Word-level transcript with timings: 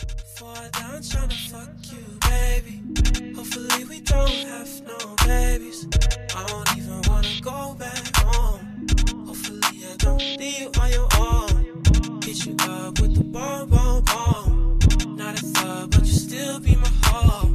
I 0.00 0.68
die, 0.70 0.94
I'm 0.94 1.02
tryna 1.02 1.50
fuck 1.50 1.70
you, 1.92 2.04
baby. 2.28 3.34
Hopefully 3.34 3.84
we 3.84 4.00
don't 4.00 4.28
have 4.28 4.82
no 4.86 5.16
babies. 5.26 5.86
I 6.34 6.46
don't 6.46 6.76
even 6.76 7.00
wanna 7.08 7.28
go 7.40 7.74
back 7.74 8.16
home. 8.16 8.86
Hopefully 9.26 9.86
I 9.90 9.96
don't 9.98 10.20
leave 10.38 10.60
you 10.60 10.70
on 10.80 10.90
your 10.90 11.08
own. 11.18 12.20
Hit 12.22 12.46
you 12.46 12.56
up 12.60 13.00
with 13.00 13.14
the 13.14 13.24
bomb, 13.24 13.68
bomb, 13.68 14.04
bomb. 14.04 14.78
Not 15.16 15.40
a 15.40 15.46
thug, 15.46 15.90
but 15.90 16.00
you 16.00 16.12
still 16.12 16.60
be 16.60 16.76
my 16.76 16.90
hoe. 17.04 17.48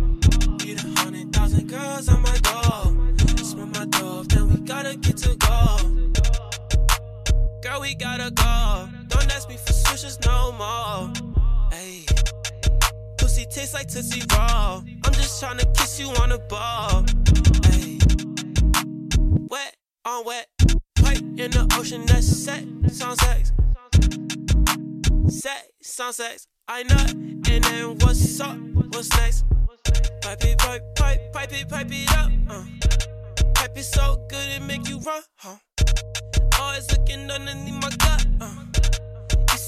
Need 0.63 0.79
a 0.83 0.99
hundred 0.99 1.33
thousand 1.33 1.67
girls 1.67 2.09
on 2.09 2.21
my 2.21 2.37
door. 2.37 2.95
Smell 3.43 3.67
my 3.67 3.85
dope, 3.85 4.27
then 4.27 4.49
we 4.49 4.57
gotta 4.61 4.95
get 4.97 5.17
to 5.17 5.35
go. 5.35 5.77
Girl, 7.61 7.81
we 7.81 7.95
gotta 7.95 8.31
go. 8.31 8.89
Don't 9.07 9.31
ask 9.35 9.49
me 9.49 9.57
for 9.57 9.73
switches 9.73 10.19
no 10.25 10.51
more. 10.53 11.38
Pussy 13.39 13.59
tastes 13.59 13.73
like 13.73 13.87
Tootsie 13.87 14.21
Roll. 14.33 14.83
I'm 15.05 15.14
just 15.14 15.41
tryna 15.41 15.73
kiss 15.77 16.00
you 16.00 16.09
on 16.09 16.29
the 16.29 16.39
ball. 16.50 17.05
Hey, 17.65 17.97
wet 19.50 19.75
on 20.05 20.25
wet, 20.25 20.47
pipe 20.95 21.21
in 21.37 21.51
the 21.51 21.65
ocean. 21.78 22.05
That's 22.05 22.28
sex, 22.28 22.65
sound 22.91 23.17
sex, 23.19 23.54
sex, 25.29 25.67
sound 25.81 26.15
sex. 26.15 26.47
I 26.67 26.83
nut, 26.83 27.11
and 27.14 27.64
then 27.64 27.97
what's 28.00 28.39
up? 28.41 28.57
What's 28.91 29.09
next? 29.17 29.45
Pipe 30.21 30.43
it, 30.43 30.57
pipe, 30.57 30.83
pipe, 30.95 31.31
pipe 31.31 31.53
it, 31.53 31.69
pipe 31.69 31.87
it 31.89 32.11
up. 32.17 32.31
Uh. 32.50 32.66
Pipe 33.53 33.78
it 33.78 33.83
so 33.83 34.17
good 34.28 34.50
it 34.50 34.61
make 34.64 34.88
you 34.89 35.00
run, 35.00 35.22
huh? 35.38 35.56
Always 36.59 36.92
looking 36.92 37.31
underneath 37.31 37.81
my 37.81 37.89
gut. 37.89 38.25
Uh. 38.42 38.58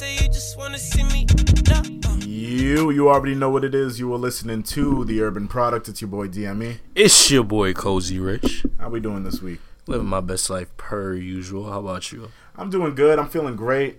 You 0.02 0.08
say 0.08 0.24
you 0.24 0.30
just 0.32 0.58
wanna 0.58 0.80
see 0.80 1.04
me. 1.04 1.28
Uh. 1.70 1.84
You, 2.26 2.90
you 2.90 3.08
already 3.08 3.36
know 3.36 3.52
what 3.52 3.64
it 3.64 3.76
is. 3.76 4.00
You 4.00 4.08
were 4.08 4.18
listening 4.18 4.64
to 4.64 5.06
the 5.06 5.22
Urban 5.22 5.48
Product. 5.48 5.88
It's 5.88 6.02
your 6.02 6.08
boy 6.10 6.28
DME. 6.28 6.80
It's 6.96 7.30
your 7.30 7.44
boy 7.44 7.74
Cozy 7.74 8.18
Rich, 8.18 8.66
How 8.80 8.90
we 8.90 9.00
doing 9.00 9.24
this 9.24 9.44
week? 9.44 9.60
living 9.86 10.08
my 10.08 10.20
best 10.20 10.50
life 10.50 10.76
per 10.76 11.14
usual. 11.14 11.70
How 11.70 11.82
about 11.82 12.12
you? 12.12 12.32
I'm 12.56 12.72
doing 12.72 12.96
good. 12.96 13.20
I'm 13.20 13.30
feeling 13.30 13.56
great. 13.56 13.98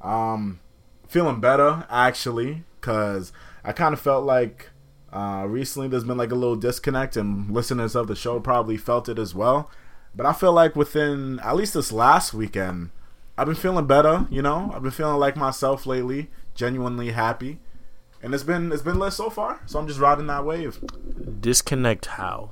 Um, 0.00 0.58
feeling 1.06 1.38
better 1.38 1.86
actually, 1.88 2.64
cause 2.80 3.32
I 3.62 3.70
kind 3.70 3.92
of 3.92 4.00
felt 4.00 4.24
like 4.24 4.70
uh, 5.12 5.44
recently 5.46 5.86
there's 5.86 6.02
been 6.02 6.18
like 6.18 6.32
a 6.32 6.36
little 6.36 6.56
disconnect, 6.56 7.16
and 7.16 7.52
listeners 7.52 7.94
of 7.94 8.08
the 8.08 8.16
show 8.16 8.40
probably 8.40 8.76
felt 8.76 9.08
it 9.08 9.16
as 9.18 9.32
well. 9.32 9.70
But 10.12 10.26
I 10.26 10.32
feel 10.32 10.52
like 10.52 10.74
within 10.74 11.38
at 11.38 11.54
least 11.54 11.74
this 11.74 11.92
last 11.92 12.34
weekend, 12.34 12.90
I've 13.38 13.46
been 13.46 13.54
feeling 13.54 13.86
better. 13.86 14.26
You 14.30 14.42
know, 14.42 14.70
I've 14.74 14.82
been 14.82 14.90
feeling 14.90 15.18
like 15.18 15.36
myself 15.36 15.84
lately, 15.86 16.30
genuinely 16.54 17.10
happy, 17.10 17.60
and 18.22 18.34
it's 18.34 18.44
been 18.44 18.72
it's 18.72 18.82
been 18.82 18.98
lit 18.98 19.12
so 19.12 19.28
far. 19.28 19.60
So 19.66 19.78
I'm 19.78 19.86
just 19.86 20.00
riding 20.00 20.26
that 20.28 20.44
wave. 20.44 20.80
Disconnect 21.40 22.06
how? 22.06 22.50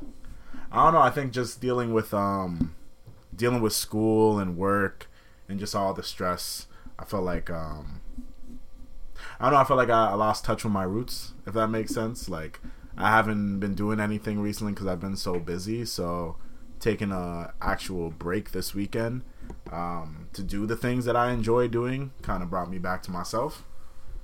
I 0.71 0.85
don't 0.85 0.95
know. 0.95 1.01
I 1.01 1.11
think 1.11 1.33
just 1.33 1.61
dealing 1.61 1.93
with 1.95 2.13
um, 2.13 2.75
dealing 3.35 3.63
with 3.63 3.73
school 3.73 4.39
and 4.39 4.57
work 4.57 5.09
and 5.49 5.59
just 5.59 5.75
all 5.75 5.95
the 5.95 6.03
stress. 6.03 6.67
I 6.99 7.05
felt 7.05 7.25
like 7.25 7.49
um, 7.49 8.03
I 9.41 9.45
don't 9.47 9.55
know. 9.55 9.61
I 9.61 9.65
felt 9.65 9.79
like 9.79 9.91
I, 9.91 10.11
I 10.11 10.15
lost 10.15 10.45
touch 10.45 10.65
with 10.65 10.73
my 10.73 10.85
roots. 10.85 11.33
If 11.47 11.55
that 11.55 11.69
makes 11.69 11.95
sense. 11.95 12.29
Like 12.29 12.61
I 12.97 13.11
haven't 13.11 13.59
been 13.59 13.75
doing 13.75 14.01
anything 14.01 14.39
recently 14.39 14.75
because 14.75 14.87
I've 14.87 15.01
been 15.01 15.17
so 15.17 15.39
busy. 15.39 15.87
So 15.87 16.37
taking 16.79 17.11
a 17.11 17.55
actual 17.63 18.11
break 18.11 18.53
this 18.53 18.75
weekend 18.75 19.23
um, 19.73 20.29
to 20.33 20.43
do 20.43 20.67
the 20.67 20.77
things 20.77 21.05
that 21.05 21.17
I 21.17 21.33
enjoy 21.33 21.69
doing 21.69 22.13
kind 22.23 22.43
of 22.43 22.51
brought 22.51 22.71
me 22.71 22.79
back 22.79 23.03
to 23.05 23.11
myself. 23.11 23.65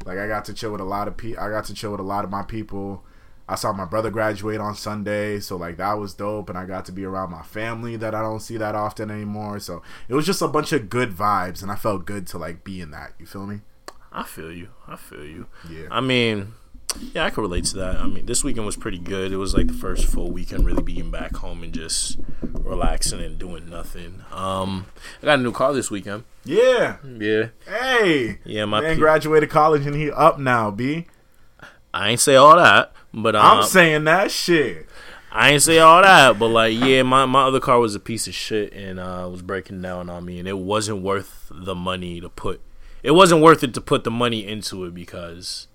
Like 0.05 0.19
I 0.19 0.27
got 0.27 0.45
to 0.47 0.55
chill 0.55 0.73
with 0.73 0.81
a 0.81 0.85
lot 0.85 1.09
of 1.09 1.17
pe- 1.17 1.37
I 1.37 1.49
got 1.51 1.65
to 1.67 1.75
chill 1.75 1.91
with 1.91 2.01
a 2.01 2.05
lot 2.05 2.25
of 2.25 2.31
my 2.31 2.43
people. 2.43 3.05
I 3.49 3.57
saw 3.57 3.73
my 3.73 3.85
brother 3.85 4.11
graduate 4.11 4.61
on 4.61 4.77
Sunday, 4.77 5.41
so 5.41 5.57
like 5.57 5.77
that 5.79 5.95
was 5.95 6.15
dope, 6.15 6.49
and 6.49 6.57
I 6.57 6.67
got 6.67 6.85
to 6.87 6.93
be 6.93 7.05
around 7.05 7.33
my 7.33 7.43
family 7.43 7.97
that 7.97 8.15
I 8.15 8.23
don't 8.23 8.41
see 8.41 8.57
that 8.59 8.77
often 8.77 9.11
anymore. 9.11 9.59
So 9.59 9.83
it 10.09 10.15
was 10.15 10.25
just 10.25 10.41
a 10.41 10.49
bunch 10.49 10.73
of 10.73 10.89
good 10.89 11.11
vibes, 11.11 11.61
and 11.61 11.71
I 11.71 11.75
felt 11.75 12.07
good 12.07 12.27
to 12.29 12.39
like 12.39 12.63
be 12.63 12.81
in 12.81 12.93
that. 12.93 13.13
You 13.19 13.27
feel 13.27 13.47
me? 13.47 13.61
I 14.13 14.23
feel 14.23 14.53
you. 14.53 14.69
I 14.87 14.97
feel 14.97 15.25
you. 15.25 15.47
Yeah. 15.69 15.87
I 15.91 16.01
mean, 16.01 16.55
yeah, 17.15 17.25
I 17.25 17.31
can 17.31 17.43
relate 17.43 17.65
to 17.67 17.77
that. 17.79 17.97
I 17.97 18.07
mean, 18.07 18.27
this 18.27 18.43
weekend 18.45 18.67
was 18.67 18.77
pretty 18.77 18.99
good. 18.99 19.33
It 19.33 19.37
was 19.37 19.55
like 19.55 19.67
the 19.69 19.73
first 19.73 20.07
full 20.07 20.31
weekend 20.31 20.65
really 20.67 20.83
being 20.83 21.11
back 21.11 21.37
home 21.37 21.63
and 21.63 21.73
just 21.73 22.19
relaxing 22.43 23.21
and 23.21 23.39
doing 23.39 23.69
nothing. 23.69 24.23
Um, 24.33 24.87
I 25.23 25.27
got 25.27 25.39
a 25.39 25.43
new 25.43 25.53
car 25.53 25.73
this 25.73 25.91
weekend. 25.91 26.25
Yeah. 26.45 26.97
Yeah, 27.19 27.49
Hey. 27.67 28.39
yeah. 28.45 28.65
My 28.65 28.81
Man 28.81 28.95
pe- 28.95 28.99
graduated 29.01 29.51
college 29.51 29.87
and 29.87 29.95
he 29.95 30.11
up 30.11 30.39
now, 30.39 30.71
B. 30.71 31.07
I 31.93 32.11
ain't 32.11 32.21
say 32.21 32.37
all 32.37 32.57
that, 32.57 32.93
but 33.13 33.35
um, 33.37 33.59
I'm 33.59 33.63
saying 33.65 34.05
that 34.05 34.31
shit. 34.31 34.87
I 35.33 35.51
ain't 35.51 35.63
say 35.63 35.79
all 35.79 36.03
that, 36.03 36.39
but 36.39 36.49
like, 36.49 36.77
yeah, 36.77 37.03
my, 37.03 37.25
my 37.27 37.43
other 37.45 37.61
car 37.61 37.79
was 37.79 37.95
a 37.95 38.01
piece 38.01 38.27
of 38.27 38.35
shit 38.35 38.73
and 38.73 38.99
uh, 38.99 39.29
was 39.31 39.43
breaking 39.43 39.81
down 39.83 40.09
on 40.11 40.25
me, 40.25 40.39
and 40.39 40.49
it 40.49 40.59
wasn't 40.59 41.03
worth 41.03 41.47
the 41.51 41.75
money 41.75 42.21
to 42.21 42.29
put. 42.29 42.61
It 43.03 43.13
wasn't 43.13 43.41
worth 43.43 43.63
it 43.63 43.73
to 43.75 43.81
put 43.81 44.05
the 44.05 44.11
money 44.11 44.47
into 44.47 44.85
it 44.85 44.95
because, 44.95 45.67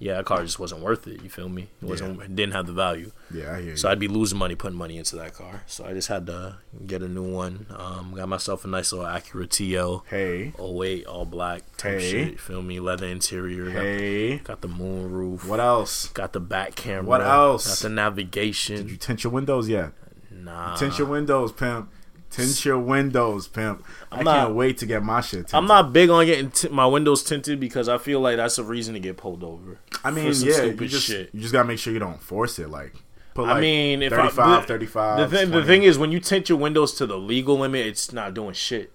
yeah, 0.00 0.14
that 0.16 0.24
car 0.26 0.42
just 0.42 0.58
wasn't 0.58 0.80
worth 0.82 1.06
it. 1.06 1.22
You 1.22 1.28
feel 1.28 1.48
me? 1.48 1.68
It 1.82 1.86
wasn't. 1.88 2.20
It 2.22 2.34
didn't 2.36 2.52
have 2.54 2.66
the 2.66 2.72
value, 2.72 3.10
Yeah, 3.32 3.52
I 3.54 3.60
hear 3.60 3.70
you. 3.70 3.76
so 3.76 3.88
I'd 3.90 3.98
be 3.98 4.08
losing 4.08 4.38
money 4.38 4.54
putting 4.54 4.78
money 4.78 4.96
into 4.96 5.16
that 5.16 5.34
car. 5.34 5.62
So 5.66 5.84
I 5.84 5.92
just 5.92 6.08
had 6.08 6.26
to 6.26 6.56
get 6.86 7.02
a 7.02 7.08
new 7.08 7.22
one. 7.30 7.66
Um, 7.70 8.12
got 8.14 8.28
myself 8.28 8.64
a 8.64 8.68
nice 8.68 8.92
little 8.92 9.06
Acura 9.06 9.46
TL. 9.48 10.02
hey. 10.08 10.52
Oh 10.58 10.72
wait, 10.72 11.06
all 11.06 11.24
black 11.24 11.62
type 11.76 12.00
Hey. 12.00 12.10
shit. 12.10 12.32
You 12.32 12.38
feel 12.38 12.62
me? 12.62 12.78
Leather 12.80 13.06
interior. 13.06 13.66
Got, 13.70 13.82
Hey. 13.82 14.38
got 14.38 14.60
the 14.60 14.68
moon 14.68 15.10
roof. 15.10 15.44
What 15.46 15.60
else? 15.60 16.08
Got 16.10 16.32
the 16.32 16.40
back 16.40 16.74
camera. 16.76 17.04
What 17.04 17.20
else? 17.22 17.66
Got 17.82 17.88
the 17.88 17.94
navigation. 17.94 18.76
Did 18.76 18.90
you 18.90 18.96
tint 18.96 19.24
your 19.24 19.32
windows 19.32 19.68
yet? 19.68 19.92
Nah. 20.30 20.76
Tint 20.76 20.98
your 20.98 21.08
windows, 21.08 21.50
pimp. 21.52 21.90
Tint 22.30 22.64
your 22.64 22.78
windows, 22.78 23.48
pimp. 23.48 23.84
I 24.12 24.18
I'm 24.18 24.24
can't 24.24 24.54
wait 24.54 24.78
to 24.78 24.86
get 24.86 25.02
my 25.02 25.20
shit 25.20 25.40
tinted. 25.40 25.54
I'm 25.54 25.66
not 25.66 25.92
big 25.92 26.10
on 26.10 26.26
getting 26.26 26.50
t- 26.50 26.68
my 26.68 26.86
windows 26.86 27.22
tinted 27.22 27.58
because 27.58 27.88
I 27.88 27.98
feel 27.98 28.20
like 28.20 28.36
that's 28.36 28.58
a 28.58 28.62
reason 28.64 28.94
to 28.94 29.00
get 29.00 29.16
pulled 29.16 29.42
over. 29.42 29.78
I 30.04 30.10
mean, 30.10 30.26
yeah, 30.26 30.32
stupid 30.32 30.80
you 30.80 30.88
just 30.88 31.06
shit. 31.06 31.30
you 31.32 31.40
just 31.40 31.52
gotta 31.52 31.66
make 31.66 31.78
sure 31.78 31.92
you 31.92 31.98
don't 31.98 32.20
force 32.22 32.58
it. 32.58 32.68
Like, 32.68 32.92
put 33.34 33.46
like 33.46 33.56
I 33.56 33.60
mean, 33.60 34.02
if 34.02 34.12
35, 34.12 34.38
I, 34.38 34.60
the, 34.60 34.66
35. 34.66 35.30
The 35.30 35.36
thing, 35.36 35.50
the 35.50 35.64
thing 35.64 35.82
is, 35.84 35.98
when 35.98 36.12
you 36.12 36.20
tint 36.20 36.48
your 36.48 36.58
windows 36.58 36.92
to 36.94 37.06
the 37.06 37.16
legal 37.18 37.58
limit, 37.58 37.86
it's 37.86 38.12
not 38.12 38.34
doing 38.34 38.52
shit. 38.52 38.92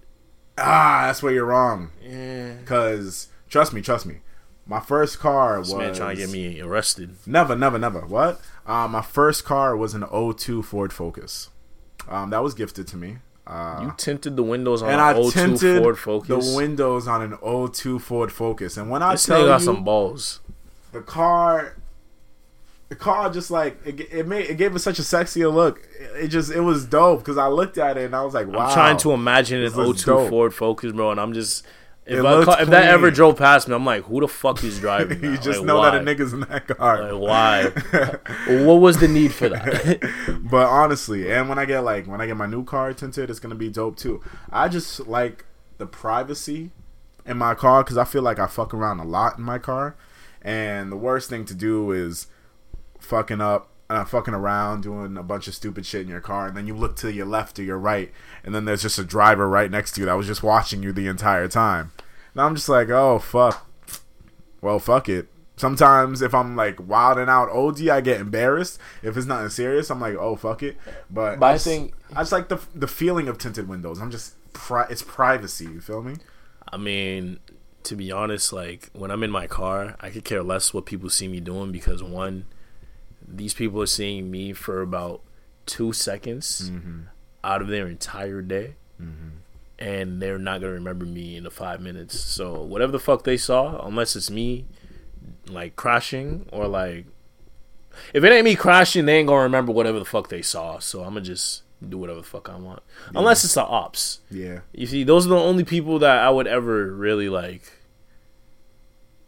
ah, 0.57 1.05
that's 1.07 1.23
where 1.23 1.33
you're 1.33 1.45
wrong. 1.45 1.89
Yeah. 2.01 2.55
Cause 2.65 3.29
trust 3.49 3.73
me, 3.73 3.81
trust 3.81 4.05
me. 4.05 4.17
My 4.65 4.79
first 4.79 5.19
car 5.19 5.59
was 5.59 5.73
man 5.73 5.93
trying 5.93 6.15
to 6.15 6.21
get 6.21 6.31
me 6.31 6.61
arrested. 6.61 7.15
never, 7.25 7.55
never, 7.55 7.77
never. 7.77 8.05
What? 8.05 8.39
Uh, 8.65 8.87
my 8.87 9.01
first 9.01 9.43
car 9.43 9.75
was 9.75 9.93
an 9.93 10.03
O2 10.03 10.63
Ford 10.63 10.93
Focus. 10.93 11.49
Um, 12.09 12.29
that 12.31 12.43
was 12.43 12.53
gifted 12.53 12.87
to 12.87 12.97
me. 12.97 13.17
Uh, 13.45 13.79
You 13.83 13.93
tinted 13.97 14.35
the 14.37 14.43
windows 14.43 14.81
on 14.81 14.89
and 14.89 15.01
an 15.01 15.17
I 15.17 15.21
02 15.21 15.31
tinted 15.31 15.81
Ford 15.83 15.99
Focus. 15.99 16.49
the 16.51 16.55
windows 16.55 17.07
on 17.07 17.21
an 17.21 17.37
02 17.71 17.99
Ford 17.99 18.31
Focus. 18.31 18.77
And 18.77 18.89
when 18.89 19.03
I 19.03 19.13
this 19.13 19.25
tell 19.25 19.41
nigga 19.41 19.47
got 19.47 19.59
you, 19.59 19.65
some 19.65 19.83
balls. 19.83 20.39
the 20.93 21.01
car 21.01 21.75
the 22.89 22.95
car 22.95 23.29
just 23.31 23.49
like 23.49 23.77
it, 23.85 23.99
it 24.13 24.27
made 24.27 24.45
it 24.49 24.55
gave 24.55 24.75
it 24.75 24.79
such 24.79 24.99
a 24.99 25.01
sexier 25.01 25.51
look 25.51 25.81
it 26.15 26.27
just 26.27 26.51
it 26.51 26.59
was 26.61 26.85
dope 26.85 27.19
because 27.19 27.39
i 27.39 27.47
looked 27.47 27.79
at 27.79 27.97
it 27.97 28.05
and 28.05 28.15
i 28.15 28.21
was 28.21 28.35
like 28.35 28.45
wow 28.45 28.67
I'm 28.67 28.73
trying 28.73 28.97
to 28.97 29.13
imagine 29.13 29.57
an 29.59 29.63
This 29.63 29.75
looks 29.75 30.01
02 30.03 30.11
dope. 30.11 30.29
Ford 30.29 30.53
Focus, 30.53 30.91
bro, 30.91 31.09
and 31.11 31.19
I'm 31.19 31.33
just. 31.33 31.65
If, 32.05 32.25
I 32.25 32.61
if 32.61 32.69
that 32.69 32.85
ever 32.89 33.11
drove 33.11 33.37
past 33.37 33.67
me, 33.69 33.75
I'm 33.75 33.85
like, 33.85 34.03
who 34.03 34.19
the 34.19 34.27
fuck 34.27 34.61
is 34.63 34.79
driving? 34.81 35.23
you 35.23 35.37
just 35.37 35.59
Like, 35.59 35.67
know 35.67 35.77
why? 35.77 35.91
that 35.91 36.01
a 36.01 36.05
nigga's 36.05 36.33
in 36.33 36.41
that 36.41 36.67
car 36.67 37.13
Like, 37.13 37.21
why? 37.21 37.69
what 38.65 38.75
was 38.75 38.97
the 38.97 39.07
need 39.07 39.33
for 39.33 39.47
that? 39.49 39.99
but 40.51 40.67
honestly 40.67 41.31
and 41.31 41.47
when 41.47 41.57
i 41.57 41.65
get 41.65 41.79
like 41.79 42.05
when 42.05 42.19
i 42.19 42.25
get 42.27 42.35
my 42.35 42.45
new 42.45 42.63
car 42.65 42.93
tinted 42.93 43.29
it's 43.29 43.39
gonna 43.39 43.55
be 43.55 43.69
dope 43.69 43.95
too 43.95 44.21
i 44.51 44.67
just 44.67 45.07
like 45.07 45.45
the 45.77 45.85
privacy 45.85 46.71
in 47.25 47.37
my 47.37 47.55
car 47.55 47.83
because 47.83 47.97
i 47.97 48.03
feel 48.03 48.21
like 48.21 48.37
i 48.39 48.47
fuck 48.47 48.73
around 48.73 48.99
a 48.99 49.05
lot 49.05 49.37
in 49.37 49.43
my 49.43 49.57
car 49.57 49.95
and 50.41 50.91
the 50.91 50.97
worst 50.97 51.29
thing 51.29 51.45
to 51.45 51.53
do 51.53 51.91
is 51.91 52.27
fucking 52.99 53.39
up 53.41 53.69
uh, 53.93 54.05
fucking 54.05 54.33
around 54.33 54.81
doing 54.81 55.15
a 55.17 55.23
bunch 55.23 55.47
of 55.47 55.53
stupid 55.55 55.85
shit 55.85 56.01
in 56.01 56.07
your 56.07 56.19
car 56.21 56.47
and 56.47 56.57
then 56.57 56.65
you 56.67 56.73
look 56.75 56.95
to 56.97 57.11
your 57.11 57.25
left 57.25 57.59
or 57.59 57.63
your 57.63 57.77
right 57.77 58.11
and 58.43 58.53
then 58.55 58.65
there's 58.65 58.81
just 58.81 58.97
a 58.99 59.03
driver 59.03 59.47
right 59.47 59.69
next 59.71 59.91
to 59.93 60.01
you 60.01 60.05
that 60.05 60.13
was 60.13 60.27
just 60.27 60.41
watching 60.43 60.81
you 60.83 60.91
the 60.91 61.07
entire 61.07 61.47
time. 61.47 61.91
And 62.33 62.41
i'm 62.41 62.55
just 62.55 62.69
like 62.69 62.89
oh 62.89 63.19
fuck. 63.19 63.69
Well 64.61 64.79
fuck 64.79 65.09
it. 65.09 65.27
Sometimes 65.57 66.21
if 66.21 66.33
i'm 66.33 66.55
like 66.55 66.77
wilding 66.87 67.29
out 67.29 67.49
od 67.49 67.79
i 67.87 68.01
get 68.01 68.19
embarrassed. 68.19 68.79
If 69.01 69.15
it's 69.17 69.27
nothing 69.27 69.49
serious 69.49 69.89
i'm 69.91 70.01
like 70.01 70.15
oh 70.15 70.35
fuck 70.35 70.63
it. 70.63 70.77
But, 71.09 71.39
But 71.39 71.45
I 71.45 71.53
just- 71.53 71.65
think- 71.65 71.93
i 72.15 72.21
just 72.21 72.31
like 72.31 72.49
the 72.49 72.59
the 72.73 72.87
feeling 72.87 73.27
of 73.27 73.37
tinted 73.37 73.67
windows. 73.67 73.99
I'm 73.99 74.11
just 74.11 74.33
pri- 74.53 74.87
it's 74.89 75.01
privacy 75.03 75.65
you 75.65 75.81
feel 75.81 76.01
me? 76.01 76.15
I 76.71 76.77
mean, 76.77 77.39
to 77.83 77.95
be 77.95 78.11
honest, 78.11 78.53
like 78.53 78.89
when 78.93 79.11
I'm 79.11 79.21
in 79.23 79.29
my 79.31 79.45
car, 79.47 79.95
I 79.99 80.09
could 80.09 80.23
care 80.23 80.41
less 80.41 80.73
what 80.73 80.85
people 80.85 81.09
see 81.09 81.27
me 81.27 81.39
doing 81.39 81.71
because 81.71 82.01
one, 82.01 82.45
these 83.27 83.53
people 83.53 83.81
are 83.81 83.85
seeing 83.87 84.29
me 84.31 84.53
for 84.53 84.81
about 84.81 85.21
two 85.65 85.93
seconds 85.93 86.69
Mm-hmm. 86.69 86.99
out 87.43 87.61
of 87.61 87.67
their 87.67 87.87
entire 87.87 88.41
day. 88.41 88.75
And 89.79 90.21
they're 90.21 90.37
not 90.39 90.61
gonna 90.61 90.73
remember 90.73 91.05
me 91.05 91.35
in 91.35 91.43
the 91.43 91.51
five 91.51 91.81
minutes. 91.81 92.17
So 92.19 92.61
whatever 92.61 92.91
the 92.91 92.99
fuck 92.99 93.23
they 93.23 93.35
saw, 93.37 93.85
unless 93.85 94.15
it's 94.15 94.29
me 94.31 94.65
like 95.49 95.75
crashing 95.75 96.47
or 96.53 96.67
like 96.67 97.05
if 98.13 98.23
it 98.23 98.31
ain't 98.31 98.45
me 98.45 98.55
crashing, 98.55 99.05
they 99.05 99.17
ain't 99.17 99.27
gonna 99.27 99.43
remember 99.43 99.71
whatever 99.73 99.99
the 99.99 100.05
fuck 100.05 100.29
they 100.29 100.41
saw. 100.41 100.79
So 100.79 100.99
I'm 101.01 101.09
gonna 101.15 101.21
just 101.21 101.63
do 101.87 101.97
whatever 101.97 102.21
the 102.21 102.25
fuck 102.27 102.49
I 102.49 102.55
want, 102.55 102.81
unless 103.13 103.43
it's 103.43 103.55
the 103.55 103.63
ops. 103.65 104.19
Yeah. 104.31 104.59
You 104.73 104.85
see, 104.87 105.03
those 105.03 105.25
are 105.25 105.29
the 105.29 105.35
only 105.35 105.65
people 105.65 105.99
that 105.99 106.19
I 106.19 106.29
would 106.29 106.47
ever 106.47 106.87
really 106.93 107.27
like 107.27 107.63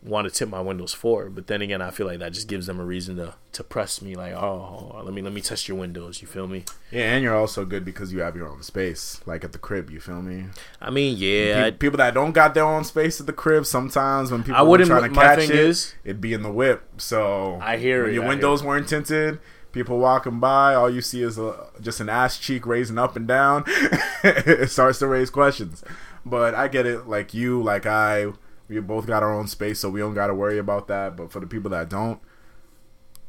want 0.05 0.27
to 0.27 0.33
tip 0.33 0.47
my 0.49 0.61
windows 0.61 0.93
for. 0.93 1.29
But 1.29 1.47
then 1.47 1.61
again, 1.61 1.81
I 1.81 1.91
feel 1.91 2.05
like 2.07 2.19
that 2.19 2.31
just 2.33 2.47
gives 2.47 2.67
them 2.67 2.79
a 2.79 2.85
reason 2.85 3.15
to 3.17 3.33
to 3.53 3.63
press 3.63 4.01
me. 4.01 4.15
Like, 4.15 4.33
oh, 4.33 5.01
let 5.03 5.13
me 5.13 5.21
let 5.21 5.33
me 5.33 5.41
test 5.41 5.67
your 5.67 5.77
windows. 5.77 6.21
You 6.21 6.27
feel 6.27 6.47
me? 6.47 6.63
Yeah, 6.91 7.13
and 7.13 7.23
you're 7.23 7.35
also 7.35 7.65
good 7.65 7.83
because 7.83 8.13
you 8.13 8.19
have 8.21 8.35
your 8.35 8.47
own 8.47 8.63
space, 8.63 9.19
like 9.25 9.43
at 9.43 9.51
the 9.51 9.57
crib. 9.57 9.89
You 9.89 9.99
feel 9.99 10.21
me? 10.21 10.45
I 10.81 10.89
mean, 10.89 11.15
yeah, 11.17 11.53
Pe- 11.63 11.67
I- 11.67 11.71
people 11.71 11.97
that 11.97 12.13
don't 12.13 12.31
got 12.33 12.53
their 12.53 12.65
own 12.65 12.83
space 12.83 13.19
at 13.19 13.25
the 13.25 13.33
crib, 13.33 13.65
sometimes 13.65 14.31
when 14.31 14.43
people 14.43 14.55
I 14.57 14.61
wouldn't- 14.61 14.89
trying 14.89 15.09
to 15.11 15.19
catch 15.19 15.39
it, 15.39 15.49
is- 15.51 15.95
it'd 16.03 16.21
be 16.21 16.33
in 16.33 16.43
the 16.43 16.51
whip. 16.51 16.83
So 16.97 17.59
I 17.61 17.77
hear 17.77 18.07
it, 18.07 18.13
your 18.13 18.25
I 18.25 18.27
windows 18.27 18.63
weren't 18.63 18.87
tinted. 18.87 19.39
People 19.71 19.97
walking 19.99 20.39
by, 20.39 20.73
all 20.73 20.89
you 20.89 21.01
see 21.01 21.21
is 21.21 21.37
a, 21.37 21.67
just 21.81 21.99
an 21.99 22.07
ass 22.07 22.39
cheek 22.39 22.65
raising 22.65 22.97
up 22.97 23.17
and 23.17 23.27
down. 23.27 23.65
it 24.23 24.69
starts 24.71 24.99
to 24.99 25.07
raise 25.07 25.29
questions. 25.29 25.83
But 26.25 26.55
I 26.55 26.69
get 26.69 26.85
it. 26.85 27.07
Like 27.07 27.33
you, 27.33 27.61
like 27.61 27.85
I, 27.85 28.27
we 28.67 28.79
both 28.79 29.07
got 29.07 29.23
our 29.23 29.33
own 29.33 29.47
space, 29.47 29.79
so 29.79 29.89
we 29.89 29.99
don't 29.99 30.13
got 30.13 30.27
to 30.27 30.33
worry 30.33 30.57
about 30.57 30.87
that. 30.87 31.15
But 31.15 31.31
for 31.31 31.39
the 31.39 31.47
people 31.47 31.69
that 31.71 31.89
don't, 31.89 32.19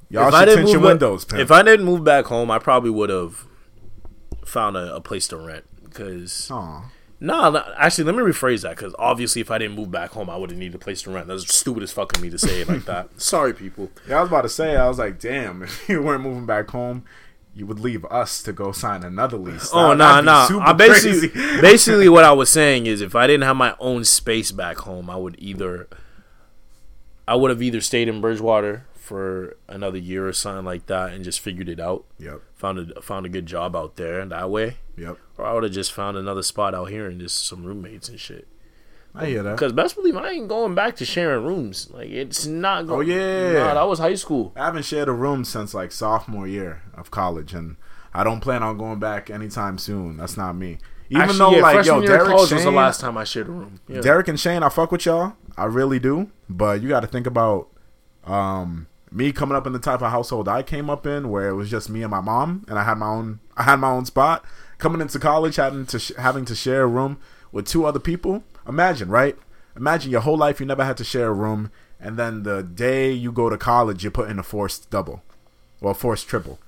y'all 0.08 0.28
if 0.28 0.34
should 0.48 0.56
tint 0.56 0.68
your 0.70 0.80
back- 0.80 0.88
windows. 0.88 1.24
Pimp. 1.24 1.40
if 1.40 1.50
I 1.50 1.62
didn't 1.62 1.86
move 1.86 2.04
back 2.04 2.26
home, 2.26 2.50
I 2.50 2.58
probably 2.58 2.90
would 2.90 3.10
have 3.10 3.46
found 4.44 4.76
a, 4.76 4.94
a 4.96 5.00
place 5.00 5.28
to 5.28 5.36
rent. 5.36 5.64
Because 5.84 6.50
no, 6.50 6.82
no, 7.20 7.64
actually, 7.76 8.04
let 8.04 8.14
me 8.14 8.22
rephrase 8.22 8.62
that. 8.62 8.76
Because 8.76 8.94
obviously, 8.98 9.40
if 9.40 9.50
I 9.50 9.58
didn't 9.58 9.76
move 9.76 9.90
back 9.90 10.10
home, 10.10 10.28
I 10.28 10.36
would 10.36 10.50
have 10.50 10.58
needed 10.58 10.74
a 10.74 10.78
place 10.78 11.02
to 11.02 11.10
rent. 11.10 11.28
That's 11.28 11.54
stupid 11.54 11.82
as 11.82 11.92
fucking 11.92 12.20
me 12.20 12.30
to 12.30 12.38
say 12.38 12.60
it 12.60 12.68
like 12.68 12.84
that. 12.84 13.08
Sorry, 13.20 13.52
people. 13.54 13.90
Yeah, 14.08 14.18
I 14.18 14.20
was 14.20 14.28
about 14.28 14.42
to 14.42 14.48
say, 14.48 14.76
I 14.76 14.88
was 14.88 14.98
like, 14.98 15.18
damn, 15.18 15.62
if 15.64 15.88
you 15.88 16.02
weren't 16.02 16.22
moving 16.22 16.46
back 16.46 16.70
home, 16.70 17.04
you 17.56 17.64
would 17.66 17.80
leave 17.80 18.04
us 18.06 18.42
to 18.42 18.52
go 18.52 18.70
sign 18.70 19.02
another 19.02 19.38
lease. 19.38 19.70
Oh 19.72 19.94
no, 19.94 20.22
that'd 20.22 20.24
be 20.50 20.58
no. 20.58 20.60
I 20.60 20.72
basically, 20.74 21.28
basically, 21.60 22.08
what 22.08 22.22
I 22.22 22.32
was 22.32 22.50
saying 22.50 22.84
is, 22.86 23.00
if 23.00 23.14
I 23.16 23.26
didn't 23.26 23.44
have 23.44 23.56
my 23.56 23.74
own 23.80 24.04
space 24.04 24.52
back 24.52 24.76
home, 24.78 25.08
I 25.08 25.16
would 25.16 25.36
either, 25.38 25.88
I 27.26 27.34
would 27.34 27.50
have 27.50 27.62
either 27.62 27.80
stayed 27.80 28.08
in 28.08 28.20
Bridgewater 28.20 28.84
for 28.94 29.56
another 29.68 29.98
year 29.98 30.28
or 30.28 30.32
something 30.34 30.66
like 30.66 30.86
that, 30.86 31.14
and 31.14 31.24
just 31.24 31.40
figured 31.40 31.68
it 31.70 31.80
out. 31.80 32.04
Yep, 32.18 32.42
Found 32.56 32.90
a 32.90 33.00
found 33.00 33.24
a 33.24 33.30
good 33.30 33.46
job 33.46 33.74
out 33.74 33.96
there, 33.96 34.20
and 34.20 34.32
that 34.32 34.50
way, 34.50 34.76
yep. 34.96 35.16
or 35.38 35.46
I 35.46 35.54
would 35.54 35.62
have 35.62 35.72
just 35.72 35.92
found 35.92 36.18
another 36.18 36.42
spot 36.42 36.74
out 36.74 36.90
here 36.90 37.06
and 37.06 37.18
just 37.18 37.46
some 37.46 37.64
roommates 37.64 38.10
and 38.10 38.20
shit. 38.20 38.46
I 39.18 39.26
hear 39.26 39.42
that. 39.42 39.52
Because 39.52 39.72
best 39.72 39.96
believe 39.96 40.14
I 40.14 40.32
ain't 40.32 40.48
going 40.48 40.74
back 40.74 40.96
to 40.96 41.06
sharing 41.06 41.42
rooms. 41.42 41.88
Like 41.90 42.10
it's 42.10 42.44
not. 42.44 42.84
Oh, 42.84 42.86
going, 42.88 43.10
Oh, 43.10 43.14
yeah. 43.14 43.52
nah, 43.52 43.74
that 43.74 43.88
was 43.88 43.98
high 43.98 44.14
school. 44.14 44.52
I 44.54 44.66
haven't 44.66 44.84
shared 44.84 45.08
a 45.08 45.12
room 45.12 45.44
since 45.46 45.72
like 45.72 45.90
sophomore 45.90 46.46
year 46.46 46.82
of 46.96 47.10
college, 47.10 47.54
and 47.54 47.76
I 48.14 48.24
don't 48.24 48.40
plan 48.40 48.62
on 48.62 48.78
going 48.78 48.98
back 48.98 49.30
anytime 49.30 49.78
soon. 49.78 50.16
That's 50.16 50.36
not 50.36 50.54
me. 50.54 50.78
Even 51.08 51.22
Actually, 51.22 51.38
though 51.38 51.50
yeah, 51.50 51.62
like 51.62 51.86
yo, 51.86 52.00
Derek 52.00 52.26
Shane, 52.26 52.56
was 52.56 52.64
the 52.64 52.70
last 52.70 53.00
time 53.00 53.16
I 53.16 53.24
shared 53.24 53.48
a 53.48 53.52
room. 53.52 53.80
Yeah. 53.88 54.00
Derek 54.00 54.26
and 54.28 54.40
Shane, 54.40 54.62
I 54.62 54.68
fuck 54.68 54.90
with 54.90 55.06
y'all. 55.06 55.34
I 55.56 55.66
really 55.66 55.98
do. 55.98 56.30
But 56.48 56.82
you 56.82 56.88
got 56.88 57.00
to 57.00 57.06
think 57.06 57.26
about 57.26 57.68
um, 58.24 58.88
me 59.12 59.32
coming 59.32 59.56
up 59.56 59.66
in 59.66 59.72
the 59.72 59.78
type 59.78 60.02
of 60.02 60.10
household 60.10 60.48
I 60.48 60.62
came 60.62 60.90
up 60.90 61.06
in, 61.06 61.30
where 61.30 61.48
it 61.48 61.54
was 61.54 61.70
just 61.70 61.88
me 61.88 62.02
and 62.02 62.10
my 62.10 62.20
mom, 62.20 62.64
and 62.68 62.78
I 62.78 62.84
had 62.84 62.98
my 62.98 63.06
own. 63.06 63.40
I 63.56 63.62
had 63.62 63.76
my 63.76 63.90
own 63.90 64.04
spot. 64.04 64.44
Coming 64.78 65.00
into 65.00 65.18
college, 65.18 65.56
having 65.56 65.86
to 65.86 65.98
sh- 65.98 66.12
having 66.18 66.44
to 66.44 66.54
share 66.54 66.82
a 66.82 66.88
room 66.88 67.18
with 67.52 67.66
two 67.66 67.86
other 67.86 68.00
people. 68.00 68.42
Imagine, 68.68 69.08
right? 69.08 69.36
Imagine 69.76 70.10
your 70.10 70.22
whole 70.22 70.36
life 70.36 70.58
you 70.58 70.66
never 70.66 70.84
had 70.84 70.96
to 70.96 71.04
share 71.04 71.28
a 71.28 71.32
room, 71.34 71.70
and 72.00 72.18
then 72.18 72.42
the 72.42 72.62
day 72.62 73.12
you 73.12 73.30
go 73.30 73.48
to 73.48 73.56
college, 73.56 74.02
you 74.02 74.10
put 74.10 74.28
in 74.28 74.38
a 74.38 74.42
forced 74.42 74.90
double, 74.90 75.22
or 75.80 75.92
a 75.92 75.94
forced 75.94 76.28
triple. 76.28 76.58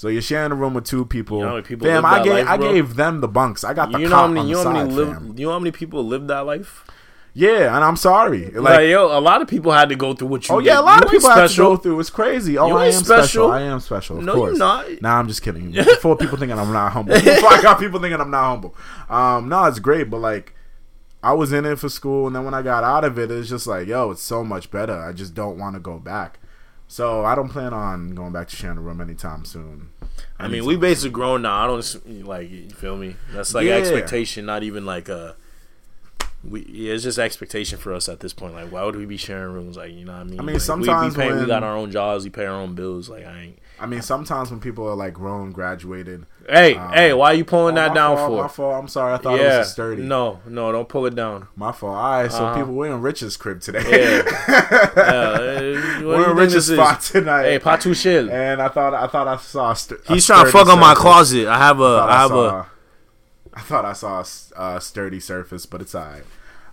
So 0.00 0.08
you're 0.08 0.22
sharing 0.22 0.50
a 0.50 0.54
room 0.54 0.72
with 0.72 0.84
two 0.86 1.04
people. 1.04 1.36
You 1.36 1.42
know 1.42 1.48
how 1.50 1.54
many 1.56 1.66
people 1.66 1.86
Damn, 1.86 2.06
I 2.06 2.22
gave 2.24 2.32
life, 2.32 2.48
I 2.48 2.56
gave 2.56 2.96
them 2.96 3.20
the 3.20 3.28
bunks. 3.28 3.64
I 3.64 3.74
got 3.74 3.92
the 3.92 3.98
you 4.00 4.08
know 4.08 4.16
how 4.16 4.28
many? 4.28 4.48
You 4.48 4.54
know 4.54 4.62
how 4.62 4.64
side, 4.64 4.72
many 4.72 4.94
live? 4.94 5.08
fam. 5.12 5.34
You 5.36 5.46
know 5.48 5.52
how 5.52 5.58
many 5.58 5.72
people 5.72 6.06
live 6.06 6.26
that 6.28 6.46
life? 6.46 6.86
Yeah, 7.34 7.76
and 7.76 7.84
I'm 7.84 7.96
sorry. 7.96 8.46
Like, 8.46 8.54
Like, 8.78 8.88
yo, 8.88 9.06
a 9.06 9.20
lot 9.20 9.42
of 9.42 9.48
people 9.48 9.72
had 9.72 9.90
to 9.90 9.96
go 9.96 10.14
through 10.14 10.28
what 10.28 10.48
you. 10.48 10.54
oh 10.54 10.58
yeah, 10.58 10.80
a 10.80 10.80
lot 10.80 11.00
You 11.00 11.04
of 11.04 11.10
people 11.10 11.28
had 11.28 11.50
to 11.50 11.54
go 11.54 11.76
through. 11.76 12.00
It's 12.00 12.08
crazy. 12.08 12.56
Oh, 12.56 12.68
You 12.68 12.76
I 12.76 12.86
am 12.86 12.92
special. 12.92 13.24
special. 13.24 13.50
I 13.50 13.60
am 13.60 13.80
special. 13.80 14.18
Of 14.20 14.24
No, 14.24 14.34
course. 14.36 14.48
you're 14.52 14.58
not. 14.58 14.86
Nah, 15.02 15.18
I'm 15.18 15.28
just 15.28 15.42
kidding. 15.42 15.70
Before 15.72 16.16
people 16.16 16.38
thinking 16.38 16.58
I'm 16.58 16.72
not 16.72 16.92
humble. 16.92 17.12
Before 17.20 17.52
I 17.52 17.60
got 17.60 17.78
people 17.78 18.00
thinking 18.00 18.22
I'm 18.22 18.30
not 18.30 18.44
humble. 18.44 18.74
Um, 19.10 19.50
no, 19.50 19.66
it's 19.66 19.80
great, 19.80 20.08
but 20.08 20.20
like, 20.22 20.54
I 21.22 21.34
was 21.34 21.52
in 21.52 21.66
it 21.66 21.78
for 21.78 21.90
school, 21.90 22.26
and 22.26 22.34
then 22.34 22.46
when 22.46 22.54
I 22.54 22.62
got 22.62 22.84
out 22.84 23.04
of 23.04 23.18
it, 23.18 23.30
it's 23.30 23.50
just 23.50 23.66
like, 23.66 23.86
yo, 23.86 24.12
it's 24.12 24.22
so 24.22 24.42
much 24.44 24.70
better. 24.70 24.98
I 24.98 25.12
just 25.12 25.34
don't 25.34 25.58
want 25.58 25.74
to 25.74 25.80
go 25.80 25.98
back. 25.98 26.38
So 26.90 27.24
I 27.24 27.36
don't 27.36 27.48
plan 27.48 27.72
on 27.72 28.16
going 28.16 28.32
back 28.32 28.48
to 28.48 28.56
sharing 28.56 28.76
a 28.76 28.80
room 28.80 29.00
anytime 29.00 29.44
soon. 29.44 29.90
I 30.40 30.48
mean, 30.48 30.64
we 30.64 30.74
basically 30.74 31.10
grown 31.10 31.42
now. 31.42 31.62
I 31.62 31.66
don't 31.68 32.26
like 32.26 32.50
you 32.50 32.68
feel 32.70 32.96
me. 32.96 33.14
That's 33.32 33.54
like 33.54 33.64
Yeah. 33.64 33.74
expectation, 33.74 34.44
not 34.44 34.64
even 34.64 34.84
like 34.84 35.08
a. 35.08 35.36
We 36.42 36.66
yeah, 36.68 36.94
it's 36.94 37.04
just 37.04 37.16
expectation 37.16 37.78
for 37.78 37.94
us 37.94 38.08
at 38.08 38.18
this 38.18 38.32
point. 38.32 38.54
Like, 38.54 38.72
why 38.72 38.82
would 38.82 38.96
we 38.96 39.06
be 39.06 39.16
sharing 39.16 39.52
rooms? 39.52 39.76
Like, 39.76 39.92
you 39.92 40.04
know 40.04 40.14
what 40.14 40.22
I 40.22 40.24
mean? 40.24 40.40
I 40.40 40.42
mean, 40.42 40.54
Like, 40.54 40.62
sometimes 40.62 41.16
we, 41.16 41.22
we, 41.26 41.30
pay, 41.30 41.40
we 41.40 41.46
got 41.46 41.62
our 41.62 41.76
own 41.76 41.92
jobs, 41.92 42.24
we 42.24 42.30
pay 42.30 42.46
our 42.46 42.56
own 42.60 42.74
bills. 42.74 43.08
Like, 43.08 43.24
I 43.24 43.40
ain't. 43.40 43.58
I 43.80 43.86
mean, 43.86 44.02
sometimes 44.02 44.50
when 44.50 44.60
people 44.60 44.86
are 44.86 44.94
like 44.94 45.14
grown, 45.14 45.52
graduated. 45.52 46.26
Hey, 46.48 46.74
Um, 46.76 46.92
hey, 46.92 47.12
why 47.14 47.30
are 47.30 47.34
you 47.34 47.44
pulling 47.46 47.78
Oh, 47.78 47.80
that 47.80 47.94
down 47.94 48.16
fault, 48.16 48.28
for? 48.30 48.42
My 48.42 48.48
fault. 48.48 48.74
I'm 48.82 48.88
sorry. 48.88 49.14
I 49.14 49.16
thought 49.16 49.38
yeah, 49.38 49.54
it 49.56 49.58
was 49.60 49.68
a 49.68 49.70
sturdy. 49.70 50.02
no, 50.02 50.40
no, 50.46 50.70
don't 50.70 50.88
pull 50.88 51.06
it 51.06 51.14
down. 51.14 51.48
My 51.56 51.72
fault. 51.72 51.96
All 51.96 52.10
right, 52.22 52.30
so 52.30 52.44
Uh-huh. 52.44 52.56
people, 52.58 52.74
we're 52.74 52.92
in 52.94 53.00
Rich's 53.00 53.36
crib 53.38 53.60
today. 53.62 53.80
Yeah, 53.88 54.22
yeah. 54.96 55.70
what 55.96 56.00
do 56.00 56.06
we're 56.06 56.16
in 56.18 56.24
think 56.26 56.38
Rich's 56.38 56.52
this 56.54 56.68
is? 56.70 56.76
spot 56.76 57.00
tonight. 57.00 57.44
Hey, 57.44 57.58
Patu 57.58 57.94
chill. 58.00 58.30
and 58.30 58.60
I 58.60 58.68
thought 58.68 58.94
I 58.94 59.06
thought 59.06 59.28
I 59.28 59.36
saw. 59.38 59.70
A 59.72 59.76
st- 59.76 60.00
a 60.08 60.12
He's 60.14 60.26
trying 60.26 60.44
to 60.44 60.50
sturdy 60.50 60.64
fuck 60.66 60.72
on 60.74 60.80
my 60.80 60.94
closet. 60.94 61.46
I 61.48 61.58
have 61.58 61.80
a, 61.80 61.82
thought 61.82 62.10
I 62.10 62.20
have 62.20 62.30
saw, 62.30 62.48
a. 62.50 62.66
I 63.54 63.60
thought 63.62 63.84
I 63.84 63.92
saw 63.92 64.24
a 64.76 64.80
sturdy 64.80 65.20
surface, 65.20 65.66
but 65.66 65.80
it's 65.80 65.94
alright. 65.94 66.24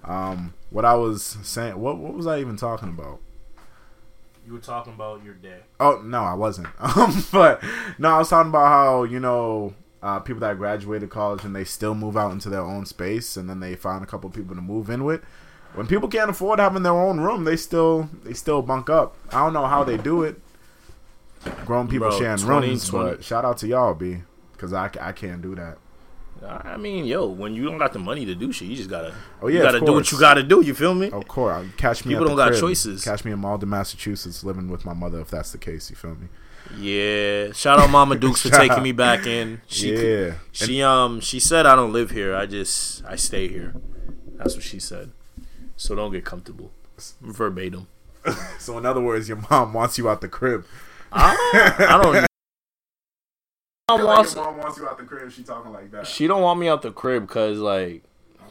Um, 0.04 0.54
what 0.70 0.86
I 0.86 0.96
was 0.96 1.38
saying, 1.44 1.80
what 1.80 1.98
what 1.98 2.14
was 2.14 2.28
I 2.28 2.40
even 2.40 2.56
talking 2.58 2.90
about? 2.90 3.20
You 4.48 4.54
were 4.54 4.60
talking 4.60 4.94
about 4.94 5.26
your 5.26 5.34
day. 5.34 5.60
Oh 5.78 6.02
no, 6.06 6.24
I 6.24 6.34
wasn't. 6.34 6.70
Um, 6.80 7.26
but 7.34 7.62
no, 7.98 8.12
I 8.12 8.18
was 8.20 8.30
talking 8.30 8.50
about 8.50 8.68
how 8.68 9.04
you 9.04 9.20
know 9.20 9.74
uh, 10.02 10.20
people 10.22 10.40
that 10.40 10.58
graduated 10.58 11.10
college 11.10 11.44
and 11.44 11.54
they 11.54 11.66
still 11.66 11.94
move 11.94 12.16
out 12.16 12.32
into 12.32 12.50
their 12.50 12.62
own 12.62 12.86
space, 12.86 13.36
and 13.36 13.50
then 13.50 13.60
they 13.60 13.76
find 13.76 14.06
a 14.06 14.08
couple 14.08 14.30
people 14.30 14.56
to 14.56 14.62
move 14.62 14.90
in 14.90 15.04
with. 15.04 15.22
When 15.74 15.86
people 15.86 16.08
can't 16.08 16.30
afford 16.30 16.60
having 16.60 16.84
their 16.84 16.94
own 16.94 17.20
room, 17.20 17.44
they 17.44 17.58
still 17.58 18.10
they 18.24 18.34
still 18.34 18.62
bunk 18.62 18.90
up. 18.90 19.18
I 19.34 19.44
don't 19.44 19.52
know 19.52 19.66
how 19.66 19.84
they 19.84 19.98
do 19.98 20.24
it. 20.24 20.40
Grown 21.66 21.90
people 21.90 22.08
Bro, 22.08 22.18
sharing 22.18 22.38
20, 22.38 22.68
rooms, 22.70 22.88
20. 22.88 23.10
but 23.10 23.24
shout 23.26 23.44
out 23.44 23.58
to 23.58 23.68
y'all, 23.68 23.94
b, 23.94 24.24
because 24.54 24.72
I, 24.72 24.90
I 25.02 25.12
can't 25.12 25.42
do 25.42 25.56
that. 25.56 25.78
I 26.48 26.78
mean, 26.78 27.06
yo, 27.06 27.28
when 27.28 27.54
you 27.54 27.66
don't 27.66 27.78
got 27.78 27.94
the 27.94 28.00
money 28.00 28.26
to 28.26 28.36
do 28.36 28.52
shit, 28.52 28.68
you 28.68 28.76
just 28.76 28.90
gotta. 28.90 29.14
Oh, 29.42 29.48
yeah, 29.48 29.58
you 29.58 29.64
gotta 29.64 29.80
do 29.82 29.94
what 29.94 30.12
you 30.12 30.20
gotta 30.20 30.44
do. 30.44 30.64
You 30.64 30.74
feel 30.74 30.94
me? 30.94 31.10
Of 31.12 31.28
course, 31.28 31.66
catch 31.78 32.06
me. 32.06 32.14
People 32.14 32.28
don't 32.28 32.38
got 32.38 32.50
crib. 32.50 32.60
choices. 32.62 33.04
Catch 33.04 33.26
me 33.26 33.32
in 33.32 33.40
Malden, 33.40 33.70
Massachusetts, 33.70 34.44
living 34.44 34.70
with 34.70 34.86
my 34.86 34.94
mother, 34.94 35.20
if 35.20 35.30
that's 35.30 35.52
the 35.52 35.58
case. 35.58 35.90
You 35.90 35.96
feel 35.96 36.16
me? 36.16 36.28
Yeah. 36.78 37.52
Shout 37.54 37.80
out 37.80 37.90
Mama 37.90 38.16
Dukes 38.16 38.42
for 38.42 38.50
taking 38.50 38.84
me 38.84 38.92
back 38.92 39.26
in. 39.26 39.62
She, 39.68 39.94
yeah. 39.94 40.34
She 40.52 40.82
um 40.82 41.20
she 41.20 41.40
said 41.40 41.66
I 41.66 41.76
don't 41.76 41.94
live 41.94 42.12
here. 42.12 42.36
I 42.36 42.46
just 42.46 43.04
I 43.06 43.16
stay 43.16 43.48
here. 43.48 43.74
That's 44.36 44.56
what 44.56 44.64
she 44.64 44.80
said. 44.80 45.12
So 45.76 45.96
don't 45.96 46.12
get 46.12 46.26
comfortable. 46.26 46.72
Verbatim. 47.22 47.88
So 48.60 48.78
in 48.78 48.86
other 48.86 49.00
words, 49.00 49.30
your 49.30 49.42
mom 49.50 49.74
wants 49.74 49.98
you 49.98 50.10
out 50.10 50.20
the 50.20 50.28
crib. 50.28 50.66
I 51.14 51.72
don't, 51.78 51.90
I 51.90 52.02
don't 52.02 52.27
Mom 53.90 54.02
Like 54.02 54.18
wants- 54.18 54.36
your 54.36 54.44
mom 54.44 54.58
wants 54.58 54.78
you 54.78 54.86
out 54.90 54.98
the 54.98 55.06
crib. 55.06 55.32
She 55.32 55.44
talking 55.44 55.72
like 55.72 55.92
that. 55.92 56.06
she 56.06 56.28
don't 56.28 56.42
want 56.42 56.60
me 56.60 56.68
out 56.68 56.82
the 56.82 56.92
crib 56.92 57.26
because 57.26 57.58
like 57.60 58.04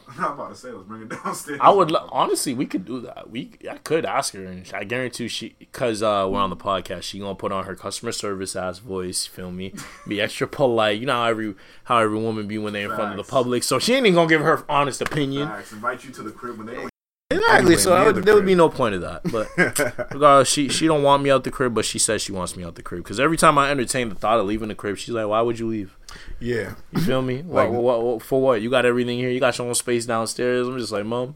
I'm 0.17 0.31
about 0.31 0.49
to 0.49 0.55
say, 0.55 0.71
let's 0.71 0.87
bring 0.87 1.03
it 1.03 1.09
downstairs. 1.09 1.59
I 1.61 1.69
would 1.69 1.93
honestly 2.09 2.55
we 2.55 2.65
could 2.65 2.85
do 2.85 3.01
that. 3.01 3.29
We 3.29 3.51
I 3.69 3.77
could 3.77 4.03
ask 4.03 4.33
her 4.33 4.43
and 4.45 4.65
I 4.73 4.83
guarantee 4.83 5.27
she 5.27 5.55
because 5.59 6.01
uh, 6.01 6.27
we're 6.27 6.39
on 6.39 6.49
the 6.49 6.55
podcast. 6.55 7.03
She 7.03 7.19
gonna 7.19 7.35
put 7.35 7.51
on 7.51 7.65
her 7.65 7.75
customer 7.75 8.11
service 8.13 8.55
ass 8.55 8.79
voice. 8.79 9.27
Feel 9.27 9.51
me? 9.51 9.75
Be 10.07 10.19
extra 10.19 10.47
polite. 10.47 10.99
You 10.99 11.05
know 11.05 11.13
how 11.13 11.25
every 11.25 11.53
how 11.83 11.99
every 11.99 12.17
woman 12.17 12.47
be 12.47 12.57
when 12.57 12.73
they 12.73 12.81
in 12.83 12.89
front 12.95 13.11
of 13.19 13.23
the 13.23 13.29
public. 13.31 13.61
So 13.61 13.77
she 13.77 13.93
ain't 13.93 14.07
even 14.07 14.15
gonna 14.15 14.29
give 14.29 14.41
her 14.41 14.65
honest 14.67 15.01
opinion. 15.01 15.49
Facts, 15.49 15.71
invite 15.71 16.03
you 16.03 16.11
to 16.13 16.23
the 16.23 16.31
crib 16.31 16.57
when 16.57 16.65
they 16.65 16.73
don't. 16.73 16.89
Exactly. 17.29 17.75
So 17.77 17.93
I 17.93 18.05
would, 18.05 18.15
the 18.15 18.21
there 18.21 18.35
would 18.35 18.45
be 18.45 18.55
no 18.55 18.69
point 18.69 18.95
of 18.95 19.01
that. 19.01 19.21
But 19.29 19.49
regardless, 20.13 20.47
she 20.47 20.69
she 20.69 20.87
don't 20.87 21.03
want 21.03 21.23
me 21.23 21.29
out 21.29 21.43
the 21.43 21.51
crib, 21.51 21.73
but 21.73 21.83
she 21.83 21.99
says 21.99 22.21
she 22.21 22.31
wants 22.31 22.55
me 22.55 22.63
out 22.63 22.75
the 22.75 22.83
crib 22.83 23.03
because 23.03 23.19
every 23.19 23.35
time 23.35 23.57
I 23.57 23.69
entertain 23.69 24.07
the 24.09 24.15
thought 24.15 24.39
of 24.39 24.45
leaving 24.45 24.69
the 24.69 24.75
crib, 24.75 24.97
she's 24.97 25.13
like, 25.13 25.27
"Why 25.27 25.41
would 25.41 25.59
you 25.59 25.67
leave? 25.67 25.97
Yeah. 26.39 26.75
You 26.93 27.01
feel 27.01 27.21
me? 27.21 27.41
what, 27.41 27.69
Like- 27.69 27.79
what, 27.81 28.01
what, 28.03 28.21
for 28.21 28.41
what? 28.41 28.61
You 28.61 28.69
got 28.69 28.85
everything 28.85 29.17
here. 29.17 29.29
You 29.29 29.41
got 29.41 29.57
your 29.57 29.67
own 29.67 29.75
space 29.75 30.05
downstairs." 30.05 30.67
I'm 30.69 30.77
just 30.79 30.93
like, 30.93 31.05
"Mom, 31.05 31.35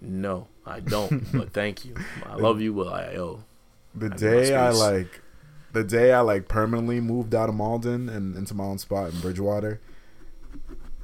no, 0.00 0.46
I 0.64 0.78
don't. 0.78 1.26
but 1.36 1.52
thank 1.52 1.84
you. 1.84 1.94
I 2.24 2.36
love 2.36 2.60
you, 2.60 2.72
but 2.72 2.88
I 2.92 3.12
yo, 3.14 3.42
The 3.96 4.12
I 4.12 4.16
day 4.16 4.54
I 4.54 4.70
like, 4.70 5.22
the 5.72 5.82
day 5.82 6.12
I 6.12 6.20
like 6.20 6.46
permanently 6.46 7.00
moved 7.00 7.34
out 7.34 7.48
of 7.48 7.56
Malden 7.56 8.08
and 8.08 8.36
into 8.36 8.54
my 8.54 8.64
own 8.64 8.78
spot 8.78 9.12
in 9.12 9.20
Bridgewater. 9.20 9.80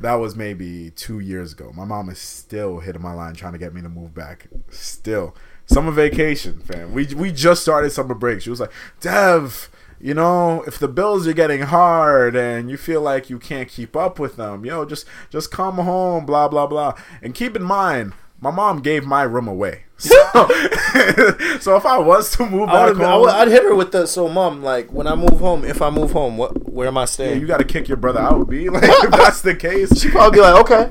That 0.01 0.15
was 0.15 0.37
maybe 0.37 0.91
two 0.91 1.21
years 1.21 1.53
ago. 1.53 1.73
My 1.75 1.85
mom 1.85 2.11
is 2.11 2.19
still 2.19 2.81
hitting 2.81 3.03
my 3.03 3.15
line 3.15 3.35
trying 3.35 3.53
to 3.55 3.59
get 3.59 3.73
me 3.73 3.81
to 3.81 3.89
move 3.89 4.15
back. 4.15 4.47
Still, 4.71 5.35
summer 5.65 5.91
vacation, 5.91 6.61
fam. 6.61 6.93
We 6.93 7.07
we 7.15 7.33
just 7.33 7.63
started 7.63 7.91
summer 7.91 8.15
break. 8.15 8.43
She 8.43 8.51
was 8.51 8.61
like, 8.61 8.73
Dev, 9.01 9.71
you 9.99 10.13
know, 10.13 10.63
if 10.67 10.79
the 10.79 10.89
bills 10.89 11.27
are 11.27 11.33
getting 11.33 11.63
hard 11.63 12.37
and 12.37 12.71
you 12.71 12.77
feel 12.77 13.01
like 13.01 13.31
you 13.31 13.39
can't 13.39 13.69
keep 13.69 13.97
up 13.97 14.19
with 14.19 14.37
them, 14.37 14.65
you 14.65 14.71
know, 14.71 14.85
just 14.85 15.07
just 15.31 15.51
come 15.51 15.77
home, 15.77 16.27
blah 16.27 16.49
blah 16.49 16.67
blah. 16.67 16.95
And 17.23 17.35
keep 17.35 17.57
in 17.57 17.63
mind, 17.63 18.13
my 18.41 18.51
mom 18.51 18.81
gave 18.81 19.05
my 19.05 19.23
room 19.23 19.49
away. 19.49 19.83
So, 19.99 20.15
so 21.59 21.77
if 21.77 21.87
I 21.87 21.99
was 21.99 22.31
to 22.37 22.45
move 22.45 22.69
I 22.69 22.73
back 22.73 22.95
would, 22.97 23.03
I 23.03 23.11
home, 23.13 23.21
would, 23.23 23.31
I'd 23.31 23.49
hit 23.49 23.63
her 23.63 23.75
with 23.75 23.93
the 23.93 24.05
so 24.07 24.29
mom 24.29 24.63
like 24.63 24.93
when 24.93 25.07
I 25.07 25.15
move 25.15 25.41
home. 25.41 25.65
If 25.65 25.81
I 25.81 25.89
move 25.89 26.13
home, 26.13 26.37
what 26.37 26.71
where 26.71 26.89
am 26.89 26.99
I 26.99 27.03
yeah, 27.03 27.05
staying? 27.07 27.41
you 27.41 27.47
got 27.47 27.59
to 27.59 27.65
kick 27.65 27.89
your 27.89 27.97
brother 27.97 28.21
out, 28.21 28.47
Be 28.51 28.69
Like 28.71 28.85
if 28.85 29.11
that's 29.11 29.41
the 29.41 29.55
case, 29.55 30.03
She'd 30.03 30.13
probably 30.13 30.37
be 30.37 30.43
like, 30.43 30.71
okay. 30.71 30.91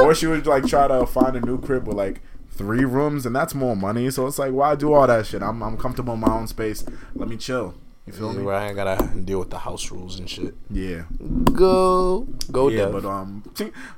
or 0.00 0.14
she 0.14 0.28
would 0.28 0.46
like 0.46 0.66
try 0.66 0.86
to 0.86 1.04
find 1.04 1.34
a 1.34 1.40
new 1.40 1.60
crib 1.60 1.88
with 1.88 1.96
like 1.96 2.20
three 2.50 2.84
rooms, 2.84 3.26
and 3.26 3.34
that's 3.34 3.56
more 3.56 3.74
money. 3.74 4.08
So 4.10 4.28
it's 4.28 4.38
like, 4.38 4.52
why 4.52 4.76
do 4.76 4.92
all 4.92 5.08
that 5.08 5.26
shit? 5.26 5.42
I'm 5.42 5.60
I'm 5.60 5.76
comfortable 5.76 6.14
in 6.14 6.20
my 6.20 6.32
own 6.32 6.46
space. 6.46 6.84
Let 7.16 7.28
me 7.28 7.36
chill. 7.36 7.74
You 8.06 8.12
feel 8.12 8.34
me? 8.34 8.42
Where 8.42 8.54
I 8.54 8.72
gotta 8.74 9.08
deal 9.18 9.38
with 9.38 9.48
the 9.48 9.60
house 9.60 9.90
rules 9.90 10.18
and 10.18 10.28
shit. 10.28 10.54
Yeah. 10.70 11.04
Go, 11.52 12.26
go, 12.52 12.68
Yeah, 12.68 12.84
Dev. 12.86 12.92
but 12.92 13.04
um, 13.06 13.42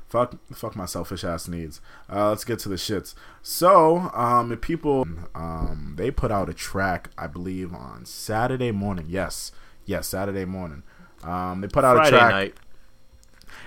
fuck, 0.07 0.35
fuck 0.53 0.75
my 0.77 0.85
selfish 0.85 1.25
ass 1.25 1.49
needs. 1.49 1.81
Uh, 2.09 2.29
let's 2.29 2.45
get 2.45 2.59
to 2.59 2.69
the 2.69 2.75
shits. 2.75 3.15
So, 3.43 4.09
um, 4.13 4.53
if 4.53 4.61
people, 4.61 5.05
um, 5.35 5.95
they 5.97 6.09
put 6.09 6.31
out 6.31 6.47
a 6.49 6.53
track, 6.53 7.09
I 7.17 7.27
believe, 7.27 7.73
on 7.73 8.05
Saturday 8.05 8.71
morning. 8.71 9.07
Yes, 9.09 9.51
yes, 9.85 10.07
Saturday 10.07 10.45
morning. 10.45 10.83
Um, 11.23 11.59
they 11.59 11.67
put 11.67 11.83
out 11.83 11.97
Friday 11.97 12.15
a 12.15 12.19
track. 12.19 12.31
night. 12.31 12.53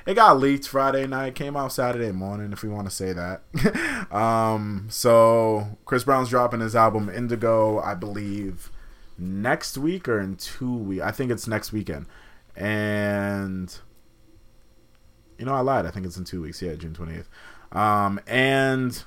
It 0.07 0.15
got 0.15 0.39
leaked 0.39 0.67
Friday 0.67 1.07
night, 1.07 1.35
came 1.35 1.55
out 1.57 1.73
Saturday 1.73 2.13
morning, 2.13 2.53
if 2.53 2.63
we 2.63 2.71
want 2.71 2.89
to 2.89 2.95
say 2.95 3.13
that. 3.13 3.43
um, 4.11 4.87
so 4.89 5.77
Chris 5.85 6.05
Brown's 6.05 6.31
dropping 6.31 6.61
his 6.61 6.75
album 6.75 7.11
Indigo, 7.11 7.79
I 7.81 7.95
believe, 7.95 8.71
next 9.21 9.77
week 9.79 10.09
or 10.09 10.19
in 10.21 10.37
two 10.37 10.75
weeks. 10.75 11.03
I 11.03 11.11
think 11.11 11.31
it's 11.31 11.47
next 11.47 11.73
weekend. 11.73 12.07
And 12.57 13.77
you 15.39 15.45
know, 15.45 15.55
I 15.55 15.61
lied. 15.61 15.87
I 15.87 15.91
think 15.91 16.07
it's 16.07 16.17
in 16.17 16.25
two 16.25 16.43
weeks. 16.43 16.61
Yeah, 16.61 16.75
June 16.75 16.95
twenty 16.95 17.15
eighth. 17.17 17.29
Um, 17.73 18.21
and 18.27 19.03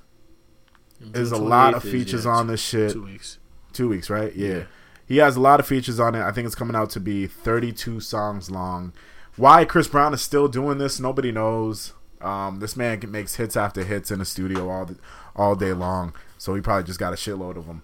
there's 1.00 1.32
a 1.32 1.38
lot 1.38 1.74
of 1.74 1.84
28th 1.84 1.86
is, 1.86 1.92
features 1.92 2.26
yeah, 2.26 2.32
on 2.32 2.48
this 2.48 2.62
shit. 2.62 2.92
Two 2.92 3.04
weeks. 3.04 3.40
Two 3.74 3.90
weeks, 3.90 4.10
right? 4.10 4.34
Yeah. 4.36 4.48
Yeah. 4.48 4.64
He 5.06 5.18
has 5.18 5.36
a 5.36 5.42
lot 5.42 5.60
of 5.60 5.68
features 5.68 6.00
on 6.00 6.16
it. 6.16 6.22
I 6.22 6.32
think 6.32 6.46
it's 6.46 6.56
coming 6.56 6.76
out 6.76 6.90
to 6.92 7.00
be 7.00 7.28
32 7.28 8.00
songs 8.00 8.50
long. 8.50 8.94
Why 9.36 9.66
Chris 9.66 9.88
Brown 9.88 10.14
is 10.14 10.22
still 10.22 10.48
doing 10.48 10.78
this, 10.78 11.00
nobody 11.00 11.32
knows. 11.32 11.94
Um, 12.22 12.60
this 12.60 12.78
man 12.78 13.02
makes 13.10 13.36
hits 13.36 13.58
after 13.58 13.84
hits 13.84 14.12
in 14.12 14.20
the 14.20 14.26
studio 14.26 14.70
all 14.70 14.86
the, 14.86 14.98
all 15.36 15.56
day 15.56 15.74
long. 15.74 16.16
So 16.38 16.56
he 16.56 16.62
probably 16.62 16.86
just 16.86 17.00
got 17.00 17.12
a 17.14 17.18
shitload 17.18 17.58
of 17.58 17.68
them. 17.68 17.84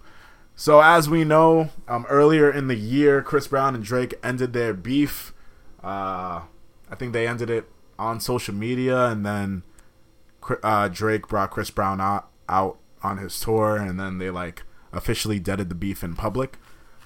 So 0.60 0.82
as 0.82 1.08
we 1.08 1.24
know, 1.24 1.70
um, 1.88 2.04
earlier 2.10 2.50
in 2.50 2.66
the 2.66 2.76
year, 2.76 3.22
Chris 3.22 3.46
Brown 3.46 3.74
and 3.74 3.82
Drake 3.82 4.12
ended 4.22 4.52
their 4.52 4.74
beef. 4.74 5.32
Uh, 5.82 6.42
I 6.90 6.96
think 6.98 7.14
they 7.14 7.26
ended 7.26 7.48
it 7.48 7.64
on 7.98 8.20
social 8.20 8.54
media, 8.54 9.06
and 9.06 9.24
then 9.24 9.62
uh, 10.62 10.88
Drake 10.88 11.28
brought 11.28 11.50
Chris 11.50 11.70
Brown 11.70 11.98
out, 11.98 12.28
out 12.46 12.76
on 13.02 13.16
his 13.16 13.40
tour, 13.40 13.78
and 13.78 13.98
then 13.98 14.18
they 14.18 14.28
like 14.28 14.64
officially 14.92 15.38
deaded 15.40 15.70
the 15.70 15.74
beef 15.74 16.04
in 16.04 16.14
public. 16.14 16.58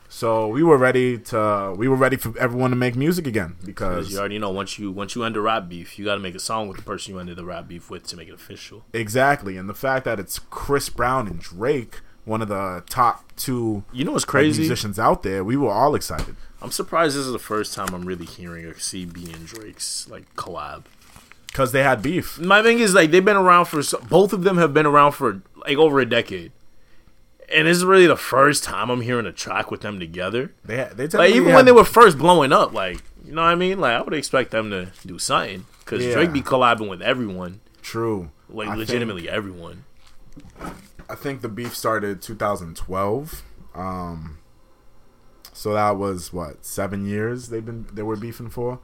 So 0.09 0.49
we 0.49 0.65
were 0.65 0.77
ready 0.77 1.17
to 1.19 1.75
we 1.79 1.87
were 1.87 1.95
ready 1.95 2.17
for 2.17 2.37
everyone 2.37 2.71
to 2.71 2.77
make 2.77 2.97
music 2.97 3.25
again 3.25 3.55
Because 3.65 3.67
because 3.67 4.13
you 4.13 4.19
already 4.19 4.39
know 4.41 4.51
once 4.51 4.81
you 4.81 4.91
once 4.91 5.15
you 5.15 5.23
end 5.23 5.37
a 5.37 5.41
rap 5.41 5.69
beef, 5.69 5.97
you 5.97 6.05
got 6.05 6.15
to 6.15 6.21
make 6.21 6.35
a 6.35 6.41
song 6.41 6.67
with 6.67 6.77
the 6.77 6.83
person 6.83 7.15
you 7.15 7.21
ended 7.21 7.37
the 7.37 7.45
rap 7.45 7.69
beef 7.69 7.89
with 7.89 8.05
to 8.09 8.17
make 8.17 8.27
it 8.27 8.35
official. 8.35 8.85
exactly, 8.93 9.57
and 9.57 9.69
the 9.69 9.75
fact 9.75 10.05
that 10.07 10.19
it's 10.19 10.41
Chris 10.41 10.89
Brown 10.89 11.29
and 11.29 11.39
Drake, 11.39 12.01
one 12.25 12.41
of 12.43 12.49
the 12.49 12.83
top 12.89 13.25
two 13.37 13.85
You 13.93 14.05
know 14.05 14.13
what's 14.13 14.25
like, 14.25 14.29
crazy? 14.31 14.63
musicians 14.63 14.99
out 14.99 15.23
there, 15.23 15.45
we 15.45 15.57
were 15.57 15.71
all 15.71 15.95
excited. 15.95 16.37
I'm 16.63 16.71
surprised 16.71 17.15
this 17.17 17.27
is 17.27 17.33
the 17.33 17.39
first 17.39 17.75
time 17.75 17.89
I'm 17.93 18.05
really 18.07 18.25
hearing 18.25 18.65
a 18.65 18.71
CB 18.71 19.35
and 19.35 19.47
Drake's 19.47 20.09
like 20.09 20.35
collab. 20.35 20.85
Because 21.49 21.73
they 21.73 21.83
had 21.83 22.03
beef. 22.03 22.39
My 22.41 22.63
thing 22.63 22.79
is 22.81 22.95
like 22.95 23.11
they've 23.11 23.25
been 23.25 23.37
around 23.37 23.67
for 23.67 23.83
both 24.09 24.33
of 24.33 24.43
them 24.45 24.57
have 24.59 24.73
been 24.75 24.87
around 24.87 25.13
for 25.13 25.43
like 25.57 25.77
over 25.79 26.01
a 26.01 26.07
decade, 26.07 26.51
and 27.55 27.69
this 27.69 27.77
is 27.77 27.85
really 27.85 28.07
the 28.09 28.17
first 28.17 28.65
time 28.65 28.91
I'm 28.91 29.03
hearing 29.03 29.27
a 29.27 29.33
track 29.33 29.71
with 29.71 29.83
them 29.83 30.01
together. 30.01 30.53
They 30.65 30.79
had, 30.79 30.97
they 30.97 31.07
Like 31.07 31.31
even 31.35 31.51
had- 31.51 31.55
when 31.57 31.65
they 31.67 31.73
were 31.73 31.85
first 31.85 32.19
blowing 32.19 32.53
up, 32.53 32.73
like 32.73 33.03
you 33.25 33.33
know 33.33 33.43
what 33.43 33.49
I 33.51 33.55
mean. 33.55 33.79
Like 33.79 33.93
I 33.93 34.03
would 34.03 34.15
expect 34.15 34.51
them 34.51 34.71
to 34.71 34.89
do 35.07 35.19
something 35.21 35.67
because 35.85 36.05
Yeah. 36.05 36.15
Drake 36.15 36.33
be 36.33 36.43
collabing 36.43 36.89
with 36.89 37.01
everyone, 37.03 37.61
true, 37.83 38.31
like 38.49 38.67
I 38.67 38.71
think- 38.73 38.89
legitimately 38.89 39.29
everyone. 39.29 39.85
I 41.09 41.15
think 41.15 41.41
the 41.43 41.49
beef 41.49 41.75
started 41.77 42.21
2012. 42.23 43.43
Um, 43.75 44.39
so 45.53 45.73
that 45.75 45.97
was 45.97 46.33
what 46.33 46.65
seven 46.65 47.05
years 47.07 47.49
they've 47.49 47.65
been 47.65 47.87
they 47.93 48.03
were 48.03 48.17
beefing 48.17 48.51
for, 48.51 48.81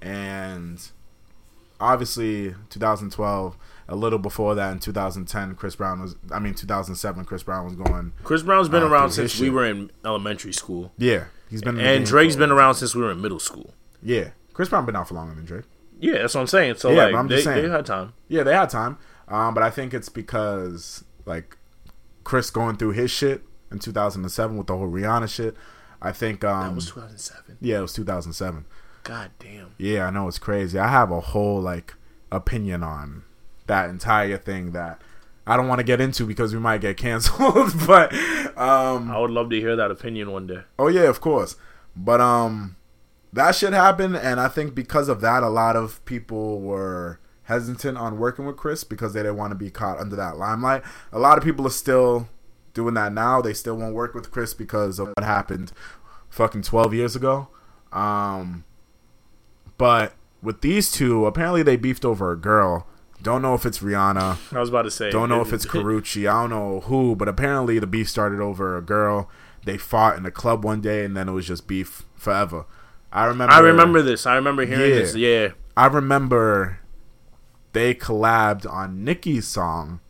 and 0.00 0.90
obviously 1.80 2.54
2012. 2.70 3.56
A 3.88 3.96
little 3.96 4.18
before 4.18 4.54
that, 4.54 4.72
in 4.72 4.78
2010, 4.78 5.54
Chris 5.56 5.74
Brown 5.76 6.00
was. 6.00 6.16
I 6.30 6.38
mean, 6.38 6.54
2007, 6.54 7.24
Chris 7.24 7.42
Brown 7.42 7.64
was 7.64 7.74
going. 7.74 8.12
Chris 8.22 8.42
Brown's 8.42 8.68
been 8.68 8.82
Uh, 8.84 8.88
around 8.88 9.10
since 9.10 9.38
we 9.38 9.50
were 9.50 9.66
in 9.66 9.90
elementary 10.04 10.52
school, 10.52 10.92
Yeah, 10.96 11.24
he's 11.50 11.60
been. 11.62 11.78
and 11.78 12.06
Drake's 12.06 12.36
been 12.36 12.50
around 12.52 12.76
since 12.76 12.94
we 12.94 13.02
were 13.02 13.10
in 13.10 13.20
middle 13.20 13.40
school. 13.40 13.74
Yeah, 14.02 14.30
Chris 14.54 14.68
Brown 14.68 14.86
been 14.86 14.96
out 14.96 15.08
for 15.08 15.14
longer 15.14 15.34
than 15.34 15.44
Drake. 15.44 15.64
Yeah, 16.00 16.18
that's 16.18 16.34
what 16.34 16.40
I'm 16.42 16.46
saying. 16.46 16.76
So 16.76 16.90
Yeah, 16.90 17.04
like 17.06 17.14
I'm 17.14 17.28
they, 17.28 17.34
just 17.34 17.44
saying. 17.44 17.62
they 17.64 17.68
had 17.68 17.84
time. 17.84 18.14
Yeah, 18.28 18.44
they 18.44 18.54
had 18.54 18.70
time, 18.70 18.98
um, 19.28 19.52
but 19.52 19.62
I 19.62 19.68
think 19.70 19.92
it's 19.92 20.08
because 20.08 21.04
like 21.26 21.56
Chris 22.24 22.50
going 22.50 22.76
through 22.76 22.92
his 22.92 23.10
shit 23.10 23.42
in 23.70 23.78
2007 23.78 24.56
with 24.56 24.66
the 24.66 24.76
whole 24.76 24.88
Rihanna 24.88 25.28
shit. 25.28 25.56
I 26.00 26.12
think 26.12 26.44
um, 26.44 26.68
That 26.68 26.74
was 26.74 26.86
2007. 26.86 27.58
yeah, 27.60 27.78
it 27.78 27.82
was 27.82 27.92
2007. 27.92 28.64
God 29.04 29.30
damn. 29.38 29.74
Yeah, 29.78 30.06
I 30.06 30.10
know 30.10 30.28
it's 30.28 30.38
crazy. 30.38 30.78
I 30.78 30.88
have 30.88 31.10
a 31.10 31.20
whole 31.20 31.60
like 31.60 31.94
opinion 32.30 32.82
on 32.82 33.24
that 33.66 33.90
entire 33.90 34.38
thing 34.38 34.72
that 34.72 35.00
I 35.46 35.56
don't 35.56 35.66
want 35.68 35.80
to 35.80 35.84
get 35.84 36.00
into 36.00 36.24
because 36.26 36.52
we 36.54 36.60
might 36.60 36.80
get 36.80 36.96
canceled. 36.96 37.72
but 37.86 38.12
um, 38.56 39.10
I 39.10 39.18
would 39.18 39.30
love 39.30 39.50
to 39.50 39.56
hear 39.60 39.74
that 39.76 39.90
opinion 39.90 40.30
one 40.30 40.46
day. 40.46 40.62
oh 40.78 40.88
yeah, 40.88 41.08
of 41.08 41.20
course. 41.20 41.56
But 41.96 42.20
um, 42.20 42.76
that 43.32 43.54
shit 43.54 43.72
happened, 43.72 44.16
and 44.16 44.38
I 44.40 44.48
think 44.48 44.74
because 44.74 45.08
of 45.08 45.20
that, 45.20 45.42
a 45.42 45.48
lot 45.48 45.76
of 45.76 46.02
people 46.04 46.60
were 46.60 47.18
hesitant 47.44 47.98
on 47.98 48.18
working 48.18 48.46
with 48.46 48.56
Chris 48.56 48.84
because 48.84 49.12
they 49.12 49.20
didn't 49.20 49.36
want 49.36 49.50
to 49.50 49.54
be 49.56 49.70
caught 49.70 49.98
under 49.98 50.16
that 50.16 50.36
limelight. 50.36 50.82
A 51.12 51.18
lot 51.18 51.38
of 51.38 51.44
people 51.44 51.66
are 51.66 51.70
still 51.70 52.28
doing 52.74 52.94
that 52.94 53.12
now. 53.12 53.40
They 53.42 53.52
still 53.52 53.76
won't 53.76 53.94
work 53.94 54.14
with 54.14 54.30
Chris 54.30 54.54
because 54.54 54.98
of 54.98 55.08
what 55.08 55.24
happened 55.24 55.72
fucking 56.30 56.62
12 56.62 56.94
years 56.94 57.16
ago. 57.16 57.48
Um, 57.92 58.64
but 59.78 60.14
with 60.42 60.60
these 60.60 60.90
two, 60.90 61.26
apparently 61.26 61.62
they 61.62 61.76
beefed 61.76 62.04
over 62.04 62.30
a 62.32 62.36
girl. 62.36 62.86
Don't 63.22 63.42
know 63.42 63.54
if 63.54 63.64
it's 63.66 63.78
Rihanna. 63.78 64.52
I 64.54 64.58
was 64.60 64.68
about 64.68 64.82
to 64.82 64.90
say. 64.90 65.10
Don't 65.10 65.28
know 65.28 65.40
if 65.40 65.52
it's 65.52 65.66
Karrueche. 65.72 66.28
I 66.28 66.42
don't 66.42 66.50
know 66.50 66.80
who, 66.80 67.14
but 67.14 67.28
apparently 67.28 67.78
the 67.78 67.86
beef 67.86 68.08
started 68.08 68.40
over 68.40 68.76
a 68.76 68.82
girl. 68.82 69.28
They 69.64 69.78
fought 69.78 70.16
in 70.16 70.26
a 70.26 70.30
club 70.32 70.64
one 70.64 70.80
day, 70.80 71.04
and 71.04 71.16
then 71.16 71.28
it 71.28 71.32
was 71.32 71.46
just 71.46 71.68
beef 71.68 72.04
forever. 72.16 72.66
I 73.12 73.26
remember. 73.26 73.52
I 73.52 73.60
remember 73.60 74.02
this. 74.02 74.26
I 74.26 74.34
remember 74.34 74.64
hearing 74.66 74.90
Yeah. 74.90 74.96
this. 74.96 75.14
Yeah. 75.14 75.48
I 75.76 75.86
remember 75.86 76.80
they 77.72 77.94
collabed 77.94 78.70
on 78.70 79.04
Nicki's 79.04 79.46
song, 79.46 80.00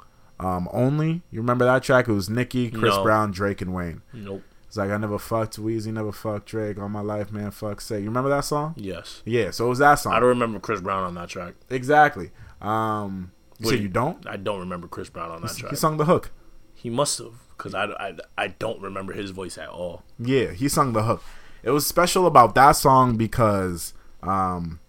um, 0.40 0.68
"Only." 0.72 1.22
You 1.30 1.40
remember 1.40 1.64
that 1.64 1.82
track? 1.82 2.08
It 2.08 2.12
was 2.12 2.28
Nicki, 2.30 2.70
Chris 2.70 2.94
No. 2.96 3.02
Brown, 3.02 3.30
Drake, 3.30 3.60
and 3.60 3.74
Wayne. 3.74 4.02
Nope. 4.12 4.42
It's 4.66 4.76
like 4.78 4.90
I 4.90 4.96
never 4.96 5.18
fucked 5.18 5.58
Weezy, 5.60 5.92
never 5.92 6.12
fucked 6.12 6.46
Drake 6.46 6.78
all 6.78 6.88
my 6.88 7.00
life, 7.02 7.30
man. 7.30 7.50
Fuck 7.50 7.80
say. 7.82 7.98
You 8.00 8.06
remember 8.06 8.30
that 8.30 8.44
song? 8.46 8.72
Yes. 8.76 9.22
Yeah, 9.26 9.50
so 9.50 9.66
it 9.66 9.68
was 9.68 9.78
that 9.80 9.96
song. 9.96 10.14
I 10.14 10.20
don't 10.20 10.30
remember 10.30 10.58
Chris 10.60 10.80
Brown 10.80 11.04
on 11.04 11.14
that 11.16 11.28
track. 11.28 11.54
exactly. 11.68 12.30
Um, 12.62 13.32
you 13.58 13.68
Wait. 13.68 13.80
you 13.80 13.88
don't? 13.88 14.26
I 14.26 14.36
don't 14.38 14.60
remember 14.60 14.88
Chris 14.88 15.10
Brown 15.10 15.30
on 15.30 15.42
that 15.42 15.54
track. 15.56 15.70
He 15.70 15.76
sung 15.76 15.98
the 15.98 16.06
hook. 16.06 16.30
He 16.74 16.88
must 16.90 17.18
have, 17.18 17.34
because 17.56 17.74
I, 17.74 17.84
I, 17.84 18.14
I 18.38 18.48
don't 18.48 18.80
remember 18.80 19.12
his 19.12 19.30
voice 19.30 19.58
at 19.58 19.68
all. 19.68 20.04
Yeah, 20.18 20.52
he 20.52 20.68
sung 20.68 20.94
the 20.94 21.02
hook. 21.02 21.22
It 21.62 21.70
was 21.70 21.86
special 21.86 22.26
about 22.26 22.54
that 22.54 22.72
song 22.72 23.16
because 23.16 23.92
um, 24.22 24.80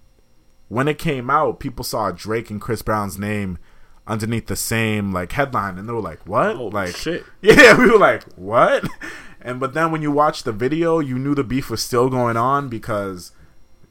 when 0.67 0.87
it 0.87 0.97
came 0.97 1.29
out, 1.29 1.59
people 1.59 1.83
saw 1.83 2.11
Drake 2.11 2.49
and 2.49 2.61
Chris 2.61 2.81
Brown's 2.81 3.17
name 3.17 3.57
underneath 4.05 4.47
the 4.47 4.55
same 4.55 5.13
like 5.13 5.31
headline, 5.31 5.77
and 5.77 5.87
they 5.87 5.93
were 5.93 6.01
like, 6.01 6.25
"What?" 6.27 6.55
Oh, 6.55 6.67
like, 6.67 6.95
shit. 6.95 7.23
Yeah, 7.41 7.77
we 7.77 7.89
were 7.89 7.97
like, 7.97 8.23
"What?" 8.35 8.87
And 9.41 9.59
but 9.59 9.73
then 9.73 9.91
when 9.91 10.01
you 10.01 10.11
watch 10.11 10.43
the 10.43 10.51
video, 10.51 10.99
you 10.99 11.19
knew 11.19 11.35
the 11.35 11.43
beef 11.43 11.69
was 11.69 11.83
still 11.83 12.09
going 12.09 12.37
on 12.37 12.69
because 12.69 13.33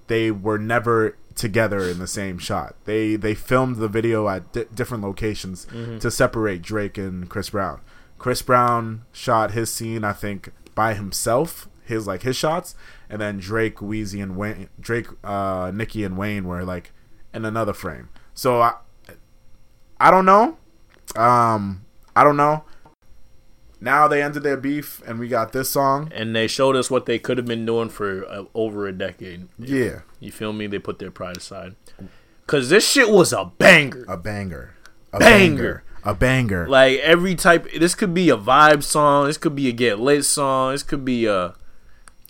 they 0.06 0.30
were 0.30 0.58
never 0.58 1.16
together 1.34 1.80
in 1.80 1.98
the 1.98 2.06
same 2.06 2.38
shot. 2.38 2.74
They 2.84 3.16
they 3.16 3.34
filmed 3.34 3.76
the 3.76 3.88
video 3.88 4.28
at 4.28 4.52
di- 4.52 4.64
different 4.74 5.02
locations 5.02 5.66
mm-hmm. 5.66 5.98
to 5.98 6.10
separate 6.10 6.62
Drake 6.62 6.98
and 6.98 7.28
Chris 7.28 7.50
Brown. 7.50 7.80
Chris 8.18 8.40
Brown 8.42 9.04
shot 9.12 9.50
his 9.50 9.70
scene, 9.70 10.04
I 10.04 10.12
think, 10.12 10.52
by 10.74 10.94
himself, 10.94 11.68
his 11.84 12.06
like 12.06 12.22
his 12.22 12.36
shots, 12.36 12.74
and 13.10 13.20
then 13.20 13.38
Drake, 13.38 13.76
Weezy, 13.76 14.22
and 14.22 14.36
Wayne, 14.36 14.68
Drake, 14.80 15.06
uh, 15.24 15.70
Nicki, 15.74 16.04
and 16.04 16.16
Wayne 16.16 16.44
were 16.44 16.64
like 16.64 16.92
in 17.34 17.44
another 17.44 17.72
frame. 17.72 18.08
So 18.34 18.60
I, 18.60 18.74
I 20.00 20.10
don't 20.10 20.24
know, 20.24 20.56
um, 21.16 21.84
I 22.16 22.24
don't 22.24 22.36
know. 22.36 22.64
now 23.80 24.06
they 24.08 24.22
ended 24.22 24.42
their 24.42 24.56
beef, 24.56 25.02
and 25.06 25.18
we 25.18 25.28
got 25.28 25.52
this 25.52 25.70
song. 25.70 26.10
and 26.14 26.34
they 26.34 26.46
showed 26.46 26.76
us 26.76 26.90
what 26.90 27.06
they 27.06 27.18
could 27.18 27.36
have 27.38 27.46
been 27.46 27.66
doing 27.66 27.88
for 27.88 28.24
uh, 28.26 28.44
over 28.54 28.86
a 28.86 28.92
decade. 28.92 29.48
Yeah, 29.58 30.00
You 30.20 30.30
feel 30.32 30.52
me? 30.52 30.66
They 30.66 30.78
put 30.78 30.98
their 30.98 31.10
pride 31.10 31.36
aside. 31.36 31.74
Cause 32.46 32.68
this 32.68 32.86
shit 32.88 33.08
was 33.10 33.32
a 33.32 33.46
banger. 33.58 34.04
a 34.08 34.16
banger, 34.16 34.74
a 35.12 35.18
Banger. 35.18 35.84
a 36.04 36.12
banger. 36.14 36.68
Like 36.68 36.98
every 36.98 37.34
type. 37.34 37.70
This 37.72 37.94
could 37.94 38.12
be 38.12 38.28
a 38.30 38.36
vibe 38.36 38.82
song. 38.82 39.26
This 39.26 39.38
could 39.38 39.54
be 39.54 39.68
a 39.68 39.72
get 39.72 39.98
lit 40.00 40.24
song. 40.24 40.72
This 40.72 40.82
could 40.82 41.04
be 41.04 41.26
a 41.26 41.54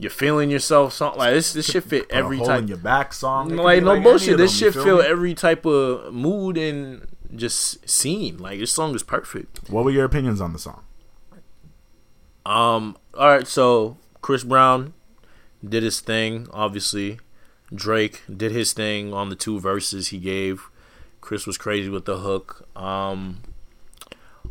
you're 0.03 0.11
feeling 0.11 0.51
yourself 0.51 0.93
song. 0.93 1.17
Like 1.17 1.33
this, 1.35 1.53
this 1.53 1.71
shit 1.71 1.85
fit 1.85 2.07
every 2.11 2.39
type. 2.39 2.69
your 2.69 2.77
back 2.77 3.13
song. 3.13 3.51
Like 3.51 3.85
no 3.85 4.01
bullshit. 4.01 4.37
This 4.37 4.59
them, 4.59 4.73
shit 4.73 4.83
feel 4.83 4.99
me? 4.99 5.07
every 5.07 5.35
type 5.35 5.65
of 5.65 6.13
mood 6.13 6.59
and 6.59 7.07
just 7.37 7.89
scene. 7.89 8.39
Like 8.39 8.59
this 8.59 8.73
song 8.73 8.97
is 8.97 9.05
perfect. 9.05 9.71
What 9.71 9.85
were 9.85 9.93
your 9.93 10.05
opinions 10.05 10.41
on 10.41 10.53
the 10.53 10.59
song? 10.59 10.83
Um. 12.45 12.97
All 13.17 13.29
right. 13.29 13.47
So 13.47 13.97
Chris 14.23 14.43
Brown 14.43 14.93
did 15.67 15.85
his 15.85 16.01
thing. 16.01 16.49
Obviously, 16.53 17.21
Drake 17.73 18.23
did 18.35 18.51
his 18.51 18.73
thing 18.73 19.15
on 19.15 19.29
the 19.29 19.37
two 19.37 19.61
verses 19.61 20.09
he 20.09 20.19
gave. 20.19 20.69
Chris 21.21 21.47
was 21.47 21.57
crazy 21.57 21.89
with 21.89 22.07
the 22.07 22.19
hook. 22.19 22.69
Um. 22.77 23.43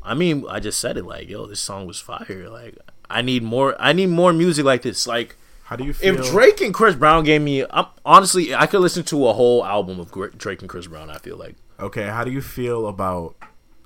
I 0.01 0.13
mean, 0.13 0.46
I 0.50 0.62
just 0.62 0.79
said 0.79 0.98
it. 0.98 1.05
Like, 1.05 1.29
yo, 1.29 1.46
this 1.46 1.60
song 1.60 1.86
was 1.86 2.00
fire. 2.00 2.50
Like, 2.50 2.77
I 3.10 3.22
need 3.22 3.43
more. 3.43 3.75
I 3.79 3.91
need 3.91 4.08
more 4.08 4.31
music 4.31 4.63
like 4.63 4.84
this. 4.84 5.05
Like, 5.05 5.36
How 5.72 5.78
do 5.78 5.86
you 5.86 5.94
feel? 5.94 6.20
if 6.20 6.30
Drake 6.32 6.60
and 6.60 6.74
Chris 6.74 6.98
Brown 6.98 7.24
gave 7.24 7.42
me, 7.42 7.63
I'm, 7.70 7.86
honestly, 8.04 8.54
I 8.54 8.68
could 8.68 8.82
listen 8.82 9.06
to 9.06 9.28
a 9.30 9.32
whole 9.32 9.63
album 9.63 10.01
of 10.01 10.12
Drake 10.38 10.60
and 10.60 10.68
Chris 10.68 10.88
Brown. 10.88 11.10
I 11.10 11.18
feel 11.18 11.38
like. 11.38 11.56
okay, 11.80 12.08
how 12.08 12.25
do 12.25 12.32
you 12.32 12.42
feel 12.42 12.88
about 12.88 13.38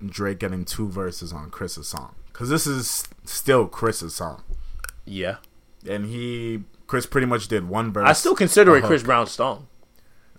Drake 0.04 0.40
getting 0.40 0.66
two 0.66 0.90
verses 0.90 1.32
on 1.32 1.52
Chris's 1.52 1.88
song? 1.88 2.16
Because 2.34 2.50
this 2.50 2.66
is 2.66 3.04
still 3.24 3.68
Chris's 3.68 4.16
song, 4.16 4.42
Yeah, 5.06 5.36
and 5.88 6.08
he 6.08 6.64
Chris 6.88 7.06
pretty 7.06 7.28
much 7.28 7.50
did 7.50 7.70
one 7.70 7.94
verse. 7.94 8.10
I 8.10 8.14
still 8.14 8.36
consider 8.36 8.76
it 8.76 8.84
Chris. 8.84 9.04
Brown's 9.04 9.30
song. 9.30 9.68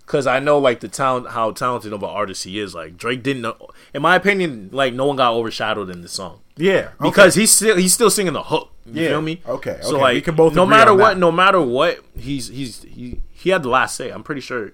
Cause 0.05 0.27
I 0.27 0.39
know 0.39 0.57
like 0.59 0.81
the 0.81 0.89
talent, 0.89 1.29
how 1.29 1.51
talented 1.51 1.93
of 1.93 2.03
an 2.03 2.09
artist 2.09 2.43
he 2.43 2.59
is. 2.59 2.75
Like 2.75 2.97
Drake 2.97 3.23
didn't 3.23 3.43
know, 3.43 3.69
in 3.93 4.01
my 4.01 4.17
opinion, 4.17 4.69
like 4.73 4.93
no 4.93 5.05
one 5.05 5.15
got 5.15 5.33
overshadowed 5.33 5.89
in 5.89 6.01
the 6.01 6.09
song 6.09 6.41
Yeah, 6.57 6.89
okay. 6.99 7.09
because 7.09 7.35
he's 7.35 7.51
still 7.51 7.77
he's 7.77 7.93
still 7.93 8.09
singing 8.09 8.33
the 8.33 8.43
hook. 8.43 8.71
You 8.85 9.01
Yeah, 9.03 9.09
feel 9.09 9.21
me? 9.21 9.41
okay, 9.45 9.79
So 9.81 9.93
okay, 9.95 10.01
like, 10.01 10.13
we 10.15 10.21
can 10.21 10.35
both 10.35 10.55
no 10.55 10.65
matter 10.65 10.93
what, 10.93 11.13
that. 11.15 11.19
no 11.19 11.31
matter 11.31 11.61
what, 11.61 11.99
he's 12.17 12.47
he's 12.47 12.83
he 12.83 13.21
he 13.31 13.49
had 13.51 13.63
the 13.63 13.69
last 13.69 13.95
say. 13.95 14.09
I'm 14.09 14.23
pretty 14.23 14.41
sure 14.41 14.67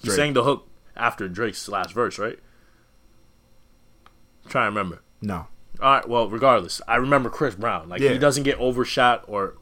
he 0.00 0.08
Drake. 0.08 0.16
sang 0.16 0.32
the 0.34 0.44
hook 0.44 0.66
after 0.96 1.28
Drake's 1.28 1.68
last 1.68 1.92
verse, 1.92 2.18
right? 2.18 2.38
trying 4.48 4.64
to 4.66 4.68
remember. 4.78 5.02
no. 5.20 5.46
All 5.78 5.92
right. 5.92 6.08
Well, 6.08 6.26
regardless, 6.30 6.80
I 6.88 6.96
remember 6.96 7.28
Chris 7.28 7.54
Brown. 7.54 7.90
Like 7.90 8.00
Yeah. 8.00 8.10
he 8.12 8.18
doesn't 8.18 8.44
get 8.44 8.56
overshot 8.58 9.24
or 9.26 9.56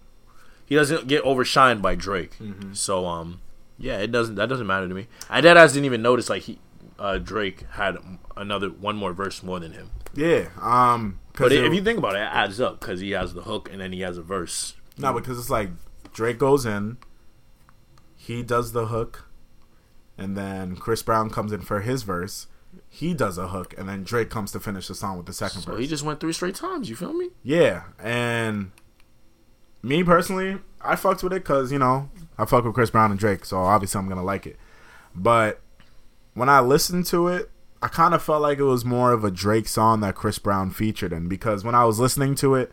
he 0.65 0.77
doesn't 0.77 1.09
get 1.09 1.25
overshined 1.25 1.83
by 1.83 1.97
Drake. 1.97 2.37
Mm-hmm. 2.39 2.73
So 2.75 3.05
um, 3.07 3.41
yeah, 3.79 3.99
it 3.99 4.13
doesn't. 4.13 4.37
That 4.37 4.49
doesn't 4.49 4.67
matter 4.67 4.87
to 4.87 4.95
me. 4.95 5.09
I 5.29 5.41
dead 5.41 5.57
ass 5.57 5.73
didn't 5.73 5.87
even 5.87 6.03
notice 6.03 6.31
like 6.31 6.43
he 6.43 6.61
uh 6.99 7.19
Drake 7.19 7.65
had 7.73 7.97
another 8.37 8.69
one 8.69 8.97
more 8.97 9.13
verse 9.13 9.43
more 9.43 9.59
than 9.61 9.73
him. 9.73 9.91
Yeah, 10.15 10.49
um, 10.61 11.19
But 11.33 11.49
because 11.49 11.53
if 11.53 11.75
you 11.75 11.83
think 11.83 11.99
about 11.99 12.15
it, 12.15 12.19
it 12.21 12.29
adds 12.33 12.61
up 12.61 12.81
because 12.81 13.01
he 13.01 13.11
has 13.13 13.35
the 13.35 13.43
hook 13.43 13.69
and 13.73 13.81
then 13.81 13.93
he 13.93 14.01
has 14.03 14.17
a 14.17 14.23
verse. 14.23 14.75
no, 14.97 15.13
because 15.13 15.39
it's 15.39 15.51
like 15.51 15.71
Drake 16.13 16.39
goes 16.39 16.65
in, 16.65 16.99
he 18.17 18.43
does 18.45 18.71
the 18.73 18.87
hook, 18.87 19.29
and 20.17 20.37
then 20.37 20.77
Chris 20.77 21.03
Brown 21.03 21.31
comes 21.31 21.53
in 21.53 21.63
for 21.63 21.81
his 21.81 22.05
verse. 22.05 22.47
He 22.89 23.13
does 23.13 23.39
a 23.39 23.49
hook, 23.49 23.75
and 23.77 23.89
then 23.89 24.05
Drake 24.05 24.31
comes 24.31 24.53
to 24.53 24.61
finish 24.61 24.87
the 24.89 24.95
song 24.95 25.17
with 25.17 25.27
the 25.27 25.33
second 25.33 25.63
So 25.63 25.73
verse. 25.73 25.81
he 25.81 25.87
just 25.89 26.05
went 26.05 26.21
three 26.21 26.33
straight 26.33 26.55
times. 26.55 26.89
You 26.89 26.95
feel 26.97 27.13
me? 27.13 27.31
Yeah, 27.43 27.85
and 27.99 28.71
me 29.83 30.05
personally, 30.05 30.59
I 30.81 30.95
fucked 30.97 31.23
with 31.25 31.33
it 31.33 31.43
because 31.43 31.73
you 31.73 31.79
know 31.81 32.09
I 32.39 32.45
fuck 32.45 32.65
with 32.65 32.75
Chris 32.75 32.91
Brown 32.91 33.11
and 33.11 33.19
Drake, 33.19 33.45
so 33.45 33.59
obviously 33.59 33.99
I'm 33.99 34.09
gonna 34.09 34.23
like 34.25 34.47
it. 34.47 34.57
But 35.15 35.61
when 36.35 36.49
I 36.49 36.61
listened 36.61 37.07
to 37.07 37.29
it, 37.29 37.51
I 37.83 37.89
kind 37.89 38.15
of 38.15 38.23
felt 38.23 38.43
like 38.43 38.59
it 38.59 38.65
was 38.65 38.85
more 38.85 39.13
of 39.13 39.25
a 39.25 39.31
Drake 39.31 39.69
song 39.69 40.01
that 40.01 40.15
Chris 40.15 40.39
Brown 40.39 40.71
featured 40.71 41.13
in 41.13 41.29
because 41.29 41.65
when 41.65 41.75
I 41.75 41.85
was 41.85 41.99
listening 41.99 42.35
to 42.37 42.55
it, 42.55 42.73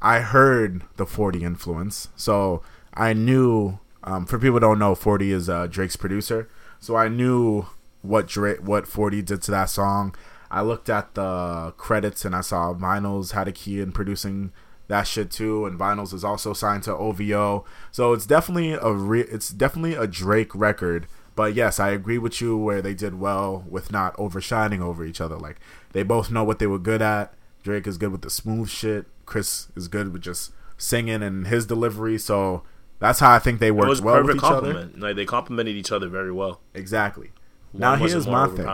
I 0.00 0.20
heard 0.20 0.82
the 0.96 1.06
40 1.06 1.44
influence, 1.44 2.08
so 2.16 2.62
I 2.94 3.12
knew. 3.12 3.78
Um, 4.04 4.26
for 4.26 4.36
people 4.36 4.58
don't 4.58 4.80
know, 4.80 4.96
40 4.96 5.30
is 5.30 5.48
uh, 5.48 5.68
Drake's 5.68 5.94
producer, 5.94 6.48
so 6.80 6.96
I 6.96 7.06
knew 7.06 7.66
what 8.02 8.26
Drake, 8.26 8.58
what 8.60 8.88
40 8.88 9.22
did 9.22 9.42
to 9.42 9.52
that 9.52 9.66
song. 9.66 10.14
I 10.50 10.60
looked 10.60 10.90
at 10.90 11.14
the 11.14 11.72
credits 11.76 12.24
and 12.24 12.34
I 12.34 12.40
saw 12.40 12.74
Vinylz 12.74 13.30
had 13.32 13.48
a 13.48 13.52
key 13.52 13.80
in 13.80 13.92
producing 13.92 14.52
that 14.88 15.06
shit 15.06 15.30
too, 15.30 15.64
and 15.64 15.78
Vinylz 15.78 16.12
is 16.12 16.24
also 16.24 16.52
signed 16.52 16.82
to 16.82 16.94
OVO. 16.94 17.64
So 17.90 18.12
it's 18.12 18.26
definitely 18.26 18.72
a 18.72 18.92
re- 18.92 19.20
it's 19.22 19.48
definitely 19.48 19.94
a 19.94 20.06
Drake 20.06 20.54
record. 20.54 21.06
But 21.34 21.54
yes, 21.54 21.80
I 21.80 21.90
agree 21.90 22.18
with 22.18 22.40
you 22.40 22.56
where 22.56 22.82
they 22.82 22.94
did 22.94 23.18
well 23.18 23.64
with 23.68 23.90
not 23.90 24.16
overshining 24.16 24.80
over 24.80 25.04
each 25.04 25.20
other. 25.20 25.36
Like 25.36 25.58
they 25.92 26.02
both 26.02 26.30
know 26.30 26.44
what 26.44 26.58
they 26.58 26.66
were 26.66 26.78
good 26.78 27.02
at. 27.02 27.34
Drake 27.62 27.86
is 27.86 27.96
good 27.98 28.12
with 28.12 28.22
the 28.22 28.30
smooth 28.30 28.68
shit. 28.68 29.06
Chris 29.24 29.68
is 29.76 29.88
good 29.88 30.12
with 30.12 30.22
just 30.22 30.52
singing 30.76 31.22
and 31.22 31.46
his 31.46 31.64
delivery. 31.64 32.18
So 32.18 32.64
that's 32.98 33.20
how 33.20 33.32
I 33.32 33.38
think 33.38 33.60
they 33.60 33.70
worked 33.70 34.02
well 34.02 34.16
with 34.16 34.26
perfect 34.26 34.38
each 34.38 34.44
other. 34.44 34.72
compliment. 34.72 35.00
Like 35.00 35.16
they 35.16 35.24
complimented 35.24 35.76
each 35.76 35.92
other 35.92 36.08
very 36.08 36.32
well. 36.32 36.60
Exactly. 36.74 37.30
One 37.72 37.80
now 37.80 37.96
here's 37.96 38.26
my 38.26 38.46
thing 38.48 38.66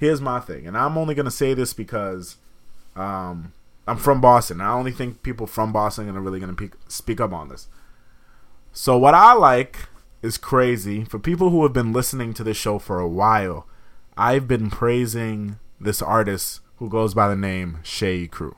here's 0.00 0.20
my 0.22 0.40
thing, 0.40 0.66
and 0.66 0.76
I'm 0.76 0.96
only 0.96 1.14
gonna 1.14 1.30
say 1.30 1.54
this 1.54 1.74
because 1.74 2.36
um, 2.96 3.52
I'm 3.86 3.98
from 3.98 4.20
Boston. 4.20 4.60
I 4.60 4.72
only 4.72 4.92
think 4.92 5.22
people 5.22 5.46
from 5.46 5.72
Boston 5.72 6.08
are 6.08 6.20
really 6.20 6.40
gonna 6.40 6.54
peak, 6.54 6.72
speak 6.88 7.20
up 7.20 7.32
on 7.32 7.50
this. 7.50 7.68
So 8.72 8.96
what 8.96 9.14
I 9.14 9.34
like 9.34 9.88
is 10.22 10.36
crazy 10.36 11.04
for 11.04 11.18
people 11.18 11.50
who 11.50 11.62
have 11.62 11.72
been 11.72 11.92
listening 11.92 12.34
to 12.34 12.44
this 12.44 12.56
show 12.56 12.78
for 12.78 12.98
a 12.98 13.08
while. 13.08 13.66
I've 14.16 14.46
been 14.46 14.70
praising 14.70 15.58
this 15.80 16.02
artist 16.02 16.60
who 16.76 16.88
goes 16.88 17.14
by 17.14 17.28
the 17.28 17.36
name 17.36 17.78
Che 17.82 18.26
Ecru. 18.26 18.54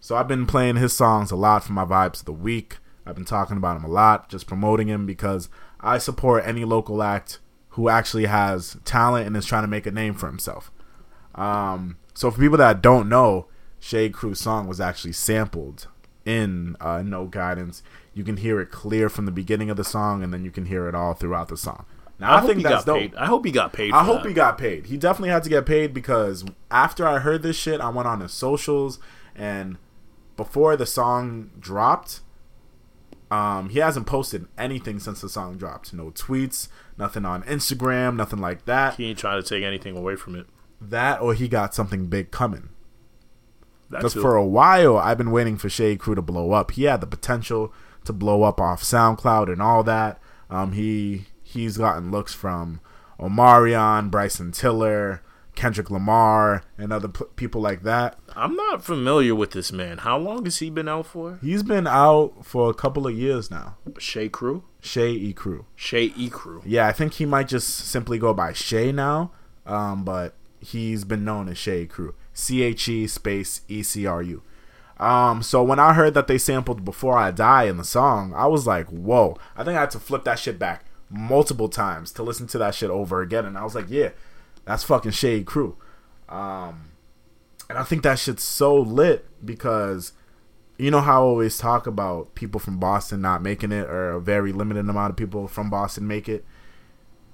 So 0.00 0.16
I've 0.16 0.28
been 0.28 0.46
playing 0.46 0.76
his 0.76 0.94
songs 0.94 1.30
a 1.30 1.36
lot 1.36 1.64
for 1.64 1.72
my 1.72 1.84
vibes 1.84 2.20
of 2.20 2.26
the 2.26 2.32
week. 2.32 2.78
I've 3.06 3.14
been 3.14 3.24
talking 3.24 3.56
about 3.56 3.76
him 3.76 3.84
a 3.84 3.88
lot, 3.88 4.28
just 4.28 4.46
promoting 4.46 4.88
him 4.88 5.06
because 5.06 5.48
I 5.80 5.98
support 5.98 6.46
any 6.46 6.64
local 6.64 7.02
act 7.02 7.38
who 7.70 7.88
actually 7.88 8.26
has 8.26 8.76
talent 8.84 9.26
and 9.26 9.36
is 9.36 9.46
trying 9.46 9.62
to 9.62 9.68
make 9.68 9.86
a 9.86 9.90
name 9.90 10.14
for 10.14 10.26
himself. 10.26 10.70
Um, 11.34 11.96
so 12.14 12.30
for 12.30 12.40
people 12.40 12.58
that 12.58 12.82
don't 12.82 13.08
know, 13.08 13.46
Che 13.80 14.08
Ecru's 14.08 14.40
song 14.40 14.66
was 14.66 14.80
actually 14.80 15.12
sampled 15.12 15.88
in 16.24 16.76
uh, 16.80 17.02
No 17.02 17.26
Guidance. 17.26 17.82
You 18.14 18.24
can 18.24 18.36
hear 18.36 18.60
it 18.60 18.70
clear 18.70 19.08
from 19.08 19.26
the 19.26 19.32
beginning 19.32 19.70
of 19.70 19.76
the 19.76 19.84
song, 19.84 20.22
and 20.22 20.32
then 20.32 20.44
you 20.44 20.50
can 20.50 20.66
hear 20.66 20.88
it 20.88 20.94
all 20.94 21.14
throughout 21.14 21.48
the 21.48 21.56
song. 21.56 21.84
Now 22.18 22.32
I, 22.32 22.38
I, 22.38 22.40
think 22.46 22.58
he 22.58 22.62
that's 22.62 22.84
got 22.84 22.86
dope. 22.86 23.00
paid. 23.00 23.14
I 23.16 23.26
hope 23.26 23.44
he 23.44 23.50
got 23.50 23.72
paid. 23.72 23.92
I 23.92 24.04
hope 24.04 24.22
that. 24.22 24.28
he 24.28 24.34
got 24.34 24.56
paid. 24.56 24.86
He 24.86 24.96
definitely 24.96 25.30
had 25.30 25.42
to 25.44 25.50
get 25.50 25.66
paid 25.66 25.92
because 25.92 26.44
after 26.70 27.06
I 27.06 27.18
heard 27.18 27.42
this 27.42 27.56
shit, 27.56 27.80
I 27.80 27.88
went 27.88 28.06
on 28.06 28.20
his 28.20 28.32
socials 28.32 28.98
and 29.34 29.78
before 30.36 30.76
the 30.76 30.86
song 30.86 31.50
dropped, 31.58 32.20
um, 33.30 33.70
he 33.70 33.78
hasn't 33.80 34.06
posted 34.06 34.46
anything 34.56 34.98
since 35.00 35.20
the 35.20 35.28
song 35.28 35.56
dropped. 35.56 35.92
No 35.92 36.10
tweets, 36.10 36.68
nothing 36.96 37.24
on 37.24 37.42
Instagram, 37.44 38.16
nothing 38.16 38.38
like 38.38 38.64
that. 38.66 38.94
He 38.94 39.06
ain't 39.06 39.18
trying 39.18 39.42
to 39.42 39.48
take 39.48 39.64
anything 39.64 39.96
away 39.96 40.16
from 40.16 40.36
it. 40.36 40.46
That 40.80 41.20
or 41.20 41.34
he 41.34 41.48
got 41.48 41.74
something 41.74 42.06
big 42.06 42.30
coming. 42.30 42.68
That's 43.90 44.02
Because 44.02 44.14
for 44.14 44.36
a 44.36 44.44
while, 44.44 44.96
I've 44.96 45.18
been 45.18 45.30
waiting 45.30 45.56
for 45.56 45.68
Che 45.68 45.96
Ecru 45.96 46.14
to 46.14 46.22
blow 46.22 46.52
up. 46.52 46.72
He 46.72 46.84
had 46.84 47.00
the 47.00 47.06
potential 47.06 47.72
to 48.04 48.12
blow 48.12 48.42
up 48.42 48.60
off 48.60 48.82
SoundCloud 48.82 49.52
and 49.52 49.62
all 49.62 49.82
that. 49.84 50.20
Um, 50.50 50.72
he 50.72 51.26
he's 51.42 51.78
gotten 51.78 52.10
looks 52.10 52.34
from 52.34 52.80
Omarion, 53.18 54.10
Bryson 54.10 54.52
Tiller, 54.52 55.22
Kendrick 55.54 55.90
Lamar, 55.90 56.62
and 56.76 56.92
other 56.92 57.08
p- 57.08 57.24
people 57.36 57.60
like 57.60 57.82
that. 57.82 58.18
I'm 58.36 58.56
not 58.56 58.84
familiar 58.84 59.34
with 59.34 59.52
this 59.52 59.72
man. 59.72 59.98
How 59.98 60.18
long 60.18 60.44
has 60.44 60.58
he 60.58 60.68
been 60.70 60.88
out 60.88 61.06
for? 61.06 61.38
He's 61.40 61.62
been 61.62 61.86
out 61.86 62.44
for 62.44 62.70
a 62.70 62.74
couple 62.74 63.06
of 63.06 63.14
years 63.14 63.50
now. 63.50 63.76
Che 63.98 64.28
Ecru, 64.28 64.62
Shay 64.80 65.12
E 65.12 65.32
Crew. 65.32 65.64
Shay 65.76 66.12
E 66.16 66.28
Crew. 66.28 66.62
Yeah, 66.66 66.86
I 66.86 66.92
think 66.92 67.14
he 67.14 67.24
might 67.26 67.48
just 67.48 67.68
simply 67.68 68.18
go 68.18 68.34
by 68.34 68.52
Che 68.52 68.92
now. 68.92 69.30
Um, 69.66 70.04
but 70.04 70.34
he's 70.60 71.04
been 71.04 71.24
known 71.24 71.48
as 71.48 71.58
Che 71.58 71.86
Ecru. 71.86 72.14
C 72.32 72.62
H 72.62 72.88
E 72.88 73.06
space 73.06 73.60
E 73.68 73.82
C 73.82 74.06
R 74.06 74.22
U. 74.22 74.42
Um, 74.98 75.42
so 75.42 75.62
when 75.62 75.78
I 75.78 75.92
heard 75.94 76.14
that 76.14 76.28
they 76.28 76.38
sampled 76.38 76.84
Before 76.84 77.18
I 77.18 77.30
Die 77.30 77.64
in 77.64 77.76
the 77.76 77.84
song, 77.84 78.32
I 78.34 78.46
was 78.46 78.66
like, 78.66 78.86
whoa. 78.88 79.36
I 79.56 79.64
think 79.64 79.76
I 79.76 79.80
had 79.80 79.90
to 79.92 79.98
flip 79.98 80.24
that 80.24 80.38
shit 80.38 80.58
back 80.58 80.84
multiple 81.10 81.68
times 81.68 82.12
to 82.12 82.22
listen 82.22 82.46
to 82.48 82.58
that 82.58 82.74
shit 82.74 82.90
over 82.90 83.20
again. 83.20 83.44
And 83.44 83.58
I 83.58 83.64
was 83.64 83.74
like, 83.74 83.86
yeah, 83.88 84.10
that's 84.64 84.84
fucking 84.84 85.12
Che 85.12 85.42
Ecru. 85.42 85.74
Um, 86.28 86.92
and 87.68 87.78
I 87.78 87.82
think 87.82 88.02
that 88.02 88.18
shit's 88.18 88.44
so 88.44 88.74
lit 88.74 89.26
because 89.44 90.12
you 90.78 90.90
know 90.90 91.00
how 91.00 91.22
I 91.22 91.26
always 91.26 91.58
talk 91.58 91.86
about 91.86 92.34
people 92.34 92.60
from 92.60 92.78
Boston 92.78 93.20
not 93.20 93.42
making 93.42 93.72
it 93.72 93.86
or 93.88 94.12
a 94.12 94.20
very 94.20 94.52
limited 94.52 94.88
amount 94.88 95.10
of 95.10 95.16
people 95.16 95.46
from 95.48 95.70
Boston 95.70 96.06
make 96.06 96.28
it. 96.28 96.44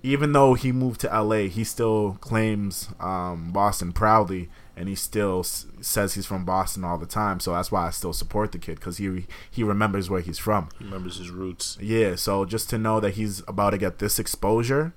Even 0.02 0.32
though 0.32 0.54
he 0.54 0.72
moved 0.72 1.00
to 1.02 1.08
LA, 1.22 1.48
he 1.48 1.64
still 1.64 2.16
claims 2.20 2.88
um, 3.00 3.50
Boston 3.52 3.92
proudly, 3.92 4.48
and 4.76 4.88
he 4.88 4.94
still 4.94 5.40
s- 5.40 5.66
says 5.80 6.14
he's 6.14 6.26
from 6.26 6.44
Boston 6.44 6.84
all 6.84 6.96
the 6.98 7.06
time. 7.06 7.38
So 7.40 7.52
that's 7.52 7.70
why 7.70 7.86
I 7.86 7.90
still 7.90 8.12
support 8.12 8.52
the 8.52 8.58
kid 8.58 8.76
because 8.76 8.96
he 8.98 9.26
he 9.50 9.62
remembers 9.62 10.08
where 10.08 10.20
he's 10.22 10.38
from. 10.38 10.68
He 10.78 10.84
remembers 10.84 11.18
his 11.18 11.30
roots. 11.30 11.76
Yeah, 11.80 12.14
so 12.16 12.44
just 12.44 12.70
to 12.70 12.78
know 12.78 12.98
that 13.00 13.14
he's 13.14 13.40
about 13.46 13.70
to 13.70 13.78
get 13.78 13.98
this 13.98 14.18
exposure, 14.18 14.94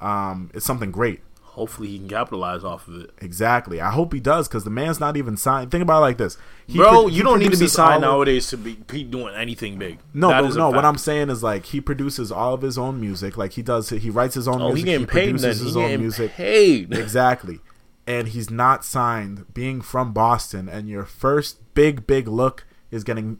um, 0.00 0.50
it's 0.52 0.66
something 0.66 0.90
great. 0.90 1.20
Hopefully, 1.54 1.88
he 1.88 1.98
can 1.98 2.08
capitalize 2.08 2.64
off 2.64 2.88
of 2.88 3.02
it. 3.02 3.10
Exactly. 3.20 3.80
I 3.80 3.90
hope 3.90 4.12
he 4.12 4.18
does 4.20 4.48
because 4.48 4.64
the 4.64 4.70
man's 4.70 4.98
not 4.98 5.16
even 5.16 5.36
signed. 5.36 5.70
Think 5.70 5.82
about 5.82 5.98
it 5.98 6.02
like 6.02 6.18
this, 6.18 6.36
He 6.66 6.78
Bro, 6.78 6.90
pro- 6.90 7.06
he 7.06 7.16
you 7.16 7.22
don't 7.22 7.38
need 7.38 7.52
to 7.52 7.58
be 7.58 7.68
signed 7.68 8.02
of- 8.04 8.10
nowadays 8.10 8.48
to 8.48 8.56
be, 8.56 8.74
be 8.74 9.04
doing 9.04 9.34
anything 9.36 9.78
big. 9.78 9.98
No, 10.12 10.28
That 10.30 10.54
no. 10.56 10.70
What. 10.70 10.84
I'm 10.84 10.98
saying 10.98 11.30
is 11.30 11.42
like 11.42 11.66
he 11.66 11.80
produces 11.80 12.32
all 12.32 12.54
of 12.54 12.62
his 12.62 12.76
own 12.76 13.00
music. 13.00 13.36
Like 13.36 13.52
he 13.52 13.62
does. 13.62 13.88
He 13.90 14.10
writes 14.10 14.34
his 14.34 14.48
own 14.48 14.60
Oh, 14.60 14.68
he 14.74 14.82
music. 14.82 14.86
getting 14.86 15.06
paid 15.06 15.26
then. 15.26 15.32
produces 15.38 15.60
He 15.60 15.66
his 15.68 15.76
own 15.76 15.82
getting 15.84 16.00
music. 16.00 16.32
paid. 16.32 16.92
Exactly. 16.98 17.60
And 18.06 18.28
he's 18.28 18.50
not 18.50 18.84
signed. 18.84 19.46
Being 19.54 19.80
from 19.80 20.12
Boston, 20.12 20.68
and 20.68 20.88
your 20.88 21.04
first 21.04 21.58
big, 21.74 22.06
big 22.06 22.28
look 22.28 22.66
is 22.90 23.02
getting 23.04 23.38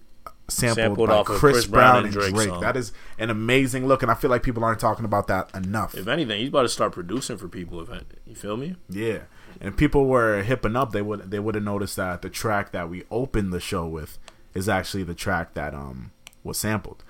sampled, 0.49 0.77
Sampled 0.77 1.09
by 1.09 1.23
Chris, 1.23 1.39
Chris 1.41 1.67
Brown, 1.67 1.93
Brown 1.93 2.05
and 2.05 2.13
Drake. 2.13 2.35
Drake. 2.35 2.61
That 2.61 2.77
is 2.77 2.93
an 3.19 3.31
amazing 3.31 3.87
look, 3.87 4.03
and 4.03 4.11
I 4.11 4.15
feel 4.15 4.31
like 4.31 4.43
people 4.43 4.65
aren't 4.65 4.81
talking 4.81 5.05
about 5.05 5.27
that 5.29 5.55
enough. 5.55 5.95
If 5.95 6.07
anything, 6.07 6.41
he's 6.41 6.49
about 6.49 6.63
to 6.63 6.69
start 6.69 6.93
producing 6.93 7.39
for 7.39 7.49
people. 7.49 7.81
If 7.81 7.89
you 8.27 8.35
feel 8.35 8.57
me, 8.57 8.77
Yeah, 8.89 9.21
and 9.61 9.71
if 9.71 9.77
people 9.77 10.07
were 10.07 10.43
hipping 10.43 10.77
up, 10.77 10.93
they 10.93 11.03
would 11.03 11.31
they 11.31 11.39
would 11.39 11.55
have 11.55 11.65
noticed 11.65 11.97
that 11.97 12.23
the 12.23 12.31
track 12.31 12.73
that 12.73 12.91
we 12.91 13.05
opened 13.11 13.53
the 13.53 13.61
show 13.61 13.87
with 13.87 14.19
is 14.55 14.69
actually 14.69 15.03
the 15.03 15.15
track 15.15 15.55
that 15.55 15.75
um 15.75 16.13
was 16.43 16.59
sampled. 16.59 17.03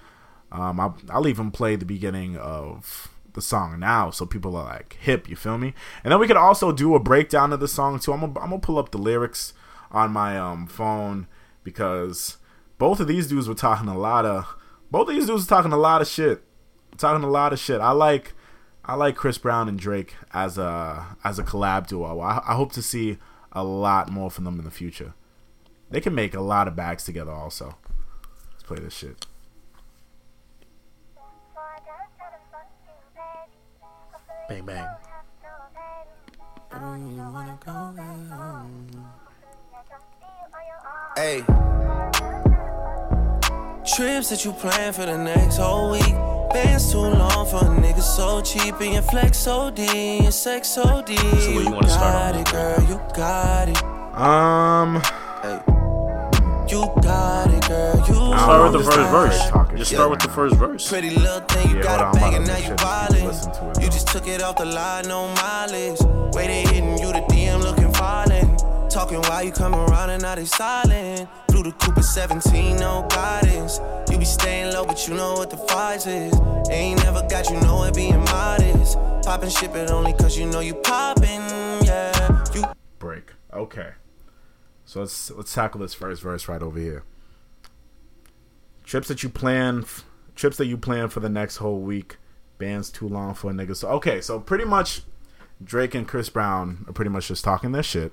Um, 0.53 0.79
I'll, 0.79 0.97
I'll 1.11 1.27
even 1.27 1.51
play 1.51 1.75
the 1.75 1.85
beginning 1.85 2.37
of 2.37 3.09
the 3.33 3.43
song 3.43 3.81
now, 3.81 4.11
so 4.11 4.25
people 4.25 4.55
are 4.57 4.65
like 4.65 4.97
hip. 5.01 5.29
You 5.29 5.35
feel 5.35 5.59
me? 5.59 5.75
And 6.05 6.13
then 6.13 6.21
we 6.21 6.29
could 6.29 6.37
also 6.37 6.71
do 6.71 6.95
a 6.95 7.01
breakdown 7.01 7.53
of 7.53 7.59
the 7.59 7.67
song 7.67 7.99
too. 7.99 8.13
I'm 8.13 8.21
gonna, 8.21 8.39
I'm 8.39 8.51
gonna 8.51 8.61
pull 8.61 8.79
up 8.79 8.93
the 8.93 8.99
lyrics 8.99 9.55
on 9.91 10.13
my 10.13 10.39
um 10.39 10.69
phone 10.69 11.27
because 11.65 12.37
both 12.79 13.01
of 13.01 13.09
these 13.09 13.27
dudes 13.27 13.49
were 13.49 13.55
talking 13.55 13.89
a 13.89 13.99
lot 13.99 14.25
of 14.25 14.57
both 14.91 15.09
of 15.09 15.15
these 15.15 15.27
dudes 15.27 15.45
were 15.45 15.49
talking 15.49 15.73
a 15.73 15.77
lot 15.77 16.01
of 16.01 16.09
shit, 16.09 16.43
talking 16.99 17.25
a 17.25 17.31
lot 17.31 17.53
of 17.53 17.59
shit. 17.59 17.81
I 17.81 17.91
like. 17.91 18.35
I 18.87 18.97
like 18.97 19.17
Chris 19.17 19.39
Brown 19.39 19.67
and 19.67 19.79
Drake 19.79 20.15
as 20.35 20.59
a 20.59 21.17
as 21.25 21.39
a 21.39 21.43
collab 21.43 21.87
duo. 21.87 22.21
I, 22.21 22.43
I 22.47 22.55
hope 22.55 22.71
to 22.73 22.83
see 22.83 23.17
a 23.51 23.65
lot 23.65 24.11
more 24.11 24.31
from 24.31 24.45
them 24.45 24.59
in 24.59 24.65
the 24.67 24.71
future. 24.71 25.15
They 25.91 26.03
can 26.03 26.15
make 26.15 26.35
a 26.35 26.41
lot 26.43 26.69
of 26.69 26.77
bags 26.77 27.05
together. 27.05 27.33
Also, 27.33 27.77
let's 28.53 28.63
play 28.63 28.79
this 28.79 28.95
shit. 28.95 29.27
bang 34.49 34.67
bang. 34.67 34.87
Hey. 41.17 41.74
Trips 43.85 44.31
that 44.31 44.45
you 44.45 44.53
plan 44.53 44.93
for 44.95 45.05
the 45.05 45.17
next 45.19 45.59
whole 45.59 45.91
week. 45.93 46.15
Bands 46.53 46.91
too 46.91 46.99
long 47.01 47.47
for 47.47 47.59
a 47.59 47.69
nigga 47.69 48.01
so 48.01 48.41
cheap 48.41 48.81
and 48.81 48.95
your 48.95 49.03
flex 49.03 49.37
so 49.37 49.71
D 49.71 49.87
and 50.25 50.33
sex 50.33 50.69
so 50.69 51.03
D. 51.03 51.17
So 51.17 51.25
where 51.53 51.63
you 51.63 51.71
wanna 51.71 51.89
start 51.89 52.35
got 52.35 52.35
on? 52.35 52.41
it, 52.41 52.51
girl, 52.51 52.89
you 52.89 53.01
got 53.15 53.69
it. 53.69 53.85
Um, 54.19 55.03
Hey. 55.43 55.61
You 56.67 56.91
got 57.03 57.53
it, 57.53 57.69
girl, 57.69 57.97
you 58.09 58.15
Start 58.39 58.73
with 58.73 58.85
the 58.85 58.91
first 58.91 59.11
verse. 59.11 59.51
talking 59.51 59.77
Just 59.77 59.91
shit 59.91 59.99
start 59.99 60.11
with 60.11 60.21
the 60.21 60.29
first 60.29 60.57
verse. 60.57 60.89
Pretty 60.89 61.11
little 61.11 61.41
thing, 61.41 61.71
you 61.71 61.77
Yeah, 61.77 61.83
got 61.83 62.01
hold 62.01 62.17
a 62.17 62.25
on, 62.25 62.31
bag 62.31 62.35
and 62.35 62.47
now 62.47 62.57
you 62.57 62.71
make 62.71 62.79
sure 62.81 62.87
wildin'. 62.89 63.13
people 63.13 63.29
listen 63.29 63.53
to 63.53 63.71
it, 63.71 63.83
You 63.83 63.91
just 63.91 64.09
took 64.09 64.27
it 64.27 64.43
off 64.43 64.57
the 64.57 64.65
line, 64.65 65.09
no 65.09 65.29
mileage. 65.35 66.01
Way 66.35 66.47
they 66.47 66.63
hitting 66.63 66.97
you, 66.99 67.13
the 67.13 67.21
DM 67.29 67.61
looking 67.61 67.75
violent. 67.75 67.84
Talking 68.95 69.23
while 69.23 69.43
you 69.43 69.51
come 69.51 69.75
around 69.75 70.11
and 70.11 70.23
now 70.23 70.37
they 70.37 70.45
silent. 70.45 71.29
Flew 71.51 71.65
the 71.65 71.73
Cooper 71.73 72.01
17, 72.01 72.77
no 72.77 73.05
guidance. 73.11 73.81
You 74.09 74.19
be 74.19 74.25
staying 74.25 74.73
low, 74.73 74.85
but 74.85 75.09
you 75.09 75.15
know 75.15 75.33
what 75.33 75.51
the 75.51 75.57
price 75.57 76.07
is. 76.07 76.33
Ain't 76.71 77.03
never 77.03 77.27
got 77.27 77.51
you 77.51 77.61
know 77.63 77.83
it 77.83 77.97
being 77.97 78.21
modest. 78.21 78.97
Poppin' 79.25 79.51
ship 79.51 79.75
it 79.75 79.91
only 79.91 80.13
cause 80.13 80.39
you 80.39 80.47
know 80.47 80.61
you 80.61 80.75
poppin', 80.75 81.25
yeah. 81.85 82.45
You 82.55 82.63
break. 83.01 83.33
Okay, 83.53 83.95
so 84.85 85.01
let's 85.01 85.29
let's 85.33 85.53
tackle 85.53 85.81
this 85.81 85.93
first 85.93 86.23
verse 86.23 86.47
right 86.47 86.63
over 86.63 86.79
here. 86.79 87.03
Trips 88.85 89.09
that 89.09 89.25
you 89.25 89.29
plan, 89.29 89.87
trips 90.37 90.57
that 90.59 90.67
you 90.67 90.77
plan 90.77 91.09
for 91.09 91.19
the 91.19 91.29
next 91.29 91.57
whole 91.57 91.81
week. 91.81 92.19
Bands 92.59 92.91
too 92.91 93.09
long 93.09 93.35
for 93.35 93.51
a 93.51 93.55
nigga. 93.55 93.75
So 93.75 93.89
okay, 93.89 94.21
so 94.21 94.39
pretty 94.39 94.65
much 94.65 95.03
Drake 95.65 95.97
and 95.97 96.07
Chris 96.07 96.29
Brown 96.29 96.85
are 96.87 96.93
pretty 96.93 97.11
much 97.11 97.27
just 97.27 97.43
talking 97.43 97.73
their 97.73 97.83
shit. 97.83 98.13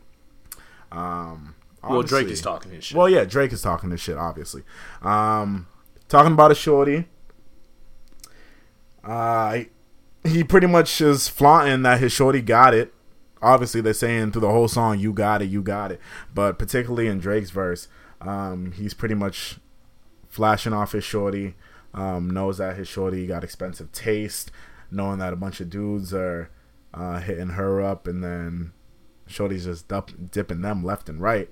Um, 0.91 1.55
Well, 1.83 2.03
Drake 2.03 2.27
is 2.27 2.41
talking 2.41 2.71
his 2.71 2.83
shit. 2.83 2.97
Well, 2.97 3.09
yeah, 3.09 3.23
Drake 3.23 3.51
is 3.51 3.61
talking 3.61 3.89
this 3.89 4.01
shit, 4.01 4.17
obviously. 4.17 4.63
Um, 5.01 5.67
talking 6.07 6.33
about 6.33 6.51
a 6.51 6.55
shorty. 6.55 7.07
Uh, 9.03 9.61
he 10.23 10.43
pretty 10.43 10.67
much 10.67 11.01
is 11.01 11.27
flaunting 11.27 11.81
that 11.83 11.99
his 11.99 12.11
shorty 12.11 12.41
got 12.41 12.73
it. 12.73 12.93
Obviously, 13.41 13.81
they're 13.81 13.93
saying 13.93 14.31
through 14.31 14.41
the 14.41 14.51
whole 14.51 14.67
song, 14.67 14.99
"You 14.99 15.13
got 15.13 15.41
it, 15.41 15.49
you 15.49 15.63
got 15.63 15.91
it." 15.91 15.99
But 16.33 16.59
particularly 16.59 17.07
in 17.07 17.19
Drake's 17.19 17.49
verse, 17.49 17.87
um, 18.19 18.73
he's 18.73 18.93
pretty 18.93 19.15
much 19.15 19.57
flashing 20.29 20.73
off 20.73 20.91
his 20.91 21.03
shorty. 21.03 21.55
Um, 21.93 22.29
knows 22.29 22.59
that 22.59 22.77
his 22.77 22.87
shorty 22.87 23.25
got 23.25 23.43
expensive 23.43 23.91
taste, 23.91 24.51
knowing 24.91 25.17
that 25.19 25.33
a 25.33 25.35
bunch 25.35 25.59
of 25.59 25.69
dudes 25.71 26.13
are 26.13 26.51
uh, 26.93 27.19
hitting 27.19 27.49
her 27.49 27.81
up, 27.81 28.07
and 28.07 28.23
then 28.23 28.73
shorty's 29.31 29.65
just 29.65 29.87
dup- 29.87 30.11
dipping 30.31 30.61
them 30.61 30.83
left 30.83 31.09
and 31.09 31.21
right. 31.21 31.49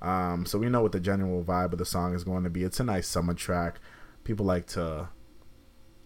Um, 0.00 0.46
so 0.46 0.58
we 0.58 0.68
know 0.68 0.82
what 0.82 0.92
the 0.92 1.00
general 1.00 1.42
vibe 1.42 1.72
of 1.72 1.78
the 1.78 1.84
song 1.84 2.14
is 2.14 2.24
going 2.24 2.44
to 2.44 2.50
be. 2.50 2.62
It's 2.62 2.80
a 2.80 2.84
nice 2.84 3.08
summer 3.08 3.34
track. 3.34 3.80
People 4.24 4.46
like 4.46 4.66
to. 4.68 5.08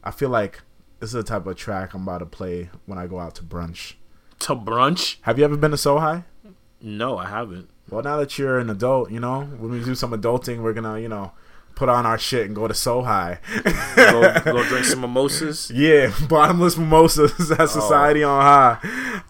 I 0.03 0.11
feel 0.11 0.31
like 0.31 0.63
this 1.01 1.09
is 1.11 1.15
the 1.15 1.23
type 1.23 1.47
of 1.47 1.57
track 1.57 1.95
I'm 1.95 2.03
about 2.03 2.19
to 2.19 2.27
play 2.27 2.71
when 2.87 2.99
I 2.99 3.07
go 3.07 3.19
out 3.19 3.35
to 3.37 3.43
brunch. 3.43 3.95
to 4.41 4.55
brunch? 4.57 5.17
Have 5.23 5.39
you 5.39 5.45
ever 5.45 5.57
been 5.57 5.73
to 5.73 5.77
So 5.77 5.99
High? 5.99 6.25
No, 6.81 7.19
I 7.19 7.29
haven't. 7.29 7.69
Well, 7.91 8.03
now 8.03 8.17
that 8.17 8.39
you're 8.39 8.59
an 8.59 8.71
adult, 8.71 9.11
you 9.11 9.21
know, 9.21 9.43
when 9.43 9.71
we 9.71 9.85
do 9.85 9.95
some 9.95 10.13
adulting, 10.13 10.63
we're 10.63 10.73
gonna, 10.73 10.99
you 10.99 11.09
know, 11.09 11.33
put 11.75 11.89
on 11.89 12.07
our 12.07 12.19
shit 12.19 12.47
and 12.47 12.55
go 12.55 12.69
to 12.69 12.75
So 12.75 13.03
High. 13.03 13.39
Go, 13.97 14.41
go 14.45 14.63
drink 14.69 14.85
some 14.85 15.01
mimosas. 15.01 15.71
yeah, 15.71 16.13
bottomless 16.29 16.77
mimosas 16.77 17.51
at 17.51 17.69
Society 17.69 18.23
on 18.23 18.41
High. 18.43 18.79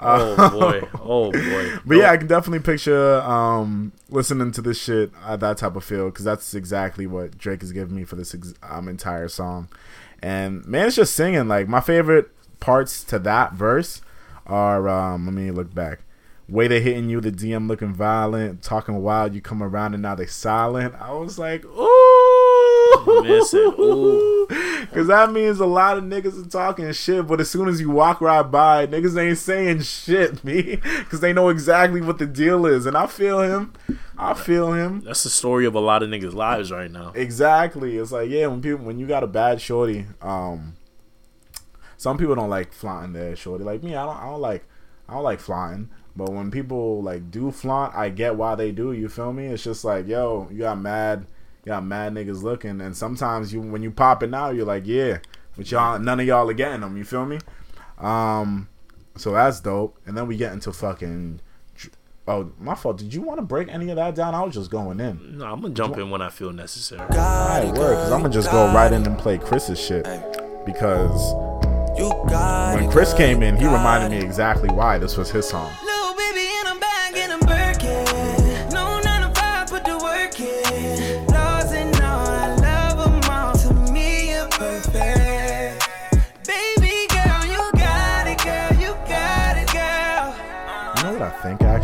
Oh 0.01 0.51
boy, 0.51 0.89
oh 1.01 1.33
boy. 1.33 1.77
But 1.85 1.97
yeah, 1.97 2.11
I 2.11 2.17
can 2.17 2.27
definitely 2.27 2.61
picture 2.61 3.21
um, 3.23 3.93
listening 4.09 4.53
to 4.53 4.63
this 4.63 4.81
shit 4.81 5.11
at 5.25 5.41
that 5.41 5.59
type 5.59 5.77
of 5.77 5.85
feel 5.85 6.07
because 6.07 6.25
that's 6.25 6.55
exactly 6.55 7.07
what 7.07 7.39
Drake 7.39 7.63
is 7.63 7.73
giving 7.73 7.95
me 7.97 8.05
for 8.05 8.17
this 8.17 8.35
ex- 8.35 8.55
um, 8.63 8.89
entire 8.89 9.29
song. 9.29 9.69
And 10.23 10.65
man, 10.67 10.87
it's 10.87 10.97
just 10.97 11.15
singing. 11.15 11.49
Like 11.49 11.69
my 11.69 11.81
favorite 11.81 12.31
parts 12.61 13.03
to 13.05 13.19
that 13.21 13.55
verse 13.55 14.01
are 14.47 14.89
um, 14.89 15.27
let 15.27 15.35
me 15.35 15.51
look 15.51 15.75
back. 15.75 16.01
Way 16.49 16.69
they 16.69 16.81
hitting 16.81 17.09
you, 17.09 17.21
the 17.21 17.31
DM 17.33 17.67
looking 17.69 17.95
violent, 17.95 18.63
talking 18.63 18.97
wild. 19.03 19.35
You 19.35 19.41
come 19.41 19.63
around 19.63 19.95
and 19.95 20.03
now 20.03 20.15
they 20.15 20.27
silent. 20.27 20.95
I 21.01 21.13
was 21.13 21.39
like, 21.39 21.65
ooh, 21.65 21.69
Man 21.73 21.81
said, 21.81 21.89
ooh. 21.89 22.22
Because 23.05 25.07
that 25.09 25.31
means 25.33 25.61
a 25.61 25.67
lot 25.67 25.99
of 25.99 26.05
niggas 26.05 26.45
are 26.45 26.49
talking 26.49 26.91
shit. 26.93 27.27
But 27.27 27.41
as 27.41 27.51
soon 27.51 27.69
as 27.69 27.81
you 27.81 27.91
walk 27.91 28.21
right 28.21 28.43
by, 28.43 28.87
niggas 28.87 29.21
ain't 29.21 29.38
saying 29.38 29.83
shit, 29.83 30.43
me, 30.45 30.77
because 30.99 31.21
they 31.21 31.33
know 31.33 31.49
exactly 31.49 32.01
what 32.01 32.19
the 32.19 32.27
deal 32.27 32.67
is. 32.67 32.87
And 32.87 32.97
I 32.97 33.07
feel 33.07 33.41
him. 33.41 33.73
I 34.17 34.35
feel 34.35 34.73
him. 34.73 35.01
That's 35.01 35.23
the 35.23 35.31
story 35.31 35.67
of 35.67 35.75
a 35.75 35.81
lot 35.81 36.03
of 36.03 36.11
niggas' 36.11 36.35
lives 36.35 36.71
right 36.71 36.91
now. 36.91 37.12
Exactly. 37.15 37.97
It's 37.97 38.12
like 38.12 38.31
yeah, 38.31 38.47
when 38.47 38.62
people 38.62 38.85
when 38.85 38.99
you 38.99 39.07
got 39.07 39.23
a 39.23 39.29
bad 39.29 39.61
shorty, 39.61 40.07
um, 40.21 40.75
some 41.97 42.19
people 42.19 42.35
don't 42.35 42.51
like 42.51 42.73
flaunting 42.73 43.12
their 43.12 43.37
shorty. 43.37 43.65
Like 43.65 43.83
me, 43.83 43.95
I 43.95 44.05
don't. 44.05 44.17
I 44.17 44.25
don't 44.25 44.41
like. 44.41 44.65
I 45.09 45.15
don't 45.15 45.25
like 45.25 45.41
flaunting. 45.41 45.91
But 46.15 46.31
when 46.31 46.51
people 46.51 47.03
like 47.03 47.31
do 47.31 47.51
flaunt, 47.51 47.95
I 47.95 48.11
get 48.11 48.37
why 48.37 48.55
they 48.55 48.71
do. 48.71 48.93
You 48.93 49.09
feel 49.09 49.33
me? 49.33 49.47
It's 49.47 49.65
just 49.65 49.85
like 49.85 50.07
yo, 50.07 50.49
you 50.51 50.59
got 50.59 50.79
mad, 50.79 51.27
got 51.64 51.85
mad 51.85 52.14
niggas 52.14 52.42
looking, 52.42 52.81
and 52.81 52.96
sometimes 52.96 53.53
you 53.53 53.61
when 53.61 53.83
you 53.83 53.90
pop 53.90 54.22
it 54.22 54.35
out, 54.35 54.55
you're 54.55 54.66
like 54.66 54.87
yeah, 54.87 55.18
but 55.57 55.70
y'all 55.70 55.98
none 55.98 56.20
of 56.20 56.27
y'all 56.27 56.48
are 56.48 56.55
getting 56.55 56.81
them. 56.81 56.96
You 56.96 57.05
feel 57.05 57.27
me? 57.27 57.38
Um, 57.98 58.68
so 59.16 59.33
that's 59.33 59.61
dope. 59.61 59.98
And 60.07 60.16
then 60.16 60.27
we 60.27 60.37
get 60.37 60.53
into 60.53 60.72
fucking. 60.72 61.40
Oh, 62.29 62.53
my 62.61 62.77
fault. 62.77 62.98
Did 62.98 63.12
you 63.12 63.20
want 63.20 63.38
to 63.38 63.42
break 63.42 63.68
any 63.68 63.90
of 63.90 63.96
that 63.96 64.14
down? 64.14 64.33
I 64.33 64.42
was 64.42 64.55
just 64.55 64.70
going 64.70 65.01
in. 65.01 65.38
No, 65.38 65.46
I'm 65.46 65.61
gonna 65.61 65.75
jump 65.75 65.98
in 65.98 66.09
when 66.09 66.22
I 66.22 66.31
feel 66.31 66.53
necessary. 66.53 67.01
All 67.01 67.09
got 67.09 67.64
right, 67.64 67.75
word. 67.77 67.94
Cause 67.94 68.12
I'm 68.12 68.22
gonna 68.22 68.29
you 68.29 68.40
just 68.40 68.51
go 68.53 68.66
right 68.72 68.92
in 68.92 69.05
and 69.05 69.18
play 69.18 69.38
Chris's 69.38 69.81
shit 69.81 70.05
because 70.64 71.33
You 71.98 72.11
got 72.29 72.77
when 72.77 72.88
Chris 72.92 73.12
came 73.12 73.42
in, 73.42 73.57
he 73.57 73.64
reminded 73.64 74.12
me 74.12 74.25
exactly 74.25 74.70
why 74.70 74.98
this 74.98 75.16
was 75.16 75.31
his 75.33 75.48
song. 75.48 75.72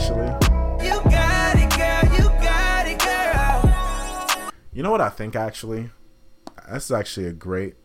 actually. 0.09 0.87
You 0.87 1.01
got 1.11 1.57
it, 1.57 1.71
girl. 1.77 2.19
You 2.19 2.29
got 2.43 2.87
it, 2.87 2.99
girl. 2.99 4.53
You 4.73 4.83
know 4.83 4.91
what 4.91 5.01
I 5.01 5.09
think 5.09 5.37
actually? 5.37 5.91
That's 6.69 6.91
actually 6.91 7.27
a 7.27 7.33
great 7.33 7.77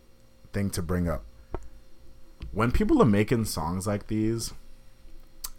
thing 0.52 0.70
to 0.72 0.82
bring 0.82 1.08
up. 1.08 1.26
When 2.52 2.72
people 2.72 3.02
are 3.02 3.06
making 3.06 3.46
songs 3.46 3.88
like 3.88 4.08
these, 4.08 4.54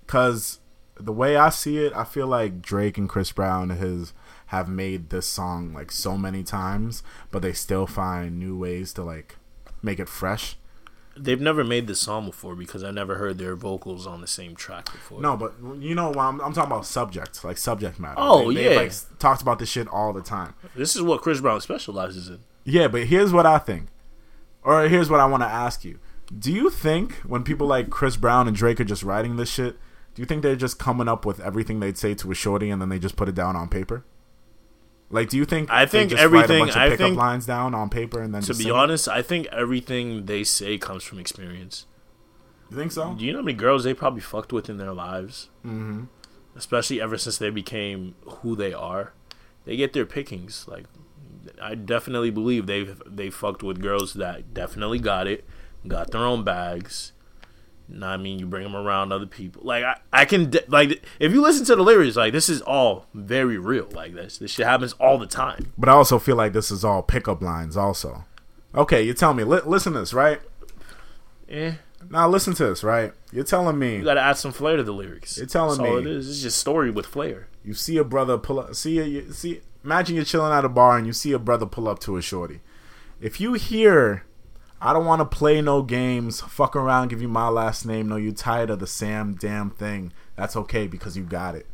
because 0.07 0.61
the 0.97 1.13
way 1.13 1.37
I 1.37 1.49
see 1.49 1.79
it, 1.79 1.93
I 1.95 2.05
feel 2.05 2.27
like 2.27 2.63
Drake 2.63 2.99
and 2.99 3.09
Chris 3.09 3.33
Brown 3.33 3.71
has 3.71 4.13
have 4.49 4.69
made 4.69 5.11
this 5.11 5.27
song 5.27 5.73
like 5.73 5.91
so 5.91 6.17
many 6.17 6.43
times, 6.43 7.03
but 7.31 7.43
they 7.43 7.53
still 7.53 7.87
find 7.87 8.39
new 8.39 8.57
ways 8.57 8.93
to 8.93 9.03
like 9.03 9.37
make 9.83 9.99
it 9.99 10.09
fresh. 10.09 10.57
They've 11.17 11.41
never 11.41 11.63
made 11.63 11.87
this 11.87 12.01
song 12.01 12.27
before 12.27 12.55
because 12.55 12.83
I've 12.83 12.95
never 12.95 13.17
heard 13.17 13.39
their 13.39 13.55
vocals 13.55 14.07
on 14.07 14.21
the 14.21 14.27
same 14.27 14.57
track 14.57 14.87
before. 14.87 15.21
No, 15.21 15.37
but 15.37 15.55
you 15.79 15.95
know, 15.95 16.13
I'm, 16.15 16.41
I'm 16.41 16.53
talking 16.53 16.73
about 16.73 16.87
subject, 16.87 17.45
like 17.45 17.59
subject 17.59 18.01
matter. 18.01 18.17
Oh, 18.19 18.53
they, 18.53 18.65
they, 18.65 18.75
yeah. 18.75 18.81
like 18.81 18.93
talks 19.19 19.43
about 19.43 19.59
this 19.59 19.69
shit 19.69 19.87
all 19.89 20.13
the 20.13 20.23
time. 20.23 20.55
This 20.75 20.97
is 20.97 21.03
what 21.03 21.23
Chris 21.23 21.41
Brown 21.41 21.61
specializes 21.61 22.29
in. 22.29 22.41
Yeah, 22.65 22.89
but 22.89 23.05
here's 23.05 23.33
what 23.33 23.47
I 23.47 23.59
think, 23.59 23.89
or 24.63 24.89
here's 24.89 25.11
what 25.11 25.21
I 25.21 25.27
want 25.27 25.43
to 25.43 25.49
ask 25.49 25.85
you: 25.85 25.99
Do 26.37 26.53
you 26.53 26.71
think 26.71 27.15
when 27.19 27.45
people 27.45 27.67
like 27.67 27.91
Chris 27.91 28.17
Brown 28.17 28.49
and 28.49 28.57
Drake 28.57 28.81
are 28.81 28.85
just 28.85 29.03
writing 29.03 29.37
this 29.37 29.51
shit, 29.51 29.77
do 30.15 30.23
you 30.23 30.27
think 30.27 30.43
they're 30.43 30.57
just 30.57 30.79
coming 30.79 31.09
up 31.09 31.25
with 31.25 31.41
everything 31.41 31.81
they'd 31.81 31.99
say 31.99 32.15
to 32.15 32.31
a 32.31 32.35
shorty 32.35 32.71
and 32.71 32.81
then 32.81 32.89
they 32.89 32.99
just 32.99 33.17
put 33.17 33.29
it 33.29 33.35
down 33.35 33.57
on 33.57 33.69
paper? 33.69 34.05
Like, 35.11 35.29
do 35.29 35.37
you 35.37 35.45
think 35.45 35.71
I 35.71 35.87
think 35.87 36.13
everything- 36.13 36.57
a 36.57 36.65
bunch 36.65 36.71
of 36.73 36.77
I 36.83 36.89
pickup 36.89 36.99
think- 37.07 37.17
lines 37.19 37.47
down 37.47 37.75
on 37.75 37.89
paper 37.91 38.21
and 38.21 38.35
then 38.35 38.43
To 38.43 38.55
be 38.55 38.67
it? 38.69 38.73
honest, 38.73 39.09
I 39.09 39.23
think 39.23 39.47
everything 39.53 40.27
they 40.27 40.43
say 40.45 40.77
comes 40.79 41.05
from 41.05 41.19
experience. 41.19 41.87
you 42.71 42.77
think 42.77 42.93
so? 42.93 43.15
Do 43.15 43.25
you 43.25 43.33
know 43.33 43.39
how 43.39 43.45
many 43.45 43.57
girls 43.57 43.85
they 43.85 43.95
probably 43.95 44.23
fucked 44.23 44.53
with 44.53 44.69
in 44.69 44.79
their 44.79 44.93
lives? 44.93 45.51
Mm-hmm. 45.65 46.05
Especially 46.57 47.01
ever 47.01 47.19
since 47.19 47.39
they 47.39 47.51
became 47.51 48.15
who 48.43 48.57
they 48.57 48.73
are. 48.73 49.13
They 49.65 49.77
get 49.77 49.93
their 49.93 50.07
pickings. 50.07 50.65
Like, 50.67 50.87
I 51.61 51.75
definitely 51.75 52.31
believe 52.31 52.67
they've 52.67 53.01
they 53.07 53.31
fucked 53.31 53.63
with 53.63 53.81
girls 53.81 54.15
that 54.15 54.53
definitely 54.55 54.99
got 54.99 55.27
it, 55.27 55.45
got 55.87 56.11
their 56.11 56.23
own 56.25 56.43
bags. 56.45 57.13
Know 57.87 58.07
what 58.07 58.13
I 58.15 58.17
mean, 58.17 58.39
you 58.39 58.47
bring 58.47 58.63
them 58.63 58.75
around 58.75 59.13
other 59.13 59.27
people. 59.27 59.63
Like 59.65 59.85
I, 59.85 59.97
I 60.13 60.25
can 60.25 60.51
de- 60.51 60.65
like 60.69 61.05
if 61.21 61.33
you 61.33 61.43
listen 61.43 61.67
to 61.67 61.77
the 61.77 61.83
lyrics, 61.83 62.17
like 62.17 62.33
this 62.33 62.49
is 62.49 62.63
all 62.63 63.07
very 63.13 63.59
real. 63.59 63.89
Like 63.93 64.15
this, 64.15 64.39
this 64.39 64.53
shit 64.53 64.67
happens 64.67 64.95
all 64.95 65.19
the 65.19 65.27
time. 65.27 65.73
But 65.77 65.89
I 65.91 65.93
also 65.93 66.19
feel 66.19 66.37
like 66.37 66.55
this 66.55 66.71
is 66.71 66.83
all 66.85 67.03
pickup 67.03 67.43
lines. 67.43 67.77
Also, 67.77 68.25
okay, 68.75 69.03
you 69.03 69.13
tell 69.13 69.35
me. 69.35 69.45
Li- 69.45 69.61
listen 69.67 69.93
to 69.93 69.99
this, 70.01 70.15
right? 70.15 70.41
Eh, 71.49 71.75
Now 72.11 72.29
listen 72.29 72.55
to 72.55 72.65
this, 72.67 72.83
right? 72.83 73.13
You're 73.33 73.45
telling 73.45 73.79
me 73.79 73.97
you 73.97 74.05
got 74.05 74.15
to 74.15 74.21
add 74.23 74.39
some 74.39 74.53
flair 74.53 74.77
to 74.79 74.83
the 74.83 74.93
lyrics. 74.93 75.37
You're 75.37 75.47
telling 75.47 75.77
That's 75.79 75.89
all 75.91 75.97
me- 76.01 76.11
it 76.11 76.17
is. 76.17 76.29
It's 76.31 76.41
just 76.43 76.59
story 76.59 76.91
with 76.91 77.07
flair. 77.07 77.49
you 77.63 77.75
see 77.75 77.97
a 77.99 78.05
brother 78.05 78.39
pull 78.39 78.61
up. 78.61 78.75
See, 78.75 78.99
a, 78.99 79.05
you 79.05 79.33
see. 79.33 79.61
Imagine 79.85 80.17
you're 80.17 80.25
chilling 80.25 80.53
at 80.55 80.65
a 80.65 80.71
bar 80.71 80.97
and 80.97 81.07
you 81.07 81.13
see 81.13 81.33
a 81.33 81.39
brother 81.39 81.67
pull 81.67 81.87
up 81.89 81.99
to 82.01 82.17
a 82.17 82.23
shorty. 82.23 82.61
If 83.21 83.39
you 83.43 83.53
hear, 83.53 84.25
"I 84.85 84.93
don't 84.93 85.07
want 85.07 85.21
to 85.21 85.25
play 85.25 85.61
no 85.63 85.83
games, 85.83 86.41
fuck 86.43 86.77
around, 86.77 87.09
give 87.09 87.21
you 87.23 87.29
my 87.29 87.49
last 87.49 87.85
name," 87.87 88.09
no, 88.09 88.17
you 88.17 88.31
tired 88.33 88.71
of 88.71 88.79
the 88.79 88.87
Sam 88.87 89.35
damn 89.35 89.71
thing. 89.71 90.13
That's 90.37 90.55
okay 90.57 90.87
because 90.87 91.17
you 91.17 91.23
got 91.25 91.55
it. 91.55 91.67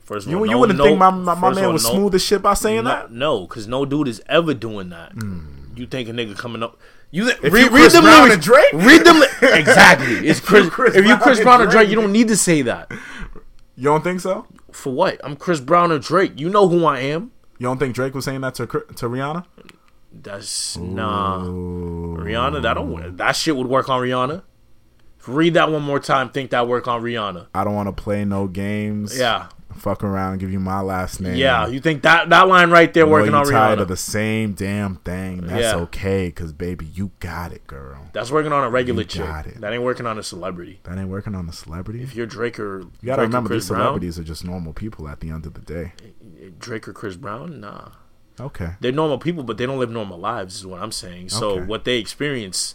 First 0.00 0.26
of 0.26 0.32
You 0.32 0.38
all, 0.38 0.46
you 0.46 0.52
no- 0.52 0.58
wouldn't 0.60 0.78
no- 0.78 0.84
think 0.84 0.98
my 0.98 1.10
my, 1.10 1.34
my 1.34 1.52
man 1.54 1.64
all, 1.66 1.72
was 1.72 1.84
no- 1.84 1.90
smooth 1.90 2.14
as 2.14 2.22
shit 2.24 2.40
by 2.42 2.54
saying 2.54 2.84
that. 2.84 3.12
No, 3.12 3.46
because 3.46 3.66
no 3.68 3.84
dude 3.84 4.08
is 4.08 4.22
ever 4.28 4.54
doing 4.54 4.88
that. 4.90 5.12
You 5.76 5.86
think 5.86 6.08
a 6.08 6.12
nigga 6.12 6.36
coming 6.36 6.62
up? 6.62 6.78
You 7.10 7.24
th- 7.24 7.38
If 7.42 7.52
read, 7.52 7.70
you 7.70 7.70
read 7.76 7.90
them 7.92 8.02
Brown 8.04 8.28
lyrics. 8.28 8.44
Drake? 8.44 8.72
Read 8.74 9.04
them. 9.04 9.20
Li- 9.20 9.26
exactly. 9.42 10.28
It's 10.28 10.40
Chris. 10.40 10.68
Chris 10.68 10.94
if 10.94 11.06
you 11.06 11.16
Chris 11.18 11.40
Brown 11.40 11.60
or 11.60 11.64
Drake, 11.64 11.72
Drake. 11.72 11.88
you 11.90 11.94
don't 11.96 12.12
need 12.12 12.28
to 12.28 12.36
say 12.36 12.62
that. 12.62 12.90
You 13.76 13.84
don't 13.84 14.02
think 14.04 14.20
so? 14.20 14.46
For 14.72 14.92
what? 14.92 15.18
I'm 15.24 15.36
Chris 15.36 15.60
Brown 15.60 15.90
or 15.92 15.98
Drake. 15.98 16.38
You 16.38 16.50
know 16.50 16.68
who 16.68 16.84
I 16.84 16.98
am. 17.00 17.30
You 17.58 17.64
don't 17.66 17.78
think 17.78 17.94
Drake 17.94 18.14
was 18.14 18.24
saying 18.24 18.40
that 18.42 18.54
to 18.56 18.66
to 18.66 19.08
Rihanna? 19.08 19.44
That's 20.22 20.76
nah. 20.76 21.42
Rihanna, 21.44 22.62
that 22.62 22.74
don't. 22.74 23.16
That 23.16 23.32
shit 23.36 23.56
would 23.56 23.66
work 23.66 23.88
on 23.88 24.00
Rihanna. 24.02 24.42
Read 25.26 25.54
that 25.54 25.70
one 25.70 25.82
more 25.82 26.00
time. 26.00 26.30
Think 26.30 26.50
that 26.50 26.66
work 26.68 26.88
on 26.88 27.02
Rihanna. 27.02 27.48
I 27.54 27.64
don't 27.64 27.74
want 27.74 27.94
to 27.94 28.02
play 28.02 28.24
no 28.24 28.46
games. 28.46 29.18
Yeah. 29.18 29.48
Fuck 29.76 30.02
around, 30.02 30.38
give 30.38 30.50
you 30.50 30.58
my 30.58 30.80
last 30.80 31.20
name. 31.20 31.36
Yeah. 31.36 31.68
You 31.68 31.78
think 31.78 32.02
that 32.02 32.30
that 32.30 32.48
line 32.48 32.70
right 32.70 32.92
there 32.92 33.06
working 33.06 33.34
on 33.34 33.44
tired 33.46 33.78
of 33.78 33.86
the 33.86 33.96
same 33.96 34.54
damn 34.54 34.96
thing. 34.96 35.42
That's 35.46 35.62
Yeah. 35.62 35.76
okay, 35.82 36.32
cause 36.32 36.52
baby, 36.52 36.86
you 36.86 37.12
got 37.20 37.52
it, 37.52 37.64
girl. 37.68 38.08
That's 38.12 38.32
working 38.32 38.52
on 38.52 38.64
a 38.64 38.70
regular 38.70 39.02
You 39.02 39.08
chick. 39.08 39.24
got 39.26 39.46
it. 39.46 39.60
That 39.60 39.72
ain't 39.72 39.82
working 39.84 40.06
on 40.06 40.18
a 40.18 40.22
celebrity. 40.22 40.80
That 40.82 40.98
ain't 40.98 41.08
working 41.10 41.34
on 41.36 41.48
a 41.48 41.52
celebrity. 41.52 42.02
If 42.02 42.16
you're 42.16 42.26
Drake 42.26 42.58
or 42.58 42.80
You 42.80 42.90
gotta 43.04 43.20
Drake 43.22 43.28
remember, 43.28 43.50
these 43.50 43.68
Brown, 43.68 43.80
celebrities 43.82 44.18
are 44.18 44.24
just 44.24 44.44
normal 44.44 44.72
people 44.72 45.06
at 45.08 45.20
the 45.20 45.30
end 45.30 45.46
of 45.46 45.54
the 45.54 45.60
day. 45.60 45.92
Drake 46.58 46.88
or 46.88 46.92
Chris 46.92 47.14
Brown, 47.16 47.60
nah. 47.60 47.90
Okay. 48.40 48.70
They're 48.80 48.92
normal 48.92 49.18
people, 49.18 49.42
but 49.42 49.56
they 49.58 49.66
don't 49.66 49.78
live 49.78 49.90
normal 49.90 50.18
lives, 50.18 50.56
is 50.56 50.66
what 50.66 50.80
I'm 50.82 50.92
saying. 50.92 51.30
So 51.30 51.50
Okay. 51.50 51.64
what 51.66 51.84
they 51.84 51.98
experience, 51.98 52.74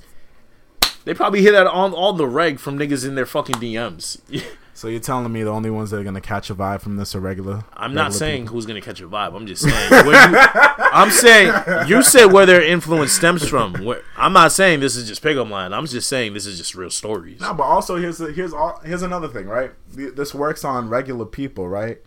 they 1.05 1.13
probably 1.13 1.41
hear 1.41 1.51
that 1.53 1.67
on 1.67 1.93
all 1.93 2.13
the 2.13 2.27
reg 2.27 2.59
from 2.59 2.77
niggas 2.77 3.05
in 3.07 3.15
their 3.15 3.25
fucking 3.25 3.55
DMs. 3.55 4.19
So 4.75 4.87
you're 4.87 4.99
telling 4.99 5.31
me 5.31 5.43
the 5.43 5.51
only 5.51 5.69
ones 5.69 5.91
that 5.91 5.99
are 5.99 6.03
gonna 6.03 6.19
catch 6.19 6.49
a 6.49 6.55
vibe 6.55 6.81
from 6.81 6.97
this 6.97 7.13
are 7.13 7.19
regular? 7.19 7.63
I'm 7.75 7.93
not 7.93 8.11
saying 8.11 8.43
people? 8.45 8.55
who's 8.55 8.65
gonna 8.65 8.81
catch 8.81 9.01
a 9.01 9.07
vibe. 9.07 9.35
I'm 9.35 9.45
just 9.45 9.61
saying. 9.61 10.05
Where 10.05 10.29
you, 10.31 10.35
I'm 10.91 11.11
saying 11.11 11.87
you 11.87 12.01
said 12.01 12.25
where 12.31 12.47
their 12.47 12.63
influence 12.63 13.11
stems 13.11 13.47
from. 13.47 13.73
Where, 13.85 14.01
I'm 14.17 14.33
not 14.33 14.51
saying 14.51 14.79
this 14.79 14.95
is 14.95 15.07
just 15.07 15.21
pickup 15.21 15.47
line. 15.47 15.73
I'm 15.73 15.85
just 15.85 16.09
saying 16.09 16.33
this 16.33 16.47
is 16.47 16.57
just 16.57 16.73
real 16.73 16.89
stories. 16.89 17.39
No, 17.39 17.53
but 17.53 17.63
also 17.63 17.97
here's 17.97 18.17
here's 18.17 18.51
all, 18.51 18.79
here's 18.83 19.03
another 19.03 19.27
thing, 19.27 19.45
right? 19.45 19.71
This 19.91 20.33
works 20.33 20.65
on 20.65 20.89
regular 20.89 21.25
people, 21.25 21.69
right? 21.69 21.99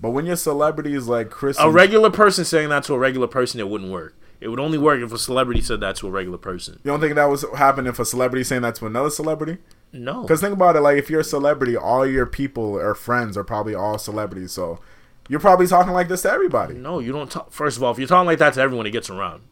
But 0.00 0.10
when 0.10 0.26
your 0.26 0.36
celebrity 0.36 0.94
is 0.94 1.08
like 1.08 1.30
Chris, 1.30 1.58
A 1.58 1.70
regular 1.70 2.10
person 2.10 2.44
saying 2.44 2.68
that 2.68 2.84
to 2.84 2.94
a 2.94 2.98
regular 2.98 3.26
person, 3.26 3.60
it 3.60 3.68
wouldn't 3.68 3.90
work. 3.90 4.14
It 4.40 4.48
would 4.48 4.60
only 4.60 4.78
work 4.78 5.00
if 5.02 5.12
a 5.12 5.18
celebrity 5.18 5.60
said 5.60 5.80
that 5.80 5.96
to 5.96 6.06
a 6.08 6.10
regular 6.10 6.38
person. 6.38 6.80
you 6.84 6.90
don't 6.90 7.00
think 7.00 7.14
that 7.14 7.26
was 7.26 7.44
happen 7.56 7.86
if 7.86 7.98
a 7.98 8.04
celebrity 8.04 8.42
saying 8.44 8.62
that 8.62 8.74
to 8.76 8.86
another 8.86 9.10
celebrity? 9.10 9.58
No, 9.92 10.22
Because 10.22 10.40
think 10.40 10.52
about 10.54 10.76
it, 10.76 10.80
like 10.80 10.96
if 10.98 11.10
you're 11.10 11.20
a 11.20 11.24
celebrity, 11.24 11.76
all 11.76 12.06
your 12.06 12.24
people 12.24 12.62
or 12.76 12.94
friends 12.94 13.36
are 13.36 13.42
probably 13.44 13.74
all 13.74 13.98
celebrities, 13.98 14.52
so 14.52 14.78
you're 15.28 15.40
probably 15.40 15.66
talking 15.66 15.92
like 15.92 16.08
this 16.08 16.22
to 16.22 16.30
everybody. 16.30 16.74
no, 16.74 17.00
you 17.00 17.12
don't 17.12 17.30
talk. 17.30 17.50
First 17.50 17.76
of 17.76 17.82
all, 17.82 17.90
if 17.92 17.98
you're 17.98 18.06
talking 18.08 18.26
like 18.26 18.38
that 18.38 18.54
to 18.54 18.60
everyone, 18.60 18.86
it 18.86 18.90
gets 18.92 19.10
around. 19.10 19.42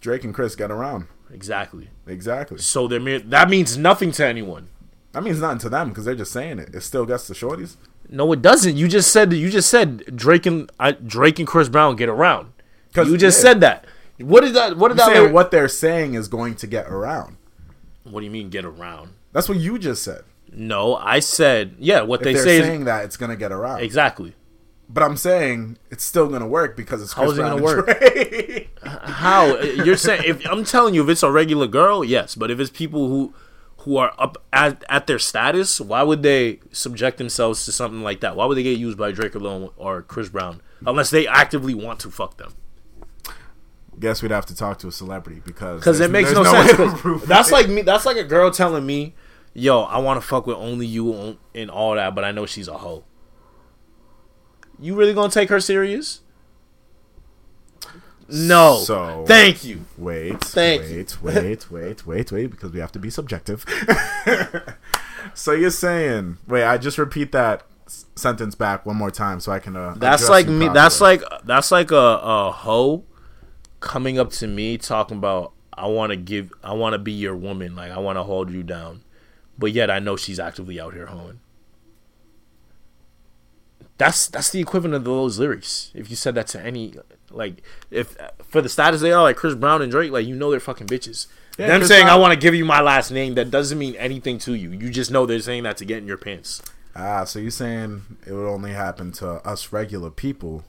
Drake 0.00 0.24
and 0.24 0.34
Chris 0.34 0.56
get 0.56 0.70
around. 0.70 1.06
Exactly. 1.32 1.90
Exactly. 2.06 2.58
So 2.58 2.88
they're 2.88 2.98
mere, 3.00 3.20
that 3.20 3.48
means 3.48 3.76
nothing 3.76 4.12
to 4.12 4.26
anyone. 4.26 4.68
That 5.12 5.22
means 5.22 5.40
nothing 5.40 5.58
to 5.60 5.68
them 5.68 5.90
because 5.90 6.04
they're 6.04 6.14
just 6.14 6.32
saying 6.32 6.58
it. 6.58 6.74
It 6.74 6.80
still 6.82 7.06
gets 7.06 7.28
the 7.28 7.34
shorties. 7.34 7.76
No, 8.12 8.32
it 8.32 8.42
doesn't. 8.42 8.76
You 8.76 8.88
just 8.88 9.12
said 9.12 9.32
you 9.32 9.50
just 9.50 9.70
said 9.70 10.16
Drake 10.16 10.44
and 10.44 10.70
I, 10.80 10.92
Drake 10.92 11.38
and 11.38 11.46
Chris 11.46 11.68
Brown 11.68 11.94
get 11.96 12.08
around. 12.08 12.52
You 12.96 13.16
just 13.16 13.40
said 13.40 13.60
that. 13.60 13.84
What 14.18 14.42
did 14.42 14.54
that? 14.54 14.76
What 14.76 14.88
did 14.88 14.96
that? 14.98 15.08
lyric- 15.12 15.32
what 15.32 15.50
they're 15.52 15.68
saying 15.68 16.14
is 16.14 16.26
going 16.28 16.56
to 16.56 16.66
get 16.66 16.88
around. 16.88 17.36
What 18.02 18.20
do 18.20 18.24
you 18.24 18.30
mean 18.30 18.50
get 18.50 18.64
around? 18.64 19.12
That's 19.32 19.48
what 19.48 19.58
you 19.58 19.78
just 19.78 20.02
said. 20.02 20.22
No, 20.52 20.96
I 20.96 21.20
said 21.20 21.76
yeah. 21.78 22.02
What 22.02 22.20
If 22.20 22.24
they 22.24 22.34
say 22.34 22.60
saying 22.60 22.80
is 22.80 22.86
that, 22.86 23.04
it's 23.04 23.16
going 23.16 23.30
to 23.30 23.36
get 23.36 23.52
around. 23.52 23.80
exactly. 23.80 24.34
But 24.88 25.04
I'm 25.04 25.16
saying 25.16 25.78
it's 25.92 26.02
still 26.02 26.26
going 26.26 26.40
to 26.40 26.48
work 26.48 26.76
because 26.76 27.00
it's 27.00 27.12
How 27.12 27.22
Chris 27.22 27.34
is 27.34 27.38
it 27.38 27.42
gonna 27.42 27.54
and 27.54 27.64
work? 27.64 28.78
How 28.82 29.56
you're 29.60 29.96
saying? 29.96 30.24
If 30.26 30.44
I'm 30.50 30.64
telling 30.64 30.94
you, 30.94 31.04
if 31.04 31.08
it's 31.08 31.22
a 31.22 31.30
regular 31.30 31.68
girl, 31.68 32.04
yes. 32.04 32.34
But 32.34 32.50
if 32.50 32.58
it's 32.58 32.70
people 32.70 33.06
who 33.08 33.32
who 33.80 33.96
are 33.96 34.12
up 34.18 34.36
at, 34.52 34.84
at 34.88 35.06
their 35.06 35.18
status, 35.18 35.80
why 35.80 36.02
would 36.02 36.22
they 36.22 36.60
subject 36.70 37.18
themselves 37.18 37.64
to 37.64 37.72
something 37.72 38.02
like 38.02 38.20
that? 38.20 38.36
Why 38.36 38.44
would 38.44 38.56
they 38.56 38.62
get 38.62 38.78
used 38.78 38.98
by 38.98 39.10
Drake 39.12 39.34
alone 39.34 39.70
or 39.76 40.02
Chris 40.02 40.28
Brown 40.28 40.60
unless 40.86 41.10
they 41.10 41.26
actively 41.26 41.74
want 41.74 41.98
to 42.00 42.10
fuck 42.10 42.36
them? 42.36 42.54
Guess 43.98 44.22
we'd 44.22 44.30
have 44.30 44.46
to 44.46 44.54
talk 44.54 44.78
to 44.80 44.88
a 44.88 44.92
celebrity 44.92 45.42
because 45.44 45.80
Because 45.80 46.00
it 46.00 46.10
makes 46.10 46.32
there's 46.32 46.44
no, 46.44 46.50
sense. 46.52 46.70
to 46.70 46.76
'cause 46.76 47.00
prove 47.00 47.26
That's 47.26 47.48
it. 47.50 47.52
like 47.52 47.68
me. 47.68 47.82
That's 47.82 48.06
like 48.06 48.16
a 48.16 48.24
girl 48.24 48.50
telling 48.50 48.86
me, 48.86 49.14
"Yo, 49.52 49.80
I 49.82 49.98
want 49.98 50.20
to 50.20 50.26
fuck 50.26 50.46
with 50.46 50.56
only 50.56 50.86
you 50.86 51.36
and 51.54 51.70
all 51.70 51.94
that," 51.96 52.14
but 52.14 52.24
I 52.24 52.32
know 52.32 52.46
she's 52.46 52.68
a 52.68 52.78
hoe. 52.78 53.04
You 54.78 54.94
really 54.94 55.12
gonna 55.12 55.30
take 55.30 55.50
her 55.50 55.60
serious? 55.60 56.20
No. 58.32 58.78
So- 58.84 59.24
thank 59.26 59.64
you. 59.64 59.84
Wait, 59.98 60.40
Thank 60.42 60.82
wait, 60.82 60.90
you. 60.90 61.06
wait, 61.22 61.70
wait, 61.70 62.06
wait, 62.06 62.32
wait, 62.32 62.50
because 62.50 62.72
we 62.72 62.80
have 62.80 62.92
to 62.92 62.98
be 62.98 63.10
subjective. 63.10 63.64
so 65.34 65.52
you're 65.52 65.70
saying, 65.70 66.38
wait, 66.46 66.64
I 66.64 66.78
just 66.78 66.98
repeat 66.98 67.32
that 67.32 67.64
sentence 68.14 68.54
back 68.54 68.86
one 68.86 68.96
more 68.96 69.10
time 69.10 69.40
so 69.40 69.52
I 69.52 69.58
can. 69.58 69.76
Uh, 69.76 69.94
That's 69.96 70.28
like 70.28 70.46
me. 70.46 70.68
That's 70.68 71.00
like 71.00 71.22
that's 71.44 71.70
like 71.70 71.90
a, 71.90 71.96
a 72.22 72.52
hoe 72.52 73.04
coming 73.80 74.18
up 74.18 74.30
to 74.30 74.46
me 74.46 74.78
talking 74.78 75.16
about 75.16 75.52
I 75.72 75.86
want 75.86 76.10
to 76.10 76.16
give 76.16 76.52
I 76.62 76.74
want 76.74 76.92
to 76.94 76.98
be 76.98 77.12
your 77.12 77.34
woman. 77.34 77.74
Like 77.74 77.90
I 77.90 77.98
want 77.98 78.16
to 78.16 78.22
hold 78.22 78.50
you 78.50 78.62
down, 78.62 79.02
but 79.58 79.72
yet 79.72 79.90
I 79.90 79.98
know 79.98 80.16
she's 80.16 80.38
actively 80.38 80.78
out 80.80 80.94
here 80.94 81.06
hoeing. 81.06 81.40
That's 83.98 84.28
that's 84.28 84.50
the 84.50 84.60
equivalent 84.60 84.94
of 84.94 85.04
those 85.04 85.38
lyrics. 85.38 85.90
If 85.94 86.10
you 86.10 86.16
said 86.16 86.34
that 86.36 86.46
to 86.48 86.60
any 86.60 86.94
like 87.30 87.62
if 87.90 88.16
for 88.48 88.60
the 88.60 88.68
status 88.68 89.00
they 89.00 89.12
are 89.12 89.22
like 89.22 89.36
Chris 89.36 89.54
Brown 89.54 89.82
and 89.82 89.90
Drake, 89.90 90.12
like 90.12 90.26
you 90.26 90.34
know 90.34 90.50
they're 90.50 90.60
fucking 90.60 90.86
bitches. 90.86 91.26
Yeah, 91.58 91.68
Them 91.68 91.80
Chris 91.80 91.88
saying 91.88 92.06
I 92.06 92.16
want 92.16 92.32
to 92.32 92.38
give 92.38 92.54
you 92.54 92.64
my 92.64 92.80
last 92.80 93.10
name 93.10 93.34
that 93.34 93.50
doesn't 93.50 93.78
mean 93.78 93.94
anything 93.96 94.38
to 94.40 94.54
you. 94.54 94.70
You 94.70 94.90
just 94.90 95.10
know 95.10 95.26
they're 95.26 95.40
saying 95.40 95.64
that 95.64 95.76
to 95.78 95.84
get 95.84 95.98
in 95.98 96.06
your 96.06 96.16
pants. 96.16 96.62
Ah, 96.96 97.24
so 97.24 97.38
you're 97.38 97.50
saying 97.50 98.02
it 98.26 98.32
would 98.32 98.48
only 98.48 98.72
happen 98.72 99.12
to 99.12 99.46
us 99.46 99.72
regular 99.72 100.10
people 100.10 100.64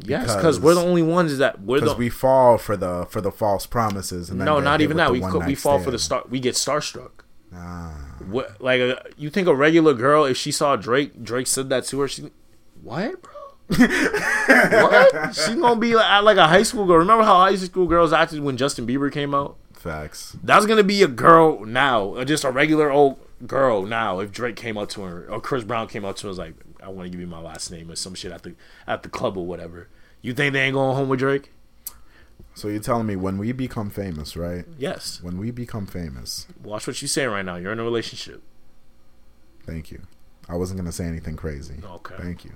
Yes, 0.00 0.34
because 0.34 0.58
we're 0.58 0.74
the 0.74 0.82
only 0.82 1.02
ones 1.02 1.38
that 1.38 1.60
we're 1.60 1.80
because 1.80 1.96
we 1.96 2.08
fall 2.08 2.56
for 2.56 2.76
the 2.76 3.06
for 3.10 3.20
the 3.20 3.30
false 3.30 3.66
promises. 3.66 4.30
And 4.30 4.38
no, 4.38 4.58
not 4.58 4.80
even 4.80 4.96
that. 4.96 5.12
We 5.12 5.20
co- 5.20 5.40
we 5.40 5.54
fall 5.54 5.78
for 5.80 5.90
the 5.90 5.98
star. 5.98 6.24
We 6.28 6.40
get 6.40 6.54
starstruck. 6.54 7.10
Ah. 7.54 8.16
What 8.26 8.60
like 8.60 8.80
uh, 8.80 8.96
you 9.16 9.28
think 9.28 9.48
a 9.48 9.54
regular 9.54 9.92
girl 9.92 10.24
if 10.24 10.36
she 10.36 10.50
saw 10.52 10.76
Drake 10.76 11.22
Drake 11.22 11.46
said 11.46 11.68
that 11.68 11.84
to 11.86 12.00
her 12.00 12.08
she 12.08 12.30
what 12.82 13.20
bro 13.20 13.31
what 14.46 15.34
she's 15.34 15.54
gonna 15.54 15.80
be 15.80 15.94
like, 15.94 16.22
like 16.22 16.36
a 16.36 16.46
high 16.46 16.62
school 16.62 16.86
girl 16.86 16.98
remember 16.98 17.24
how 17.24 17.38
high 17.38 17.54
school 17.56 17.86
girls 17.86 18.12
acted 18.12 18.40
when 18.40 18.56
Justin 18.56 18.86
Bieber 18.86 19.10
came 19.12 19.34
out 19.34 19.56
Facts. 19.74 20.36
that's 20.42 20.66
gonna 20.66 20.82
be 20.84 21.02
a 21.02 21.08
girl 21.08 21.64
now 21.64 22.14
uh, 22.14 22.24
just 22.24 22.44
a 22.44 22.50
regular 22.50 22.90
old 22.90 23.18
girl 23.46 23.84
now 23.84 24.20
if 24.20 24.30
Drake 24.30 24.56
came 24.56 24.76
up 24.78 24.88
to 24.90 25.02
her 25.02 25.26
or 25.28 25.40
Chris 25.40 25.64
Brown 25.64 25.88
came 25.88 26.04
up 26.04 26.16
to 26.16 26.22
her 26.24 26.28
was 26.28 26.38
like 26.38 26.54
I 26.82 26.88
want 26.88 27.06
to 27.06 27.10
give 27.10 27.20
you 27.20 27.26
my 27.26 27.40
last 27.40 27.70
name 27.70 27.90
or 27.90 27.96
some 27.96 28.14
shit 28.14 28.32
at 28.32 28.42
the 28.42 28.54
at 28.86 29.02
the 29.02 29.08
club 29.08 29.36
or 29.36 29.46
whatever 29.46 29.88
you 30.20 30.32
think 30.34 30.52
they 30.52 30.60
ain't 30.60 30.74
going 30.74 30.94
home 30.96 31.08
with 31.08 31.18
Drake 31.18 31.50
So 32.54 32.68
you're 32.68 32.80
telling 32.80 33.06
me 33.06 33.16
when 33.16 33.38
we 33.38 33.52
become 33.52 33.90
famous, 33.90 34.36
right? 34.36 34.64
yes 34.78 35.20
When 35.22 35.38
we 35.38 35.50
become 35.50 35.86
famous, 35.86 36.46
watch 36.62 36.86
what 36.86 37.00
you 37.02 37.08
say 37.08 37.26
right 37.26 37.44
now 37.44 37.56
you're 37.56 37.72
in 37.72 37.80
a 37.80 37.84
relationship 37.84 38.42
thank 39.66 39.90
you. 39.90 40.02
I 40.48 40.56
wasn't 40.56 40.78
gonna 40.78 40.92
say 40.92 41.04
anything 41.06 41.36
crazy. 41.36 41.76
Okay. 41.84 42.14
Thank 42.18 42.44
you. 42.44 42.52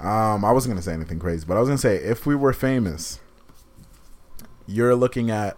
Um, 0.00 0.44
I 0.44 0.52
wasn't 0.52 0.72
gonna 0.72 0.82
say 0.82 0.94
anything 0.94 1.18
crazy, 1.18 1.44
but 1.46 1.56
I 1.56 1.60
was 1.60 1.68
gonna 1.68 1.78
say 1.78 1.96
if 1.96 2.26
we 2.26 2.34
were 2.34 2.52
famous, 2.52 3.20
you're 4.66 4.94
looking 4.94 5.30
at 5.30 5.56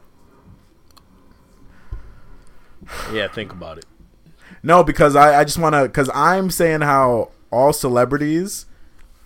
yeah 3.13 3.29
think 3.29 3.53
about 3.53 3.79
it. 3.79 3.87
No 4.63 4.83
because 4.85 5.17
I, 5.17 5.41
I 5.41 5.45
just 5.45 5.59
want 5.59 5.75
to 5.75 5.83
because 5.83 6.11
I'm 6.15 6.51
saying 6.51 6.81
how 6.83 7.31
all 7.51 7.73
celebrities 7.73 8.67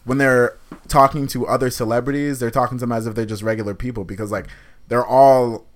when 0.04 0.18
they're 0.18 0.56
talking 0.86 1.26
to 1.26 1.46
other 1.46 1.68
celebrities, 1.68 2.38
they're 2.38 2.50
talking 2.50 2.78
to 2.78 2.82
them 2.82 2.92
as 2.92 3.06
if 3.06 3.14
they're 3.14 3.26
just 3.26 3.42
regular 3.42 3.74
people 3.74 4.04
because 4.04 4.30
like 4.30 4.46
they're 4.88 5.04
all 5.04 5.66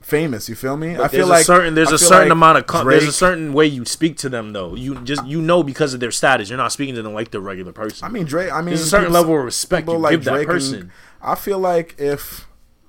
famous. 0.00 0.48
You 0.48 0.54
feel 0.54 0.76
me? 0.76 0.94
I 0.94 0.98
But 0.98 1.10
feel 1.10 1.18
there's 1.20 1.28
like 1.28 1.40
a 1.42 1.44
certain 1.44 1.74
there's 1.74 1.88
I 1.92 1.94
a 1.94 1.98
feel 1.98 2.08
certain 2.08 2.28
like 2.28 2.32
amount 2.36 2.58
of 2.58 2.66
con- 2.66 2.86
there's 2.86 3.04
a 3.04 3.12
certain 3.12 3.52
way 3.52 3.66
you 3.66 3.84
speak 3.84 4.16
to 4.18 4.28
them 4.28 4.52
though. 4.52 4.74
You 4.74 4.96
just 5.02 5.24
you 5.26 5.40
know 5.40 5.62
because 5.62 5.94
of 5.94 6.00
their 6.00 6.10
status. 6.10 6.48
You're 6.48 6.56
not 6.58 6.72
speaking 6.72 6.94
to 6.96 7.02
them 7.02 7.14
like 7.14 7.30
the 7.30 7.40
regular 7.40 7.72
person. 7.72 8.06
I 8.06 8.10
mean, 8.10 8.24
Drake. 8.26 8.52
I 8.52 8.58
mean, 8.58 8.66
there's 8.66 8.82
a 8.82 8.86
certain 8.86 9.12
level 9.12 9.38
of 9.38 9.44
respect 9.44 9.86
you 9.88 9.94
people 9.94 10.10
give 10.10 10.24
that 10.24 10.30
Drake 10.32 10.48
and- 10.48 10.54
person. 10.54 10.92
I 11.22 11.34
feel 11.34 11.58
like 11.58 11.96
if 11.98 12.46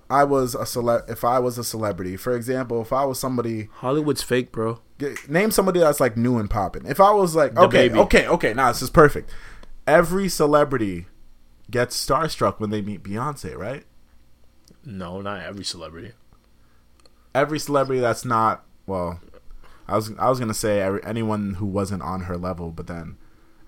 I 0.09 0.23
was 0.23 0.55
a 0.55 0.65
cele- 0.65 1.03
if 1.07 1.23
I 1.23 1.39
was 1.39 1.57
a 1.57 1.63
celebrity, 1.63 2.17
for 2.17 2.35
example, 2.35 2.81
if 2.81 2.91
I 2.93 3.05
was 3.05 3.19
somebody, 3.19 3.69
Hollywood's 3.75 4.21
fake, 4.23 4.51
bro. 4.51 4.79
g- 4.99 5.15
name 5.27 5.51
somebody 5.51 5.79
that's 5.79 5.99
like 5.99 6.15
new 6.17 6.37
and 6.37 6.49
popping. 6.49 6.85
If 6.85 6.99
I 6.99 7.11
was 7.11 7.35
like, 7.35 7.55
The 7.55 7.61
okay, 7.61 7.87
Baby. 7.89 7.99
okay, 8.01 8.27
okay, 8.27 8.53
now 8.53 8.69
this 8.71 8.81
is 8.81 8.89
perfect. 8.89 9.29
Every 9.87 10.27
celebrity 10.29 11.07
gets 11.69 11.95
starstruck 12.05 12.59
when 12.59 12.69
they 12.69 12.81
meet 12.81 13.03
Beyonce, 13.03 13.55
right? 13.57 13.83
No, 14.85 15.21
not 15.21 15.41
every 15.43 15.63
celebrity. 15.63 16.11
Every 17.33 17.59
celebrity 17.59 18.01
that's 18.01 18.25
not 18.25 18.63
well, 18.85 19.19
I 19.87 19.95
was 19.95 20.11
I 20.19 20.29
was 20.29 20.39
gonna 20.39 20.53
say 20.53 20.81
every, 20.81 21.03
anyone 21.03 21.55
who 21.55 21.65
wasn't 21.65 22.01
on 22.01 22.21
her 22.21 22.37
level, 22.37 22.71
but 22.71 22.87
then 22.87 23.17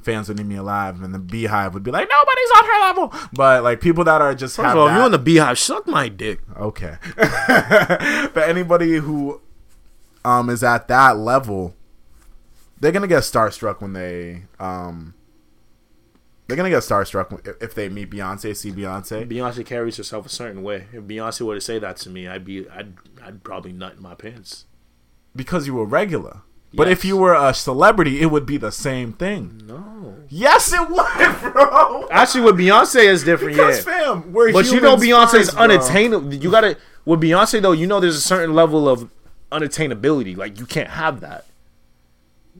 fans 0.01 0.27
would 0.27 0.37
need 0.37 0.47
me 0.47 0.55
alive, 0.57 1.01
and 1.01 1.13
the 1.13 1.19
BeyHive 1.19 1.73
would 1.73 1.83
be 1.83 1.91
like, 1.91 2.09
nobody's 2.09 2.51
on 2.57 2.65
her 2.65 2.79
level. 2.81 3.13
But 3.33 3.63
like 3.63 3.79
people 3.79 4.03
that 4.03 4.21
are 4.21 4.35
just 4.35 4.55
First 4.57 4.65
have 4.67 4.75
of 4.75 4.81
all, 4.81 4.87
if 4.87 4.93
that- 4.93 4.99
you 4.99 5.05
in 5.05 5.11
the 5.11 5.19
BeyHive, 5.39 5.57
suck 5.57 5.87
my 5.87 6.09
dick. 6.09 6.41
Okay. 6.57 6.97
but 7.15 8.37
anybody 8.49 8.97
who 8.97 9.41
um 10.25 10.49
is 10.49 10.63
at 10.63 10.87
that 10.89 11.17
level, 11.17 11.73
they're 12.79 12.91
gonna 12.91 13.07
get 13.07 13.23
starstruck 13.23 13.81
when 13.81 13.93
they 13.93 14.43
um 14.59 15.13
they're 16.47 16.57
gonna 16.57 16.69
get 16.69 16.83
starstruck 16.83 17.55
if- 17.61 17.73
they 17.73 17.89
meet 17.89 18.09
Beyonce, 18.09 18.55
see 18.55 18.71
Beyonce. 18.71 19.27
Beyonce 19.29 19.65
carries 19.65 19.97
herself 19.97 20.25
a 20.25 20.29
certain 20.29 20.61
way. 20.63 20.87
If 20.91 21.03
Beyonce 21.03 21.41
were 21.41 21.55
to 21.55 21.61
say 21.61 21.79
that 21.79 21.97
to 21.97 22.09
me, 22.09 22.27
I'd 22.27 22.45
be 22.45 22.67
I'd 22.69 22.93
I'd 23.23 23.43
probably 23.43 23.71
nut 23.71 23.93
in 23.97 24.01
my 24.03 24.15
pants. 24.15 24.65
Because 25.35 25.65
you 25.67 25.73
were 25.73 25.85
regular. 25.85 26.41
But 26.75 26.89
if 26.89 27.05
you 27.05 27.17
were 27.17 27.35
a 27.35 27.53
celebrity, 27.53 28.19
it 28.19 28.27
would 28.27 28.47
be 28.47 28.57
the 28.57 28.71
same 28.71 29.13
thing. 29.13 29.61
No. 29.67 30.15
Yes, 30.27 30.73
it 30.73 30.89
would, 30.89 31.41
bro. 31.53 32.07
Actually, 32.09 32.45
with 32.45 32.57
Beyonce 32.57 33.03
is 33.05 33.23
different. 33.23 33.53
Because 33.53 33.85
yeah. 33.85 34.01
fam, 34.01 34.33
we're 34.33 34.51
But 34.51 34.71
you 34.71 34.81
know 34.81 34.95
Beyonce's 34.95 35.31
first, 35.31 35.53
bro. 35.53 35.63
unattainable. 35.65 36.33
You 36.33 36.49
gotta 36.49 36.77
with 37.05 37.21
Beyonce 37.21 37.61
though. 37.61 37.73
You 37.73 37.85
know 37.85 37.99
there's 37.99 38.15
a 38.15 38.21
certain 38.21 38.55
level 38.55 38.89
of 38.89 39.09
unattainability. 39.51 40.35
Like 40.35 40.59
you 40.59 40.65
can't 40.65 40.89
have 40.89 41.21
that. 41.21 41.45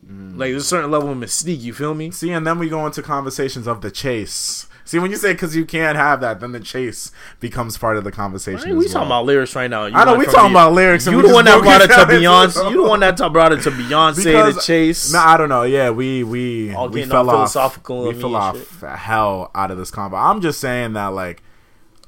Mm. 0.06 0.38
Like 0.38 0.52
there's 0.52 0.64
a 0.64 0.68
certain 0.68 0.92
level 0.92 1.10
of 1.12 1.18
mystique. 1.18 1.62
You 1.62 1.74
feel 1.74 1.94
me? 1.94 2.12
See, 2.12 2.32
and 2.32 2.46
then 2.46 2.60
we 2.60 2.70
go 2.70 2.86
into 2.86 3.02
conversations 3.02 3.68
of 3.68 3.82
the 3.82 3.92
chase. 3.92 4.68
See, 4.86 5.00
when 5.00 5.12
you 5.12 5.18
say 5.18 5.32
because 5.32 5.56
you 5.56 5.66
can't 5.66 5.98
have 5.98 6.20
that, 6.22 6.42
then 6.42 6.52
the 6.52 6.60
chase 6.60 7.12
becomes 7.40 7.78
part 7.78 7.96
of 7.96 8.04
the 8.04 8.12
conversation. 8.12 8.78
We 8.78 8.86
as 8.86 8.92
talking 8.92 9.08
about 9.08 9.26
lyrics 9.26 9.56
right 9.56 9.70
now. 9.70 9.86
You 9.86 9.96
I 9.96 10.04
know 10.04 10.18
we 10.18 10.26
talking 10.26 10.52
about 10.52 10.74
lyrics. 10.74 11.08
You 11.08 11.22
the 11.22 11.34
one 11.34 11.46
that 11.46 11.62
brought 11.62 11.82
it 11.82 11.88
to 11.88 11.94
Beyonce. 11.94 12.70
You 12.70 12.84
the 12.84 12.90
one 12.90 13.00
that 13.00 13.18
brought 13.32 13.54
it 13.54 13.62
to 13.62 13.72
Beyonce 13.72 14.26
Because- 14.26 14.58
to 14.58 14.62
Chase. 14.62 15.14
No, 15.14 15.20
I 15.20 15.38
don't 15.38 15.50
know. 15.50 15.64
Yeah, 15.64 15.90
we 15.92 16.24
we 16.24 16.74
All 16.74 16.90
we 16.90 17.06
fell 17.06 17.30
off. 17.30 17.36
philosophical 17.36 18.08
We 18.10 18.14
fell 18.20 18.36
off 18.36 18.82
hell 18.82 19.52
out 19.56 19.72
of 19.72 19.78
this 19.78 19.90
convo. 19.90 20.22
I'm 20.22 20.42
just 20.42 20.60
saying 20.60 20.94
that 20.94 21.08
like 21.08 21.42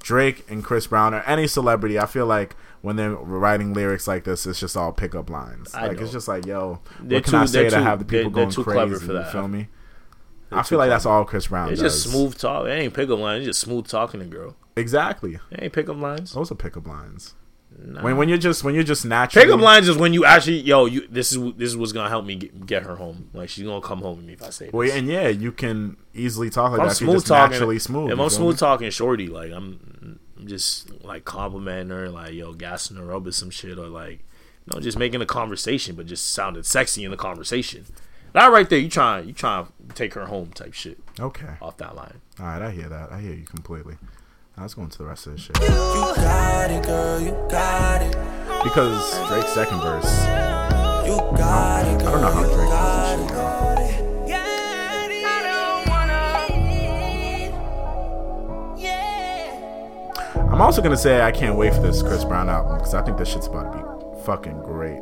Drake 0.04 0.46
and 0.50 0.62
Chris 0.64 0.86
Brown 0.88 1.14
or 1.14 1.22
any 1.22 1.48
celebrity, 1.48 1.98
I 1.98 2.06
feel 2.08 2.26
like 2.26 2.56
when 2.86 2.96
they're 2.96 3.12
writing 3.16 3.74
lyrics 3.74 4.08
like 4.08 4.24
this, 4.24 4.46
it's 4.46 4.60
just 4.60 4.78
all 4.78 4.92
pickup 4.94 5.30
lines. 5.30 5.74
I 5.74 5.88
like 5.88 5.98
know. 5.98 6.04
it's 6.04 6.12
just 6.14 6.28
like, 6.28 6.46
yo, 6.46 6.80
They're 7.02 7.18
what 7.18 7.24
can 7.26 7.32
too- 7.32 7.38
I 7.40 7.46
say 7.46 7.62
they're 7.64 7.70
to 7.72 7.76
too- 7.78 7.84
have 7.84 8.00
the 8.00 8.06
people 8.06 8.18
they're- 8.18 8.24
they're 8.32 8.44
going 8.46 8.50
too 8.52 8.64
crazy? 8.64 8.76
clever 8.76 8.96
for 9.00 9.14
that. 9.14 9.26
You 9.26 9.32
feel 9.32 9.48
me? 9.48 9.68
They're 10.50 10.60
I 10.60 10.64
feel 10.64 10.78
like 10.78 10.86
clever. 10.88 10.90
that's 10.96 11.06
all 11.06 11.26
Chris 11.26 11.48
Brown 11.48 11.72
It's 11.72 11.82
does. 11.82 11.94
just 12.04 12.14
smooth 12.14 12.38
talk. 12.38 12.68
It 12.68 12.72
ain't 12.72 12.94
pickup 12.94 13.20
lines. 13.20 13.40
It's 13.48 13.58
just 13.58 13.62
smooth 13.62 13.88
talking 13.88 14.20
to 14.22 14.26
girl. 14.28 14.56
Exactly. 14.78 15.40
It 15.52 15.64
ain't 15.64 15.74
pickup 15.74 15.98
lines. 15.98 16.34
Those 16.34 16.52
are 16.52 16.56
pickup 16.56 16.88
lines. 16.88 17.34
Nah. 17.78 18.04
When 18.04 18.16
when 18.16 18.30
you're 18.30 18.38
just 18.38 18.64
when 18.64 18.74
you're 18.74 18.84
just 18.86 19.04
naturally 19.06 19.46
Pickup 19.48 19.60
lines 19.60 19.90
is 19.90 19.98
when 19.98 20.14
you 20.14 20.24
actually, 20.24 20.62
yo, 20.62 20.86
you 20.86 21.08
this 21.10 21.34
is 21.34 21.40
this 21.58 21.68
is 21.70 21.76
what's 21.76 21.92
gonna 21.92 22.08
help 22.08 22.24
me 22.24 22.36
get, 22.36 22.66
get 22.66 22.84
her 22.84 22.96
home. 22.96 23.30
Like 23.34 23.50
she's 23.50 23.66
gonna 23.66 23.82
come 23.82 24.00
home 24.00 24.18
with 24.18 24.26
me 24.26 24.34
if 24.34 24.42
I 24.44 24.50
say 24.50 24.66
this. 24.66 24.74
Well, 24.74 24.90
and 24.90 25.08
yeah, 25.10 25.28
you 25.28 25.52
can 25.52 25.98
easily 26.14 26.50
talk 26.50 26.72
like 26.72 26.80
If 26.80 26.82
I'm 26.84 26.88
that. 26.88 27.02
you're 27.02 27.10
smooth 27.16 27.26
talking, 27.26 27.52
naturally 27.52 27.80
smooth. 27.80 28.12
If 28.12 28.20
I'm 28.20 28.30
smooth 28.30 28.54
me? 28.56 28.60
talking, 28.60 28.90
shorty, 28.92 29.28
like 29.28 29.52
I'm, 29.52 29.80
I'm 30.02 30.20
just 30.46 31.04
like 31.04 31.26
complimenting 31.26 31.90
her, 31.96 32.10
like 32.10 32.34
yo, 32.34 32.54
gassing 32.54 32.98
her 32.98 33.14
up 33.14 33.24
with 33.24 33.36
some 33.36 33.50
shit, 33.50 33.78
or 33.78 33.88
like, 33.88 34.20
you 34.66 34.74
know, 34.74 34.80
just 34.82 34.98
making 34.98 35.22
a 35.22 35.26
conversation, 35.26 35.96
but 35.96 36.06
just 36.08 36.32
sounding 36.32 36.64
sexy 36.64 37.04
in 37.04 37.12
the 37.12 37.18
conversation. 37.18 37.86
That 38.34 38.52
right 38.52 38.70
there, 38.70 38.80
you 38.80 38.90
trying, 38.90 39.28
you 39.28 39.34
trying 39.34 39.66
to 39.66 39.96
take 39.96 40.14
her 40.16 40.26
home 40.26 40.52
type 40.52 40.74
shit 40.74 41.00
Okay. 41.20 41.54
off 41.62 41.78
that 41.78 41.96
line. 41.96 42.20
All 42.40 42.46
right, 42.48 42.62
I 42.62 42.72
hear 42.72 42.90
that. 42.90 43.12
I 43.12 43.22
hear 43.22 43.34
you 43.34 43.46
completely. 43.46 43.96
Now 44.58 44.64
let's 44.64 44.74
go 44.74 44.84
into 44.84 44.98
the 44.98 45.06
rest 45.06 45.28
of 45.28 45.34
this 45.34 45.42
shit. 45.44 45.58
You 45.62 45.68
got 45.70 46.72
it, 46.72 46.84
girl, 46.84 47.20
you 47.22 47.32
got 47.50 48.02
it. 48.02 48.12
Because 48.64 49.28
Drake's 49.30 49.54
second 49.54 49.80
verse, 49.82 50.06
You 51.06 51.18
got 51.38 51.86
it, 51.88 52.00
girl. 52.00 52.08
I 52.08 52.12
don't 52.12 52.22
know 52.22 52.32
how 52.32 52.44
Drake 52.44 52.70
does 52.70 53.20
this 53.20 53.28
shit. 53.30 53.35
I'm 60.52 60.62
also 60.62 60.82
gonna 60.82 60.98
say 60.98 61.22
I 61.22 61.32
can't 61.32 61.58
wait 61.58 61.74
for 61.74 61.82
this 61.82 62.02
Chris 62.02 62.24
Brown 62.24 62.50
album 62.50 62.78
because 62.78 62.94
I 62.94 63.02
think 63.02 63.18
this 63.18 63.30
shit's 63.30 63.48
about 63.48 63.74
to 63.74 63.78
be 63.78 64.24
fucking 64.24 64.62
great. 64.62 65.02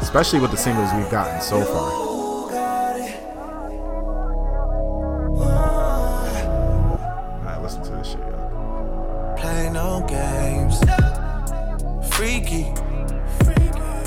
Especially 0.00 0.40
with 0.40 0.50
the 0.50 0.56
singles 0.56 0.90
we've 0.94 1.10
gotten 1.10 1.40
so 1.40 1.62
far. 1.64 1.92
Alright, 7.38 7.62
listen 7.62 7.82
to 7.82 7.90
this 7.90 8.08
shit, 8.08 8.20
yo. 8.20 9.34
Play 9.38 9.70
no 9.70 10.04
games. 10.08 10.78
Freaky. 12.14 12.72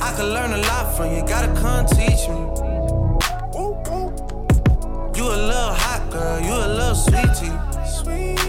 I 0.02 0.14
could 0.16 0.32
learn 0.34 0.54
a 0.54 0.58
lot 0.58 0.96
from 0.96 1.14
you. 1.16 1.22
Gotta 1.28 1.54
come 1.60 1.86
teach 1.86 2.28
me. 2.30 2.48
You 5.18 5.24
a 5.24 5.36
little 5.36 5.74
hot 5.74 6.10
girl. 6.12 6.40
You 6.40 6.54
a 6.54 6.70
little 6.76 6.96
sweetie. 6.96 7.52
Sweet. 7.88 8.47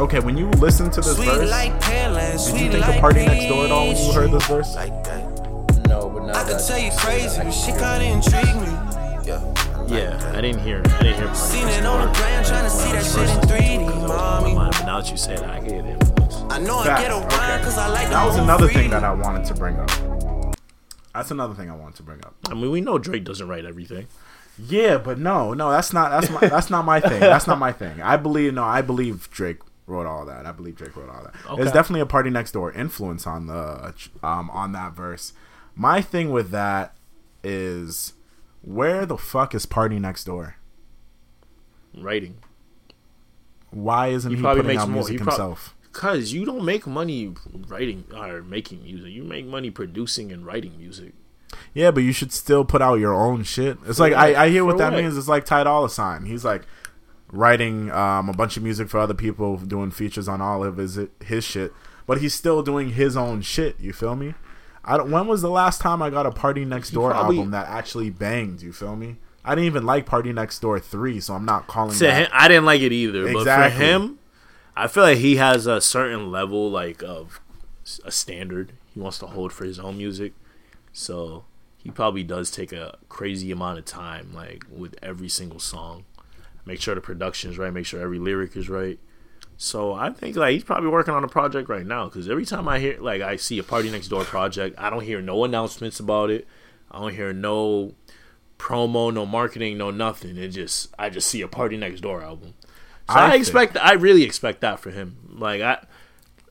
Okay, 0.00 0.18
when 0.18 0.36
you 0.36 0.48
listen 0.50 0.90
to 0.90 1.00
this 1.00 1.14
Sweet 1.14 1.26
verse, 1.26 1.50
like 1.50 1.72
Pearland. 1.80 2.32
did 2.32 2.40
Sweet 2.40 2.62
you 2.62 2.70
think 2.72 2.86
like 2.86 2.96
of 2.96 3.02
PARTYNEXTDOOR 3.02 3.64
at 3.64 3.70
all 3.70 3.86
when 3.86 3.96
you 3.96 4.12
heard 4.12 4.32
this 4.32 4.46
verse? 4.46 4.74
Like 4.74 5.04
that. 5.04 5.86
No, 5.88 6.10
but 6.10 6.26
not 6.26 6.36
I 6.36 6.44
could 6.44 6.58
tell 6.66 6.78
you 6.78 6.90
crazy, 6.98 7.40
but 7.40 7.52
she 7.52 7.70
kinda 7.70 8.02
intrigue 8.02 8.56
me. 8.56 8.72
Yeah. 9.24 9.54
Yeah, 9.86 10.32
I 10.34 10.40
didn't 10.40 10.62
hear. 10.62 10.82
I 10.84 11.02
didn't 11.02 11.22
hear. 11.22 11.34
Seen 11.34 11.68
it 11.68 11.86
on 11.86 12.06
the 12.06 12.12
gram, 12.18 12.42
tryna 12.42 12.70
see 12.70 12.90
that 12.90 13.04
shit 13.04 13.30
in 13.30 13.86
3D, 13.86 14.08
mommy. 14.08 14.54
But 14.54 14.84
now 14.84 15.00
that 15.00 15.10
you 15.12 15.16
say 15.16 15.36
that, 15.36 15.48
I 15.48 15.60
get 15.60 15.72
it. 15.72 15.86
influence. 15.86 16.42
I 16.50 16.58
know 16.58 16.78
I 16.78 16.86
get 16.86 17.12
around 17.12 17.24
okay. 17.24 17.62
cause 17.62 17.78
I 17.78 17.88
like 17.88 18.08
That 18.08 18.26
was 18.26 18.36
another 18.36 18.68
thing 18.68 18.90
that 18.90 19.04
I 19.04 19.12
wanted 19.12 19.44
to 19.46 19.54
bring 19.54 19.76
up. 19.76 20.56
That's 21.14 21.30
another 21.30 21.54
thing 21.54 21.70
I 21.70 21.76
wanted 21.76 21.94
to 21.96 22.02
bring 22.02 22.18
up. 22.24 22.34
I 22.50 22.54
mean, 22.54 22.72
we 22.72 22.80
know 22.80 22.98
Drake 22.98 23.22
doesn't 23.22 23.46
write 23.46 23.64
everything. 23.64 24.08
Yeah, 24.58 24.98
but 24.98 25.18
no, 25.18 25.54
no, 25.54 25.70
that's 25.70 25.92
not 25.92 26.10
that's 26.10 26.30
my 26.30 26.40
that's 26.48 26.70
not 26.70 26.84
my 26.84 26.98
thing. 26.98 27.20
That's 27.20 27.46
not 27.46 27.58
my 27.58 27.70
thing. 27.72 28.02
I 28.02 28.16
believe 28.16 28.54
no, 28.54 28.64
I 28.64 28.82
believe 28.82 29.28
Drake 29.30 29.58
wrote 29.86 30.06
all 30.06 30.24
that. 30.26 30.46
I 30.46 30.52
believe 30.52 30.76
Drake 30.76 30.96
wrote 30.96 31.08
all 31.10 31.22
that. 31.24 31.34
There's 31.56 31.68
Okay. 31.68 31.72
definitely 31.74 32.00
a 32.00 32.06
PARTYNEXTDOOR 32.06 32.74
influence 32.76 33.26
on 33.26 33.46
the 33.46 33.92
um 34.22 34.50
on 34.50 34.72
that 34.72 34.94
verse. 34.94 35.32
My 35.74 36.00
thing 36.00 36.30
with 36.30 36.50
that 36.50 36.94
is 37.42 38.14
where 38.62 39.04
the 39.04 39.18
fuck 39.18 39.54
is 39.54 39.66
PARTYNEXTDOOR? 39.66 40.54
Writing. 41.96 42.36
why 43.70 44.08
isn't 44.08 44.34
he, 44.34 44.40
probably 44.40 44.62
putting 44.62 44.78
out 44.78 44.88
music 44.88 45.12
he 45.12 45.24
himself? 45.24 45.74
Cause 45.92 46.32
you 46.32 46.44
don't 46.44 46.64
make 46.64 46.86
money 46.86 47.34
writing 47.68 48.04
or 48.16 48.42
making 48.42 48.82
music. 48.82 49.10
You 49.12 49.22
make 49.22 49.46
money 49.46 49.70
producing 49.70 50.32
and 50.32 50.44
writing 50.46 50.76
music. 50.78 51.12
Yeah, 51.72 51.90
but 51.92 52.02
you 52.02 52.12
should 52.12 52.32
still 52.32 52.64
put 52.64 52.82
out 52.82 52.96
your 52.98 53.14
own 53.14 53.44
shit. 53.44 53.78
It's 53.86 54.00
like 54.00 54.12
I, 54.12 54.44
I 54.44 54.48
hear 54.48 54.64
what 54.64 54.72
For 54.72 54.78
that 54.78 54.92
what? 54.92 55.02
means. 55.02 55.16
It's 55.16 55.28
like 55.28 55.44
Ty 55.44 55.64
Dolla 55.64 55.88
Sign. 55.90 56.26
He's 56.26 56.44
like 56.44 56.62
writing 57.32 57.90
um, 57.90 58.28
a 58.28 58.32
bunch 58.32 58.56
of 58.56 58.62
music 58.62 58.88
for 58.88 58.98
other 58.98 59.14
people, 59.14 59.56
doing 59.56 59.90
features 59.90 60.28
on 60.28 60.40
all 60.40 60.64
of 60.64 60.76
his 60.76 60.98
his 61.24 61.44
shit, 61.44 61.72
but 62.06 62.20
he's 62.20 62.34
still 62.34 62.62
doing 62.62 62.90
his 62.90 63.16
own 63.16 63.42
shit. 63.42 63.78
You 63.80 63.92
feel 63.92 64.16
me? 64.16 64.34
I 64.84 64.96
don't, 64.98 65.10
when 65.10 65.26
was 65.26 65.40
the 65.42 65.50
last 65.50 65.80
time 65.80 66.02
I 66.02 66.10
got 66.10 66.26
a 66.26 66.30
PARTYNEXTDOOR 66.30 67.10
probably- 67.10 67.36
album 67.38 67.50
that 67.52 67.68
actually 67.68 68.10
banged? 68.10 68.60
You 68.62 68.72
feel 68.72 68.96
me? 68.96 69.16
I 69.44 69.54
didn't 69.54 69.66
even 69.66 69.84
like 69.84 70.06
PARTYNEXTDOOR 70.06 70.82
three, 70.82 71.20
so 71.20 71.34
I'm 71.34 71.44
not 71.44 71.66
calling 71.66 71.96
To 71.98 72.10
him, 72.12 72.28
I 72.32 72.48
didn't 72.48 72.64
like 72.66 72.80
it 72.82 72.92
either. 72.92 73.24
But 73.32 73.38
Exactly. 73.40 73.78
for 73.78 73.84
him, 73.84 74.18
I 74.76 74.86
feel 74.88 75.02
like 75.04 75.18
he 75.18 75.36
has 75.36 75.66
a 75.66 75.80
certain 75.80 76.30
level 76.30 76.70
like 76.70 77.02
of 77.02 77.40
a 78.04 78.10
standard 78.10 78.72
he 78.94 79.00
wants 79.00 79.18
to 79.18 79.26
hold 79.26 79.52
for 79.52 79.64
his 79.64 79.78
own 79.78 79.98
music. 79.98 80.32
So 80.92 81.44
he 81.76 81.90
probably 81.90 82.22
does 82.22 82.50
take 82.50 82.72
a 82.72 82.96
crazy 83.08 83.50
amount 83.50 83.78
of 83.78 83.84
time, 83.84 84.32
like 84.34 84.64
with 84.70 84.96
every 85.02 85.28
single 85.28 85.58
song. 85.60 86.04
Make 86.66 86.80
sure 86.80 86.94
the 86.94 87.00
production's 87.00 87.58
right. 87.58 87.72
Make 87.72 87.86
sure 87.86 88.00
every 88.00 88.18
lyric 88.18 88.56
is 88.56 88.68
right. 88.68 88.98
So 89.56 89.92
I 89.92 90.10
think 90.10 90.36
like 90.36 90.52
he's 90.52 90.64
probably 90.64 90.90
working 90.90 91.14
on 91.14 91.22
a 91.22 91.28
project 91.28 91.68
right 91.68 91.86
now 91.86 92.06
because 92.06 92.28
every 92.28 92.44
time 92.44 92.66
I 92.66 92.80
hear 92.80 92.98
like 93.00 93.22
I 93.22 93.36
see 93.36 93.58
a 93.58 93.62
PARTYNEXTDOOR 93.62 94.24
project, 94.24 94.76
I 94.78 94.90
don't 94.90 95.04
hear 95.04 95.20
no 95.20 95.44
announcements 95.44 96.00
about 96.00 96.30
it. 96.30 96.46
I 96.90 97.00
don't 97.00 97.14
hear 97.14 97.32
no 97.32 97.94
promo, 98.58 99.12
no 99.12 99.26
marketing, 99.26 99.78
no 99.78 99.90
nothing. 99.90 100.36
It 100.36 100.48
just 100.48 100.92
I 100.98 101.10
just 101.10 101.28
see 101.28 101.42
a 101.42 101.48
PARTYNEXTDOOR 101.48 102.22
album. 102.22 102.54
So 103.08 103.14
I 103.14 103.32
I, 103.32 103.34
expect 103.36 103.76
I 103.76 103.92
really 103.92 104.24
expect 104.24 104.60
that 104.62 104.80
for 104.80 104.90
him. 104.90 105.16
Like 105.30 105.60
I, 105.60 105.84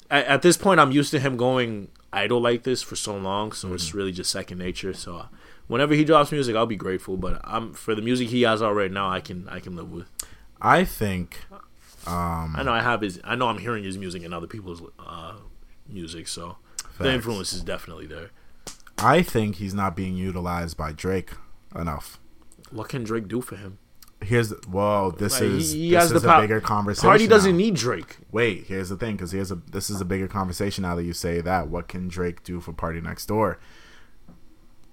I 0.09 0.23
at 0.23 0.41
this 0.41 0.55
point 0.55 0.79
I'm 0.79 0.91
used 0.91 1.11
to 1.11 1.19
him 1.19 1.35
going 1.35 1.89
idle 2.13 2.39
like 2.39 2.63
this 2.63 2.81
for 2.81 2.95
so 2.95 3.17
long, 3.17 3.51
so 3.51 3.67
Mm-hmm. 3.67 3.75
it's 3.75 3.93
really 3.93 4.11
just 4.11 4.31
second 4.31 4.57
nature. 4.59 4.93
So 4.93 5.17
uh, 5.17 5.25
whenever 5.67 5.93
he 5.93 6.03
drops 6.05 6.31
music, 6.31 6.55
I'll 6.55 6.65
be 6.65 6.75
grateful. 6.75 7.17
But 7.17 7.41
I'm 7.43 7.73
for 7.73 7.95
the 7.95 8.01
music 8.01 8.29
he 8.29 8.43
has 8.43 8.61
out 8.61 8.75
right 8.75 8.91
now, 8.91 9.09
I 9.09 9.19
can 9.19 9.47
I 9.49 9.59
can 9.59 9.75
live 9.75 9.91
with. 9.91 10.07
I 10.61 10.85
think 10.85 11.39
um, 12.07 12.55
I 12.55 12.63
know 12.63 12.71
I 12.73 12.81
have 12.81 13.01
his. 13.01 13.19
I 13.23 13.35
know 13.35 13.47
I'm 13.47 13.57
hearing 13.59 13.83
his 13.83 13.97
music 13.97 14.23
and 14.23 14.33
other 14.33 14.47
people's 14.47 14.81
uh, 14.99 15.33
music, 15.89 16.27
so 16.27 16.57
the 16.99 17.11
influence 17.13 17.51
is 17.53 17.61
definitely 17.61 18.07
there. 18.07 18.29
I 18.97 19.21
think 19.23 19.55
he's 19.57 19.73
not 19.73 19.95
being 19.95 20.15
utilized 20.15 20.77
by 20.77 20.91
Drake 20.93 21.31
enough. 21.75 22.19
What 22.71 22.89
can 22.89 23.03
Drake 23.03 23.27
do 23.27 23.41
for 23.41 23.55
him? 23.57 23.79
Here's 24.23 24.53
well, 24.67 25.11
this 25.11 25.33
Like, 25.33 25.43
is 25.43 25.71
he- 25.73 25.91
this 25.91 26.01
has 26.03 26.11
is 26.11 26.21
the 26.23 26.37
a 26.37 26.41
bigger 26.41 26.59
conversation. 26.61 27.09
Party 27.09 27.27
doesn't 27.27 27.51
now. 27.51 27.57
need 27.57 27.75
Drake. 27.75 28.17
Wait, 28.31 28.65
here's 28.67 28.89
the 28.89 28.95
thing, 28.97 29.15
because 29.15 29.31
here's 29.31 29.51
a 29.51 29.55
this 29.55 29.89
is 29.89 30.01
a 30.01 30.05
bigger 30.05 30.27
conversation 30.27 30.81
now 30.83 30.95
that 30.95 31.03
you 31.03 31.13
say 31.13 31.41
that. 31.41 31.67
What 31.67 31.87
can 31.87 32.07
Drake 32.07 32.43
do 32.43 32.59
for 32.59 32.73
PARTYNEXTDOOR? 32.73 33.57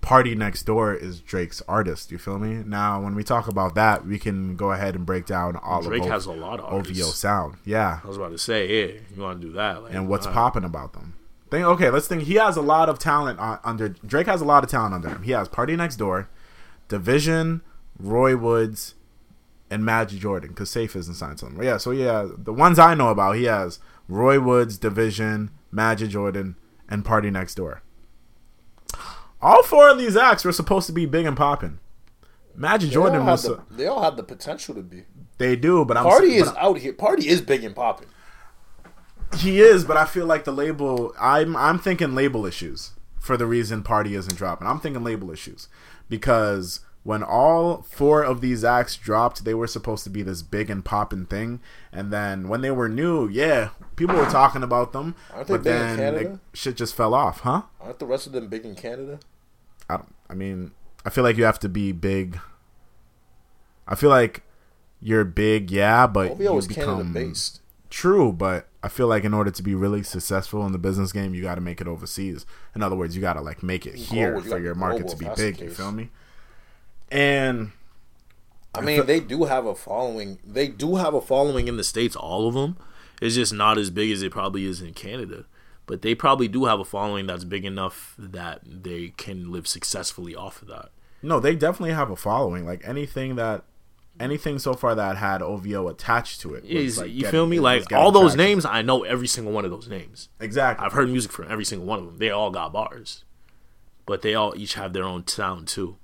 Party 0.00 0.34
Next 0.34 0.62
Door 0.62 0.94
is 0.94 1.20
Drake's 1.20 1.60
artist. 1.68 2.10
You 2.10 2.16
feel 2.16 2.38
me? 2.38 2.62
Now, 2.66 3.02
when 3.02 3.14
we 3.14 3.22
talk 3.22 3.48
about 3.48 3.74
that, 3.74 4.06
we 4.06 4.18
can 4.18 4.56
go 4.56 4.72
ahead 4.72 4.94
and 4.94 5.04
break 5.04 5.26
down 5.26 5.56
all 5.56 5.82
Drake 5.82 6.00
of 6.02 6.08
O- 6.08 6.10
has 6.10 6.24
a 6.26 6.32
lot 6.32 6.58
of 6.58 6.64
OVO 6.66 6.76
artists. 6.78 7.18
sound. 7.18 7.56
Yeah, 7.66 8.00
I 8.02 8.08
was 8.08 8.16
about 8.16 8.30
to 8.30 8.38
say, 8.38 8.66
yeah, 8.94 9.00
you 9.14 9.22
want 9.22 9.40
to 9.42 9.46
do 9.48 9.52
that? 9.54 9.82
Like, 9.82 9.92
and 9.94 10.08
what's 10.08 10.26
popping 10.26 10.64
about 10.64 10.94
them? 10.94 11.14
Think 11.50 11.66
okay, 11.66 11.90
let's 11.90 12.06
think. 12.08 12.22
He 12.22 12.34
has 12.36 12.56
a 12.56 12.62
lot 12.62 12.88
of 12.88 12.98
talent 12.98 13.38
on, 13.38 13.58
under 13.62 13.88
Drake 13.90 14.26
has 14.26 14.40
a 14.40 14.44
lot 14.44 14.64
of 14.64 14.70
talent 14.70 14.94
under 14.94 15.08
him. 15.10 15.22
He 15.22 15.32
has 15.32 15.48
Party 15.48 15.76
Next 15.76 15.96
Door, 15.96 16.28
dvsn, 16.88 17.60
Roy 17.98 18.36
Woods, 18.36 18.94
and 19.70 19.84
Majid 19.84 20.20
Jordan 20.20 20.50
because 20.50 20.70
Safe 20.70 20.96
isn't 20.96 21.14
signed 21.14 21.38
to 21.38 21.46
him. 21.46 21.62
Yeah, 21.62 21.76
so 21.76 21.90
yeah, 21.92 22.26
the 22.36 22.52
ones 22.52 22.78
I 22.78 22.94
know 22.94 23.08
about, 23.08 23.36
he 23.36 23.44
has 23.44 23.78
Roy 24.08 24.40
Woods, 24.40 24.78
dvsn, 24.78 25.50
Majid 25.70 26.10
Jordan, 26.10 26.56
and 26.88 27.04
PARTYNEXTDOOR. 27.04 27.80
All 29.42 29.62
four 29.62 29.88
of 29.88 29.98
these 29.98 30.16
acts 30.16 30.44
were 30.44 30.52
supposed 30.52 30.86
to 30.88 30.92
be 30.92 31.06
big 31.06 31.24
and 31.24 31.36
popping. 31.36 31.78
Magic 32.54 32.90
They 32.90 32.94
Jordan 32.94 33.24
was. 33.24 33.44
the, 33.44 33.62
they 33.70 33.86
all 33.86 34.02
have 34.02 34.16
the 34.16 34.22
potential 34.22 34.74
to 34.74 34.82
be. 34.82 35.04
they 35.38 35.56
do, 35.56 35.84
but 35.84 35.96
I'm 35.96 36.04
Party 36.04 36.40
but 36.40 36.48
is 36.48 36.52
out 36.58 36.78
here. 36.78 36.92
Party 36.92 37.28
is 37.28 37.40
big 37.40 37.64
and 37.64 37.74
popping. 37.74 38.08
He 39.38 39.60
is, 39.60 39.84
but 39.84 39.96
I 39.96 40.04
feel 40.04 40.26
like 40.26 40.44
the 40.44 40.52
label. 40.52 41.14
I'm 41.18 41.56
I'm 41.56 41.78
thinking 41.78 42.14
label 42.14 42.44
issues 42.44 42.92
for 43.18 43.36
the 43.36 43.46
reason 43.46 43.82
Party 43.82 44.14
isn't 44.14 44.36
dropping. 44.36 44.66
I'm 44.66 44.80
thinking 44.80 45.04
label 45.04 45.30
issues 45.30 45.68
because 46.08 46.80
when 47.03 47.22
all 47.22 47.82
four 47.82 48.22
of 48.22 48.40
these 48.40 48.62
acts 48.62 48.96
dropped, 48.96 49.44
they 49.44 49.55
were 49.55 49.66
supposed 49.66 50.05
to 50.05 50.11
be 50.11 50.22
this 50.22 50.42
big 50.42 50.68
and 50.68 50.84
popping 50.84 51.26
thing, 51.26 51.61
and 51.92 52.12
then 52.12 52.48
when 52.48 52.61
they 52.61 52.70
were 52.70 52.88
new, 52.88 53.26
yeah, 53.28 53.70
people 53.96 54.16
were 54.16 54.28
talking 54.30 54.62
about 54.62 54.92
them, 54.92 55.14
Aren't 55.32 55.48
they 55.48 55.55
but 55.55 55.62
big 55.64 55.74
in 55.74 55.96
Canada? 55.96 56.32
it- 56.32 56.38
shit 56.59 56.76
just 56.76 56.94
fell 56.94 57.14
off, 57.14 57.40
huh? 57.40 57.62
Aren't 57.80 57.98
the 57.98 58.07
rest 58.07 58.26
of 58.26 58.32
them 58.32 58.48
big 58.48 58.64
in 58.66 58.74
Canada? 58.74 59.18
I, 59.88 59.96
don't- 59.96 60.14
I 60.28 60.34
mean, 60.34 60.72
I 61.05 61.11
feel 61.11 61.24
like 61.24 61.36
you 61.36 61.44
have 61.44 61.59
to 61.61 61.68
be 61.68 61.92
big. 61.92 62.38
I 63.88 63.94
feel 63.94 64.11
like 64.11 64.42
you're 65.01 65.24
big, 65.24 65.70
yeah, 65.70 66.07
but 66.07 66.32
OVO 66.32 66.42
you 66.42 66.59
is 66.59 66.66
Canada 66.68 66.92
become 66.98 67.12
based. 67.12 67.61
True, 67.88 68.32
but 68.32 68.68
I 68.84 68.88
feel 68.88 69.09
like 69.09 69.24
in 69.24 69.34
order 69.34 69.51
to 69.51 69.62
be 69.62 69.74
really 69.74 70.03
successful 70.03 70.64
in 70.64 70.72
the 70.72 70.78
business 70.78 71.11
game, 71.12 71.34
you 71.34 71.42
got 71.42 71.57
to 71.57 71.61
make 71.61 71.80
it 71.80 71.88
overseas. 71.88 72.46
In 72.74 72.82
other 72.82 72.94
words, 72.94 73.16
you 73.16 73.20
got 73.22 73.32
to 73.32 73.40
like 73.40 73.62
make 73.62 73.84
it 73.86 73.94
here 73.96 74.32
Global, 74.34 74.48
for 74.51 74.59
your 74.59 74.74
market 74.74 75.09
to 75.09 75.16
be 75.16 75.24
if 75.26 75.30
that's 75.30 75.40
the 75.40 75.53
big. 75.53 75.61
You 75.61 75.70
feel 75.70 75.90
me? 75.92 76.11
And 77.11 77.72
I 78.74 78.80
mean, 78.80 79.04
they 79.06 79.20
do 79.20 79.44
have 79.44 79.66
a 79.66 79.74
following. 79.74 80.38
They 80.44 80.68
do 80.68 80.96
have 80.96 81.14
a 81.14 81.20
following 81.20 81.68
in 81.68 81.76
the 81.76 81.84
states, 81.84 82.14
all 82.16 82.46
of 82.46 82.54
them, 82.54 82.76
It's 83.20 83.34
just 83.34 83.52
not 83.52 83.78
as 83.78 83.90
big 83.90 84.11
as 84.12 84.22
it 84.22 84.30
probably 84.32 84.64
is 84.64 84.80
in 84.80 84.94
Canada. 84.94 85.44
But 85.86 86.02
they 86.02 86.14
probably 86.14 86.46
do 86.46 86.66
have 86.66 86.78
a 86.78 86.84
following 86.84 87.26
that's 87.26 87.42
big 87.44 87.64
enough 87.64 88.14
that 88.16 88.61
they 88.64 89.08
can 89.16 89.50
live 89.50 89.66
successfully 89.66 90.36
off 90.36 90.62
of 90.62 90.68
that. 90.68 90.90
no, 91.20 91.40
they 91.40 91.54
definitely 91.56 91.92
have 91.94 92.11
a 92.11 92.16
following. 92.16 92.64
Like 92.64 92.80
anything 92.86 93.34
that, 93.36 93.64
anything 94.20 94.61
so 94.61 94.74
far 94.74 94.94
that 94.94 95.16
had 95.16 95.42
OVO 95.42 95.88
attached 95.88 96.40
to 96.42 96.54
it. 96.54 96.62
like, 96.62 96.72
you 96.72 96.92
getting- 97.22 97.30
feel 97.30 97.46
me? 97.48 97.58
Like 97.58 97.92
all 97.92 98.12
those 98.12 98.34
traction. 98.34 98.38
names, 98.38 98.64
I 98.64 98.82
know 98.82 99.02
every 99.02 99.26
single 99.26 99.52
one 99.52 99.64
of 99.64 99.72
those 99.72 99.88
names. 99.88 100.28
Exactly. 100.38 100.86
I've 100.86 100.92
heard 100.92 101.11
music 101.11 101.32
from 101.32 101.50
every 101.50 101.64
single 101.64 101.88
one 101.88 101.98
of 101.98 102.06
them. 102.06 102.18
They 102.18 102.30
all 102.30 102.50
got 102.52 102.72
bars, 102.72 103.24
but 104.06 104.22
they 104.22 104.34
all 104.36 104.54
each 104.56 104.74
have 104.74 104.92
their 104.92 105.04
own 105.04 105.26
sound 105.26 105.66
too. 105.66 105.96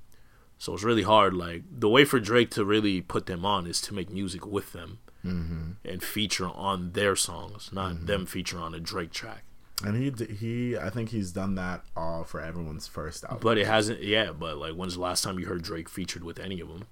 So 0.58 0.74
it's 0.74 0.82
really 0.84 1.02
hard. 1.02 1.34
Like 1.34 1.62
the 1.70 1.88
way 1.88 2.04
for 2.04 2.18
Drake 2.20 2.50
to 2.52 2.64
really 2.64 3.00
put 3.00 3.26
them 3.26 3.44
on 3.44 3.66
is 3.66 3.80
to 3.82 3.94
make 3.94 4.10
music 4.10 4.46
with 4.46 4.72
them 4.72 4.98
Mm-hmm. 5.24 5.70
and 5.84 6.00
feature 6.04 6.46
on 6.48 6.92
their 6.92 7.16
songs, 7.16 7.70
not 7.72 8.06
them 8.06 8.26
feature 8.26 8.58
on 8.60 8.74
a 8.76 8.78
Drake 8.78 9.10
track. 9.12 9.42
and 9.84 9.96
he 9.96 10.24
he, 10.32 10.78
I 10.78 10.88
think 10.88 11.08
he's 11.08 11.32
done 11.32 11.56
that 11.56 11.82
all 11.96 12.22
for 12.22 12.40
everyone's 12.40 12.86
first 12.86 13.24
album. 13.24 13.40
But 13.42 13.58
it 13.58 13.66
hasn't. 13.66 14.02
Yeah, 14.04 14.30
but 14.30 14.56
like, 14.56 14.74
when's 14.74 14.94
the 14.94 15.00
last 15.00 15.24
time 15.24 15.40
you 15.40 15.46
heard 15.46 15.62
Drake 15.62 15.88
featured 15.88 16.22
with 16.22 16.38
any 16.38 16.60
of 16.60 16.68
them? 16.68 16.84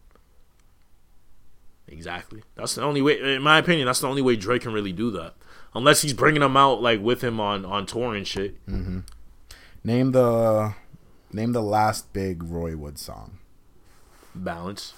Exactly. 1.87 2.43
That's 2.57 2.75
the 2.75 2.83
only 2.83 3.03
way, 3.03 3.37
in 3.37 3.43
my 3.43 3.59
opinion. 3.59 3.87
That's 3.87 4.01
the 4.01 4.09
only 4.09 4.23
way 4.23 4.35
Drake 4.37 4.63
can 4.63 4.73
really 4.73 4.93
do 4.93 5.11
that, 5.13 5.35
unless 5.75 6.03
he's 6.03 6.15
bringing 6.15 6.41
them 6.41 6.57
out 6.57 6.83
like 6.83 7.01
with 7.01 7.23
him 7.23 7.39
on 7.39 7.65
on 7.65 7.87
tour 7.87 8.15
and 8.17 8.27
shit. 8.27 8.57
name 8.67 9.05
the 10.13 10.75
name 11.33 11.53
the 11.53 11.63
last 11.63 12.13
big 12.13 12.43
Roy 12.43 12.77
Wood 12.77 12.99
song. 12.99 13.39
Balance. 14.35 14.95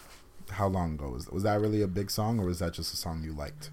How 0.53 0.69
long 0.69 0.95
ago 0.95 1.11
was 1.11 1.29
was 1.29 1.43
that 1.43 1.61
really 1.61 1.83
a 1.83 1.89
big 1.89 2.11
song, 2.11 2.39
or 2.39 2.47
was 2.47 2.61
that 2.61 2.73
just 2.73 2.93
a 2.95 2.97
song 2.97 3.23
you 3.25 3.33
liked? 3.33 3.71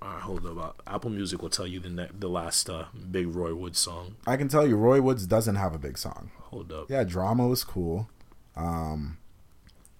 All 0.00 0.08
right, 0.08 0.20
hold 0.20 0.44
up. 0.46 0.82
Uh, 0.86 0.94
Apple 0.94 1.10
Music 1.10 1.40
will 1.40 1.48
tell 1.50 1.66
you 1.66 1.78
the 1.78 1.88
ne- 1.88 2.10
the 2.18 2.28
last 2.28 2.68
uh, 2.68 2.86
big 3.10 3.28
Roy 3.28 3.54
Woods 3.54 3.78
song. 3.78 4.16
I 4.26 4.36
can 4.36 4.48
tell 4.48 4.66
you, 4.66 4.74
Roy 4.76 5.00
Woods 5.00 5.26
doesn't 5.26 5.54
have 5.54 5.74
a 5.74 5.78
big 5.78 5.96
song. 5.96 6.30
Hold 6.50 6.72
up. 6.72 6.90
Yeah, 6.90 7.04
drama 7.04 7.46
was 7.46 7.62
cool. 7.62 8.08
Um, 8.56 9.18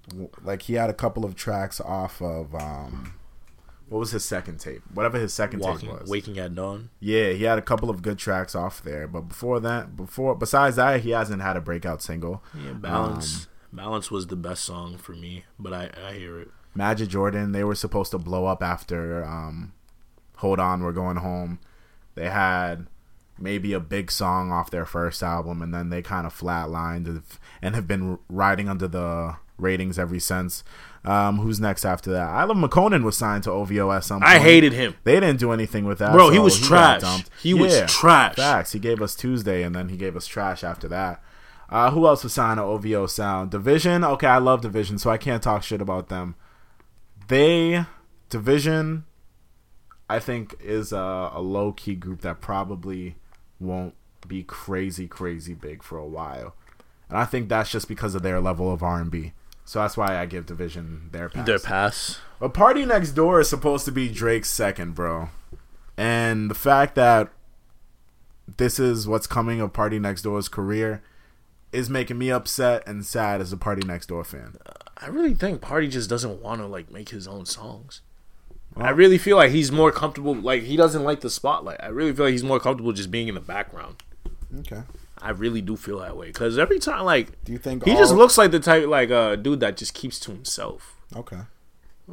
w- 0.09 0.29
like 0.43 0.63
he 0.63 0.75
had 0.75 0.91
a 0.91 0.95
couple 0.95 1.25
of 1.25 1.37
tracks 1.37 1.81
off 1.81 2.21
of 2.21 2.53
um, 2.57 3.15
what 3.89 4.01
was 4.01 4.11
his 4.11 4.25
second 4.25 4.59
tape? 4.59 4.83
Whatever 4.93 5.21
his 5.21 5.33
second 5.33 5.61
Walking, 5.61 5.89
tape 5.91 6.01
was. 6.01 6.11
waking 6.11 6.37
at 6.37 6.57
dawn. 6.57 6.91
Yeah, 6.99 7.31
he 7.31 7.45
had 7.45 7.59
a 7.59 7.63
couple 7.63 7.89
of 7.89 8.03
good 8.03 8.19
tracks 8.19 8.57
off 8.57 8.83
there, 8.83 9.07
but 9.07 9.29
before 9.29 9.61
that, 9.61 9.97
before 9.97 10.35
besides 10.35 10.75
that, 10.77 11.03
he 11.03 11.11
hasn't 11.11 11.43
had 11.43 11.57
a 11.57 11.61
breakout 11.61 12.03
single. 12.03 12.43
Yeah, 12.61 12.73
balance. 12.73 13.47
Balance 13.73 14.11
was 14.11 14.27
the 14.27 14.37
best 14.37 14.65
song 14.65 14.99
for 14.99 15.13
me, 15.13 15.45
but 15.59 15.73
I 15.73 15.91
I 16.09 16.13
hear 16.15 16.41
it. 16.41 16.49
Majid 16.75 17.09
Jordan, 17.11 17.53
they 17.53 17.65
were 17.65 17.75
supposed 17.75 18.11
to 18.13 18.19
blow 18.19 18.47
up 18.47 18.63
after 18.63 19.25
um, 19.25 19.73
Hold 20.37 20.59
On, 20.59 20.83
We're 20.83 20.93
Going 20.93 21.19
Home. 21.19 21.59
They 22.15 22.31
had 22.31 22.87
maybe 23.39 23.73
a 23.73 23.81
big 23.81 24.11
song 24.11 24.51
off 24.51 24.71
their 24.71 24.87
first 24.87 25.23
album, 25.23 25.63
and 25.63 25.73
then 25.75 25.91
they 25.91 26.01
kind 26.03 26.27
of 26.27 26.39
flatlined 26.39 27.23
and- 27.63 27.75
have 27.75 27.87
been 27.87 28.19
riding 28.29 28.69
under 28.69 28.89
the 28.89 29.37
ratings 29.59 29.99
ever 29.99 30.19
since. 30.19 30.65
Um, 31.05 31.39
who's 31.39 31.59
next 31.61 31.85
after 31.85 32.13
that? 32.13 32.29
iLoveMakonnen 32.29 33.03
was 33.03 33.17
signed 33.17 33.43
to 33.45 33.51
OVO 33.51 33.91
at 33.91 34.05
some 34.05 34.21
point. 34.21 34.31
I 34.31 34.39
hated 34.39 34.73
him. 34.73 34.95
They 35.05 35.15
didn't 35.15 35.41
do 35.41 35.51
anything 35.51 35.85
with 35.85 35.99
that. 35.99 36.13
Bro, 36.13 36.31
he 36.31 36.39
was 36.39 36.59
got 36.61 36.67
trash. 36.69 37.01
dumped. 37.01 37.31
He 37.43 37.55
was 37.55 37.83
trash. 37.91 38.37
Facts. 38.37 38.73
He 38.73 38.79
gave 38.79 39.03
us 39.03 39.15
Tuesday, 39.15 39.63
and 39.63 39.75
then 39.75 39.89
he 39.89 39.97
gave 39.97 40.17
us 40.17 40.27
trash 40.27 40.63
after 40.63 40.87
that. 40.89 41.21
Uh, 41.69 41.91
who 41.91 42.07
else 42.07 42.23
was 42.23 42.35
signed 42.35 42.59
to 42.59 42.63
OVO 42.63 43.07
Sound? 43.07 43.51
dvsn. 43.51 44.07
Okay, 44.13 44.27
I 44.27 44.39
love 44.39 44.61
dvsn, 44.61 45.01
so 45.01 45.11
I 45.11 45.17
can't 45.17 45.43
talk 45.43 45.63
shit 45.63 45.81
about 45.81 46.09
them. 46.09 46.35
They 47.29 47.85
dvsn, 48.31 49.05
I 50.09 50.19
think, 50.19 50.55
is 50.61 50.93
a, 50.93 51.31
a 51.33 51.41
low 51.41 51.73
key 51.73 51.95
group 51.95 52.21
that 52.23 52.41
probably 52.41 53.17
won't 53.59 53.95
be 54.27 54.43
crazy, 54.43 55.09
crazy 55.09 55.55
big 55.55 55.83
for 55.83 55.97
a 55.99 56.07
while, 56.07 56.55
and 57.09 57.17
I 57.19 57.25
think 57.25 57.49
that's 57.49 57.71
just 57.71 57.89
because 57.89 58.15
of 58.15 58.23
their 58.23 58.41
level 58.41 58.73
of 58.73 58.83
R 58.83 59.01
and 59.01 59.11
B. 59.11 59.33
So 59.65 59.81
that's 59.81 59.97
why 59.97 60.19
I 60.19 60.27
give 60.27 60.47
dvsn 60.47 61.13
their 61.13 61.29
pass. 61.29 61.47
Their 61.47 61.59
pass. 61.59 62.21
But 62.41 62.53
PARTYNEXTDOOR 62.53 63.41
is 63.41 63.49
supposed 63.49 63.85
to 63.85 63.93
be 63.93 64.09
Drake's 64.09 64.51
second, 64.51 64.95
bro. 64.95 65.29
And 65.97 66.51
the 66.51 66.55
fact 66.55 66.97
that 66.97 67.31
this 68.57 68.79
is 68.79 69.07
what's 69.07 69.27
coming 69.27 69.61
of 69.61 69.73
PARTYNEXTDOOR's 69.73 70.49
career 70.49 71.03
is 71.73 71.89
making 71.91 72.19
me 72.19 72.31
upset 72.31 72.83
and 72.87 73.05
sad 73.05 73.41
as 73.41 73.53
a 73.53 73.57
PARTYNEXTDOOR 73.57 74.27
fan. 74.27 74.57
I 74.99 75.07
really 75.07 75.35
think 75.35 75.61
Party 75.61 75.89
just 75.89 76.09
doesn't 76.11 76.43
want 76.43 76.61
to 76.61 76.67
like 76.67 76.91
make 76.91 77.09
his 77.09 77.27
own 77.27 77.47
songs. 77.47 78.03
I 78.77 78.91
really 78.91 79.19
feel 79.19 79.37
like 79.37 79.51
he's 79.51 79.71
more 79.73 79.91
comfortable. 79.93 80.35
Like 80.35 80.63
he 80.63 80.77
doesn't 80.77 81.03
like 81.05 81.21
the 81.21 81.31
spotlight. 81.31 81.83
I 81.83 81.89
really 81.89 82.13
feel 82.15 82.27
like 82.27 82.33
he's 82.33 82.45
more 82.45 82.61
comfortable 82.61 82.93
just 82.93 83.11
being 83.11 83.29
in 83.29 83.35
the 83.35 83.41
background. 83.41 84.03
Okay. 84.61 84.83
I 85.21 85.31
really 85.31 85.61
do 85.63 85.77
feel 85.77 85.99
that 86.01 86.17
way 86.17 86.27
because 86.27 86.59
every 86.59 86.79
time, 86.79 87.05
like, 87.05 87.43
Do 87.45 87.53
you 87.53 87.59
think 87.59 87.85
he 87.85 87.93
all- 87.93 87.99
just 87.99 88.15
looks 88.15 88.37
like 88.37 88.51
the 88.51 88.59
type, 88.61 88.87
like, 88.89 89.11
uh, 89.11 89.37
dude 89.37 89.61
that 89.61 89.77
just 89.77 89.95
keeps 89.95 90.19
to 90.21 90.33
himself. 90.33 90.97
Okay. 91.15 91.39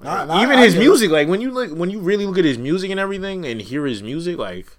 Even 0.04 0.60
his 0.60 0.76
music, 0.76 1.10
like 1.10 1.28
when 1.28 1.42
you 1.42 1.50
look, 1.52 1.72
when 1.76 1.90
you 1.90 2.00
really 2.00 2.26
look 2.26 2.38
at 2.38 2.46
his 2.46 2.58
music 2.60 2.92
and 2.92 3.00
everything, 3.00 3.46
and 3.46 3.62
hear 3.62 3.86
his 3.86 4.04
music, 4.04 4.38
like, 4.38 4.78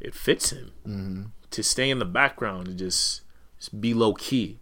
it 0.00 0.14
fits 0.14 0.50
him 0.50 0.72
Mm-hmm. 0.86 1.22
to 1.50 1.62
stay 1.62 1.90
in 1.90 1.98
the 1.98 2.04
background 2.06 2.66
and 2.68 2.78
just 2.78 3.20
be 3.68 3.94
low 3.94 4.14
key, 4.14 4.58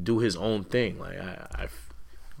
do 0.00 0.18
his 0.18 0.36
own 0.36 0.64
thing. 0.64 0.98
Like, 0.98 1.18
I, 1.18 1.46
I 1.54 1.68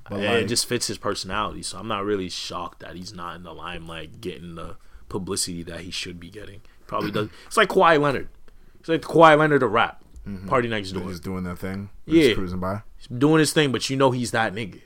But, 0.08 0.20
it 0.20 0.48
just 0.48 0.66
fits 0.66 0.86
his 0.86 0.98
personality. 0.98 1.62
So 1.62 1.78
I'm 1.78 1.88
not 1.88 2.04
really 2.04 2.28
shocked 2.28 2.80
that 2.80 2.96
he's 2.96 3.12
not 3.12 3.36
in 3.36 3.42
the 3.42 3.52
limelight, 3.52 4.20
getting 4.20 4.54
the 4.54 4.76
publicity 5.08 5.62
that 5.64 5.80
he 5.80 5.90
should 5.90 6.18
be 6.18 6.30
getting. 6.30 6.62
Probably 6.86 7.10
does. 7.10 7.28
It's 7.46 7.56
like 7.56 7.68
Kawhi 7.68 8.00
Leonard. 8.00 8.28
It's 8.80 8.88
like 8.88 9.02
Kawhi 9.02 9.38
Leonard 9.38 9.62
of 9.62 9.72
rap. 9.72 10.02
Mm-hmm. 10.26 10.48
PARTYNEXTDOOR. 10.48 11.08
He's 11.08 11.20
doing 11.20 11.44
that 11.44 11.58
thing. 11.58 11.90
Yeah. 12.04 12.34
Cruising 12.34 12.60
by. 12.60 12.82
He's 12.98 13.06
doing 13.06 13.38
his 13.38 13.52
thing, 13.52 13.72
but 13.72 13.88
you 13.88 13.96
know 13.96 14.10
he's 14.10 14.30
that 14.32 14.54
nigga. 14.54 14.82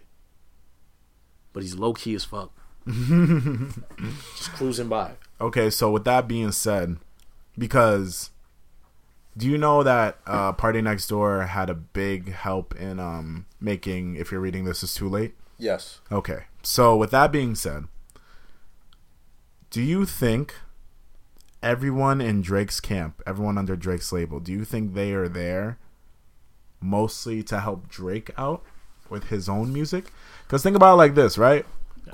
But 1.53 1.63
he's 1.63 1.75
low 1.75 1.93
key 1.93 2.15
as 2.15 2.25
fuck. 2.25 2.53
Just 2.87 4.53
cruising 4.53 4.89
by. 4.89 5.13
Okay, 5.41 5.71
so 5.71 5.91
with 5.91 6.05
that 6.05 6.29
being 6.29 6.53
said, 6.53 6.97
because 7.59 8.31
do 9.37 9.49
you 9.49 9.57
know 9.59 9.83
that 9.83 10.19
uh, 10.27 10.53
PARTYNEXTDOOR 10.53 11.49
had 11.49 11.71
a 11.71 11.75
big 11.75 12.33
help 12.33 12.75
in 12.77 13.01
um, 13.01 13.47
making 13.61 14.17
If 14.17 14.31
You're 14.31 14.41
Reading 14.41 14.65
This 14.65 14.83
It's 14.83 14.95
Too 14.95 15.09
Late? 15.09 15.35
Yes. 15.59 16.01
Okay, 16.11 16.45
so 16.63 16.97
with 16.97 17.11
that 17.13 17.33
being 17.33 17.55
said, 17.55 17.85
do 19.71 19.81
you 19.81 20.05
think 20.05 20.55
everyone 21.63 22.21
in 22.21 22.43
Drake's 22.43 22.81
camp, 22.81 23.23
everyone 23.27 23.57
under 23.57 23.77
Drake's 23.77 24.13
label, 24.13 24.41
do 24.41 24.53
you 24.53 24.65
think 24.65 24.95
they 24.95 25.13
are 25.13 25.29
there 25.29 25.79
mostly 26.81 27.43
to 27.45 27.61
help 27.61 27.89
Drake 27.89 28.31
out 28.37 28.63
with 29.09 29.25
his 29.25 29.49
own 29.49 29.73
music? 29.73 30.13
Because 30.47 30.63
think 30.63 30.77
about 30.77 30.95
it 30.95 30.99
like 30.99 31.15
this, 31.15 31.39
right? 31.39 31.65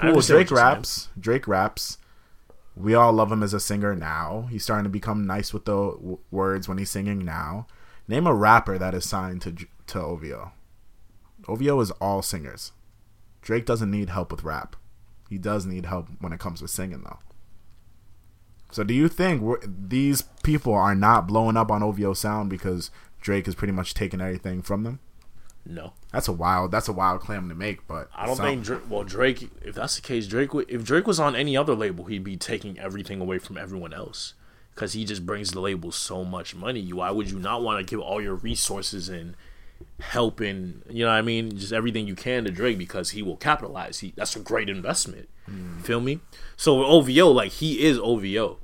Cool, 0.00 0.12
Drake 0.12 0.14
what 0.14 0.28
you're 0.28 0.46
saying. 0.46 0.56
raps. 0.56 1.08
Drake 1.18 1.48
raps. 1.48 1.97
We 2.78 2.94
all 2.94 3.12
love 3.12 3.32
him 3.32 3.42
as 3.42 3.52
a 3.52 3.60
singer 3.60 3.94
now. 3.96 4.46
He's 4.50 4.62
starting 4.62 4.84
to 4.84 4.90
become 4.90 5.26
nice 5.26 5.52
with 5.52 5.64
the 5.64 5.72
w- 5.72 6.18
words 6.30 6.68
when 6.68 6.78
he's 6.78 6.90
singing 6.90 7.24
now. 7.24 7.66
Name 8.06 8.26
a 8.26 8.34
rapper 8.34 8.78
that 8.78 8.94
is 8.94 9.08
signed 9.08 9.42
to 9.42 9.54
to 9.88 10.00
OVO. 10.00 10.52
OVO 11.48 11.80
is 11.80 11.90
all 11.92 12.22
singers. 12.22 12.72
Drake 13.42 13.66
doesn't 13.66 13.90
need 13.90 14.10
help 14.10 14.30
with 14.30 14.44
rap. 14.44 14.76
He 15.28 15.38
does 15.38 15.66
need 15.66 15.86
help 15.86 16.08
when 16.20 16.32
it 16.32 16.40
comes 16.40 16.60
to 16.60 16.68
singing, 16.68 17.02
though. 17.02 17.18
So, 18.70 18.84
do 18.84 18.94
you 18.94 19.08
think 19.08 19.42
these 19.66 20.22
people 20.42 20.74
are 20.74 20.94
not 20.94 21.26
blowing 21.26 21.56
up 21.56 21.70
on 21.70 21.82
OVO 21.82 22.12
sound 22.12 22.50
because 22.50 22.90
Drake 23.20 23.46
has 23.46 23.54
pretty 23.54 23.72
much 23.72 23.94
taken 23.94 24.20
everything 24.20 24.62
from 24.62 24.84
them? 24.84 25.00
No, 25.70 25.92
That's 26.12 26.28
a 26.28 26.32
wild. 26.32 26.70
That's 26.70 26.88
a 26.88 26.94
wild 26.94 27.20
claim 27.20 27.50
to 27.50 27.54
make, 27.54 27.86
but 27.86 28.08
I 28.16 28.24
don't 28.24 28.38
think. 28.38 28.64
Drake, 28.64 28.80
well, 28.88 29.04
Drake. 29.04 29.50
If 29.62 29.74
that's 29.74 29.96
the 29.96 30.02
case, 30.02 30.26
Drake. 30.26 30.54
Would, 30.54 30.70
if 30.70 30.82
Drake 30.82 31.06
was 31.06 31.20
on 31.20 31.36
any 31.36 31.58
other 31.58 31.74
label, 31.74 32.06
he'd 32.06 32.24
be 32.24 32.38
taking 32.38 32.78
everything 32.78 33.20
away 33.20 33.38
from 33.38 33.58
everyone 33.58 33.92
else 33.92 34.32
because 34.74 34.94
he 34.94 35.04
just 35.04 35.26
brings 35.26 35.50
the 35.50 35.60
label 35.60 35.92
so 35.92 36.24
much 36.24 36.54
money. 36.54 36.90
Why 36.90 37.10
would 37.10 37.30
you 37.30 37.38
not 37.38 37.62
want 37.62 37.78
to 37.80 37.88
give 37.88 38.00
all 38.00 38.18
your 38.22 38.34
resources 38.34 39.10
and 39.10 39.36
help 40.00 40.40
and 40.40 40.82
you 40.88 41.04
know 41.04 41.10
what 41.10 41.18
I 41.18 41.22
mean, 41.22 41.56
just 41.56 41.72
everything 41.72 42.06
you 42.06 42.14
can 42.14 42.44
to 42.44 42.50
Drake 42.50 42.78
because 42.78 43.10
he 43.10 43.22
will 43.22 43.36
capitalize. 43.36 43.98
He 43.98 44.12
that's 44.16 44.36
a 44.36 44.40
great 44.40 44.68
investment. 44.68 45.28
Hmm. 45.44 45.80
Feel 45.80 46.00
me? 46.00 46.20
So 46.56 46.76
with 46.76 46.86
OVO, 46.86 47.28
like 47.28 47.52
he 47.52 47.84
is 47.84 47.98
OVO. 47.98 48.58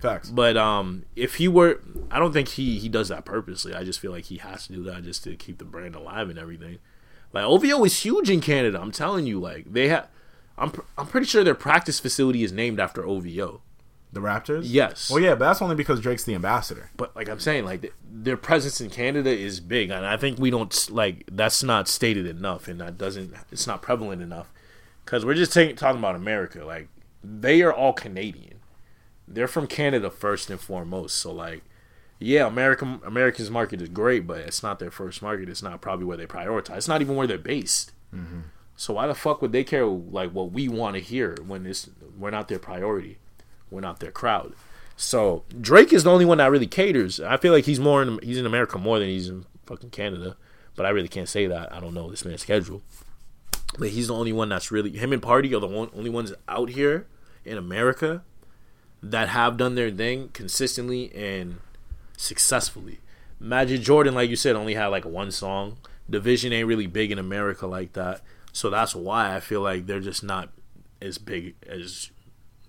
Facts. 0.00 0.30
But 0.30 0.56
um, 0.56 1.04
if 1.16 1.36
he 1.36 1.48
were, 1.48 1.80
I 2.10 2.18
don't 2.18 2.32
think 2.32 2.48
he 2.48 2.78
he 2.78 2.88
does 2.88 3.08
that 3.08 3.24
purposely. 3.24 3.74
I 3.74 3.84
just 3.84 4.00
feel 4.00 4.12
like 4.12 4.24
he 4.24 4.38
has 4.38 4.66
to 4.66 4.72
do 4.72 4.82
that 4.84 5.02
just 5.04 5.24
to 5.24 5.36
keep 5.36 5.58
the 5.58 5.64
brand 5.64 5.94
alive 5.94 6.28
and 6.30 6.38
everything. 6.38 6.78
Like 7.32 7.44
OVO 7.44 7.84
is 7.84 8.00
huge 8.00 8.30
in 8.30 8.40
Canada. 8.40 8.80
I'm 8.80 8.92
telling 8.92 9.26
you, 9.26 9.38
like 9.40 9.72
they 9.72 9.88
have. 9.88 10.08
I'm 10.56 10.70
pr- 10.72 10.82
I'm 10.96 11.06
pretty 11.06 11.26
sure 11.26 11.44
their 11.44 11.54
practice 11.54 12.00
facility 12.00 12.42
is 12.42 12.52
named 12.52 12.80
after 12.80 13.06
OVO. 13.06 13.60
The 14.10 14.20
Raptors. 14.20 14.62
Yes. 14.64 15.10
Well, 15.10 15.20
yeah, 15.20 15.34
but 15.34 15.40
that's 15.40 15.60
only 15.60 15.76
because 15.76 16.00
Drake's 16.00 16.24
the 16.24 16.34
ambassador. 16.34 16.90
But 16.96 17.14
like 17.14 17.28
I'm 17.28 17.40
saying, 17.40 17.66
like 17.66 17.82
th- 17.82 17.92
their 18.10 18.38
presence 18.38 18.80
in 18.80 18.88
Canada 18.88 19.30
is 19.30 19.60
big, 19.60 19.90
and 19.90 20.06
I 20.06 20.16
think 20.16 20.38
we 20.38 20.50
don't 20.50 20.90
like 20.90 21.24
that's 21.30 21.62
not 21.62 21.88
stated 21.88 22.26
enough, 22.26 22.68
and 22.68 22.80
that 22.80 22.96
doesn't 22.96 23.34
it's 23.52 23.66
not 23.66 23.82
prevalent 23.82 24.22
enough 24.22 24.50
because 25.04 25.26
we're 25.26 25.34
just 25.34 25.52
taking, 25.52 25.76
talking 25.76 25.98
about 25.98 26.16
America. 26.16 26.64
Like 26.64 26.88
they 27.22 27.60
are 27.60 27.72
all 27.72 27.92
Canadian. 27.92 28.57
They're 29.30 29.48
from 29.48 29.66
Canada 29.66 30.10
first 30.10 30.50
and 30.50 30.60
foremost. 30.60 31.16
So 31.16 31.32
like, 31.32 31.62
yeah, 32.18 32.46
American 32.46 33.00
America's 33.04 33.50
market 33.50 33.80
is 33.80 33.88
great, 33.88 34.26
but 34.26 34.38
it's 34.38 34.62
not 34.62 34.78
their 34.78 34.90
first 34.90 35.22
market. 35.22 35.48
It's 35.48 35.62
not 35.62 35.80
probably 35.80 36.06
where 36.06 36.16
they 36.16 36.26
prioritize. 36.26 36.78
It's 36.78 36.88
not 36.88 37.00
even 37.00 37.16
where 37.16 37.26
they're 37.26 37.38
based. 37.38 37.92
Mm-hmm. 38.14 38.40
So 38.76 38.94
why 38.94 39.06
the 39.06 39.14
fuck 39.14 39.42
would 39.42 39.52
they 39.52 39.64
care 39.64 39.84
like 39.84 40.30
what 40.30 40.52
we 40.52 40.68
want 40.68 40.94
to 40.94 41.00
hear 41.00 41.36
when 41.44 41.66
it's 41.66 41.90
we're 42.16 42.30
not 42.30 42.48
their 42.48 42.58
priority, 42.58 43.18
we're 43.70 43.80
not 43.80 44.00
their 44.00 44.12
crowd. 44.12 44.54
So 44.96 45.44
Drake 45.60 45.92
is 45.92 46.04
the 46.04 46.10
only 46.10 46.24
one 46.24 46.38
that 46.38 46.50
really 46.50 46.66
caters. 46.66 47.20
I 47.20 47.36
feel 47.36 47.52
like 47.52 47.66
he's 47.66 47.80
more 47.80 48.02
in 48.02 48.18
he's 48.22 48.38
in 48.38 48.46
America 48.46 48.78
more 48.78 48.98
than 48.98 49.08
he's 49.08 49.28
in 49.28 49.46
fucking 49.66 49.90
Canada, 49.90 50.36
but 50.74 50.86
I 50.86 50.90
really 50.90 51.08
can't 51.08 51.28
say 51.28 51.46
that. 51.46 51.72
I 51.72 51.80
don't 51.80 51.94
know 51.94 52.10
this 52.10 52.24
man's 52.24 52.42
schedule. 52.42 52.82
But 53.78 53.90
he's 53.90 54.08
the 54.08 54.14
only 54.14 54.32
one 54.32 54.48
that's 54.48 54.70
really 54.72 54.96
him 54.96 55.12
and 55.12 55.22
Party 55.22 55.54
are 55.54 55.60
the 55.60 55.66
one, 55.66 55.90
only 55.94 56.10
ones 56.10 56.32
out 56.48 56.70
here 56.70 57.06
in 57.44 57.58
America 57.58 58.22
that 59.02 59.28
have 59.28 59.56
done 59.56 59.74
their 59.74 59.90
thing 59.90 60.28
consistently 60.32 61.14
and 61.14 61.58
successfully. 62.16 63.00
Majid 63.40 63.82
Jordan, 63.82 64.14
like 64.14 64.30
you 64.30 64.36
said, 64.36 64.56
only 64.56 64.74
had 64.74 64.86
like 64.86 65.04
one 65.04 65.30
song. 65.30 65.78
dvsn 66.10 66.52
ain't 66.52 66.66
really 66.66 66.86
big 66.86 67.12
in 67.12 67.18
America 67.18 67.66
like 67.66 67.92
that. 67.92 68.22
So 68.52 68.70
that's 68.70 68.94
why 68.94 69.34
I 69.36 69.40
feel 69.40 69.60
like 69.60 69.86
they're 69.86 70.00
just 70.00 70.24
not 70.24 70.50
as 71.00 71.18
big 71.18 71.54
as 71.66 72.10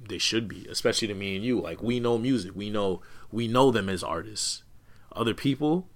they 0.07 0.17
should 0.17 0.47
be, 0.47 0.67
especially 0.69 1.07
to 1.07 1.13
me 1.13 1.35
and 1.35 1.43
you. 1.43 1.59
Like 1.59 1.81
we 1.81 1.99
know 1.99 2.17
music. 2.17 2.51
We 2.55 2.69
know 2.69 3.01
we 3.31 3.47
know 3.47 3.71
them 3.71 3.89
as 3.89 4.03
artists. 4.03 4.63
Other 5.15 5.33
people, 5.33 5.87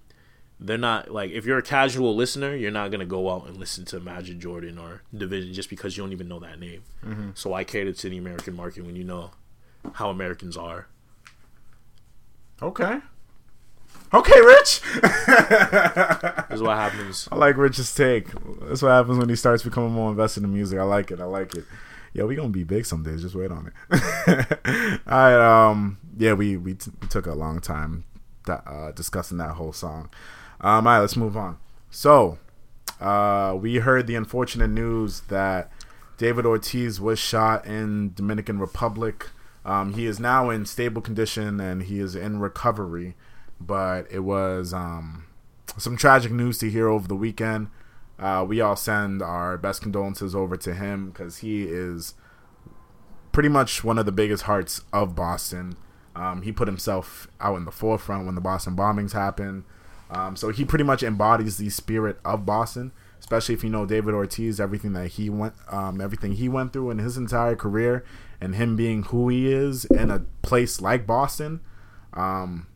they're 0.58 0.76
not 0.76 1.10
like 1.10 1.30
if 1.30 1.44
you're 1.44 1.58
a 1.58 1.62
casual 1.62 2.14
listener, 2.16 2.54
you're 2.56 2.70
not 2.70 2.90
gonna 2.90 3.06
go 3.06 3.30
out 3.30 3.46
and 3.46 3.56
listen 3.56 3.84
to 3.86 4.00
Majid 4.00 4.40
Jordan 4.40 4.78
or 4.78 5.02
dvsn 5.14 5.52
just 5.52 5.70
because 5.70 5.96
you 5.96 6.02
don't 6.02 6.12
even 6.12 6.28
know 6.28 6.40
that 6.40 6.58
name. 6.58 6.82
Mm-hmm. 7.04 7.30
So 7.34 7.54
I 7.54 7.62
cater 7.62 7.92
to 7.92 8.08
the 8.08 8.18
American 8.18 8.56
market 8.56 8.84
when 8.84 8.96
you 8.96 9.04
know 9.04 9.30
how 9.92 10.10
Americans 10.10 10.56
are. 10.56 10.86
Okay. 12.62 12.98
Okay, 14.12 14.40
Rich. 14.40 14.80
This 16.48 16.60
is 16.60 16.62
what 16.62 16.76
happens. 16.76 17.28
I 17.32 17.36
like 17.36 17.56
Rich's 17.56 17.92
take. 17.94 18.28
That's 18.60 18.80
what 18.82 18.90
happens 18.90 19.18
when 19.18 19.28
he 19.28 19.34
starts 19.34 19.64
becoming 19.64 19.90
more 19.90 20.10
invested 20.10 20.44
in 20.44 20.52
music. 20.52 20.78
I 20.78 20.84
like 20.84 21.10
it. 21.10 21.20
I 21.20 21.24
like 21.24 21.54
it. 21.56 21.64
Yo, 22.12 22.26
we 22.26 22.36
gonna 22.36 22.50
be 22.50 22.62
big 22.62 22.86
some 22.86 23.02
days. 23.02 23.22
Just 23.22 23.34
wait 23.34 23.50
on 23.50 23.72
it. 23.90 24.60
All 25.08 25.12
right. 25.12 25.68
Um. 25.68 25.98
Yeah, 26.16 26.34
we 26.34 26.56
we, 26.56 26.74
t- 26.74 26.92
we 27.02 27.08
took 27.08 27.26
a 27.26 27.34
long 27.34 27.60
time 27.60 28.04
that, 28.46 28.62
uh, 28.66 28.92
discussing 28.92 29.38
that 29.38 29.54
whole 29.54 29.72
song. 29.72 30.10
Um. 30.60 30.86
All 30.86 30.92
right. 30.94 31.00
Let's 31.00 31.16
move 31.16 31.36
on. 31.36 31.58
So, 31.90 32.38
uh, 33.00 33.56
we 33.60 33.76
heard 33.76 34.06
the 34.06 34.14
unfortunate 34.14 34.68
news 34.68 35.22
that 35.22 35.72
David 36.18 36.46
Ortiz 36.46 37.00
was 37.00 37.18
shot 37.18 37.66
in 37.66 38.14
Dominican 38.14 38.60
Republic. 38.60 39.30
Um, 39.64 39.94
he 39.94 40.06
is 40.06 40.20
now 40.20 40.50
in 40.50 40.66
stable 40.66 41.00
condition 41.00 41.60
and 41.60 41.84
he 41.84 41.98
is 42.00 42.14
in 42.14 42.38
recovery. 42.40 43.14
But 43.60 44.06
it 44.10 44.20
was 44.20 44.74
um, 44.74 45.26
some 45.78 45.96
tragic 45.96 46.32
news 46.32 46.58
to 46.58 46.70
hear 46.70 46.88
over 46.88 47.08
the 47.08 47.16
weekend. 47.16 47.68
Uh, 48.18 48.44
we 48.46 48.60
all 48.60 48.76
send 48.76 49.22
our 49.22 49.56
best 49.58 49.82
condolences 49.82 50.34
over 50.34 50.56
to 50.56 50.74
him 50.74 51.10
because 51.10 51.38
he 51.38 51.64
is 51.64 52.14
pretty 53.32 53.48
much 53.48 53.82
one 53.82 53.98
of 53.98 54.06
the 54.06 54.12
biggest 54.12 54.44
hearts 54.44 54.82
of 54.92 55.14
Boston. 55.14 55.76
Um, 56.14 56.42
he 56.42 56.52
put 56.52 56.68
himself 56.68 57.26
out 57.40 57.56
in 57.56 57.64
the 57.64 57.72
forefront 57.72 58.26
when 58.26 58.36
the 58.36 58.40
Boston 58.40 58.76
bombings 58.76 59.12
happened. 59.12 59.64
Um, 60.10 60.36
so 60.36 60.50
he 60.50 60.64
pretty 60.64 60.84
much 60.84 61.02
embodies 61.02 61.56
the 61.56 61.70
spirit 61.70 62.18
of 62.24 62.46
Boston. 62.46 62.92
especially 63.18 63.54
if 63.54 63.64
you 63.64 63.70
know 63.70 63.86
David 63.86 64.12
Ortiz, 64.14 64.60
everything 64.60 64.92
that 64.92 65.08
he 65.12 65.30
went, 65.30 65.54
um, 65.68 66.00
everything 66.00 66.32
he 66.32 66.48
went 66.48 66.72
through 66.72 66.90
in 66.90 66.98
his 66.98 67.16
entire 67.16 67.56
career, 67.56 68.04
and 68.44 68.56
him 68.56 68.76
being 68.76 69.04
who 69.04 69.30
he 69.30 69.50
is 69.50 69.86
in 69.86 70.10
a 70.10 70.20
place 70.42 70.80
like 70.80 71.06
Boston. 71.06 71.60
Um, 72.12 72.66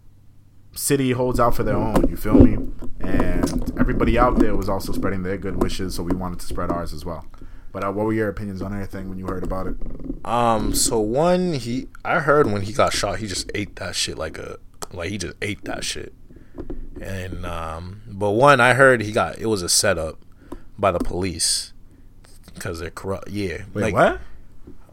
City 0.72 1.12
holds 1.12 1.38
out 1.38 1.54
for 1.54 1.62
their 1.62 1.76
own. 1.76 2.08
You 2.08 2.16
feel 2.16 2.34
me? 2.34 2.54
And 3.00 3.78
everybody 3.78 4.18
out 4.18 4.38
there 4.38 4.56
was 4.56 4.68
also 4.68 4.92
spreading 4.92 5.24
their 5.24 5.36
good 5.36 5.62
wishes, 5.62 5.94
so 5.94 6.02
we 6.02 6.16
wanted 6.16 6.40
to 6.40 6.46
spread 6.46 6.70
ours 6.70 6.94
as 6.94 7.04
well. 7.04 7.26
But 7.70 7.84
uh, 7.84 7.92
what 7.92 8.06
were 8.06 8.14
your 8.14 8.28
opinions 8.28 8.62
on 8.62 8.74
anything 8.74 9.10
when 9.10 9.18
you 9.18 9.26
heard 9.26 9.44
about 9.44 9.66
it? 9.66 9.76
Um, 10.24 10.74
so 10.74 10.98
one 11.00 11.52
he 11.52 11.88
I 12.04 12.20
heard 12.20 12.50
when 12.50 12.62
he 12.62 12.72
got 12.72 12.94
shot, 12.94 13.18
he 13.18 13.26
just 13.26 13.50
ate 13.54 13.76
that 13.76 13.94
shit 13.94 14.16
like 14.16 14.38
a 14.38 14.56
like 14.92 15.10
he 15.10 15.18
just 15.18 15.36
ate 15.42 15.64
that 15.64 15.84
shit. 15.84 16.14
And 17.00 17.44
um, 17.44 18.02
but 18.08 18.30
one 18.30 18.60
I 18.60 18.72
heard 18.72 19.02
he 19.02 19.12
got 19.12 19.38
it 19.38 19.46
was 19.46 19.62
a 19.62 19.68
setup 19.68 20.18
by 20.78 20.92
the 20.92 20.98
police 20.98 21.74
because 22.54 22.80
they're 22.80 22.90
corrupt. 22.90 23.28
Yeah, 23.28 23.64
Wait, 23.74 23.82
like, 23.82 23.94
what? 23.94 24.20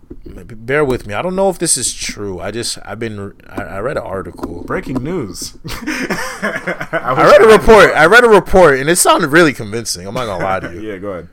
Bear 0.09 0.83
with 0.83 1.07
me. 1.07 1.13
I 1.13 1.21
don't 1.21 1.35
know 1.35 1.49
if 1.49 1.59
this 1.59 1.77
is 1.77 1.93
true. 1.93 2.39
I 2.39 2.51
just 2.51 2.77
I've 2.83 2.99
been 2.99 3.33
I, 3.47 3.63
I 3.63 3.79
read 3.79 3.97
an 3.97 4.03
article. 4.03 4.63
Breaking 4.63 5.03
news. 5.03 5.57
I 5.65 7.13
read 7.17 7.41
a 7.41 7.47
report. 7.47 7.91
I 7.95 8.05
read 8.05 8.23
a 8.23 8.29
report, 8.29 8.79
and 8.79 8.89
it 8.89 8.97
sounded 8.97 9.29
really 9.29 9.53
convincing. 9.53 10.07
I'm 10.07 10.13
not 10.13 10.25
gonna 10.25 10.43
lie 10.43 10.59
to 10.59 10.73
you. 10.73 10.81
yeah, 10.91 10.97
go 10.97 11.11
ahead. 11.11 11.29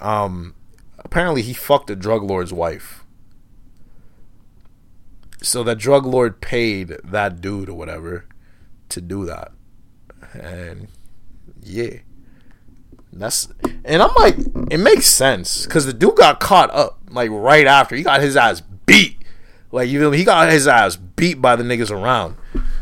Um, 0.00 0.54
apparently 0.98 1.42
he 1.42 1.52
fucked 1.52 1.90
a 1.90 1.96
drug 1.96 2.22
lord's 2.22 2.52
wife. 2.52 3.04
So 5.42 5.62
that 5.64 5.76
drug 5.76 6.06
lord 6.06 6.40
paid 6.40 6.96
that 7.04 7.40
dude 7.40 7.68
or 7.68 7.74
whatever 7.74 8.26
to 8.90 9.00
do 9.00 9.26
that, 9.26 9.52
and 10.32 10.88
yeah, 11.62 11.98
that's 13.12 13.48
and 13.84 14.02
I'm 14.02 14.14
like, 14.18 14.36
it 14.70 14.78
makes 14.78 15.06
sense 15.06 15.64
because 15.66 15.86
the 15.86 15.92
dude 15.92 16.16
got 16.16 16.40
caught 16.40 16.70
up 16.74 16.98
like 17.14 17.30
right 17.30 17.66
after 17.66 17.96
he 17.96 18.02
got 18.02 18.20
his 18.20 18.36
ass 18.36 18.62
beat, 18.86 19.18
like 19.72 19.88
you 19.88 20.00
know 20.00 20.10
he 20.10 20.24
got 20.24 20.50
his 20.50 20.66
ass 20.66 20.96
beat 20.96 21.40
by 21.40 21.56
the 21.56 21.64
niggas 21.64 21.90
around. 21.90 22.36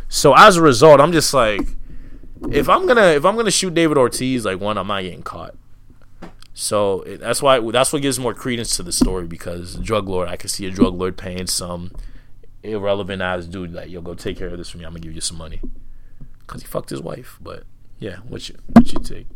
So 0.09 0.35
as 0.37 0.57
a 0.57 0.63
result, 0.63 1.01
I'm 1.01 1.13
just 1.13 1.33
like, 1.33 1.63
if 2.51 2.69
I'm 2.69 2.87
gonna 2.87 3.09
if 3.09 3.25
I'm 3.25 3.37
gonna 3.37 3.51
shoot 3.51 3.75
David 3.75 3.97
Ortiz, 3.97 4.45
like 4.45 4.61
one, 4.61 4.77
I'm 4.79 4.89
not 4.89 5.03
getting 5.03 5.23
caught. 5.23 5.55
So 6.55 7.03
that's 7.07 7.41
why 7.41 7.61
that's 7.71 7.93
what 7.93 8.03
gives 8.03 8.19
more 8.19 8.35
credence 8.35 8.77
to 8.77 8.83
the 8.83 8.93
story 8.93 9.27
because 9.27 9.77
drug 9.77 10.09
lord, 10.09 10.29
I 10.29 10.37
can 10.37 10.49
see 10.49 10.67
a 10.67 10.71
drug 10.71 10.95
lord 10.95 11.17
paying 11.17 11.47
some 11.47 11.93
irrelevant 12.63 13.23
ass 13.23 13.47
dude 13.47 13.73
like, 13.73 13.91
yo, 13.91 14.01
go 14.01 14.15
take 14.15 14.37
care 14.37 14.49
of 14.49 14.59
this 14.59 14.69
for 14.69 14.79
me. 14.79 14.85
I'm 14.85 14.93
gonna 14.93 15.01
give 15.01 15.15
you 15.15 15.21
some 15.21 15.39
money 15.39 15.61
because 16.41 16.63
he 16.63 16.69
fucked 16.69 16.91
his 16.91 17.01
wife. 17.01 17.39
But 17.41 17.65
yeah, 17.99 18.17
what 18.29 18.49
you 18.49 18.57
what 18.67 18.93
you 18.93 19.01
take? 19.01 19.27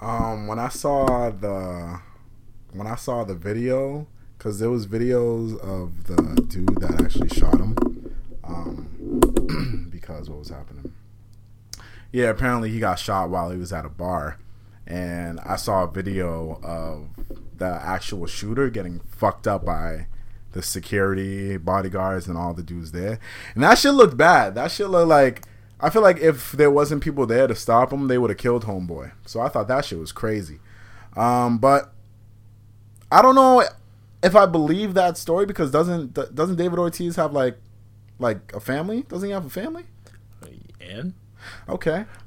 Um, 0.00 0.46
when 0.46 0.58
I 0.58 0.68
saw 0.68 1.30
the 1.30 2.00
when 2.72 2.86
I 2.86 2.96
saw 2.96 3.24
the 3.24 3.34
video, 3.34 4.06
because 4.38 4.60
there 4.60 4.70
was 4.70 4.86
videos 4.86 5.58
of 5.60 6.04
the 6.04 6.40
dude 6.42 6.80
that 6.80 7.02
actually 7.02 7.28
shot 7.28 7.58
him. 7.58 7.76
Um, 8.44 9.88
because 9.90 10.30
what 10.30 10.38
was 10.38 10.48
happening? 10.48 10.92
Yeah, 12.12 12.30
apparently 12.30 12.70
he 12.70 12.78
got 12.78 12.98
shot 12.98 13.28
while 13.28 13.50
he 13.50 13.58
was 13.58 13.72
at 13.72 13.84
a 13.84 13.90
bar, 13.90 14.38
and 14.86 15.40
I 15.40 15.56
saw 15.56 15.84
a 15.84 15.90
video 15.90 16.60
of 16.62 17.08
the 17.56 17.80
actual 17.82 18.26
shooter 18.26 18.70
getting 18.70 19.00
fucked 19.00 19.46
up 19.48 19.64
by 19.64 20.06
the 20.52 20.62
security 20.62 21.56
bodyguards 21.58 22.26
and 22.28 22.38
all 22.38 22.54
the 22.54 22.62
dudes 22.62 22.92
there, 22.92 23.18
and 23.54 23.64
that 23.64 23.76
shit 23.78 23.92
looked 23.92 24.16
bad. 24.16 24.54
That 24.54 24.70
shit 24.70 24.88
looked 24.88 25.08
like 25.08 25.42
I 25.80 25.90
feel 25.90 26.02
like 26.02 26.18
if 26.18 26.52
there 26.52 26.70
wasn't 26.70 27.02
people 27.02 27.26
there 27.26 27.46
to 27.46 27.54
stop 27.54 27.92
him, 27.92 28.08
they 28.08 28.18
would 28.18 28.30
have 28.30 28.38
killed 28.38 28.64
Homeboy. 28.64 29.12
So 29.26 29.40
I 29.40 29.48
thought 29.48 29.68
that 29.68 29.84
shit 29.84 29.98
was 29.98 30.12
crazy. 30.12 30.60
Um, 31.16 31.58
but 31.58 31.92
I 33.10 33.20
don't 33.20 33.34
know 33.34 33.64
if 34.22 34.34
I 34.36 34.46
believe 34.46 34.94
that 34.94 35.16
story 35.16 35.46
because 35.46 35.70
doesn't 35.70 36.14
doesn't 36.34 36.56
David 36.56 36.78
Ortiz 36.78 37.16
have 37.16 37.32
like 37.32 37.58
like 38.18 38.52
a 38.54 38.60
family? 38.60 39.02
Doesn't 39.02 39.28
he 39.28 39.32
have 39.32 39.46
a 39.46 39.50
family? 39.50 39.84
And 40.80 41.14
Okay. 41.68 42.04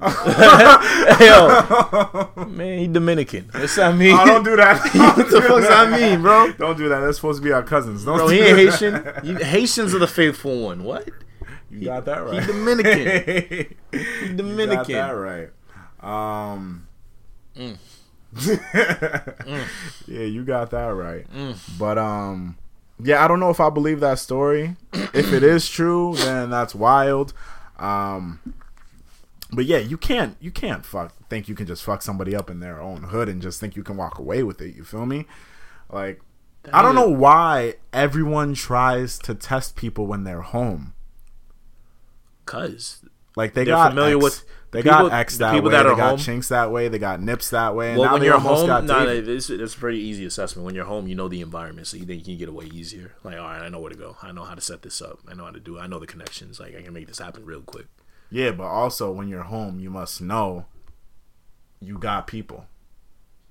yo, 1.20 2.30
man, 2.48 2.78
he 2.78 2.88
Dominican. 2.88 3.48
What's 3.52 3.76
that 3.76 3.94
mean? 3.96 4.16
Oh, 4.18 4.24
don't 4.24 4.44
do 4.44 4.56
that. 4.56 4.78
what 5.16 5.30
the 5.30 5.42
fuck's 5.42 5.68
that 5.68 5.90
mean, 5.90 6.22
bro? 6.22 6.52
Don't 6.52 6.76
do 6.76 6.88
that. 6.88 7.00
That's 7.00 7.16
supposed 7.18 7.42
to 7.42 7.44
be 7.44 7.52
our 7.52 7.62
cousins. 7.62 8.04
Don't 8.04 8.18
Bro, 8.18 8.28
do 8.28 8.34
he 8.34 8.40
ain't. 8.40 8.56
Haitian. 8.58 9.12
You, 9.24 9.36
Haitians 9.36 9.94
are 9.94 9.98
the 9.98 10.06
faithful 10.06 10.62
one. 10.62 10.84
What? 10.84 11.08
You 11.70 11.84
got 11.86 12.04
that 12.04 12.18
right. 12.18 12.40
He 12.42 12.46
Dominican. 12.46 13.68
He 13.92 13.98
He 14.26 14.34
Dominican. 14.34 14.76
got 14.76 14.86
that 14.86 15.10
right. 15.10 15.50
Um. 16.00 16.86
Mm. 17.56 17.76
Yeah, 20.06 20.24
you 20.24 20.44
got 20.44 20.70
that 20.70 20.88
right. 20.88 21.30
Mm. 21.32 21.78
But 21.78 21.98
um, 21.98 22.56
yeah, 23.02 23.24
I 23.24 23.28
don't 23.28 23.40
know 23.40 23.50
if 23.50 23.60
I 23.60 23.70
believe 23.70 24.00
that 24.00 24.18
story. 24.18 24.76
if 24.92 25.32
it 25.32 25.42
is 25.42 25.68
true, 25.68 26.14
then 26.16 26.50
that's 26.50 26.74
wild. 26.74 27.32
Um, 27.78 28.40
but 29.52 29.64
yeah, 29.64 29.78
you 29.78 29.96
can't 29.96 30.36
you 30.40 30.50
can't 30.50 30.84
fuck 30.84 31.12
think 31.28 31.48
you 31.48 31.54
can 31.54 31.66
just 31.66 31.82
fuck 31.82 32.02
somebody 32.02 32.34
up 32.34 32.48
in 32.50 32.60
their 32.60 32.80
own 32.80 33.04
hood 33.04 33.28
and 33.28 33.40
just 33.42 33.60
think 33.60 33.76
you 33.76 33.82
can 33.82 33.96
walk 33.96 34.18
away 34.18 34.42
with 34.42 34.60
it. 34.60 34.74
You 34.74 34.84
feel 34.84 35.06
me? 35.06 35.26
Like 35.90 36.20
I 36.72 36.80
don't 36.82 36.94
know 36.94 37.08
why 37.08 37.74
everyone 37.92 38.54
tries 38.54 39.18
to 39.20 39.34
test 39.34 39.74
people 39.76 40.06
when 40.06 40.24
they're 40.24 40.42
home. 40.42 40.94
Cause 42.46 43.04
Like 43.36 43.54
they 43.54 43.64
They're 43.64 43.74
got 43.74 43.90
familiar 43.90 44.16
X, 44.16 44.22
with- 44.24 44.44
they 44.72 44.82
people- 44.82 45.10
got 45.10 45.12
X 45.12 45.34
the 45.34 45.44
that 45.44 45.52
people 45.52 45.68
way, 45.68 45.76
that 45.76 45.82
they 45.84 45.88
are 45.90 45.96
got 45.96 46.18
Chinks 46.18 46.48
that 46.48 46.72
way, 46.72 46.88
they 46.88 46.98
got 46.98 47.20
Nips 47.20 47.50
that 47.50 47.76
way, 47.76 47.90
and 47.90 47.98
well, 47.98 48.08
now 48.08 48.14
when 48.14 48.22
you're 48.22 48.34
almost 48.34 48.60
home, 48.60 48.66
got 48.66 48.84
nah, 48.84 49.04
it's, 49.04 49.50
it's 49.50 49.74
a 49.74 49.78
pretty 49.78 49.98
easy 49.98 50.24
assessment. 50.24 50.64
When 50.64 50.74
you're 50.74 50.86
home, 50.86 51.06
you 51.06 51.14
know 51.14 51.28
the 51.28 51.42
environment, 51.42 51.86
so 51.86 51.98
you 51.98 52.04
think 52.04 52.20
you 52.20 52.34
can 52.34 52.38
get 52.38 52.48
away 52.48 52.64
easier. 52.72 53.12
Like, 53.22 53.36
all 53.36 53.44
right, 53.44 53.62
I 53.62 53.68
know 53.68 53.80
where 53.80 53.90
to 53.90 53.96
go. 53.98 54.16
I 54.22 54.32
know 54.32 54.44
how 54.44 54.54
to 54.54 54.60
set 54.62 54.82
this 54.82 55.00
up. 55.02 55.20
I 55.28 55.34
know 55.34 55.44
how 55.44 55.50
to 55.50 55.60
do. 55.60 55.76
it. 55.76 55.80
I 55.80 55.86
know 55.86 55.98
the 55.98 56.06
connections. 56.06 56.58
Like, 56.58 56.74
I 56.76 56.82
can 56.82 56.92
make 56.94 57.06
this 57.06 57.18
happen 57.18 57.44
real 57.44 57.60
quick. 57.60 57.86
Yeah, 58.30 58.50
but 58.52 58.64
also 58.64 59.12
when 59.12 59.28
you're 59.28 59.42
home, 59.42 59.78
you 59.78 59.90
must 59.90 60.22
know 60.22 60.64
you 61.80 61.98
got 61.98 62.26
people. 62.26 62.64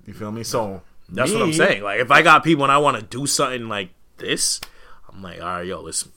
You 0.04 0.14
feel 0.14 0.32
me? 0.32 0.42
So 0.42 0.82
That's 1.08 1.32
what 1.32 1.42
I'm 1.42 1.52
saying. 1.52 1.84
Like, 1.84 2.00
if 2.00 2.10
I 2.10 2.22
got 2.22 2.42
people 2.42 2.64
and 2.64 2.72
I 2.72 2.78
want 2.78 2.96
to 2.96 3.02
do 3.04 3.26
something 3.26 3.68
like 3.68 3.90
this, 4.16 4.60
I'm 5.08 5.22
like, 5.22 5.40
all 5.40 5.46
right, 5.46 5.66
yo, 5.66 5.80
let's 5.82 6.08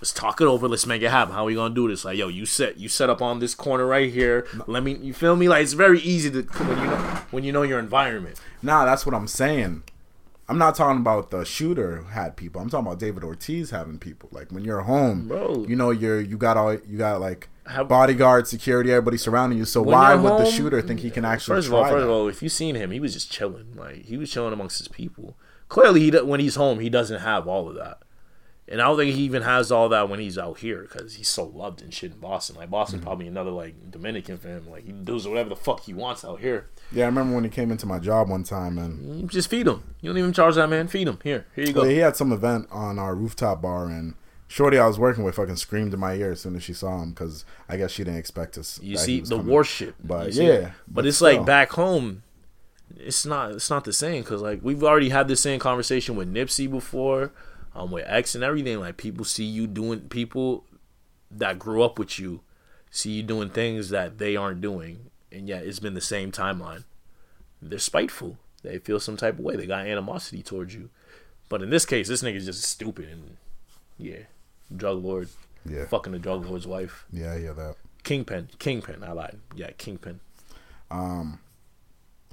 let's 0.00 0.12
talk 0.12 0.40
it 0.40 0.44
over. 0.46 0.68
Let's 0.68 0.86
make 0.86 1.02
it 1.02 1.10
happen. 1.10 1.34
How 1.34 1.44
we 1.44 1.54
gonna 1.54 1.74
do 1.74 1.88
this? 1.88 2.04
Like, 2.04 2.16
yo, 2.18 2.28
you 2.28 2.46
set 2.46 2.78
you 2.78 2.88
set 2.88 3.10
up 3.10 3.20
on 3.22 3.38
this 3.38 3.54
corner 3.54 3.86
right 3.86 4.12
here. 4.12 4.46
Let 4.66 4.82
me. 4.82 4.94
You 4.96 5.12
feel 5.14 5.36
me? 5.36 5.48
Like, 5.48 5.62
it's 5.62 5.72
very 5.72 6.00
easy 6.00 6.30
to 6.30 6.42
when 6.42 6.78
you 6.78 6.86
know 6.86 6.96
when 7.30 7.44
you 7.44 7.52
know 7.52 7.62
your 7.62 7.78
environment. 7.78 8.40
Nah, 8.62 8.84
that's 8.84 9.04
what 9.06 9.14
I'm 9.14 9.26
saying. 9.28 9.82
I'm 10.46 10.58
not 10.58 10.74
talking 10.74 11.00
about 11.00 11.30
the 11.30 11.44
shooter 11.44 12.02
had 12.10 12.36
people. 12.36 12.60
I'm 12.60 12.68
talking 12.68 12.86
about 12.86 12.98
David 12.98 13.24
Ortiz 13.24 13.70
having 13.70 13.98
people. 13.98 14.28
Like 14.30 14.52
when 14.52 14.62
you're 14.64 14.82
home, 14.82 15.28
Bro. 15.28 15.64
you 15.68 15.74
know 15.76 15.90
you're 15.90 16.20
you 16.20 16.36
got 16.36 16.56
all 16.58 16.74
you 16.74 16.98
got 16.98 17.20
like 17.20 17.48
Have- 17.66 17.88
bodyguard, 17.88 18.46
security, 18.46 18.90
everybody 18.90 19.16
surrounding 19.16 19.58
you. 19.58 19.64
So 19.64 19.80
why 19.80 20.14
would 20.14 20.38
the 20.38 20.50
shooter 20.50 20.82
think 20.82 21.00
he 21.00 21.10
can 21.10 21.24
actually 21.24 21.56
First 21.56 21.68
of 21.68 21.74
all, 21.74 21.84
first 21.84 21.94
that? 21.96 22.02
of 22.04 22.10
all, 22.10 22.28
if 22.28 22.42
you 22.42 22.50
seen 22.50 22.74
him, 22.74 22.90
he 22.90 23.00
was 23.00 23.14
just 23.14 23.32
chilling. 23.32 23.74
Like 23.74 24.04
he 24.04 24.18
was 24.18 24.30
chilling 24.30 24.52
amongst 24.52 24.78
his 24.78 24.88
people. 24.88 25.38
Clearly, 25.68 26.00
he 26.00 26.10
when 26.20 26.40
he's 26.40 26.56
home, 26.56 26.78
he 26.80 26.90
doesn't 26.90 27.20
have 27.22 27.48
all 27.48 27.68
of 27.70 27.74
that. 27.76 28.02
And 28.66 28.80
I 28.80 28.86
don't 28.86 28.96
think 28.96 29.14
he 29.14 29.22
even 29.24 29.42
has 29.42 29.70
all 29.70 29.90
that 29.90 30.08
when 30.08 30.20
he's 30.20 30.38
out 30.38 30.58
here 30.60 30.82
because 30.90 31.14
he's 31.16 31.28
so 31.28 31.44
loved 31.44 31.82
and 31.82 31.92
shit 31.92 32.12
in 32.12 32.18
Boston. 32.18 32.56
Like 32.56 32.70
Boston, 32.70 32.98
Mm-hmm. 33.00 33.06
probably 33.06 33.26
another 33.26 33.50
like 33.50 33.90
Dominican 33.90 34.38
for 34.38 34.48
him. 34.48 34.70
Like 34.70 34.84
he 34.86 34.92
does 34.92 35.28
whatever 35.28 35.50
the 35.50 35.56
fuck 35.56 35.80
he 35.82 35.92
wants 35.92 36.24
out 36.24 36.40
here. 36.40 36.68
yeah, 36.90 37.04
I 37.04 37.06
remember 37.08 37.34
when 37.34 37.44
he 37.44 37.50
came 37.50 37.70
into 37.70 37.84
my 37.84 37.98
job 37.98 38.30
one 38.30 38.42
time 38.42 38.78
and 38.78 39.20
You 39.20 39.26
just 39.26 39.50
feed 39.50 39.66
him. 39.66 39.82
You 40.00 40.10
don't 40.10 40.18
even 40.18 40.32
charge 40.32 40.54
that 40.54 40.68
man. 40.70 40.88
Feed 40.88 41.08
him. 41.08 41.18
Here, 41.22 41.46
here 41.54 41.66
you 41.66 41.72
go. 41.74 41.82
Well, 41.82 41.90
he 41.90 41.98
had 41.98 42.16
some 42.16 42.32
event 42.32 42.68
on 42.70 42.98
our 42.98 43.14
rooftop 43.14 43.60
bar, 43.60 43.86
and 43.86 44.14
Shorty 44.48 44.78
I 44.78 44.86
was 44.86 44.98
working 44.98 45.24
with 45.24 45.34
fucking 45.34 45.56
screamed 45.56 45.92
in 45.92 46.00
my 46.00 46.14
ear 46.14 46.32
as 46.32 46.40
soon 46.40 46.56
as 46.56 46.62
she 46.62 46.72
saw 46.72 47.02
him 47.02 47.10
because 47.10 47.44
I 47.68 47.76
guess 47.76 47.90
she 47.90 48.02
didn't 48.04 48.18
expect 48.20 48.56
us. 48.56 48.80
You 48.82 48.96
see 48.96 49.20
the 49.20 49.36
coming. 49.36 49.46
warship, 49.46 49.94
But 50.02 50.32
yeah, 50.32 50.60
but, 50.60 50.72
but 50.88 51.06
it's 51.06 51.18
still. 51.18 51.36
like 51.36 51.44
back 51.46 51.72
home. 51.72 52.22
It's 52.96 53.26
not. 53.26 53.52
It's 53.52 53.68
not 53.68 53.84
the 53.84 53.92
same 53.92 54.22
because 54.22 54.40
like 54.40 54.60
we've 54.62 54.82
already 54.84 55.08
had 55.10 55.28
the 55.28 55.36
same 55.36 55.58
conversation 55.60 56.16
with 56.16 56.32
Nipsey 56.32 56.70
before, 56.70 57.32
um, 57.74 57.90
with 57.90 58.04
X 58.06 58.34
and 58.34 58.44
everything. 58.44 58.80
Like 58.80 58.96
people 58.96 59.24
see 59.24 59.44
you 59.44 59.66
doing 59.66 60.00
people 60.08 60.64
that 61.30 61.58
grew 61.58 61.82
up 61.82 61.98
with 61.98 62.18
you, 62.18 62.40
see 62.90 63.12
you 63.12 63.22
doing 63.22 63.50
things 63.50 63.88
that 63.90 64.18
they 64.18 64.36
aren't 64.36 64.60
doing, 64.60 65.10
and 65.32 65.48
yet 65.48 65.64
it's 65.66 65.80
been 65.80 65.94
the 65.94 66.00
same 66.00 66.30
timeline. 66.32 66.84
They're 67.60 67.78
spiteful. 67.78 68.38
They 68.62 68.78
feel 68.78 69.00
some 69.00 69.16
type 69.16 69.34
of 69.38 69.44
way. 69.44 69.56
They 69.56 69.66
got 69.66 69.86
animosity 69.86 70.42
towards 70.42 70.74
you. 70.74 70.90
But 71.48 71.62
in 71.62 71.70
this 71.70 71.84
case, 71.84 72.08
this 72.08 72.22
nigga's 72.22 72.46
just 72.46 72.62
stupid 72.62 73.08
and 73.10 73.36
yeah, 73.98 74.20
drug 74.74 75.04
lord, 75.04 75.28
Yeah, 75.68 75.84
fucking 75.86 76.12
the 76.12 76.18
drug 76.18 76.46
lord's 76.46 76.66
wife. 76.66 77.04
yeah, 77.12 77.32
I 77.34 77.38
hear 77.38 77.54
that. 77.54 77.76
Kingpin, 78.02 78.48
Kingpin. 78.58 79.02
I 79.02 79.12
lied. 79.12 79.38
Yeah, 79.54 79.70
Kingpin. 79.78 80.20
Um, 80.90 81.40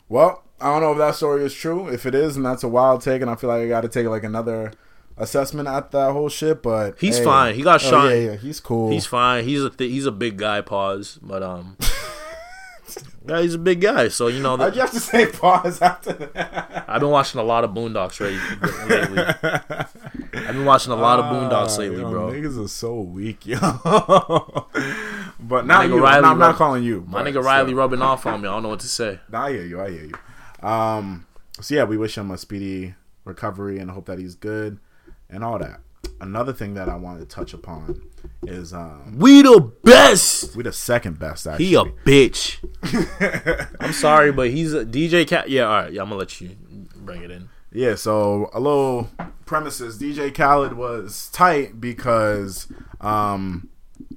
well, 0.10 0.44
I 0.60 0.66
don't 0.74 0.82
know 0.82 0.92
if 0.92 0.98
that 0.98 1.16
story 1.16 1.44
is 1.46 1.54
true. 1.54 1.88
If 1.88 2.06
it 2.06 2.14
is, 2.16 2.36
and 2.36 2.46
that's 2.46 2.64
a 2.64 2.68
wild 2.68 3.02
take, 3.02 3.22
and 3.22 3.30
I 3.32 3.36
feel 3.36 3.50
like 3.50 3.62
I 3.62 3.68
got 3.68 3.82
to 3.82 3.89
take 3.89 4.08
like 4.08 4.24
another 4.24 4.74
assessment 5.22 5.67
at 5.67 5.91
that 5.91 6.11
whole 6.11 6.30
shit. 6.30 6.61
But 6.63 6.99
He's 6.99 7.17
hey. 7.19 7.24
fine. 7.24 7.55
He 7.55 7.61
got 7.61 7.84
Oh, 7.86 7.89
shot. 7.89 8.05
Yeah, 8.09 8.15
yeah, 8.32 8.36
he's 8.36 8.59
cool. 8.59 8.89
He's 8.91 9.05
fine. 9.05 9.43
He's 9.45 9.63
a 9.63 9.69
th- 9.69 9.89
he's 9.91 10.05
a 10.05 10.11
big 10.11 10.38
guy. 10.38 10.61
Pause. 10.61 11.19
But 11.22 11.43
um, 11.43 11.78
Yeah, 13.28 13.41
he's 13.41 13.53
a 13.53 13.59
big 13.59 13.82
guy, 13.82 14.07
so 14.09 14.28
you 14.28 14.41
know. 14.41 14.57
Why'd 14.57 14.74
you 14.76 14.82
have 14.82 14.91
to 14.91 14.99
say 14.99 15.28
pause 15.28 15.82
after 15.82 16.11
that? 16.13 16.86
I've 16.88 16.99
been 17.01 17.11
watching 17.11 17.39
a 17.39 17.43
lot 17.43 17.63
of 17.63 17.69
Boondocks 17.72 18.19
right, 18.19 18.89
lately. 18.89 20.41
I've 20.47 20.55
been 20.55 20.65
watching 20.65 20.91
a 20.91 20.95
lot 20.95 21.19
of 21.19 21.26
Boondocks 21.26 21.76
Ah, 21.76 21.80
lately, 21.80 21.99
yo, 22.01 22.09
bro. 22.09 22.32
Niggas 22.32 22.65
are 22.65 22.67
so 22.67 22.99
weak, 23.01 23.45
yo. 23.45 23.59
but 25.39 25.65
not 25.67 25.88
you. 25.88 26.03
Riley 26.03 26.26
I'm 26.26 26.39
not 26.39 26.55
calling 26.55 26.84
you. 26.84 27.05
My 27.07 27.24
but 27.24 27.32
nigga 27.32 27.43
Riley 27.43 27.74
rubbing 27.76 28.01
off 28.01 28.26
on 28.26 28.41
me. 28.41 28.47
I 28.47 28.53
don't 28.53 28.63
know 28.63 28.69
what 28.69 28.80
to 28.82 28.88
say. 28.88 29.19
Nah, 29.30 29.45
I 29.45 29.51
hear 29.51 29.63
you. 29.65 29.80
I 29.82 29.89
hear 29.91 30.05
you. 30.05 30.67
Um, 30.67 31.28
so 31.61 31.76
yeah, 31.76 31.84
we 31.84 31.97
wish 31.97 32.17
him 32.17 32.32
a 32.32 32.38
speedy 32.38 32.95
recovery 33.24 33.78
and 33.80 33.91
hope 33.91 34.07
that 34.07 34.17
he's 34.19 34.36
good 34.36 34.80
and 35.32 35.43
all 35.43 35.57
that. 35.59 35.79
Another 36.19 36.53
thing 36.53 36.75
that 36.75 36.88
I 36.89 36.95
wanted 36.95 37.21
to 37.21 37.25
touch 37.36 37.53
upon 37.53 38.01
is 38.43 38.73
um, 38.73 39.17
We 39.17 39.41
the 39.41 39.59
best. 39.84 40.55
we 40.55 40.63
the 40.63 40.71
second 40.71 41.17
best 41.19 41.47
actually. 41.47 41.65
He 41.65 41.75
a 41.75 41.84
bitch. 41.86 42.57
I'm 43.79 43.93
sorry, 43.93 44.32
but 44.32 44.49
he's 44.51 44.73
a 44.73 44.86
DJ 44.86 45.27
Cat. 45.27 45.49
Yeah, 45.49 45.63
all 45.63 45.82
right. 45.84 45.93
Yeah, 45.93 46.01
I'm 46.01 46.09
gonna 46.09 46.19
let 46.19 46.39
you 46.41 46.55
bring 46.95 47.23
it 47.23 47.32
in. 47.32 47.49
Yeah, 47.71 47.95
so 47.95 48.49
a 48.53 48.59
little 48.59 49.09
premises. 49.45 49.97
DJ 49.99 50.34
Khaled 50.34 50.73
was 50.73 51.29
tight 51.32 51.79
because 51.82 52.67
um, 52.99 53.69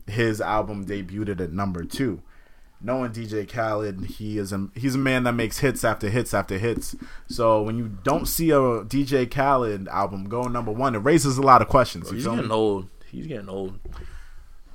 his 0.06 0.40
album 0.40 0.84
debuted 0.86 1.40
at 1.40 1.52
number 1.52 1.84
two. 1.84 2.20
Knowing 2.84 3.12
DJ 3.12 3.48
Khaled, 3.48 4.04
he 4.04 4.36
is 4.36 4.52
a 4.52 4.68
he's 4.74 4.94
a 4.94 4.98
man 4.98 5.24
that 5.24 5.32
makes 5.32 5.58
hits 5.60 5.82
after 5.84 6.10
hits 6.10 6.34
after 6.34 6.58
hits. 6.58 6.94
So 7.26 7.62
when 7.62 7.78
you 7.78 7.88
don't 8.02 8.26
see 8.26 8.50
a 8.50 8.56
DJ 8.84 9.28
Khaled 9.30 9.88
album 9.88 10.28
go 10.28 10.42
number 10.42 10.70
one, 10.70 10.94
it 10.94 10.98
raises 10.98 11.38
a 11.38 11.42
lot 11.42 11.62
of 11.62 11.68
questions. 11.68 12.10
You 12.10 12.16
He's 12.16 12.26
getting 12.26 12.48
me? 12.48 12.50
old. 12.54 12.88
He's 13.10 13.26
getting 13.26 13.48
old. 13.48 13.78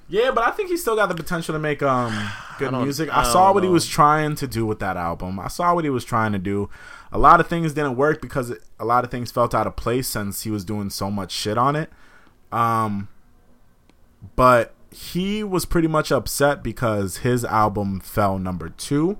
Yeah, 0.07 0.31
but 0.31 0.43
I 0.43 0.49
think 0.49 0.69
he's 0.69 0.81
still 0.81 0.95
got 0.95 1.05
the 1.09 1.13
potential 1.13 1.53
to 1.53 1.59
make 1.59 1.83
um 1.83 2.11
good 2.57 2.71
don't- 2.71 2.81
music. 2.83 3.15
I 3.15 3.21
I, 3.21 3.23
saw 3.23 3.53
what 3.53 3.61
he 3.63 3.69
was 3.69 3.85
trying 3.85 4.33
to 4.37 4.47
do 4.47 4.65
with 4.65 4.79
that 4.79 4.97
album. 4.97 5.39
I 5.39 5.47
saw 5.47 5.75
what 5.75 5.83
he 5.83 5.91
was 5.91 6.03
trying 6.03 6.31
to 6.31 6.39
do. 6.39 6.67
A 7.11 7.19
lot 7.19 7.39
of 7.39 7.45
things 7.47 7.73
didn't 7.73 7.95
work 7.95 8.21
because 8.21 8.49
it, 8.49 8.63
a 8.79 8.85
lot 8.85 9.03
of 9.03 9.11
things 9.11 9.29
felt 9.31 9.53
out 9.53 9.67
of 9.67 9.75
place 9.75 10.07
since 10.07 10.41
he 10.43 10.49
was 10.49 10.65
doing 10.65 10.89
so 10.89 11.11
much 11.11 11.31
shit 11.31 11.59
on 11.59 11.75
it. 11.75 11.91
Um 12.51 13.07
but 14.35 14.73
he 14.91 15.43
was 15.43 15.65
pretty 15.65 15.87
much 15.87 16.11
upset 16.11 16.63
because 16.63 17.17
his 17.17 17.45
album 17.45 17.99
fell 17.99 18.39
number 18.39 18.69
2 18.69 19.17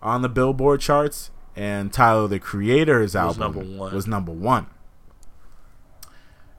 on 0.00 0.22
the 0.22 0.28
Billboard 0.28 0.80
charts 0.80 1.30
and 1.54 1.92
Tyler 1.92 2.28
the 2.28 2.38
Creator's 2.38 3.14
album 3.14 3.28
was 3.28 3.38
number 3.38 3.78
one. 3.78 3.94
was 3.94 4.06
number 4.06 4.32
1. 4.32 4.66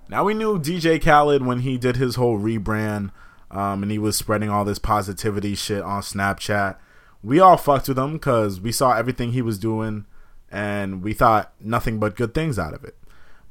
Now 0.09 0.23
we 0.23 0.33
knew 0.33 0.59
DJ 0.59 1.01
Khaled 1.01 1.45
when 1.45 1.59
he 1.59 1.77
did 1.77 1.95
his 1.95 2.15
whole 2.15 2.37
rebrand, 2.37 3.11
um, 3.49 3.83
and 3.83 3.91
he 3.91 3.97
was 3.97 4.15
spreading 4.15 4.49
all 4.49 4.65
this 4.65 4.79
positivity 4.79 5.55
shit 5.55 5.81
on 5.81 6.01
Snapchat. 6.01 6.75
We 7.23 7.39
all 7.39 7.57
fucked 7.57 7.87
with 7.87 7.97
him 7.97 8.13
because 8.13 8.59
we 8.59 8.71
saw 8.71 8.93
everything 8.93 9.31
he 9.31 9.41
was 9.41 9.57
doing, 9.57 10.05
and 10.51 11.01
we 11.01 11.13
thought 11.13 11.53
nothing 11.59 11.99
but 11.99 12.15
good 12.15 12.33
things 12.33 12.59
out 12.59 12.73
of 12.73 12.83
it. 12.83 12.95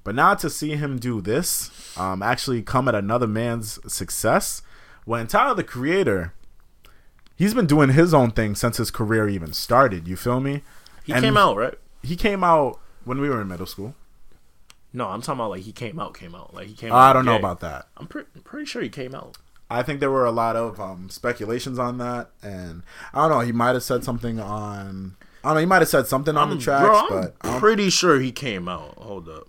But 0.05 0.15
now 0.15 0.35
to 0.35 0.51
see 0.51 0.77
him 0.77 0.99
do 0.99 1.21
this, 1.21 1.97
um, 1.97 2.23
actually 2.23 2.63
come 2.63 2.87
at 2.89 2.95
another 2.95 3.27
man's 3.27 3.79
success, 3.93 4.63
when 5.05 5.27
Tyler 5.27 5.55
the 5.55 5.65
Creator, 5.65 6.33
he's 7.37 7.55
been 7.55 7.67
doing 7.67 7.91
his 7.91 8.13
own 8.15 8.31
thing 8.31 8.55
since 8.55 8.77
his 8.77 8.91
career 8.91 9.29
even 9.29 9.53
started. 9.53 10.07
You 10.09 10.17
feel 10.17 10.41
me? 10.41 10.63
He 11.05 11.13
And 11.13 11.23
came 11.23 11.37
out 11.37 11.57
right. 11.57 11.75
He 12.03 12.17
came 12.17 12.43
out 12.45 12.79
when 13.05 13.21
we 13.21 13.29
were 13.29 13.41
in 13.41 13.49
middle 13.49 13.67
school. 13.67 13.95
No, 14.93 15.09
I'm 15.09 15.23
talking 15.23 15.41
about 15.41 15.51
like 15.51 15.63
he 15.63 15.73
came 15.73 15.99
out. 15.99 16.15
Came 16.15 16.35
out 16.35 16.53
like 16.55 16.67
he 16.69 16.75
came. 16.75 16.93
Uh, 16.93 16.97
out 16.97 17.11
I 17.11 17.13
don't 17.15 17.25
know 17.25 17.33
gay. 17.35 17.39
about 17.39 17.61
that. 17.61 17.87
I'm 17.97 18.07
pre- 18.07 18.25
pretty 18.45 18.67
sure 18.67 18.83
he 18.83 18.89
came 18.91 19.15
out. 19.15 19.39
I 19.71 19.83
think 19.83 20.01
there 20.01 20.11
were 20.11 20.27
a 20.27 20.31
lot 20.33 20.55
of 20.55 20.79
um, 20.79 21.09
speculations 21.09 21.79
on 21.79 21.97
that, 21.99 22.29
and 22.43 22.83
I 23.15 23.23
don't 23.27 23.31
know. 23.39 23.41
He 23.41 23.53
might 23.53 23.71
have 23.75 23.83
said 23.83 24.05
something 24.05 24.39
on. 24.39 25.17
I 25.43 25.49
don't 25.49 25.55
know. 25.55 25.61
He 25.61 25.67
might 25.67 25.81
have 25.81 25.89
said 25.89 26.07
something 26.07 26.37
on 26.37 26.51
I'm, 26.51 26.59
the 26.59 26.63
tracks, 26.63 26.85
bro, 26.87 26.99
I'm 26.99 27.09
but 27.09 27.37
I 27.41 27.51
don't- 27.53 27.61
pretty 27.61 27.89
sure 27.89 28.21
he 28.21 28.33
came 28.33 28.69
out. 28.69 28.95
Hold 28.99 29.29
up. 29.31 29.49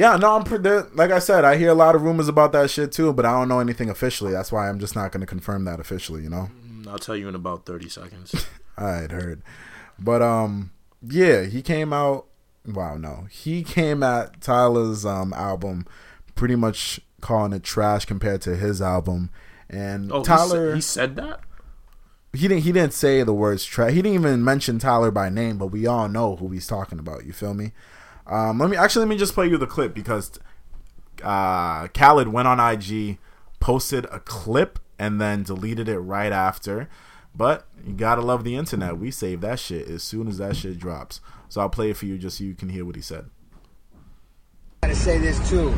Yeah, 0.00 0.16
no, 0.16 0.34
I'm 0.36 0.44
pretty. 0.44 0.68
Like 0.94 1.10
I 1.10 1.18
said, 1.18 1.44
I 1.44 1.56
hear 1.58 1.68
a 1.68 1.74
lot 1.74 1.94
of 1.94 2.02
rumors 2.02 2.26
about 2.28 2.52
that 2.52 2.70
shit 2.70 2.90
too, 2.90 3.12
but 3.12 3.26
I 3.26 3.32
don't 3.32 3.48
know 3.48 3.60
anything 3.60 3.90
officially. 3.90 4.32
That's 4.32 4.50
why 4.50 4.68
I'm 4.68 4.78
just 4.78 4.96
not 4.96 5.12
going 5.12 5.20
to 5.20 5.26
confirm 5.26 5.64
that 5.66 5.78
officially. 5.78 6.22
You 6.22 6.30
know, 6.30 6.50
Mm, 6.66 6.86
I'll 6.88 6.98
tell 6.98 7.16
you 7.16 7.28
in 7.28 7.34
about 7.34 7.66
30 7.66 7.88
seconds. 7.90 8.34
I 8.78 8.92
had 8.92 9.12
heard, 9.12 9.42
but 9.98 10.22
um, 10.22 10.70
yeah, 11.02 11.42
he 11.44 11.60
came 11.62 11.92
out. 11.92 12.26
Wow, 12.66 12.96
no, 12.96 13.26
he 13.30 13.62
came 13.62 14.02
at 14.02 14.40
Tyler's 14.40 15.04
um 15.04 15.32
album, 15.34 15.86
pretty 16.34 16.56
much 16.56 17.00
calling 17.20 17.52
it 17.52 17.62
trash 17.62 18.06
compared 18.06 18.40
to 18.42 18.56
his 18.56 18.80
album, 18.80 19.28
and 19.68 20.10
Oh, 20.12 20.22
Tyler. 20.22 20.74
he, 20.74 20.80
said, 20.80 21.10
he 21.10 21.14
said 21.14 21.16
that. 21.16 21.40
he 22.32 22.48
didn't 22.48 22.62
he 22.62 22.72
didn't 22.72 22.94
say 22.94 23.22
the 23.22 23.34
words 23.34 23.64
trash. 23.66 23.90
He 23.92 24.00
didn't 24.02 24.14
even 24.14 24.42
mention 24.44 24.78
Tyler 24.78 25.10
by 25.10 25.28
name, 25.28 25.58
but 25.58 25.66
we 25.66 25.86
all 25.86 26.08
know 26.08 26.36
who 26.36 26.48
he's 26.50 26.66
talking 26.66 26.98
about. 26.98 27.26
You 27.26 27.32
feel 27.34 27.52
me? 27.54 27.72
Um, 28.30 28.60
let 28.60 28.70
me 28.70 28.76
actually 28.76 29.00
let 29.00 29.08
me 29.08 29.16
just 29.16 29.34
play 29.34 29.48
you 29.48 29.58
the 29.58 29.66
clip 29.66 29.92
because 29.92 30.38
uh, 31.22 31.88
Khaled 31.88 32.28
went 32.28 32.46
on 32.46 32.60
IG, 32.60 33.18
posted 33.58 34.04
a 34.06 34.20
clip, 34.20 34.78
and 34.98 35.20
then 35.20 35.42
deleted 35.42 35.88
it 35.88 35.98
right 35.98 36.32
after. 36.32 36.88
But 37.34 37.66
you 37.84 37.92
gotta 37.92 38.22
love 38.22 38.44
the 38.44 38.54
internet. 38.54 38.98
We 38.98 39.10
save 39.10 39.40
that 39.40 39.58
shit 39.58 39.88
as 39.88 40.04
soon 40.04 40.28
as 40.28 40.38
that 40.38 40.56
shit 40.56 40.78
drops. 40.78 41.20
So 41.48 41.60
I'll 41.60 41.68
play 41.68 41.90
it 41.90 41.96
for 41.96 42.06
you 42.06 42.18
just 42.18 42.38
so 42.38 42.44
you 42.44 42.54
can 42.54 42.68
hear 42.68 42.84
what 42.84 42.94
he 42.94 43.02
said. 43.02 43.26
gotta 44.82 44.94
say 44.94 45.18
this 45.18 45.50
too. 45.50 45.74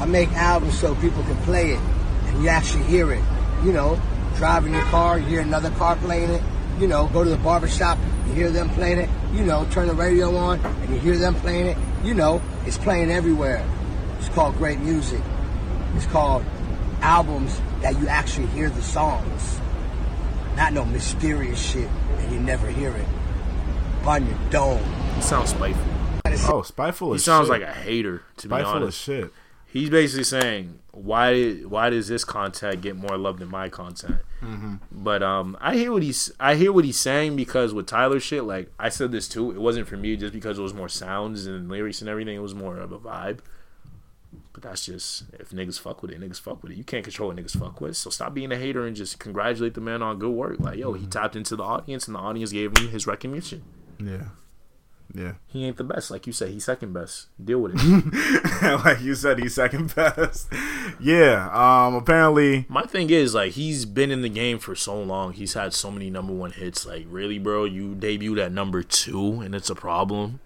I 0.00 0.06
make 0.06 0.30
albums 0.32 0.78
so 0.78 0.94
people 0.96 1.22
can 1.24 1.36
play 1.38 1.72
it 1.72 1.80
and 1.80 2.42
you 2.42 2.48
actually 2.48 2.84
hear 2.84 3.12
it. 3.12 3.22
You 3.64 3.72
know, 3.72 4.00
driving 4.36 4.74
your 4.74 4.84
car, 4.84 5.18
you 5.18 5.26
hear 5.26 5.40
another 5.40 5.70
car 5.70 5.94
playing 5.96 6.30
it. 6.30 6.42
You 6.80 6.86
know, 6.86 7.08
go 7.08 7.24
to 7.24 7.30
the 7.30 7.36
barber 7.38 7.68
shop, 7.68 7.98
you 8.28 8.34
hear 8.34 8.50
them 8.50 8.68
playing 8.70 8.98
it. 8.98 9.10
You 9.32 9.44
know, 9.44 9.66
turn 9.70 9.88
the 9.88 9.94
radio 9.94 10.34
on 10.36 10.60
and 10.60 10.90
you 10.94 10.98
hear 11.00 11.16
them 11.16 11.34
playing 11.36 11.66
it. 11.66 11.76
You 12.04 12.14
know, 12.14 12.40
it's 12.66 12.78
playing 12.78 13.10
everywhere. 13.10 13.64
It's 14.18 14.28
called 14.28 14.56
great 14.56 14.78
music. 14.78 15.20
It's 15.96 16.06
called 16.06 16.44
albums 17.00 17.60
that 17.80 17.98
you 18.00 18.08
actually 18.08 18.46
hear 18.48 18.70
the 18.70 18.82
songs. 18.82 19.60
Not 20.56 20.72
no 20.72 20.84
mysterious 20.84 21.60
shit 21.60 21.88
and 22.18 22.32
you 22.32 22.40
never 22.40 22.68
hear 22.68 22.90
it. 22.90 23.06
On 24.04 24.24
your 24.26 24.38
dome. 24.50 24.82
He 25.16 25.22
sounds 25.22 25.50
spiteful. 25.50 25.84
Oh, 26.50 26.62
spiteful 26.62 27.12
He 27.12 27.18
sounds 27.18 27.48
shit. 27.48 27.60
like 27.60 27.68
a 27.68 27.72
hater. 27.72 28.22
To 28.38 28.48
be 28.48 28.54
honest. 28.54 28.68
spiteful 28.68 28.88
as 28.88 28.94
shit. 28.94 29.32
he's 29.66 29.90
basically 29.90 30.24
saying 30.24 30.78
why 30.98 31.52
why 31.74 31.90
does 31.90 32.08
this 32.08 32.24
content 32.24 32.80
get 32.80 32.96
more 32.96 33.16
love 33.16 33.38
than 33.38 33.48
my 33.48 33.68
content? 33.68 34.18
Mm-hmm. 34.42 34.76
But 34.90 35.22
um, 35.22 35.56
I 35.60 35.74
hear 35.76 35.92
what 35.92 36.02
he's 36.02 36.32
I 36.40 36.54
hear 36.56 36.72
what 36.72 36.84
he's 36.84 36.98
saying 36.98 37.36
because 37.36 37.72
with 37.74 37.86
Tyler 37.86 38.20
shit, 38.20 38.44
like 38.44 38.70
I 38.78 38.88
said 38.88 39.12
this 39.12 39.28
too, 39.28 39.50
it 39.50 39.60
wasn't 39.60 39.88
for 39.88 39.96
me 39.96 40.16
just 40.16 40.32
because 40.32 40.58
it 40.58 40.62
was 40.62 40.74
more 40.74 40.88
sounds 40.88 41.46
and 41.46 41.68
lyrics 41.68 42.00
and 42.00 42.08
everything. 42.10 42.36
It 42.36 42.40
was 42.42 42.54
more 42.54 42.76
of 42.78 42.92
a 42.92 42.98
vibe. 42.98 43.38
But 44.52 44.62
that's 44.62 44.84
just 44.86 45.24
if 45.38 45.50
niggas 45.50 45.78
fuck 45.80 46.02
with 46.02 46.10
it, 46.10 46.20
niggas 46.20 46.40
fuck 46.40 46.62
with 46.62 46.72
it. 46.72 46.78
You 46.78 46.84
can't 46.84 47.04
control 47.04 47.28
what 47.28 47.36
niggas 47.36 47.56
fuck 47.58 47.80
with. 47.80 47.96
So 47.96 48.10
stop 48.10 48.34
being 48.34 48.50
a 48.52 48.56
hater 48.56 48.86
and 48.86 48.96
just 48.96 49.18
congratulate 49.18 49.74
the 49.74 49.80
man 49.80 50.02
on 50.02 50.18
good 50.18 50.32
work. 50.32 50.58
Like 50.58 50.78
yo, 50.78 50.92
he 50.94 51.02
Mm-hmm. 51.02 51.10
tapped 51.10 51.36
into 51.36 51.54
the 51.56 51.62
audience 51.62 52.06
and 52.08 52.14
the 52.16 52.20
audience 52.20 52.50
gave 52.52 52.76
him 52.76 52.88
his 52.88 53.06
recognition. 53.06 53.62
Yeah, 54.00 54.24
yeah. 55.14 55.34
He 55.46 55.64
ain't 55.64 55.76
the 55.78 55.84
best, 55.84 56.10
like 56.10 56.26
you 56.26 56.32
said. 56.32 56.50
He's 56.50 56.64
second 56.64 56.92
best. 56.92 57.28
Deal 57.42 57.60
with 57.60 57.72
it. 57.74 58.62
like 58.84 59.00
you 59.00 59.14
said, 59.14 59.38
he's 59.38 59.54
second 59.54 59.94
best. 59.94 60.52
yeah. 61.00 61.48
Um. 61.52 61.94
Apparently, 61.94 62.66
My 62.68 62.82
thing 62.82 63.10
is 63.10 63.34
like 63.34 63.52
he's 63.52 63.84
been 63.84 64.10
in 64.10 64.22
the 64.22 64.28
game 64.28 64.58
for 64.58 64.74
so 64.74 65.00
long. 65.00 65.32
He's 65.32 65.54
had 65.54 65.72
so 65.72 65.90
many 65.90 66.10
number 66.10 66.32
one 66.32 66.50
hits. 66.52 66.84
Like 66.86 67.06
really, 67.08 67.38
bro, 67.38 67.64
you 67.64 67.94
debuted 67.94 68.44
at 68.44 68.52
number 68.52 68.82
two, 68.82 69.40
and 69.40 69.54
it's 69.54 69.70
a 69.70 69.74
problem. 69.74 70.40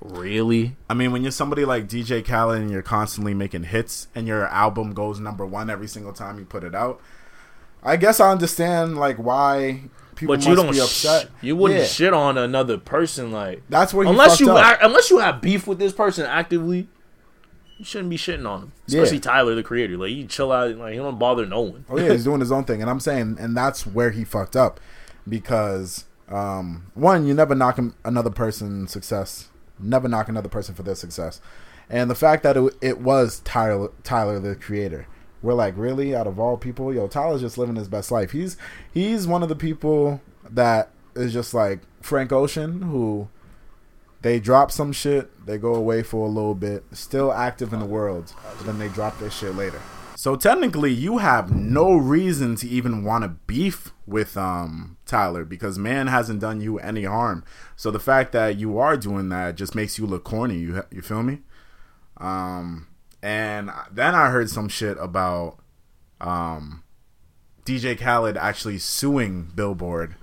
Really? 0.00 0.76
I 0.90 0.94
mean, 0.94 1.10
when 1.12 1.22
you're 1.22 1.32
somebody 1.32 1.64
like 1.64 1.88
DJ 1.88 2.24
Khaled 2.24 2.60
and 2.60 2.70
you're 2.70 2.82
constantly 2.82 3.34
making 3.34 3.64
hits, 3.64 4.08
and 4.14 4.26
your 4.26 4.46
album 4.48 4.92
goes 4.92 5.18
number 5.20 5.46
one 5.46 5.70
every 5.70 5.88
single 5.88 6.12
time 6.12 6.38
you 6.38 6.44
put 6.44 6.64
it 6.64 6.74
out, 6.74 7.00
I 7.82 7.96
guess 7.96 8.20
I 8.20 8.30
understand 8.30 8.98
like 8.98 9.16
why 9.16 9.82
people 10.16 10.34
But 10.34 10.44
you 10.46 10.54
don't. 10.56 10.70
be 10.70 10.78
Sh- 10.78 10.82
upset. 10.82 11.28
you 11.40 11.54
wouldn't 11.56 11.80
Yeah. 11.80 11.86
shit 11.86 12.12
on 12.12 12.36
another 12.38 12.78
person 12.78 13.30
like 13.30 13.62
That's 13.68 13.94
where 13.94 14.04
he 14.04 14.10
unless 14.10 14.40
you 14.40 14.56
act, 14.56 14.82
unless 14.82 15.10
you 15.10 15.18
have 15.18 15.40
beef 15.40 15.66
with 15.66 15.78
this 15.78 15.92
person 15.92 16.26
actively. 16.26 16.88
You 17.78 17.84
shouldn't 17.84 18.08
be 18.08 18.16
shitting 18.16 18.48
on 18.48 18.62
him, 18.62 18.72
especially 18.88 19.16
Yeah. 19.18 19.20
Tyler, 19.22 19.54
the 19.54 19.62
creator. 19.62 19.98
Like, 19.98 20.10
you 20.10 20.24
chill 20.24 20.50
out. 20.50 20.74
Like, 20.76 20.92
he 20.92 20.98
don't 20.98 21.18
bother 21.18 21.44
no 21.44 21.60
one. 21.60 21.84
Oh 21.90 21.98
yeah, 21.98 22.12
he's 22.12 22.24
doing 22.24 22.40
his 22.40 22.50
own 22.50 22.64
thing, 22.64 22.80
and 22.80 22.90
I'm 22.90 23.00
saying, 23.00 23.36
and 23.38 23.54
that's 23.54 23.86
where 23.86 24.10
he 24.12 24.24
fucked 24.24 24.56
up, 24.56 24.80
because 25.28 26.06
um, 26.28 26.86
one, 26.94 27.26
you 27.26 27.34
never 27.34 27.54
knock 27.54 27.76
him, 27.78 27.94
another 28.04 28.30
person's 28.30 28.90
success, 28.90 29.48
never 29.78 30.08
knock 30.08 30.28
another 30.28 30.48
person 30.48 30.74
for 30.74 30.82
their 30.82 30.94
success, 30.94 31.40
and 31.90 32.10
the 32.10 32.14
fact 32.14 32.42
that 32.44 32.56
it, 32.56 32.74
it 32.80 33.00
was 33.00 33.40
Tyler, 33.40 33.90
Tyler 34.02 34.40
the 34.40 34.56
creator, 34.56 35.06
we're 35.42 35.54
like, 35.54 35.76
really, 35.76 36.14
out 36.14 36.26
of 36.26 36.38
all 36.38 36.56
people, 36.56 36.92
yo, 36.92 37.08
Tyler's 37.08 37.40
just 37.40 37.58
living 37.58 37.76
his 37.76 37.88
best 37.88 38.10
life. 38.10 38.32
He's 38.32 38.56
he's 38.92 39.26
one 39.26 39.42
of 39.42 39.48
the 39.48 39.56
people 39.56 40.20
that 40.48 40.90
is 41.14 41.32
just 41.32 41.54
like 41.54 41.80
Frank 42.00 42.32
Ocean, 42.32 42.82
who 42.82 43.28
they 44.22 44.40
drop 44.40 44.70
some 44.72 44.92
shit, 44.92 45.46
they 45.46 45.58
go 45.58 45.74
away 45.74 46.02
for 46.02 46.26
a 46.26 46.30
little 46.30 46.54
bit, 46.54 46.84
still 46.92 47.32
active 47.32 47.72
in 47.72 47.80
the 47.80 47.86
world, 47.86 48.32
but 48.56 48.66
then 48.66 48.78
they 48.78 48.88
drop 48.88 49.18
their 49.18 49.30
shit 49.30 49.54
later. 49.54 49.80
So 50.16 50.34
technically, 50.34 50.92
you 50.92 51.18
have 51.18 51.54
no 51.54 51.94
reason 51.94 52.56
to 52.56 52.68
even 52.68 53.04
want 53.04 53.22
to 53.22 53.28
beef 53.28 53.92
with 54.06 54.36
um 54.36 54.96
Tyler 55.04 55.44
because 55.44 55.78
man 55.78 56.06
hasn't 56.06 56.40
done 56.40 56.60
you 56.60 56.78
any 56.78 57.04
harm. 57.04 57.44
So 57.76 57.90
the 57.90 58.00
fact 58.00 58.32
that 58.32 58.56
you 58.56 58.78
are 58.78 58.96
doing 58.96 59.28
that 59.28 59.56
just 59.56 59.74
makes 59.74 59.98
you 59.98 60.06
look 60.06 60.24
corny. 60.24 60.58
You 60.58 60.82
you 60.90 61.02
feel 61.02 61.22
me? 61.22 61.40
Um, 62.16 62.88
and 63.26 63.72
then 63.90 64.14
I 64.14 64.30
heard 64.30 64.48
some 64.48 64.68
shit 64.68 64.96
about 65.00 65.58
um 66.20 66.84
DJ 67.64 67.98
Khaled 67.98 68.36
actually 68.36 68.78
suing 68.78 69.50
Billboard 69.52 70.14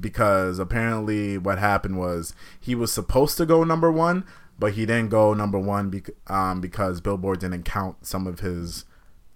because 0.00 0.58
apparently 0.58 1.38
what 1.38 1.60
happened 1.60 1.98
was 1.98 2.34
he 2.60 2.74
was 2.74 2.92
supposed 2.92 3.36
to 3.36 3.46
go 3.46 3.62
number 3.62 3.92
one, 3.92 4.24
but 4.58 4.72
he 4.72 4.84
didn't 4.84 5.10
go 5.10 5.32
number 5.34 5.58
one 5.60 5.90
bec- 5.90 6.10
um, 6.26 6.60
because 6.60 7.00
Billboard 7.00 7.38
didn't 7.38 7.62
count 7.62 8.04
some 8.04 8.26
of 8.26 8.40
his 8.40 8.86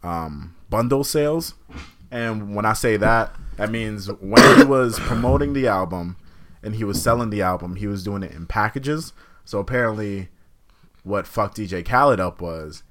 um, 0.02 0.56
bundle 0.68 1.04
sales. 1.04 1.54
And 2.10 2.56
when 2.56 2.66
I 2.66 2.72
say 2.72 2.96
that, 2.96 3.32
that 3.56 3.70
means 3.70 4.08
when 4.20 4.58
he 4.58 4.64
was 4.64 4.98
promoting 4.98 5.52
the 5.52 5.68
album 5.68 6.16
and 6.60 6.74
he 6.74 6.82
was 6.82 7.00
selling 7.00 7.30
the 7.30 7.42
album, 7.42 7.76
he 7.76 7.86
was 7.86 8.02
doing 8.02 8.24
it 8.24 8.32
in 8.32 8.46
packages. 8.46 9.12
So 9.44 9.60
apparently, 9.60 10.30
what 11.04 11.28
fucked 11.28 11.58
DJ 11.58 11.86
Khaled 11.86 12.18
up 12.18 12.40
was 12.40 12.82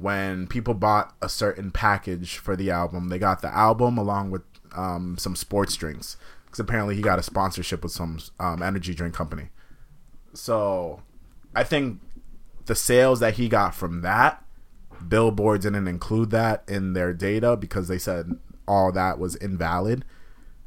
when 0.00 0.46
people 0.46 0.74
bought 0.74 1.14
a 1.20 1.28
certain 1.28 1.70
package 1.70 2.38
for 2.38 2.54
the 2.54 2.70
album, 2.70 3.08
they 3.08 3.18
got 3.18 3.42
the 3.42 3.54
album 3.54 3.98
along 3.98 4.30
with 4.30 4.42
um, 4.76 5.16
some 5.18 5.34
sports 5.34 5.74
drinks 5.74 6.16
because 6.44 6.60
apparently 6.60 6.94
he 6.94 7.02
got 7.02 7.18
a 7.18 7.22
sponsorship 7.22 7.82
with 7.82 7.92
some 7.92 8.18
um, 8.38 8.62
energy 8.62 8.94
drink 8.94 9.14
company. 9.14 9.48
So 10.34 11.02
I 11.54 11.64
think 11.64 12.00
the 12.66 12.74
sales 12.74 13.20
that 13.20 13.34
he 13.34 13.48
got 13.48 13.74
from 13.74 14.02
that, 14.02 14.44
Billboard 15.06 15.62
didn't 15.62 15.88
include 15.88 16.30
that 16.30 16.62
in 16.68 16.92
their 16.92 17.12
data 17.12 17.56
because 17.56 17.88
they 17.88 17.98
said 17.98 18.38
all 18.66 18.92
that 18.92 19.18
was 19.18 19.34
invalid. 19.36 20.04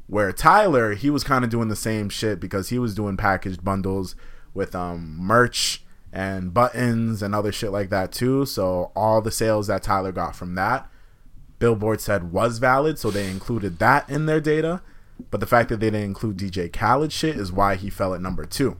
Where 0.08 0.32
Tyler, 0.32 0.94
he 0.94 1.08
was 1.08 1.24
kind 1.24 1.42
of 1.42 1.50
doing 1.50 1.68
the 1.68 1.76
same 1.76 2.10
shit 2.10 2.38
because 2.38 2.68
he 2.68 2.78
was 2.78 2.94
doing 2.94 3.16
packaged 3.16 3.64
bundles 3.64 4.14
with 4.52 4.74
um, 4.74 5.16
merch 5.18 5.84
and 6.12 6.52
buttons 6.52 7.22
and 7.22 7.34
other 7.34 7.52
shit 7.52 7.72
like 7.72 7.90
that 7.90 8.12
too. 8.12 8.44
So 8.44 8.92
all 8.94 9.22
the 9.22 9.30
sales 9.30 9.68
that 9.68 9.82
Tyler 9.82 10.12
got 10.12 10.36
from 10.36 10.54
that, 10.56 10.88
Billboard 11.58 12.00
said 12.00 12.32
was 12.32 12.58
valid, 12.58 12.98
so 12.98 13.10
they 13.10 13.28
included 13.28 13.78
that 13.78 14.08
in 14.10 14.26
their 14.26 14.40
data. 14.40 14.82
But 15.30 15.40
the 15.40 15.46
fact 15.46 15.68
that 15.68 15.80
they 15.80 15.86
didn't 15.86 16.04
include 16.04 16.38
DJ 16.38 16.72
Khaled 16.72 17.12
shit 17.12 17.36
is 17.36 17.52
why 17.52 17.76
he 17.76 17.88
fell 17.88 18.14
at 18.14 18.20
number 18.20 18.44
two. 18.44 18.76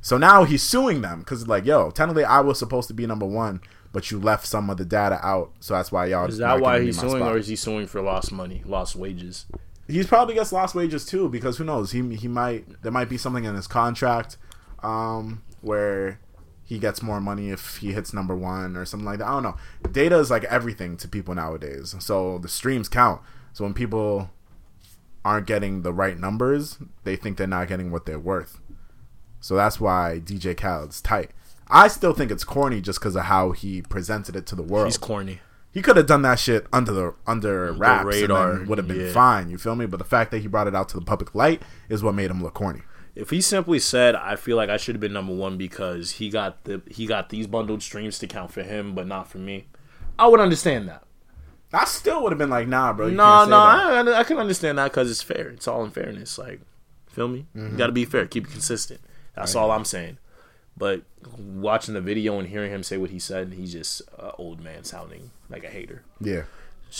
So 0.00 0.18
now 0.18 0.44
he's 0.44 0.62
suing 0.62 1.00
them 1.00 1.20
because 1.20 1.48
like, 1.48 1.64
yo, 1.64 1.90
technically 1.90 2.24
I 2.24 2.40
was 2.40 2.58
supposed 2.58 2.88
to 2.88 2.94
be 2.94 3.06
number 3.06 3.24
one, 3.24 3.60
but 3.92 4.10
you 4.10 4.20
left 4.20 4.46
some 4.46 4.68
of 4.68 4.76
the 4.76 4.84
data 4.84 5.18
out, 5.26 5.52
so 5.60 5.74
that's 5.74 5.90
why 5.90 6.06
y'all. 6.06 6.26
Is 6.26 6.38
that 6.38 6.60
why 6.60 6.82
he's 6.82 7.00
suing, 7.00 7.16
spot. 7.16 7.32
or 7.32 7.38
is 7.38 7.48
he 7.48 7.56
suing 7.56 7.86
for 7.86 8.02
lost 8.02 8.30
money, 8.30 8.62
lost 8.66 8.96
wages? 8.96 9.46
He's 9.88 10.06
probably 10.06 10.34
gets 10.34 10.52
lost 10.52 10.74
wages 10.74 11.06
too 11.06 11.28
because 11.28 11.56
who 11.56 11.64
knows? 11.64 11.92
He 11.92 12.16
he 12.16 12.28
might 12.28 12.82
there 12.82 12.92
might 12.92 13.08
be 13.08 13.16
something 13.16 13.44
in 13.44 13.54
his 13.54 13.66
contract 13.66 14.36
um, 14.84 15.42
where 15.64 16.20
he 16.64 16.78
gets 16.78 17.02
more 17.02 17.20
money 17.20 17.50
if 17.50 17.78
he 17.78 17.92
hits 17.92 18.12
number 18.12 18.34
one 18.34 18.76
or 18.76 18.84
something 18.84 19.06
like 19.06 19.18
that. 19.18 19.28
I 19.28 19.32
don't 19.32 19.42
know. 19.42 19.56
Data 19.90 20.18
is 20.18 20.30
like 20.30 20.44
everything 20.44 20.96
to 20.98 21.08
people 21.08 21.34
nowadays, 21.34 21.94
so 21.98 22.38
the 22.38 22.48
streams 22.48 22.88
count. 22.88 23.20
So 23.52 23.64
when 23.64 23.74
people 23.74 24.30
aren't 25.24 25.46
getting 25.46 25.82
the 25.82 25.92
right 25.92 26.18
numbers, 26.18 26.78
they 27.04 27.16
think 27.16 27.36
they're 27.36 27.46
not 27.46 27.68
getting 27.68 27.90
what 27.90 28.06
they're 28.06 28.18
worth. 28.18 28.60
So 29.40 29.56
that's 29.56 29.78
why 29.78 30.20
DJ 30.24 30.56
Khaled's 30.56 31.00
tight. 31.00 31.30
I 31.68 31.88
still 31.88 32.12
think 32.12 32.30
it's 32.30 32.44
corny 32.44 32.80
just 32.80 32.98
because 32.98 33.16
of 33.16 33.24
how 33.24 33.52
he 33.52 33.82
presented 33.82 34.36
it 34.36 34.46
to 34.46 34.54
the 34.54 34.62
world. 34.62 34.86
He's 34.86 34.98
corny. 34.98 35.40
He 35.72 35.82
could 35.82 35.96
have 35.96 36.06
done 36.06 36.22
that 36.22 36.38
shit 36.38 36.66
under 36.72 36.92
the 36.92 37.14
under 37.26 37.72
wraps 37.72 38.06
radar, 38.06 38.52
and 38.52 38.68
would 38.68 38.78
have 38.78 38.86
been 38.86 39.06
yeah. 39.06 39.12
fine. 39.12 39.50
You 39.50 39.58
feel 39.58 39.74
me? 39.74 39.86
But 39.86 39.96
the 39.96 40.04
fact 40.04 40.30
that 40.30 40.38
he 40.38 40.46
brought 40.46 40.68
it 40.68 40.74
out 40.74 40.88
to 40.90 40.98
the 40.98 41.04
public 41.04 41.34
light 41.34 41.62
is 41.88 42.02
what 42.02 42.14
made 42.14 42.30
him 42.30 42.42
look 42.42 42.54
corny. 42.54 42.82
If 43.14 43.30
he 43.30 43.40
simply 43.40 43.78
said, 43.78 44.14
"I 44.14 44.36
feel 44.36 44.56
like 44.56 44.70
I 44.70 44.76
should 44.76 44.96
have 44.96 45.00
been 45.00 45.12
number 45.12 45.34
one 45.34 45.56
because 45.56 46.12
he 46.12 46.30
got 46.30 46.64
the 46.64 46.82
he 46.90 47.06
got 47.06 47.28
these 47.28 47.46
bundled 47.46 47.82
streams 47.82 48.18
to 48.18 48.26
count 48.26 48.52
for 48.52 48.62
him, 48.62 48.94
but 48.94 49.06
not 49.06 49.28
for 49.28 49.38
me," 49.38 49.66
I 50.18 50.26
would 50.26 50.40
understand 50.40 50.88
that. 50.88 51.04
I 51.72 51.84
still 51.86 52.22
would 52.22 52.30
have 52.32 52.38
been 52.38 52.50
like, 52.50 52.68
nah, 52.68 52.92
bro. 52.92 53.08
No, 53.08 53.44
no. 53.46 53.56
I, 53.56 54.20
I 54.20 54.24
can 54.24 54.38
understand 54.38 54.78
that 54.78 54.92
because 54.92 55.10
it's 55.10 55.22
fair. 55.22 55.48
It's 55.48 55.66
all 55.66 55.84
in 55.84 55.90
fairness. 55.90 56.38
Like, 56.38 56.60
feel 57.08 57.26
me? 57.26 57.46
Mm-hmm. 57.56 57.72
You 57.72 57.76
got 57.76 57.86
to 57.86 57.92
be 57.92 58.04
fair. 58.04 58.26
Keep 58.26 58.46
it 58.46 58.52
consistent. 58.52 59.00
That's 59.34 59.56
all 59.56 59.72
I'm 59.72 59.84
saying. 59.84 60.18
But 60.76 61.02
watching 61.36 61.94
the 61.94 62.00
video 62.00 62.38
and 62.38 62.48
hearing 62.48 62.70
him 62.70 62.82
say 62.82 62.96
what 62.96 63.10
he 63.10 63.18
said, 63.18 63.52
he's 63.54 63.72
just 63.72 64.02
an 64.18 64.32
old 64.38 64.62
man 64.62 64.84
sounding 64.84 65.30
like 65.48 65.64
a 65.64 65.68
hater. 65.68 66.02
Yeah, 66.20 66.42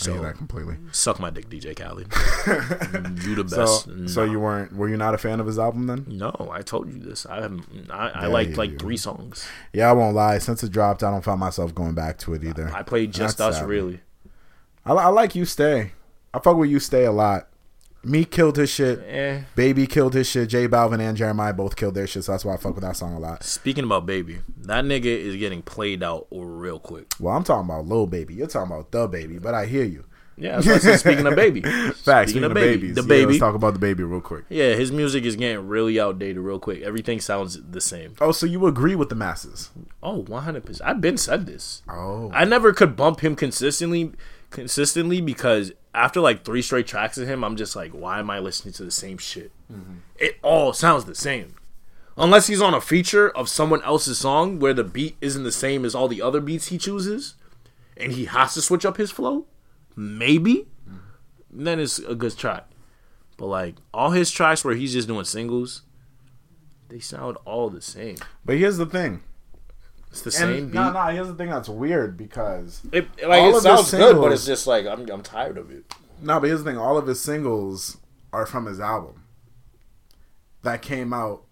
I 0.01 0.03
So 0.05 0.13
hear 0.13 0.21
that 0.23 0.35
completely. 0.37 0.75
suck 0.91 1.19
my 1.21 1.29
dick, 1.29 1.49
DJ 1.49 1.73
Khaled. 1.75 2.07
you 3.23 3.35
the 3.35 3.45
So, 3.47 3.91
best. 3.91 4.13
so 4.13 4.23
you 4.25 4.39
weren't? 4.41 4.73
Were 4.75 4.89
you 4.89 4.97
not 4.97 5.13
a 5.13 5.17
fan 5.17 5.39
of 5.39 5.47
his 5.47 5.57
album 5.57 5.87
then? 5.87 6.05
No, 6.07 6.49
I 6.51 6.61
told 6.63 6.91
you 6.91 6.99
this. 6.99 7.25
I 7.25 7.41
haven't. 7.41 7.65
I, 7.89 8.09
I 8.09 8.21
Yeah, 8.23 8.27
liked 8.27 8.51
yeah, 8.51 8.57
like 8.57 8.79
three 8.79 8.97
songs. 8.97 9.47
Yeah, 9.71 9.89
I 9.89 9.93
won't 9.93 10.15
lie. 10.15 10.37
Since 10.39 10.63
it 10.63 10.71
dropped, 10.71 11.01
I 11.01 11.11
don't 11.11 11.23
find 11.23 11.39
myself 11.39 11.73
going 11.73 11.93
back 11.93 12.17
to 12.19 12.33
it 12.33 12.43
either. 12.43 12.69
I 12.73 12.83
played 12.83 13.13
just 13.13 13.37
That's 13.37 13.55
us. 13.55 13.59
sad. 13.61 13.69
Really, 13.69 14.01
I, 14.85 14.91
I 14.93 15.07
like 15.07 15.33
you 15.33 15.45
stay. 15.45 15.93
I 16.33 16.39
fuck 16.39 16.57
with 16.57 16.69
you 16.69 16.79
stay 16.79 17.05
a 17.05 17.11
lot. 17.13 17.47
Me 18.05 18.23
killed 18.25 18.57
his 18.57 18.69
shit. 18.69 18.99
eh. 19.07 19.41
Baby 19.55 19.87
killed 19.87 20.13
his 20.13 20.29
shit. 20.29 20.49
J 20.49 20.67
Balvin 20.67 20.99
and 20.99 21.17
Jeremih 21.17 21.55
both 21.57 21.75
killed 21.75 21.95
their 21.95 22.07
shit. 22.07 22.23
So 22.23 22.31
that's 22.31 22.45
why 22.45 22.53
I 22.53 22.57
fuck 22.57 22.75
with 22.75 22.83
that 22.83 22.95
song 22.95 23.13
a 23.15 23.19
lot. 23.19 23.43
Speaking 23.43 23.83
about 23.83 24.05
baby, 24.05 24.39
that 24.61 24.85
nigga 24.85 25.05
is 25.05 25.35
getting 25.37 25.61
played 25.61 26.03
out 26.03 26.27
real 26.31 26.79
quick. 26.79 27.13
Well, 27.19 27.35
I'm 27.35 27.43
talking 27.43 27.69
about 27.69 27.85
Lil 27.87 28.07
Baby. 28.07 28.35
You're 28.35 28.47
talking 28.47 28.71
about 28.71 28.91
DaBaby, 28.91 29.41
but 29.41 29.53
I 29.53 29.65
hear 29.65 29.83
you. 29.83 30.05
Yeah, 30.37 30.55
that's 30.59 30.67
what 30.67 30.75
I 30.75 30.79
said. 30.79 30.99
Speaking 30.99 31.25
of 31.27 31.35
baby, 31.37 31.61
Facts. 31.95 32.31
Speaking, 32.31 32.43
of 32.43 32.53
babies, 32.53 32.95
the 32.95 33.01
Yeah, 33.03 33.07
baby. 33.07 33.25
let's 33.27 33.39
talk 33.39 33.55
about 33.55 33.73
DaBaby 33.75 33.99
real 33.99 34.19
quick. 34.19 34.43
Yeah, 34.49 34.73
his 34.73 34.91
music 34.91 35.23
is 35.23 35.37
getting 35.37 35.65
really 35.65 35.97
outdated 35.97 36.39
real 36.39 36.59
quick. 36.59 36.81
Everything 36.81 37.21
sounds 37.21 37.57
the 37.71 37.79
same. 37.79 38.15
Oh, 38.19 38.33
so 38.33 38.45
you 38.45 38.67
agree 38.67 38.95
with 38.95 39.07
the 39.07 39.15
masses? 39.15 39.69
Oh, 40.03 40.23
100%. 40.23 40.81
I've 40.83 40.99
been 40.99 41.15
said 41.17 41.45
this. 41.45 41.83
Oh, 41.89 42.29
I 42.33 42.43
never 42.43 42.73
could 42.73 42.97
bump 42.97 43.21
him 43.21 43.37
consistently 43.37 44.11
consistently 44.51 45.21
because 45.21 45.71
after 45.95 46.19
like 46.19 46.43
three 46.43 46.61
straight 46.61 46.87
tracks 46.87 47.17
of 47.17 47.27
him, 47.27 47.43
I'm 47.43 47.55
just 47.55 47.75
like, 47.75 47.91
why 47.91 48.19
am 48.19 48.29
I 48.29 48.39
listening 48.39 48.73
to 48.73 48.83
the 48.83 48.91
same 48.91 49.17
shit? 49.17 49.51
Mm-hmm. 49.71 49.95
It 50.17 50.37
all 50.43 50.73
sounds 50.73 51.05
the 51.05 51.15
same. 51.15 51.55
Unless 52.17 52.47
he's 52.47 52.61
on 52.61 52.73
a 52.73 52.81
feature 52.81 53.29
of 53.29 53.49
someone 53.49 53.81
else's 53.83 54.17
song 54.17 54.59
where 54.59 54.73
the 54.73 54.83
beat 54.83 55.17
isn't 55.21 55.43
the 55.43 55.51
same 55.51 55.83
as 55.83 55.95
all 55.95 56.07
the 56.07 56.21
other 56.21 56.39
beats 56.39 56.67
he 56.67 56.77
chooses 56.77 57.35
and 57.97 58.13
he 58.13 58.25
has 58.25 58.53
to 58.53 58.61
switch 58.61 58.85
up 58.85 58.97
his 58.97 59.11
flow, 59.11 59.45
maybe, 59.95 60.67
mm-hmm. 60.87 60.97
then 61.51 61.79
it's 61.79 61.99
a 61.99 62.15
good 62.15 62.37
track. 62.37 62.67
But 63.37 63.47
like 63.47 63.75
all 63.93 64.11
his 64.11 64.31
tracks 64.31 64.63
where 64.63 64.75
he's 64.75 64.93
just 64.93 65.07
doing 65.07 65.25
singles, 65.25 65.81
they 66.89 66.99
sound 66.99 67.37
all 67.45 67.69
the 67.69 67.81
same. 67.81 68.17
but 68.45 68.57
here's 68.57 68.77
the 68.77 68.85
thing. 68.85 69.23
It's 70.15 70.21
the 70.23 70.31
same 70.31 70.49
And 70.49 70.71
beat. 70.71 70.77
no, 70.77 70.91
no, 70.93 71.01
here's 71.07 71.27
the 71.27 71.35
thing 71.35 71.49
that's 71.49 71.67
weird 71.69 72.15
because 72.17 72.81
It, 72.91 73.07
like 73.27 73.41
All 73.41 73.57
it 73.57 73.61
sounds 73.61 73.91
good, 73.91 74.15
but 74.15 74.31
it's 74.31 74.45
just 74.45 74.65
like 74.65 74.85
I'm 74.85 75.09
I'm 75.09 75.21
tired 75.21 75.57
of 75.57 75.69
it. 75.71 75.93
no, 76.21 76.39
but 76.39 76.47
here's 76.47 76.63
the 76.63 76.69
thing. 76.71 76.79
All 76.79 76.97
of 76.97 77.05
his 77.07 77.19
singles 77.19 77.97
are 78.31 78.45
from 78.45 78.65
his 78.65 78.79
album 78.79 79.23
that 80.63 80.81
came 80.81 81.13
out. 81.13 81.43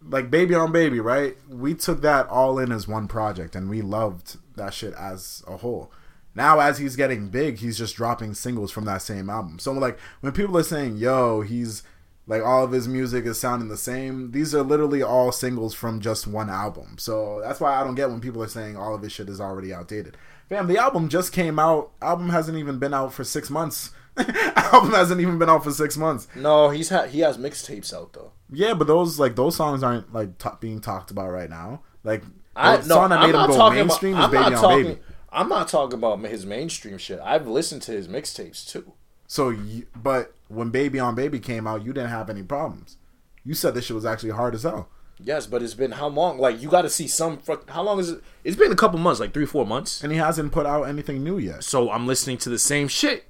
Like 0.00 0.30
Baby 0.30 0.54
on 0.54 0.70
Baby, 0.70 1.00
right? 1.00 1.36
We 1.48 1.74
took 1.74 2.02
that 2.02 2.28
all 2.28 2.58
in 2.58 2.70
as 2.72 2.86
one 2.86 3.08
project, 3.08 3.56
and 3.56 3.68
we 3.68 3.82
loved 3.82 4.36
that 4.56 4.72
shit 4.72 4.94
as 4.94 5.42
a 5.48 5.56
whole. 5.56 5.90
Now, 6.34 6.60
as 6.60 6.78
he's 6.78 6.94
getting 6.94 7.30
big, 7.30 7.58
he's 7.58 7.76
just 7.76 7.96
dropping 7.96 8.34
singles 8.34 8.70
from 8.70 8.84
that 8.84 9.02
same 9.02 9.28
album. 9.28 9.58
So, 9.58 9.72
like, 9.72 9.98
when 10.20 10.32
people 10.32 10.56
are 10.56 10.62
saying, 10.62 10.98
"Yo, 10.98 11.40
he's 11.40 11.82
like 12.28 12.42
all 12.44 12.62
of 12.62 12.70
his 12.70 12.86
music 12.86 13.24
is 13.24 13.40
sounding 13.40 13.68
the 13.68 13.76
same," 13.76 14.30
these 14.30 14.54
are 14.54 14.62
literally 14.62 15.02
all 15.02 15.32
singles 15.32 15.74
from 15.74 16.00
just 16.00 16.28
one 16.28 16.48
album. 16.48 16.96
So 16.98 17.40
that's 17.42 17.58
why 17.58 17.74
I 17.74 17.82
don't 17.82 17.96
get 17.96 18.10
when 18.10 18.20
people 18.20 18.42
are 18.42 18.48
saying 18.48 18.76
all 18.76 18.94
of 18.94 19.02
his 19.02 19.10
shit 19.10 19.28
is 19.28 19.40
already 19.40 19.74
outdated. 19.74 20.16
Fam, 20.48 20.68
the 20.68 20.78
album 20.78 21.08
just 21.08 21.32
came 21.32 21.58
out. 21.58 21.90
Album 22.00 22.30
hasn't 22.30 22.56
even 22.56 22.78
been 22.78 22.94
out 22.94 23.12
for 23.12 23.24
six 23.24 23.50
months. 23.50 23.90
album 24.56 24.92
hasn't 24.92 25.20
even 25.20 25.38
been 25.38 25.50
out 25.50 25.64
for 25.64 25.70
six 25.72 25.96
months. 25.96 26.28
No, 26.34 26.70
he's 26.70 26.88
ha- 26.88 27.06
he 27.06 27.20
has 27.20 27.36
mixtapes 27.38 27.92
out 27.92 28.12
though. 28.12 28.32
Yeah, 28.50 28.74
but 28.74 28.86
those 28.86 29.18
like 29.18 29.36
those 29.36 29.56
songs 29.56 29.82
aren't 29.82 30.12
like 30.12 30.38
t- 30.38 30.48
being 30.60 30.80
talked 30.80 31.10
about 31.10 31.30
right 31.30 31.50
now. 31.50 31.82
Like 32.04 32.22
I 32.56 32.78
the 32.78 32.88
no, 32.88 32.94
song 32.94 33.10
that 33.10 33.20
I'm 33.20 33.30
made 33.30 33.38
him 33.38 33.46
go 33.46 33.70
mainstream 33.70 34.14
about. 34.14 34.32
is 34.32 34.36
I'm 34.36 34.44
Baby 34.44 34.54
on 34.54 34.62
talking. 34.62 34.84
Baby. 34.84 35.00
I'm 35.30 35.48
not 35.48 35.68
talking 35.68 35.98
about 35.98 36.20
his 36.24 36.46
mainstream 36.46 36.98
shit. 36.98 37.20
I've 37.20 37.46
listened 37.46 37.82
to 37.82 37.92
his 37.92 38.08
mixtapes 38.08 38.66
too. 38.66 38.92
So, 39.26 39.54
but 39.94 40.34
when 40.48 40.70
Baby 40.70 40.98
on 40.98 41.14
Baby 41.14 41.40
came 41.40 41.66
out, 41.66 41.84
you 41.84 41.92
didn't 41.92 42.10
have 42.10 42.28
any 42.30 42.42
problems. 42.42 42.96
You 43.44 43.54
said 43.54 43.74
this 43.74 43.86
shit 43.86 43.94
was 43.94 44.04
actually 44.06 44.30
hard 44.30 44.54
as 44.54 44.64
hell. 44.64 44.88
Yes, 45.20 45.46
but 45.46 45.62
it's 45.62 45.74
been 45.74 45.92
how 45.92 46.08
long? 46.08 46.38
Like 46.38 46.60
you 46.62 46.68
got 46.68 46.82
to 46.82 46.90
see 46.90 47.08
some. 47.08 47.38
Fuck, 47.38 47.68
how 47.70 47.82
long 47.82 47.98
is 47.98 48.10
it? 48.10 48.22
It's 48.44 48.56
been 48.56 48.70
a 48.72 48.76
couple 48.76 48.98
months, 49.00 49.20
like 49.20 49.34
three, 49.34 49.46
four 49.46 49.66
months. 49.66 50.02
And 50.02 50.12
he 50.12 50.18
hasn't 50.18 50.52
put 50.52 50.64
out 50.66 50.84
anything 50.84 51.24
new 51.24 51.38
yet. 51.38 51.64
So 51.64 51.90
I'm 51.90 52.06
listening 52.06 52.38
to 52.38 52.48
the 52.50 52.58
same 52.58 52.86
shit. 52.88 53.24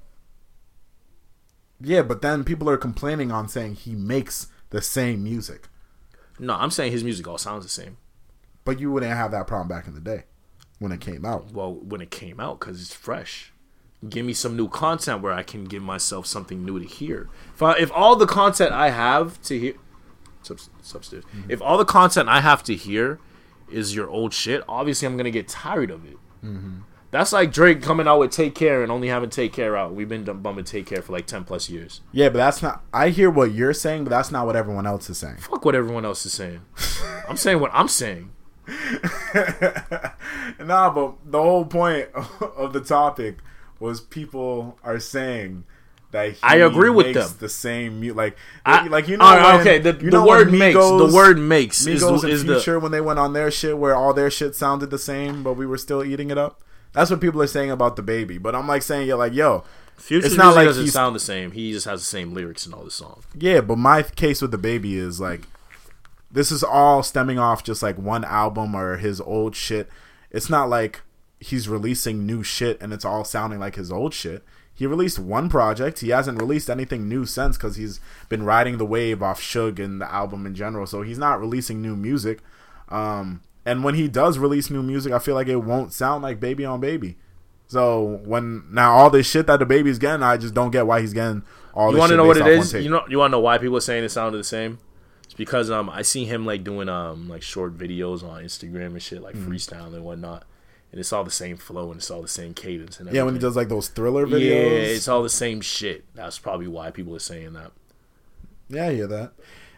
Yeah, 1.81 2.01
but 2.01 2.21
then 2.21 2.43
people 2.43 2.69
are 2.69 2.77
complaining 2.77 3.31
on 3.31 3.47
saying 3.47 3.75
he 3.75 3.95
makes 3.95 4.47
the 4.69 4.81
same 4.81 5.23
music. 5.23 5.67
No, 6.37 6.53
I'm 6.55 6.71
saying 6.71 6.91
his 6.91 7.03
music 7.03 7.27
all 7.27 7.37
sounds 7.37 7.63
the 7.63 7.69
same. 7.69 7.97
But 8.65 8.79
you 8.79 8.91
wouldn't 8.91 9.11
have 9.11 9.31
that 9.31 9.47
problem 9.47 9.67
back 9.67 9.87
in 9.87 9.93
the 9.95 10.01
day. 10.01 10.25
when 10.79 10.91
it 10.91 11.01
came 11.01 11.25
out. 11.25 11.51
Well, 11.51 11.73
when 11.73 12.01
it 12.01 12.11
came 12.11 12.39
out, 12.39 12.59
because 12.59 12.81
it's 12.81 12.93
fresh. 12.93 13.51
Give 14.07 14.25
me 14.25 14.33
some 14.33 14.55
new 14.55 14.69
content 14.69 15.21
where 15.21 15.33
I 15.33 15.43
can 15.43 15.65
give 15.65 15.83
myself 15.83 16.25
something 16.25 16.63
new 16.63 16.79
to 16.79 16.85
hear. 16.85 17.27
If 17.53 17.61
I, 17.61 17.77
if 17.77 17.91
all 17.91 18.15
the 18.15 18.27
content 18.27 18.71
I 18.71 18.91
have 18.91 19.41
to 19.43 19.59
hear, 19.59 19.73
up, 20.49 20.57
it's 20.79 20.95
upstairs. 20.95 21.25
If 21.49 21.61
all 21.61 21.77
the 21.77 21.85
content 21.85 22.29
I 22.29 22.39
have 22.39 22.63
to 22.63 22.75
hear 22.75 23.19
is 23.69 23.93
your 23.93 24.09
old 24.09 24.33
shit, 24.33 24.63
obviously 24.69 25.05
I'm 25.05 25.17
gonna 25.17 25.31
get 25.31 25.47
tired 25.47 25.91
of 25.91 26.05
it. 26.05 26.17
Mm-hmm. 26.43 26.79
That's 27.11 27.33
like 27.33 27.51
Drake 27.51 27.81
coming 27.81 28.07
out 28.07 28.19
with 28.19 28.31
Take 28.31 28.53
Care 28.53 28.83
and 28.83 28.91
only 28.91 29.07
having 29.07 29.31
Take 29.31 29.51
Care 29.51 29.75
out. 29.75 29.93
We've 29.95 30.07
been 30.07 30.23
bumming 30.23 30.65
Take 30.65 30.85
Care 30.85 31.01
for 31.01 31.11
like 31.11 31.25
ten 31.25 31.43
plus 31.43 31.69
years. 31.69 32.01
Yeah, 32.11 32.29
but 32.29 32.37
that's 32.37 32.61
not. 32.61 32.83
I 32.93 33.09
hear 33.09 33.29
what 33.31 33.51
you're 33.51 33.73
saying, 33.73 34.03
but 34.03 34.11
that's 34.11 34.31
not 34.31 34.45
what 34.45 34.55
everyone 34.55 34.85
else 34.85 35.09
is 35.09 35.17
saying. 35.17 35.37
Fuck 35.37 35.65
what 35.65 35.75
everyone 35.75 36.05
else 36.05 36.25
is 36.25 36.33
saying. 36.33 36.61
I'm 37.27 37.37
saying 37.37 37.59
what 37.59 37.71
I'm 37.73 37.87
saying. 37.87 38.31
nah, 40.59 40.91
but 40.91 41.15
the 41.25 41.41
whole 41.41 41.65
point 41.65 42.09
of 42.55 42.73
the 42.73 42.81
topic 42.81 43.37
was 43.79 44.01
people 44.01 44.77
are 44.83 44.99
saying 44.99 45.63
that 46.11 46.31
he 46.31 46.37
I 46.41 46.55
agree 46.55 46.89
with 46.89 47.13
them. 47.13 47.29
The 47.39 47.49
same, 47.49 47.99
mu- 47.99 48.13
like, 48.13 48.35
I- 48.65 48.87
like 48.87 49.07
you 49.07 49.17
know, 49.17 49.25
when- 49.25 49.61
okay. 49.61 49.77
The, 49.79 49.93
the 49.93 50.09
know 50.09 50.25
word 50.25 50.49
when 50.49 50.59
makes. 50.59 50.75
The 50.79 51.11
word 51.13 51.37
makes 51.37 51.85
Migos 51.85 52.21
the, 52.21 52.27
and 52.27 52.33
is 52.33 52.45
the 52.45 52.55
Future 52.55 52.79
when 52.79 52.91
they 52.91 53.01
went 53.01 53.19
on 53.19 53.33
their 53.33 53.51
shit 53.51 53.77
where 53.77 53.95
all 53.95 54.13
their 54.13 54.31
shit 54.31 54.55
sounded 54.55 54.89
the 54.89 54.97
same, 54.99 55.43
but 55.43 55.53
we 55.53 55.65
were 55.65 55.77
still 55.77 56.03
eating 56.03 56.31
it 56.31 56.37
up. 56.37 56.61
That's 56.93 57.11
what 57.11 57.21
people 57.21 57.41
are 57.41 57.47
saying 57.47 57.69
about 57.69 57.95
DaBaby. 57.95 58.41
But 58.41 58.55
I'm 58.55 58.67
like 58.67 58.81
saying, 58.81 59.07
yeah, 59.07 59.13
like, 59.15 59.33
yo, 59.33 59.63
Future 59.97 60.25
it's 60.25 60.35
not 60.35 60.55
like 60.55 60.65
doesn't 60.65 60.87
sound 60.87 61.15
the 61.15 61.19
same. 61.19 61.51
He 61.51 61.71
just 61.71 61.85
has 61.85 62.01
the 62.01 62.05
same 62.05 62.33
lyrics 62.33 62.65
in 62.65 62.73
all 62.73 62.83
the 62.83 62.89
songs. 62.91 63.25
Yeah, 63.37 63.61
but 63.61 63.77
my 63.77 64.01
case 64.01 64.41
with 64.41 64.51
DaBaby 64.51 64.93
is 64.93 65.19
like 65.19 65.41
this 66.31 66.51
is 66.51 66.63
all 66.63 67.03
stemming 67.03 67.37
off 67.37 67.63
just 67.63 67.83
like 67.83 67.97
one 67.97 68.23
album 68.23 68.75
or 68.75 68.97
his 68.97 69.19
old 69.21 69.55
shit. 69.55 69.89
It's 70.31 70.49
not 70.49 70.69
like 70.69 71.01
he's 71.39 71.69
releasing 71.69 72.25
new 72.25 72.43
shit 72.43 72.81
and 72.81 72.91
it's 72.93 73.05
all 73.05 73.23
sounding 73.23 73.59
like 73.59 73.75
his 73.75 73.91
old 73.91 74.13
shit. 74.13 74.43
He 74.73 74.85
released 74.85 75.19
one 75.19 75.49
project. 75.49 75.99
He 75.99 76.09
hasn't 76.09 76.39
released 76.39 76.69
anything 76.69 77.09
new 77.09 77.25
since 77.25 77.57
because 77.57 77.75
he's 77.75 77.99
been 78.29 78.43
riding 78.43 78.77
the 78.77 78.85
wave 78.85 79.21
off 79.21 79.41
Suge 79.41 79.79
and 79.79 79.99
the 79.99 80.09
album 80.11 80.45
in 80.45 80.55
general. 80.55 80.85
So 80.85 81.01
he's 81.01 81.17
not 81.17 81.39
releasing 81.39 81.81
new 81.81 81.95
music. 81.97 82.39
Um, 82.87 83.41
and 83.65 83.83
when 83.83 83.95
he 83.95 84.07
does 84.07 84.37
release 84.37 84.69
new 84.69 84.81
music, 84.81 85.11
I 85.11 85.19
feel 85.19 85.35
like 85.35 85.47
it 85.47 85.57
won't 85.57 85.91
sound 85.91 86.23
like 86.23 86.39
Baby 86.39 86.63
on 86.65 86.79
Baby. 86.79 87.17
So 87.67 88.21
when 88.25 88.63
now 88.71 88.93
all 88.93 89.09
this 89.09 89.29
shit 89.29 89.47
that 89.47 89.59
DaBaby's 89.59 89.99
getting, 89.99 90.23
I 90.23 90.37
just 90.37 90.53
don't 90.53 90.71
get 90.71 90.87
why 90.87 91.01
he's 91.01 91.13
getting 91.13 91.43
all. 91.73 91.91
You 91.91 91.97
want 91.99 92.09
to 92.11 92.17
know 92.17 92.25
what 92.25 92.37
it 92.37 92.47
is? 92.47 92.73
You 92.73 92.89
know, 92.89 93.03
you 93.09 93.19
want 93.19 93.29
to 93.31 93.33
know 93.33 93.41
why 93.41 93.57
people 93.57 93.77
are 93.77 93.81
saying 93.81 94.03
it 94.03 94.09
sounded 94.09 94.37
the 94.37 94.43
same? 94.43 94.79
It's 95.25 95.33
because 95.35 95.69
um 95.69 95.89
I 95.89 96.01
see 96.01 96.25
him 96.25 96.45
like 96.45 96.63
doing 96.63 96.89
um 96.89 97.29
like 97.29 97.43
short 97.43 97.77
videos 97.77 98.23
on 98.23 98.43
Instagram 98.43 98.87
and 98.87 99.01
shit 99.03 99.21
like 99.21 99.35
Mm-hmm. 99.35 99.51
freestyle 99.51 99.93
and 99.93 100.03
whatnot, 100.03 100.45
and 100.91 100.99
it's 100.99 101.11
all 101.13 101.23
the 101.23 101.31
same 101.31 101.57
flow 101.57 101.91
and 101.91 101.99
it's 101.99 102.09
all 102.11 102.21
the 102.21 102.27
same 102.27 102.53
cadence 102.53 102.99
and 102.99 103.11
Yeah, 103.11 103.23
when 103.23 103.33
he 103.35 103.39
does 103.39 103.55
like 103.55 103.69
those 103.69 103.89
Triller 103.89 104.25
videos. 104.25 104.49
Yeah, 104.49 104.95
it's 104.95 105.07
all 105.07 105.23
the 105.23 105.29
same 105.29 105.61
shit. 105.61 106.05
That's 106.15 106.39
probably 106.39 106.67
why 106.67 106.91
people 106.91 107.15
are 107.15 107.19
saying 107.19 107.53
that. 107.53 107.71
Yeah, 108.69 108.87
I 108.87 108.93
hear 108.93 109.07
that. 109.07 109.33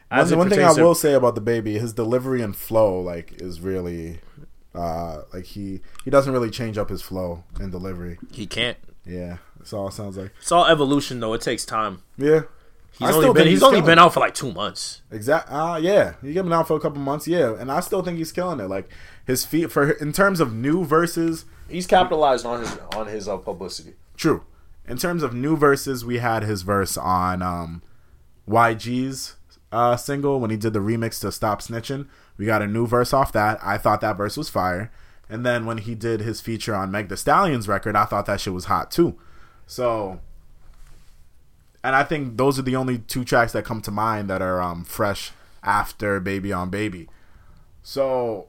As 0.10 0.30
one 0.32 0.40
one 0.40 0.50
thing 0.50 0.60
I 0.60 0.64
pertains 0.64 0.78
to- 0.78 0.84
will 0.84 0.96
say 0.96 1.14
about 1.14 1.36
DaBaby, 1.36 1.80
his 1.80 1.94
delivery 1.94 2.42
and 2.42 2.54
flow, 2.56 3.00
like, 3.00 3.42
is 3.42 3.62
really, 3.62 4.20
uh, 4.76 5.22
like 5.34 5.46
he 5.46 5.80
he 6.04 6.10
doesn't 6.12 6.34
really 6.34 6.50
change 6.50 6.78
up 6.78 6.90
his 6.90 7.02
flow 7.02 7.44
and 7.60 7.72
delivery. 7.72 8.18
He 8.32 8.46
can't. 8.46 8.78
Yeah, 9.06 9.38
it's 9.62 9.72
all 9.74 9.90
sounds 9.90 10.18
like. 10.18 10.32
It's 10.42 10.52
all 10.52 10.66
evolution 10.66 11.22
though. 11.22 11.34
It 11.34 11.42
takes 11.42 11.64
time. 11.66 12.04
Yeah, 12.18 12.42
He's 12.92 13.02
I 13.02 13.14
only 13.14 13.24
still 13.24 13.34
been 13.34 13.44
think 13.44 13.52
he's, 13.52 13.64
only 13.64 13.82
been 13.82 14.00
out 14.00 14.14
for 14.14 14.20
like 14.20 14.36
two 14.36 14.52
months. 14.52 15.02
Exactly. 15.12 15.56
Uh, 15.56 15.78
yeah, 15.78 16.14
he's 16.22 16.36
been 16.36 16.54
out 16.54 16.68
for 16.68 16.76
a 16.76 16.80
couple 16.80 17.02
months. 17.02 17.28
Yeah, 17.28 17.56
and 17.58 17.72
I 17.72 17.80
still 17.80 18.04
think 18.04 18.18
he's 18.18 18.32
killing 18.32 18.60
it. 18.60 18.68
Like 18.68 18.90
his 19.26 19.46
feet 19.46 19.72
for 19.72 19.92
in 19.92 20.12
terms 20.12 20.40
of 20.40 20.54
new 20.54 20.84
verses. 20.84 21.46
He's 21.70 21.88
capitalized 21.88 22.46
on 22.46 22.62
his 22.62 22.78
on 22.96 23.08
his 23.08 23.28
uh, 23.28 23.38
publicity. 23.38 23.94
True. 24.18 24.44
In 24.88 24.98
terms 24.98 25.24
of 25.24 25.34
new 25.34 25.56
verses, 25.56 26.04
we 26.04 26.18
had 26.18 26.44
his 26.44 26.64
verse 26.64 26.98
on 26.98 27.42
um, 27.42 27.82
YG's 28.48 29.36
uh, 29.72 29.96
single 29.96 30.40
when 30.40 30.52
he 30.52 30.58
did 30.58 30.74
the 30.74 30.80
remix 30.80 31.22
to 31.22 31.32
Stop 31.32 31.62
Snitching. 31.62 32.08
We 32.38 32.46
got 32.46 32.62
a 32.62 32.68
new 32.68 32.86
verse 32.86 33.14
off 33.14 33.32
that. 33.32 33.60
I 33.62 33.78
thought 33.78 34.02
that 34.02 34.18
verse 34.18 34.36
was 34.36 34.50
fire. 34.50 34.92
And 35.30 35.46
then 35.46 35.66
when 35.66 35.78
he 35.78 35.96
did 35.96 36.20
his 36.20 36.42
feature 36.42 36.76
on 36.76 36.92
Meg 36.92 37.08
The 37.08 37.16
Stallion's 37.16 37.68
record, 37.68 37.96
I 37.96 38.06
thought 38.06 38.26
that 38.26 38.42
shit 38.42 38.54
was 38.54 38.66
hot 38.66 38.92
too. 38.92 39.18
So, 39.66 40.20
and 41.84 41.96
I 41.96 42.04
think 42.04 42.38
those 42.38 42.60
are 42.60 42.64
the 42.64 42.76
only 42.76 43.00
two 43.00 43.24
tracks 43.24 43.52
that 43.54 43.66
come 43.66 43.82
to 43.82 43.92
mind 43.92 44.30
that 44.30 44.42
are 44.42 44.62
um, 44.62 44.84
fresh 44.84 45.32
after 45.64 46.20
Baby 46.20 46.54
on 46.54 46.70
Baby. 46.70 47.08
So, 47.84 48.48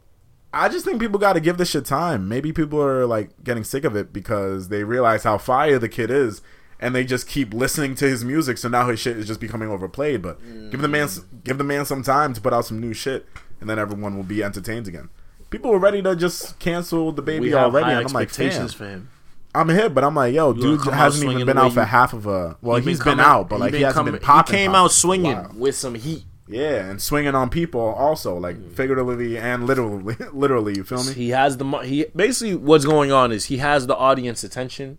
I 0.52 0.68
just 0.68 0.84
think 0.84 1.00
people 1.00 1.18
got 1.18 1.32
to 1.34 1.40
give 1.40 1.56
this 1.56 1.70
shit 1.70 1.86
time. 1.86 2.28
Maybe 2.28 2.52
people 2.52 2.82
are 2.82 3.06
like 3.06 3.30
getting 3.42 3.64
sick 3.64 3.84
of 3.84 3.96
it 3.96 4.12
because 4.12 4.68
they 4.68 4.84
realize 4.84 5.24
how 5.24 5.38
fire 5.38 5.78
the 5.78 5.88
kid 5.88 6.10
is, 6.10 6.42
and 6.78 6.94
they 6.94 7.04
just 7.04 7.26
keep 7.26 7.54
listening 7.54 7.94
to 7.96 8.08
his 8.08 8.24
music. 8.24 8.58
So 8.58 8.68
now 8.68 8.88
his 8.88 9.00
shit 9.00 9.16
is 9.16 9.26
just 9.26 9.40
becoming 9.40 9.70
overplayed. 9.70 10.20
But 10.20 10.38
give 10.70 10.82
the 10.82 10.88
man, 10.88 11.08
give 11.44 11.56
the 11.56 11.64
man 11.64 11.86
some 11.86 12.02
time 12.02 12.34
to 12.34 12.40
put 12.40 12.52
out 12.52 12.66
some 12.66 12.80
new 12.80 12.92
shit, 12.92 13.26
and 13.60 13.70
then 13.70 13.78
everyone 13.78 14.16
will 14.16 14.24
be 14.24 14.42
entertained 14.42 14.88
again. 14.88 15.08
People 15.48 15.70
were 15.70 15.78
ready 15.78 16.02
to 16.02 16.16
just 16.16 16.58
cancel 16.58 17.12
DaBaby 17.12 17.40
We 17.40 17.50
have 17.50 17.72
already, 17.74 17.84
high 17.84 17.92
and 18.00 18.08
I'm 18.08 18.12
like, 18.12 18.30
fam, 18.30 18.46
expectations 18.46 18.74
for 18.74 18.86
him. 18.86 19.08
I'm 19.54 19.68
hit, 19.68 19.92
but 19.94 20.02
I'm 20.04 20.14
like, 20.14 20.34
yo, 20.34 20.52
dude 20.54 20.80
hasn't 20.86 21.30
even 21.30 21.44
been 21.46 21.58
out 21.58 21.72
for 21.72 21.80
you- 21.80 21.86
half 21.86 22.12
of 22.14 22.26
a. 22.26 22.56
Well, 22.62 22.78
He 22.78 22.90
he's 22.90 22.98
been, 22.98 23.04
coming- 23.18 23.24
out, 23.24 23.48
but 23.50 23.60
like 23.60 23.74
he 23.74 23.82
hasn't 23.82 23.96
coming- 24.06 24.12
been 24.14 24.22
popping. 24.22 24.54
He 24.54 24.58
came 24.62 24.70
popping. 24.72 24.84
out 24.84 24.92
swinging 24.92 25.36
Wow. 25.36 25.50
with 25.56 25.74
some 25.76 25.94
heat. 25.94 26.24
Yeah, 26.48 26.84
and 26.90 27.00
swinging 27.00 27.34
on 27.34 27.50
people 27.50 27.80
also, 27.80 28.36
like 28.36 28.56
Mm. 28.56 28.72
figuratively 28.72 29.38
and 29.38 29.66
literally. 29.66 30.16
Literally, 30.32 30.74
you 30.76 30.84
feel 30.84 31.02
me? 31.04 31.12
He 31.12 31.30
has 31.30 31.56
the 31.56 31.64
he 31.78 32.06
basically 32.16 32.54
what's 32.56 32.84
going 32.84 33.12
on 33.12 33.30
is 33.32 33.46
he 33.46 33.58
has 33.58 33.86
the 33.86 33.96
audience 33.96 34.42
attention. 34.44 34.98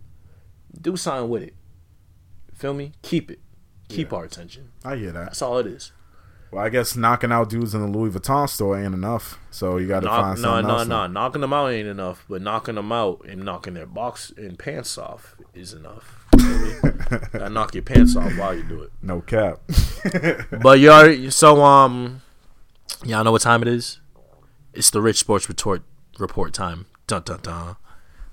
Do 0.80 0.96
something 0.96 1.28
with 1.28 1.42
it. 1.42 1.54
Feel 2.54 2.74
me? 2.74 2.92
Keep 3.02 3.30
it. 3.30 3.40
Keep 3.88 4.12
our 4.12 4.24
attention. 4.24 4.70
I 4.84 4.96
hear 4.96 5.12
that. 5.12 5.24
That's 5.26 5.42
all 5.42 5.58
it 5.58 5.66
is. 5.66 5.92
Well, 6.54 6.64
I 6.64 6.68
guess 6.68 6.94
knocking 6.94 7.32
out 7.32 7.50
dudes 7.50 7.74
in 7.74 7.80
the 7.80 7.88
Louis 7.88 8.10
Vuitton 8.10 8.48
store 8.48 8.80
ain't 8.80 8.94
enough. 8.94 9.40
So 9.50 9.76
you 9.76 9.88
got 9.88 10.04
to 10.04 10.08
find 10.08 10.40
no, 10.40 10.50
something 10.50 10.68
no, 10.68 10.78
else. 10.78 10.86
no. 10.86 11.06
Knocking 11.08 11.40
them 11.40 11.52
out 11.52 11.72
ain't 11.72 11.88
enough, 11.88 12.24
but 12.28 12.42
knocking 12.42 12.76
them 12.76 12.92
out 12.92 13.24
and 13.28 13.44
knocking 13.44 13.74
their 13.74 13.86
box 13.86 14.32
and 14.36 14.56
pants 14.56 14.96
off 14.96 15.34
is 15.52 15.72
enough. 15.72 16.24
Feel 16.38 16.46
me? 16.84 16.90
Gotta 17.32 17.50
knock 17.50 17.74
your 17.74 17.82
pants 17.82 18.14
off 18.14 18.38
while 18.38 18.54
you 18.54 18.62
do 18.62 18.82
it. 18.82 18.92
No 19.02 19.20
cap. 19.20 19.62
But 20.62 20.78
y'all, 20.78 21.28
so 21.32 21.60
um, 21.60 22.22
y'all 23.04 23.24
know 23.24 23.32
what 23.32 23.42
time 23.42 23.62
it 23.62 23.68
is? 23.68 23.98
It's 24.74 24.90
the 24.90 25.00
Rich 25.00 25.18
Sports 25.18 25.48
Report 25.48 25.82
report 26.20 26.54
time. 26.54 26.86
Dun 27.08 27.22
dun 27.22 27.40
dun. 27.42 27.76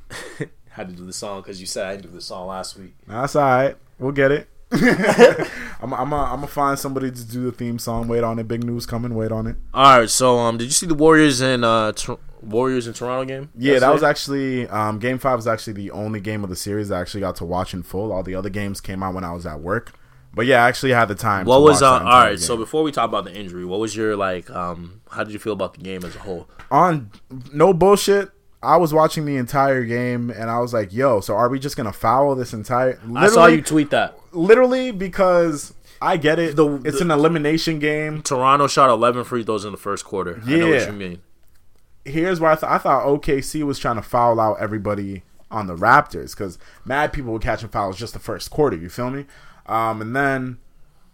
Had 0.70 0.90
to 0.90 0.96
do 0.96 1.08
the 1.08 1.14
song 1.14 1.42
because 1.42 1.60
you 1.60 1.66
said 1.66 1.88
I 1.88 1.92
didn't 1.96 2.12
do 2.12 2.16
the 2.16 2.22
song 2.22 2.50
last 2.50 2.78
week. 2.78 2.94
That's 3.08 3.36
all 3.36 3.42
right. 3.42 3.78
We'll 3.98 4.12
get 4.12 4.32
it. 4.32 4.48
I'm 4.74 5.94
I'm 5.94 6.14
I'm 6.14 6.36
gonna 6.36 6.48
find 6.48 6.80
somebody 6.80 7.12
to 7.12 7.26
do 7.26 7.44
the 7.44 7.52
theme 7.52 7.78
song. 7.78 8.08
Wait 8.08 8.24
on 8.24 8.40
it. 8.40 8.48
Big 8.48 8.64
news 8.64 8.86
coming. 8.86 9.16
Wait 9.16 9.32
on 9.32 9.48
it. 9.48 9.58
All 9.74 10.00
right, 10.00 10.10
so 10.10 10.38
um, 10.38 10.58
did 10.58 10.66
you 10.66 10.72
see 10.72 10.86
the 10.86 10.96
Warriors 10.96 11.42
and 11.42 11.66
uh 11.66 11.92
Warriors 12.42 12.88
in 12.88 12.94
Toronto 12.94 13.26
game? 13.26 13.50
Yeah, 13.56 13.80
that 13.80 13.94
was 13.94 14.04
actually 14.04 14.68
um, 14.70 15.00
game 15.00 15.20
five 15.20 15.38
was 15.38 15.48
actually 15.48 15.74
the 15.74 15.92
only 15.92 16.20
game 16.20 16.44
of 16.44 16.50
the 16.50 16.56
series 16.56 16.90
I 16.92 17.02
actually 17.02 17.22
got 17.22 17.36
to 17.38 17.46
watch 17.46 17.74
in 17.74 17.84
full. 17.84 18.12
All 18.12 18.24
the 18.24 18.36
other 18.36 18.50
games 18.50 18.82
came 18.82 19.04
out 19.04 19.14
when 19.14 19.24
I 19.24 19.34
was 19.34 19.46
at 19.46 19.60
work. 19.60 19.94
But 20.34 20.46
yeah, 20.46 20.64
I 20.64 20.70
actually 20.70 20.92
had 20.92 21.10
the 21.10 21.16
time. 21.16 21.46
What 21.46 21.62
was 21.62 21.82
uh? 21.82 21.92
All 21.92 22.00
entire 22.00 22.38
so 22.38 22.56
before 22.56 22.84
we 22.84 22.92
talk 22.92 23.10
about 23.10 23.26
the 23.26 23.34
injury, 23.34 23.66
what 23.66 23.80
was 23.80 23.96
your 23.96 24.16
like? 24.16 24.50
Um, 24.50 25.02
how 25.10 25.24
did 25.24 25.34
you 25.34 25.40
feel 25.40 25.54
about 25.54 25.74
the 25.74 25.82
game 25.82 26.06
as 26.06 26.16
a 26.16 26.20
whole? 26.20 26.50
on 26.70 27.12
no 27.52 27.74
bullshit. 27.74 28.32
I 28.64 28.78
was 28.78 28.94
watching 28.94 29.26
the 29.26 29.38
entire 29.38 29.84
game 29.86 30.30
and 30.30 30.50
I 30.50 30.60
was 30.60 30.74
like, 30.74 30.94
"Yo, 30.94 31.20
so 31.20 31.36
are 31.36 31.50
we 31.50 31.58
just 31.60 31.76
gonna 31.78 31.92
foul 31.94 32.36
this 32.36 32.54
entire?" 32.54 33.00
I 33.16 33.28
saw 33.28 33.48
you 33.48 33.62
tweet 33.62 33.90
that 33.90 34.18
literally 34.32 34.92
because 34.92 35.74
I 36.02 36.18
get 36.18 36.38
it. 36.40 36.56
The- 36.56 36.82
it's 36.86 36.98
the- 37.00 37.06
an 37.06 37.12
elimination 37.12 37.80
game. 37.80 38.22
Toronto 38.22 38.68
shot 38.68 38.90
11 38.90 39.24
free 39.24 39.44
throws 39.44 39.66
in 39.66 39.72
the 39.72 39.78
first 39.78 40.06
quarter. 40.06 40.42
I 40.46 40.50
know 40.52 40.68
what 40.70 40.74
Yeah. 40.80 40.86
you 40.88 40.94
mean. 40.94 41.22
Here's 42.06 42.40
why 42.40 42.52
I 42.52 42.56
thought 42.56 42.72
I 42.72 42.78
thought 42.78 43.06
OKC 43.06 43.64
was 43.64 43.78
trying 43.80 43.96
to 43.98 44.02
foul 44.02 44.40
out 44.40 44.58
everybody 44.60 45.24
on 45.52 45.68
the 45.68 45.76
Raptors 45.76 46.32
because 46.32 46.58
mad 46.86 47.14
people 47.14 47.34
were 47.34 47.40
catching 47.40 47.70
fouls 47.70 47.98
just 47.98 48.14
the 48.14 48.20
first 48.20 48.50
quarter. 48.52 48.76
You 48.78 48.90
feel 48.90 49.10
me? 49.12 49.26
Um, 49.68 50.02
and 50.02 50.16
then 50.16 50.58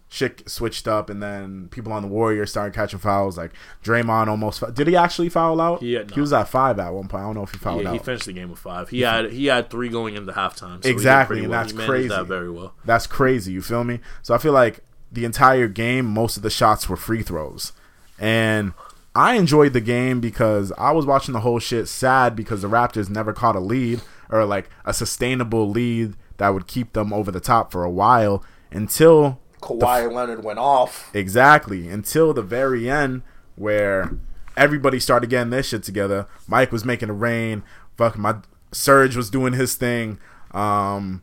shit 0.08 0.48
switched 0.48 0.88
up, 0.88 1.10
and 1.10 1.22
then 1.22 1.68
people 1.70 1.92
on 1.92 2.02
the 2.02 2.08
Warriors 2.08 2.50
started 2.50 2.74
catching 2.74 2.98
fouls. 2.98 3.36
Like 3.36 3.52
Draymond 3.84 4.28
almost 4.28 4.62
did 4.74 4.86
he 4.86 4.96
actually 4.96 5.28
foul 5.28 5.60
out? 5.60 5.80
He 5.80 5.92
had- 5.94 6.10
he 6.12 6.20
was 6.20 6.32
at 6.32 6.48
five 6.48 6.78
at 6.78 6.92
one 6.94 7.08
point. 7.08 7.22
I 7.22 7.26
don't 7.26 7.34
know 7.34 7.42
if 7.42 7.52
he 7.52 7.58
fouled 7.58 7.82
Yeah, 7.82 7.88
out. 7.90 7.92
he 7.92 7.98
finished 7.98 8.26
the 8.26 8.32
game 8.32 8.50
with 8.50 8.58
five. 8.58 8.88
He 8.88 9.02
had 9.02 9.30
he 9.32 9.46
had 9.46 9.70
three 9.70 9.88
going 9.88 10.14
into 10.16 10.32
halftime. 10.32 10.82
So 10.82 10.88
Exactly, 10.90 11.40
and 11.40 11.48
well. 11.50 11.60
that's 11.60 11.72
he 11.72 11.78
crazy. 11.86 12.08
That 12.08 12.26
very 12.26 12.50
well. 12.50 12.74
That's 12.84 13.06
crazy. 13.06 13.52
You 13.52 13.60
feel 13.62 13.84
me? 13.84 14.00
So 14.22 14.34
I 14.34 14.38
feel 14.38 14.52
like 14.52 14.80
the 15.12 15.24
entire 15.24 15.68
game, 15.68 16.06
most 16.06 16.36
of 16.36 16.42
the 16.42 16.50
shots 16.50 16.88
were 16.88 16.96
free 16.96 17.22
throws, 17.22 17.72
and 18.18 18.72
I 19.14 19.34
enjoyed 19.34 19.72
the 19.72 19.80
game 19.80 20.20
because 20.20 20.72
I 20.78 20.92
was 20.92 21.04
watching 21.06 21.32
the 21.32 21.40
whole 21.40 21.58
shit 21.58 21.88
sad 21.88 22.36
because 22.36 22.62
the 22.62 22.68
Raptors 22.68 23.08
never 23.10 23.32
caught 23.32 23.56
a 23.56 23.60
lead 23.60 24.00
or 24.30 24.44
like 24.44 24.68
a 24.84 24.92
sustainable 24.94 25.68
lead 25.68 26.14
that 26.36 26.50
would 26.50 26.66
keep 26.66 26.92
them 26.92 27.12
over 27.12 27.30
the 27.32 27.40
top 27.40 27.72
for 27.72 27.82
a 27.84 27.90
while 27.90 28.44
until 28.70 29.40
Kawhi 29.60 30.10
Leonard 30.12 30.44
went 30.44 30.58
off. 30.58 31.10
Exactly. 31.14 31.88
Until 31.88 32.32
the 32.32 32.42
very 32.42 32.88
end, 32.88 33.22
where 33.56 34.16
everybody 34.56 35.00
started 35.00 35.30
getting 35.30 35.50
this 35.50 35.68
shit 35.68 35.82
together. 35.82 36.26
Mike 36.46 36.72
was 36.72 36.84
making 36.84 37.08
it 37.08 37.12
rain. 37.12 37.62
fuck 37.96 38.16
my 38.18 38.36
Serge 38.72 39.16
was 39.16 39.30
doing 39.30 39.54
his 39.54 39.74
thing. 39.74 40.18
Um, 40.52 41.22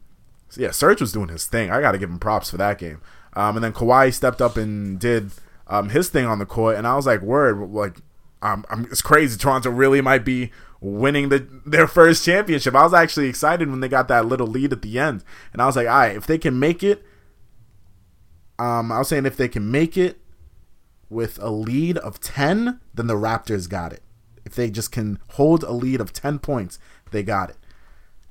so 0.50 0.62
yeah, 0.62 0.72
Serge 0.72 1.02
was 1.02 1.12
doing 1.12 1.30
his 1.30 1.46
thing. 1.46 1.70
I 1.70 1.82
got 1.82 1.92
to 1.92 1.98
give 1.98 2.10
him 2.10 2.20
props 2.20 2.50
for 2.50 2.58
that 2.58 2.80
game. 2.80 3.02
Um, 3.34 3.58
and 3.58 3.64
then 3.64 3.74
Kawhi 3.74 4.14
stepped 4.14 4.42
up 4.42 4.58
and 4.58 5.00
did 5.00 5.32
um, 5.68 5.90
his 5.90 6.10
thing 6.10 6.26
on 6.26 6.40
the 6.40 6.46
court, 6.46 6.78
and 6.78 6.88
I 6.88 6.96
was 6.96 7.06
like, 7.06 7.22
word, 7.22 7.58
like, 7.72 7.98
um, 8.42 8.66
I'm, 8.70 8.86
it's 8.86 9.02
crazy. 9.02 9.38
Toronto 9.38 9.70
really 9.70 10.02
might 10.02 10.24
be 10.24 10.52
winning 10.80 11.30
the 11.30 11.48
their 11.66 11.88
first 11.88 12.24
championship. 12.24 12.76
I 12.76 12.84
was 12.84 12.94
actually 12.94 13.28
excited 13.28 13.70
when 13.70 13.80
they 13.80 13.90
got 13.90 14.08
that 14.08 14.26
little 14.26 14.48
lead 14.48 14.72
at 14.72 14.82
the 14.82 15.00
end, 15.00 15.24
and 15.52 15.62
I 15.62 15.66
was 15.66 15.76
like, 15.76 15.88
all 15.88 15.98
right, 15.98 16.16
if 16.16 16.26
they 16.26 16.38
can 16.38 16.58
make 16.58 16.82
it, 16.84 17.04
um, 18.60 18.92
I 18.92 19.00
was 19.00 19.10
saying 19.10 19.26
if 19.26 19.38
they 19.38 19.48
can 19.48 19.70
make 19.72 19.98
it 19.98 20.20
with 21.10 21.38
a 21.42 21.50
lead 21.50 21.98
of 22.00 22.20
ten, 22.20 22.80
then 22.94 23.08
the 23.08 23.16
Raptors 23.16 23.70
got 23.70 23.94
it. 23.94 24.02
If 24.46 24.56
they 24.56 24.70
just 24.70 24.92
can 24.92 25.20
hold 25.32 25.64
a 25.64 25.72
lead 25.72 26.00
of 26.02 26.14
ten 26.14 26.40
points, 26.40 26.80
they 27.12 27.24
got 27.24 27.50
it. 27.50 27.58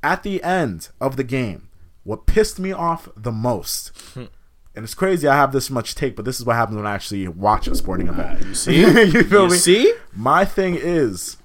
At 0.02 0.22
the 0.22 0.42
end 0.42 0.88
of 1.00 1.16
the 1.16 1.24
game, 1.24 1.68
what 2.04 2.26
pissed 2.26 2.58
me 2.58 2.72
off 2.72 3.08
the 3.16 3.32
most. 3.32 3.90
And 4.16 4.82
it's 4.82 4.94
crazy 4.94 5.28
I 5.28 5.36
have 5.36 5.52
this 5.52 5.70
much 5.70 5.94
take, 5.94 6.16
but 6.16 6.24
this 6.24 6.38
is 6.40 6.44
what 6.44 6.56
happens 6.56 6.76
when 6.76 6.86
I 6.86 6.94
actually 6.94 7.26
watch 7.28 7.68
a 7.68 7.74
sporting 7.76 8.08
event. 8.08 8.44
You 8.44 8.54
see? 8.54 8.80
you 9.04 9.22
feel 9.22 9.44
You 9.44 9.50
me? 9.50 9.56
see? 9.56 9.94
My 10.14 10.44
thing 10.44 10.74
is, 10.74 11.36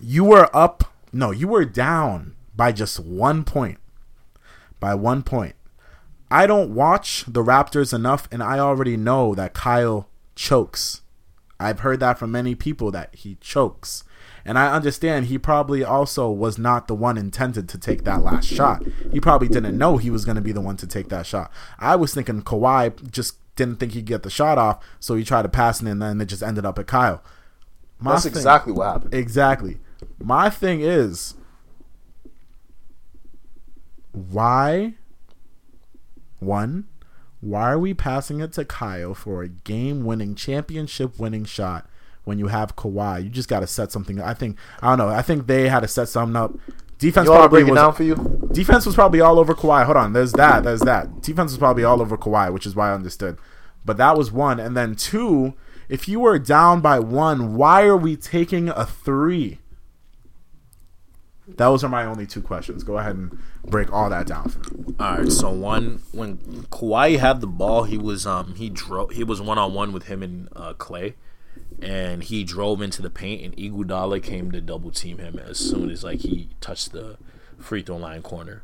you 0.00 0.24
were 0.24 0.48
up. 0.56 0.84
No, 1.12 1.30
you 1.30 1.48
were 1.48 1.64
down 1.64 2.34
by 2.56 2.72
just 2.72 3.00
one 3.00 3.44
point. 3.44 3.78
By 4.80 4.94
one 4.94 5.22
point. 5.22 5.54
I 6.30 6.46
don't 6.46 6.74
watch 6.74 7.24
the 7.26 7.42
Raptors 7.42 7.94
enough, 7.94 8.28
and 8.32 8.42
I 8.42 8.58
already 8.58 8.96
know 8.96 9.34
that 9.34 9.54
Kyle 9.54 10.08
chokes. 10.34 11.02
I've 11.60 11.80
heard 11.80 12.00
that 12.00 12.18
from 12.18 12.32
many 12.32 12.54
people 12.54 12.90
that 12.90 13.14
he 13.14 13.36
chokes. 13.40 14.04
And 14.44 14.58
I 14.58 14.72
understand 14.72 15.26
he 15.26 15.38
probably 15.38 15.82
also 15.82 16.30
was 16.30 16.58
not 16.58 16.86
the 16.86 16.94
one 16.94 17.16
intended 17.16 17.68
to 17.70 17.78
take 17.78 18.04
that 18.04 18.22
last 18.22 18.46
shot. 18.46 18.82
He 19.10 19.20
probably 19.20 19.48
didn't 19.48 19.78
know 19.78 19.96
he 19.96 20.10
was 20.10 20.24
going 20.24 20.36
to 20.36 20.42
be 20.42 20.52
the 20.52 20.60
one 20.60 20.76
to 20.78 20.86
take 20.86 21.08
that 21.08 21.24
shot. 21.24 21.50
I 21.78 21.96
was 21.96 22.12
thinking 22.12 22.42
Kawhi 22.42 23.10
just 23.10 23.36
didn't 23.56 23.76
think 23.76 23.92
he'd 23.92 24.04
get 24.04 24.22
the 24.22 24.30
shot 24.30 24.58
off, 24.58 24.84
so 25.00 25.14
he 25.14 25.24
tried 25.24 25.42
to 25.42 25.48
pass 25.48 25.80
it, 25.80 25.88
and 25.88 26.02
then 26.02 26.20
it 26.20 26.26
just 26.26 26.42
ended 26.42 26.66
up 26.66 26.78
at 26.78 26.86
Kyle. 26.86 27.22
My 28.00 28.12
That's 28.12 28.24
thing- 28.24 28.32
exactly 28.32 28.72
what 28.72 28.92
happened. 28.92 29.14
Exactly. 29.14 29.78
My 30.18 30.50
thing 30.50 30.80
is, 30.82 31.34
why? 34.12 34.94
One, 36.44 36.86
why 37.40 37.70
are 37.72 37.78
we 37.78 37.94
passing 37.94 38.40
it 38.40 38.52
to 38.54 38.64
Kyle 38.64 39.14
for 39.14 39.42
a 39.42 39.48
game-winning, 39.48 40.34
championship-winning 40.34 41.44
shot 41.44 41.88
when 42.24 42.38
you 42.38 42.48
have 42.48 42.76
Kawhi? 42.76 43.24
You 43.24 43.30
just 43.30 43.48
got 43.48 43.60
to 43.60 43.66
set 43.66 43.92
something. 43.92 44.20
I 44.20 44.34
think 44.34 44.56
I 44.80 44.88
don't 44.88 44.98
know. 44.98 45.08
I 45.14 45.22
think 45.22 45.46
they 45.46 45.68
had 45.68 45.80
to 45.80 45.88
set 45.88 46.08
something 46.08 46.36
up. 46.36 46.54
Defense 46.98 47.26
You 47.26 47.32
probably 47.34 47.64
was 47.64 47.74
down 47.74 47.92
for 47.92 48.04
you? 48.04 48.48
defense 48.52 48.86
was 48.86 48.94
probably 48.94 49.20
all 49.20 49.38
over 49.38 49.54
Kawhi. 49.54 49.84
Hold 49.84 49.96
on, 49.96 50.12
there's 50.12 50.32
that, 50.32 50.62
there's 50.62 50.80
that. 50.80 51.22
Defense 51.22 51.50
was 51.50 51.58
probably 51.58 51.84
all 51.84 52.00
over 52.00 52.16
Kawhi, 52.16 52.52
which 52.52 52.66
is 52.66 52.74
why 52.76 52.90
I 52.90 52.94
understood. 52.94 53.36
But 53.84 53.96
that 53.98 54.16
was 54.16 54.32
one, 54.32 54.60
and 54.60 54.76
then 54.76 54.94
two. 54.94 55.54
If 55.88 56.08
you 56.08 56.20
were 56.20 56.38
down 56.38 56.80
by 56.80 56.98
one, 57.00 57.56
why 57.56 57.82
are 57.82 57.96
we 57.96 58.16
taking 58.16 58.70
a 58.70 58.86
three? 58.86 59.58
Those 61.46 61.84
are 61.84 61.88
my 61.88 62.04
only 62.04 62.26
two 62.26 62.40
questions. 62.40 62.84
Go 62.84 62.98
ahead 62.98 63.16
and 63.16 63.38
break 63.66 63.92
all 63.92 64.08
that 64.10 64.26
down. 64.26 64.48
For 64.48 64.74
me. 64.74 64.94
All 64.98 65.18
right, 65.18 65.30
so 65.30 65.50
one 65.50 66.00
when 66.12 66.38
Kawhi 66.70 67.18
had 67.18 67.40
the 67.40 67.46
ball, 67.46 67.84
he 67.84 67.98
was 67.98 68.26
um 68.26 68.54
he 68.54 68.70
drove 68.70 69.10
he 69.12 69.24
was 69.24 69.40
one 69.40 69.58
on 69.58 69.74
one 69.74 69.92
with 69.92 70.04
him 70.04 70.22
and 70.22 70.48
uh, 70.56 70.72
Klay, 70.74 71.14
and 71.82 72.22
he 72.22 72.44
drove 72.44 72.80
into 72.80 73.02
the 73.02 73.10
paint, 73.10 73.42
and 73.42 73.56
Iguodala 73.56 74.22
came 74.22 74.50
to 74.52 74.60
double 74.60 74.90
team 74.90 75.18
him 75.18 75.38
as 75.38 75.58
soon 75.58 75.90
as 75.90 76.02
like 76.02 76.20
he 76.20 76.48
touched 76.60 76.92
the 76.92 77.18
free 77.58 77.82
throw 77.82 77.96
line 77.98 78.22
corner. 78.22 78.62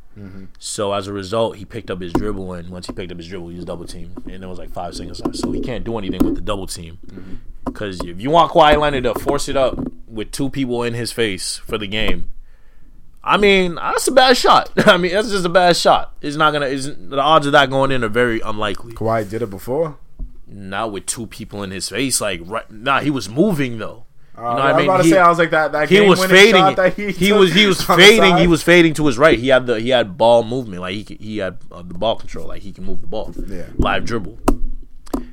So 0.59 0.93
as 0.93 1.07
a 1.07 1.13
result, 1.13 1.57
he 1.57 1.65
picked 1.65 1.91
up 1.91 2.01
his 2.01 2.13
dribble, 2.13 2.53
and 2.55 2.71
once 2.71 2.87
he 2.87 2.93
picked 2.93 3.13
up 3.13 3.19
his 3.19 3.29
dribble, 3.29 3.49
he 3.49 3.57
was 3.57 3.65
double 3.65 3.87
teamed, 3.87 4.23
and 4.27 4.43
it 4.43 4.47
was 4.47 4.59
like 4.59 4.71
five 4.71 4.95
seconds 4.95 5.21
left. 5.21 5.37
So 5.37 5.53
he 5.53 5.61
can't 5.61 5.85
do 5.85 5.97
anything 5.99 6.25
with 6.25 6.35
the 6.35 6.41
double 6.41 6.67
team 6.67 6.99
because 7.65 8.01
if 8.01 8.21
you 8.21 8.31
want 8.31 8.53
Kawhi 8.53 8.79
Leonard 8.79 9.05
to 9.05 9.15
force 9.15 9.49
it 9.49 9.57
up 9.57 9.79
with 10.07 10.33
two 10.33 10.51
people 10.51 10.83
in 10.83 10.95
his 10.95 11.13
face 11.13 11.57
for 11.59 11.77
the 11.79 11.87
game. 11.87 12.33
I 13.23 13.37
mean, 13.37 13.75
that's 13.75 14.09
a 14.09 14.13
bad 14.13 14.37
shot. 14.37 14.71
I 14.89 14.97
mean, 14.97 15.13
that's 15.13 15.31
just 15.31 15.45
a 15.45 15.51
bad 15.51 15.77
shot. 15.77 16.15
It's 16.23 16.37
not 16.37 16.53
gonna. 16.53 16.67
It's, 16.67 16.87
the 16.87 17.19
odds 17.21 17.47
of 17.47 17.53
that 17.53 17.69
going 17.71 17.93
in 17.93 18.03
are 18.05 18.09
very 18.09 18.41
unlikely. 18.41 18.95
Kawhi 18.95 19.29
did 19.29 19.43
it 19.43 19.51
before. 19.51 19.99
Not 20.47 20.91
with 20.93 21.07
two 21.07 21.27
people 21.27 21.63
in 21.63 21.71
his 21.71 21.89
face. 21.89 22.21
Like, 22.21 22.41
right, 22.45 22.69
nah, 22.71 23.01
he 23.01 23.11
was 23.11 23.29
moving 23.29 23.79
though. 23.79 24.05
You 24.37 24.43
know 24.45 24.49
Uh, 24.49 24.55
what 24.55 24.63
I 24.63 24.73
was 24.73 24.85
about 24.85 24.97
to 24.97 25.03
He- 25.05 25.11
say, 25.11 25.19
I 25.19 25.29
was 25.29 25.39
like 25.39 25.51
that. 25.51 25.73
That 25.73 25.89
he 25.91 26.01
was 26.01 26.25
fading. 26.25 26.55
shot 26.55 26.77
that 26.77 26.95
he, 26.95 27.13
He, 27.13 27.33
was 27.33 27.53
he 27.53 27.67
was 27.67 27.83
fading. 28.01 28.39
He 28.39 28.47
was 28.47 28.63
fading 28.63 28.95
to 28.95 29.07
his 29.07 29.19
right. 29.19 29.39
He 29.39 29.49
had 29.49 29.67
the 29.67 29.79
he 29.79 29.91
had 29.91 30.17
ball 30.17 30.43
movement. 30.43 30.81
Like 30.81 30.95
he 30.95 31.17
he 31.21 31.39
had 31.39 31.59
uh, 31.71 31.83
the 31.83 31.95
ball 31.95 32.17
control. 32.17 32.49
Like 32.49 32.63
he 32.63 32.73
can 32.73 32.85
move 32.85 33.03
the 33.03 33.07
ball. 33.07 33.35
Yeah. 33.47 33.67
Live 33.77 34.07
dribble. 34.07 34.39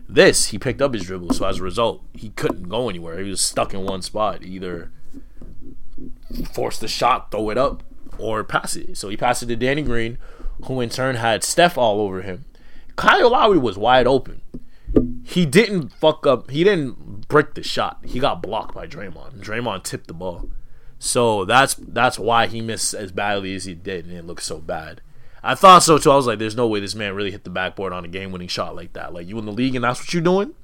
This 0.09 0.47
he 0.47 0.59
picked 0.59 0.81
up 0.81 0.93
his 0.93 1.03
dribble. 1.03 1.33
So 1.33 1.45
as 1.45 1.59
a 1.59 1.63
result, 1.63 2.03
he 2.13 2.29
couldn't 2.31 2.69
go 2.69 2.89
anywhere. 2.89 3.19
He 3.23 3.29
was 3.29 3.41
stuck 3.41 3.73
in 3.73 3.83
one 3.83 4.01
spot. 4.01 4.43
Either 4.43 4.91
force 6.51 6.77
the 6.77 6.87
shot, 6.87 7.31
throw 7.31 7.49
it 7.49 7.57
up, 7.57 7.83
or 8.17 8.43
pass 8.43 8.75
it. 8.75 8.97
So 8.97 9.09
he 9.09 9.17
passed 9.17 9.43
it 9.43 9.47
to 9.47 9.55
Danny 9.55 9.81
Green, 9.81 10.17
who 10.65 10.81
in 10.81 10.89
turn 10.89 11.15
had 11.15 11.43
Steph 11.43 11.77
all 11.77 12.01
over 12.01 12.21
him. 12.21 12.45
Kyle 12.95 13.31
Lowry 13.31 13.59
was 13.59 13.77
wide 13.77 14.07
open. 14.07 14.41
He 15.23 15.45
didn't 15.45 15.89
fuck 15.89 16.25
up. 16.25 16.49
He 16.49 16.63
didn't 16.63 17.27
break 17.27 17.53
the 17.53 17.63
shot. 17.63 17.99
He 18.03 18.19
got 18.19 18.41
blocked 18.41 18.73
by 18.73 18.87
Draymond. 18.87 19.41
Draymond 19.41 19.83
tipped 19.83 20.07
the 20.07 20.13
ball. 20.13 20.49
So 20.99 21.45
that's 21.45 21.75
that's 21.75 22.17
why 22.17 22.47
he 22.47 22.61
missed 22.61 22.93
as 22.93 23.11
badly 23.11 23.53
as 23.53 23.65
he 23.65 23.75
did, 23.75 24.05
and 24.05 24.17
it 24.17 24.25
looked 24.25 24.43
so 24.43 24.59
bad. 24.59 25.01
I 25.43 25.53
thought 25.53 25.83
so 25.83 25.97
too. 25.97 26.09
I 26.09 26.15
was 26.15 26.25
like, 26.25 26.39
"There's 26.39 26.55
no 26.55 26.67
way 26.67 26.79
this 26.79 26.95
man 26.95 27.13
really 27.13 27.31
hit 27.31 27.43
the 27.43 27.49
backboard 27.51 27.93
on 27.93 28.03
a 28.03 28.07
game-winning 28.07 28.47
shot 28.47 28.75
like 28.75 28.93
that. 28.93 29.13
Like 29.13 29.27
you 29.27 29.37
in 29.37 29.45
the 29.45 29.51
league, 29.51 29.75
and 29.75 29.83
that's 29.83 29.99
what 29.99 30.13
you're 30.13 30.23
doing." 30.23 30.55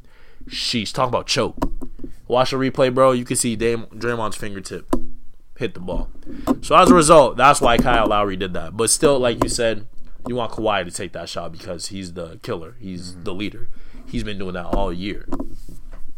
Sheesh, 0.48 0.92
talk 0.92 1.08
about 1.08 1.28
choke. 1.28 1.56
Watch 2.28 2.52
the 2.52 2.58
replay, 2.58 2.94
bro. 2.94 3.12
You 3.12 3.26
can 3.26 3.38
see 3.38 3.56
Dam- 3.56 3.86
Draymond's 3.88 4.36
fingertip 4.36 4.88
hit 5.58 5.74
the 5.74 5.80
ball. 5.80 6.10
So 6.62 6.76
as 6.76 6.90
a 6.90 6.96
result, 6.96 7.38
that's 7.38 7.62
why 7.62 7.78
Kyle 7.78 8.08
Lowry 8.08 8.36
did 8.36 8.54
that. 8.54 8.76
But 8.76 8.90
still, 8.90 9.20
like 9.20 9.44
you 9.44 9.50
said, 9.50 9.88
you 10.28 10.36
want 10.36 10.52
Kawhi 10.52 10.86
to 10.86 10.92
take 10.92 11.14
that 11.14 11.30
shot 11.30 11.52
because 11.52 11.88
he's 11.88 12.14
the 12.14 12.40
killer. 12.44 12.76
He's 12.80 13.16
the 13.24 13.34
leader. 13.34 13.70
He's 14.08 14.24
been 14.24 14.38
doing 14.38 14.54
that 14.54 14.66
all 14.66 14.92
year. 14.92 15.28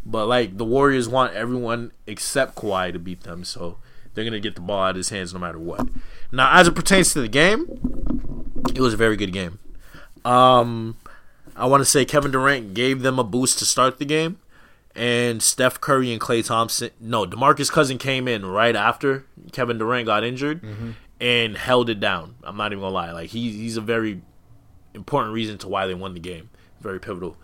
But 0.04 0.26
like 0.26 0.56
the 0.56 0.64
Warriors 0.64 1.08
want 1.08 1.34
everyone 1.34 1.92
except 2.06 2.54
Kawhi 2.54 2.92
to 2.92 2.98
beat 2.98 3.22
them, 3.22 3.44
so 3.44 3.78
they're 4.14 4.24
gonna 4.24 4.40
get 4.40 4.54
the 4.54 4.60
ball 4.60 4.84
out 4.84 4.90
of 4.90 4.96
his 4.96 5.08
hands 5.08 5.34
no 5.34 5.40
matter 5.40 5.58
what. 5.58 5.88
Now, 6.30 6.52
as 6.52 6.68
it 6.68 6.74
pertains 6.74 7.12
to 7.12 7.20
the 7.20 7.28
game, 7.28 7.66
it 8.74 8.80
was 8.80 8.94
a 8.94 8.96
very 8.96 9.16
good 9.16 9.32
game. 9.32 9.58
Um, 10.24 10.96
I 11.56 11.66
want 11.66 11.80
to 11.80 11.84
say 11.84 12.04
Kevin 12.04 12.30
Durant 12.30 12.74
gave 12.74 13.02
them 13.02 13.18
a 13.18 13.24
boost 13.24 13.58
to 13.60 13.64
start 13.64 13.98
the 13.98 14.04
game, 14.04 14.38
and 14.96 15.42
Steph 15.42 15.80
Curry 15.80 16.10
and 16.12 16.20
Klay 16.20 16.44
Thompson. 16.44 16.90
No, 17.00 17.26
Demarcus 17.26 17.70
Cousin 17.70 17.98
came 17.98 18.26
in 18.26 18.44
right 18.46 18.74
after 18.74 19.26
Kevin 19.52 19.78
Durant 19.78 20.06
got 20.06 20.24
injured 20.24 20.62
and 21.20 21.56
held 21.56 21.90
it 21.90 22.00
down. 22.00 22.36
I'm 22.42 22.56
not 22.56 22.72
even 22.72 22.82
gonna 22.82 22.94
lie, 22.94 23.12
like 23.12 23.30
he, 23.30 23.52
he's 23.52 23.76
a 23.76 23.80
very 23.82 24.22
important 24.94 25.34
reason 25.34 25.58
to 25.58 25.68
why 25.68 25.86
they 25.86 25.94
won 25.94 26.14
the 26.14 26.20
game. 26.20 26.50
Very 26.80 26.98
pivotal. 26.98 27.36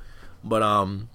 But 0.43 0.63
um, 0.63 1.09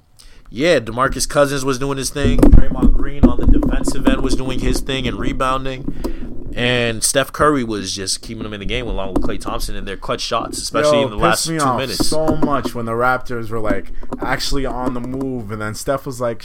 yeah, 0.49 0.79
Demarcus 0.79 1.27
Cousins 1.27 1.65
was 1.65 1.79
doing 1.79 1.97
his 1.97 2.09
thing. 2.09 2.37
Draymond 2.39 2.93
Green 2.93 3.25
on 3.25 3.39
the 3.39 3.47
defensive 3.47 4.07
end 4.07 4.21
was 4.21 4.35
doing 4.35 4.59
his 4.59 4.79
thing 4.79 5.07
and 5.07 5.17
rebounding. 5.19 5.83
And 6.57 7.03
Steph 7.03 7.31
Curry 7.31 7.63
was 7.63 7.93
just 7.95 8.21
keeping 8.23 8.41
them 8.43 8.51
in 8.53 8.59
the 8.59 8.65
game 8.65 8.87
along 8.87 9.13
with 9.13 9.23
Klay 9.23 9.39
Thompson 9.39 9.75
and 9.75 9.87
their 9.87 9.95
clutch 9.97 10.21
shots, 10.21 10.57
especially 10.57 11.01
Yo, 11.01 11.03
in 11.05 11.11
the 11.11 11.17
last 11.17 11.45
two 11.45 11.57
off 11.59 11.79
minutes. 11.79 12.09
so 12.09 12.35
much 12.37 12.73
when 12.73 12.85
the 12.85 12.93
Raptors 12.93 13.49
were 13.51 13.59
like 13.59 13.91
actually 14.21 14.65
on 14.65 14.93
the 14.95 14.99
move, 14.99 15.51
and 15.51 15.61
then 15.61 15.75
Steph 15.75 16.05
was 16.07 16.19
like, 16.19 16.43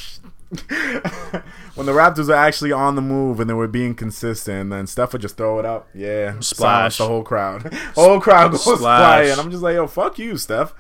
when 0.51 1.87
the 1.87 1.93
Raptors 1.93 2.29
were 2.29 2.35
actually 2.35 2.73
on 2.73 2.95
the 2.95 3.01
move 3.01 3.41
and 3.41 3.49
they 3.49 3.55
were 3.55 3.67
being 3.69 3.95
consistent, 3.95 4.61
and 4.61 4.73
then 4.73 4.87
Steph 4.87 5.15
would 5.15 5.23
just 5.23 5.39
throw 5.39 5.59
it 5.59 5.65
up, 5.65 5.89
yeah, 5.95 6.39
Splash. 6.41 6.99
the 6.99 7.07
whole 7.07 7.23
crowd, 7.23 7.73
whole 7.95 8.21
crowd 8.21 8.51
goes 8.51 8.65
Splash. 8.65 9.29
and 9.31 9.41
I'm 9.41 9.51
just 9.51 9.63
like, 9.63 9.75
yo, 9.77 9.87
fuck 9.87 10.19
you, 10.19 10.37
Steph. 10.37 10.75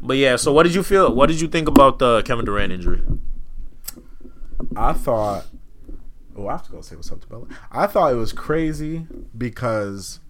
But 0.00 0.16
yeah, 0.16 0.36
so 0.36 0.54
what 0.54 0.62
did 0.62 0.74
you 0.74 0.82
feel? 0.82 1.14
What 1.14 1.26
did 1.28 1.40
you 1.42 1.48
think 1.48 1.68
about 1.68 1.98
the 1.98 2.22
Kevin 2.22 2.46
Durant 2.46 2.72
injury? 2.72 3.02
I 4.74 4.94
thought. 4.94 5.44
Oh, 6.40 6.48
I 6.48 6.52
have 6.52 6.62
to 6.64 6.72
go 6.72 6.80
say 6.80 6.96
what's 6.96 7.12
up 7.12 7.20
to 7.20 7.26
Bella. 7.26 7.46
I 7.70 7.86
thought 7.86 8.12
it 8.12 8.16
was 8.16 8.32
crazy 8.32 9.06
because, 9.36 10.20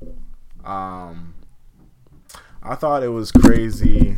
um, 0.65 1.35
I 2.63 2.75
thought 2.75 3.05
it 3.05 3.11
was 3.11 3.31
crazy 3.31 4.17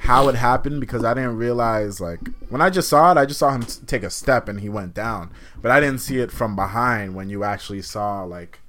how 0.00 0.28
it 0.28 0.34
happened 0.34 0.78
because 0.80 1.04
I 1.04 1.14
didn't 1.14 1.38
realize 1.38 2.00
like 2.00 2.20
when 2.50 2.60
I 2.60 2.68
just 2.68 2.88
saw 2.88 3.10
it, 3.12 3.16
I 3.16 3.24
just 3.24 3.40
saw 3.40 3.50
him 3.50 3.62
take 3.62 4.02
a 4.02 4.10
step 4.10 4.46
and 4.46 4.60
he 4.60 4.68
went 4.68 4.92
down, 4.92 5.32
but 5.62 5.70
I 5.70 5.80
didn't 5.80 6.00
see 6.00 6.18
it 6.18 6.30
from 6.30 6.54
behind 6.54 7.14
when 7.14 7.30
you 7.30 7.44
actually 7.44 7.80
saw 7.80 8.22
like, 8.22 8.60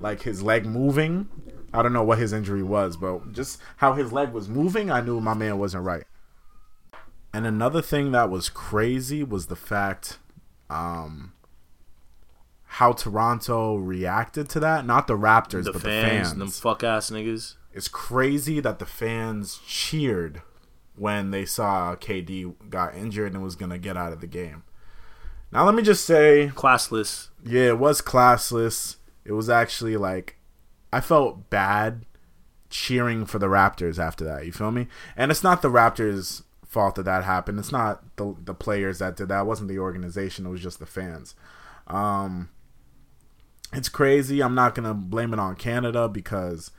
like 0.00 0.22
his 0.22 0.42
leg 0.42 0.64
moving. 0.64 1.28
I 1.74 1.82
don't 1.82 1.92
know 1.92 2.02
what 2.02 2.18
his 2.18 2.32
injury 2.32 2.62
was, 2.62 2.96
but 2.96 3.32
just 3.32 3.60
how 3.76 3.92
his 3.92 4.12
leg 4.12 4.32
was 4.32 4.48
moving, 4.48 4.90
I 4.90 5.02
knew 5.02 5.20
my 5.20 5.34
man 5.34 5.58
wasn't 5.58 5.84
right. 5.84 6.04
And 7.34 7.46
another 7.46 7.82
thing 7.82 8.12
that 8.12 8.30
was 8.30 8.48
crazy 8.48 9.22
was 9.22 9.46
the 9.46 9.56
fact 9.56 10.18
um, 10.70 11.32
how 12.74 12.92
Toronto 12.92 13.76
reacted 13.76 14.48
to 14.50 14.60
that. 14.60 14.86
Not 14.86 15.06
the 15.08 15.16
Raptors, 15.18 15.64
The 15.64 15.72
but 15.72 15.82
fans, 15.82 16.32
the 16.32 16.38
them 16.38 16.48
fans. 16.48 16.60
fuck 16.60 16.84
ass 16.84 17.10
niggas. 17.10 17.56
it's 17.72 17.88
crazy 17.88 18.60
that 18.60 18.78
the 18.78 18.86
fans 18.86 19.60
cheered 19.66 20.42
when 20.96 21.30
they 21.30 21.44
saw 21.44 21.96
KD 21.96 22.54
got 22.70 22.94
injured 22.94 23.32
and 23.34 23.42
was 23.42 23.56
gonna 23.56 23.78
get 23.78 23.96
out 23.96 24.12
of 24.12 24.20
the 24.20 24.26
game. 24.26 24.62
Now 25.52 25.64
let 25.64 25.74
me 25.74 25.82
just 25.82 26.04
say, 26.04 26.52
Classless. 26.54 27.28
yeah, 27.44 27.68
it 27.68 27.78
was 27.78 28.00
classless. 28.00 28.96
It 29.24 29.32
was 29.32 29.50
actually 29.50 29.96
like 29.96 30.36
I 30.92 31.00
felt 31.00 31.50
bad 31.50 32.04
cheering 32.68 33.26
for 33.26 33.38
the 33.40 33.46
Raptors 33.48 33.98
after 33.98 34.24
that. 34.24 34.46
You 34.46 34.52
feel 34.52 34.70
me? 34.70 34.86
And 35.16 35.30
it's 35.32 35.42
not 35.42 35.60
the 35.62 35.70
Raptors' 35.70 36.42
fault 36.64 36.94
that 36.94 37.04
that 37.04 37.24
happened. 37.24 37.58
It's 37.58 37.72
not 37.72 38.16
the 38.16 38.36
the 38.44 38.54
players 38.54 39.00
that 39.00 39.16
did 39.16 39.28
that. 39.28 39.40
It 39.40 39.46
wasn't 39.46 39.68
the 39.68 39.78
organization. 39.80 40.46
It 40.46 40.50
was 40.50 40.62
just 40.62 40.78
the 40.78 40.86
fans. 40.86 41.34
Um, 41.88 42.48
it's 43.72 43.88
crazy. 43.88 44.42
I'm 44.42 44.54
not 44.54 44.74
gonna 44.74 44.94
blame 44.94 45.32
it 45.32 45.38
on 45.38 45.56
Canada 45.56 46.08
because 46.08 46.70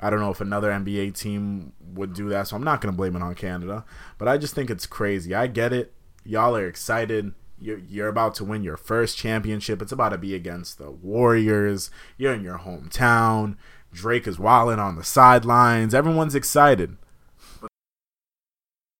I 0.00 0.10
don't 0.10 0.20
know 0.20 0.30
if 0.30 0.40
another 0.40 0.70
NBA 0.70 1.18
team 1.18 1.72
would 1.80 2.14
do 2.14 2.28
that. 2.28 2.48
So 2.48 2.56
I'm 2.56 2.64
not 2.64 2.80
gonna 2.80 2.96
blame 2.96 3.16
it 3.16 3.22
on 3.22 3.34
Canada. 3.34 3.84
But 4.16 4.28
I 4.28 4.38
just 4.38 4.54
think 4.54 4.70
it's 4.70 4.86
crazy. 4.86 5.34
I 5.34 5.46
get 5.46 5.72
it. 5.72 5.92
Y'all 6.24 6.56
are 6.56 6.66
excited. 6.66 7.32
You're, 7.60 7.78
you're 7.78 8.08
about 8.08 8.36
to 8.36 8.44
win 8.44 8.62
your 8.62 8.76
first 8.76 9.16
championship. 9.16 9.82
It's 9.82 9.90
about 9.90 10.10
to 10.10 10.18
be 10.18 10.34
against 10.34 10.78
the 10.78 10.90
Warriors. 10.90 11.90
You're 12.16 12.34
in 12.34 12.44
your 12.44 12.58
hometown. 12.58 13.56
Drake 13.92 14.28
is 14.28 14.38
wilding 14.38 14.78
on 14.78 14.96
the 14.96 15.04
sidelines. 15.04 15.94
Everyone's 15.94 16.34
excited. 16.34 16.96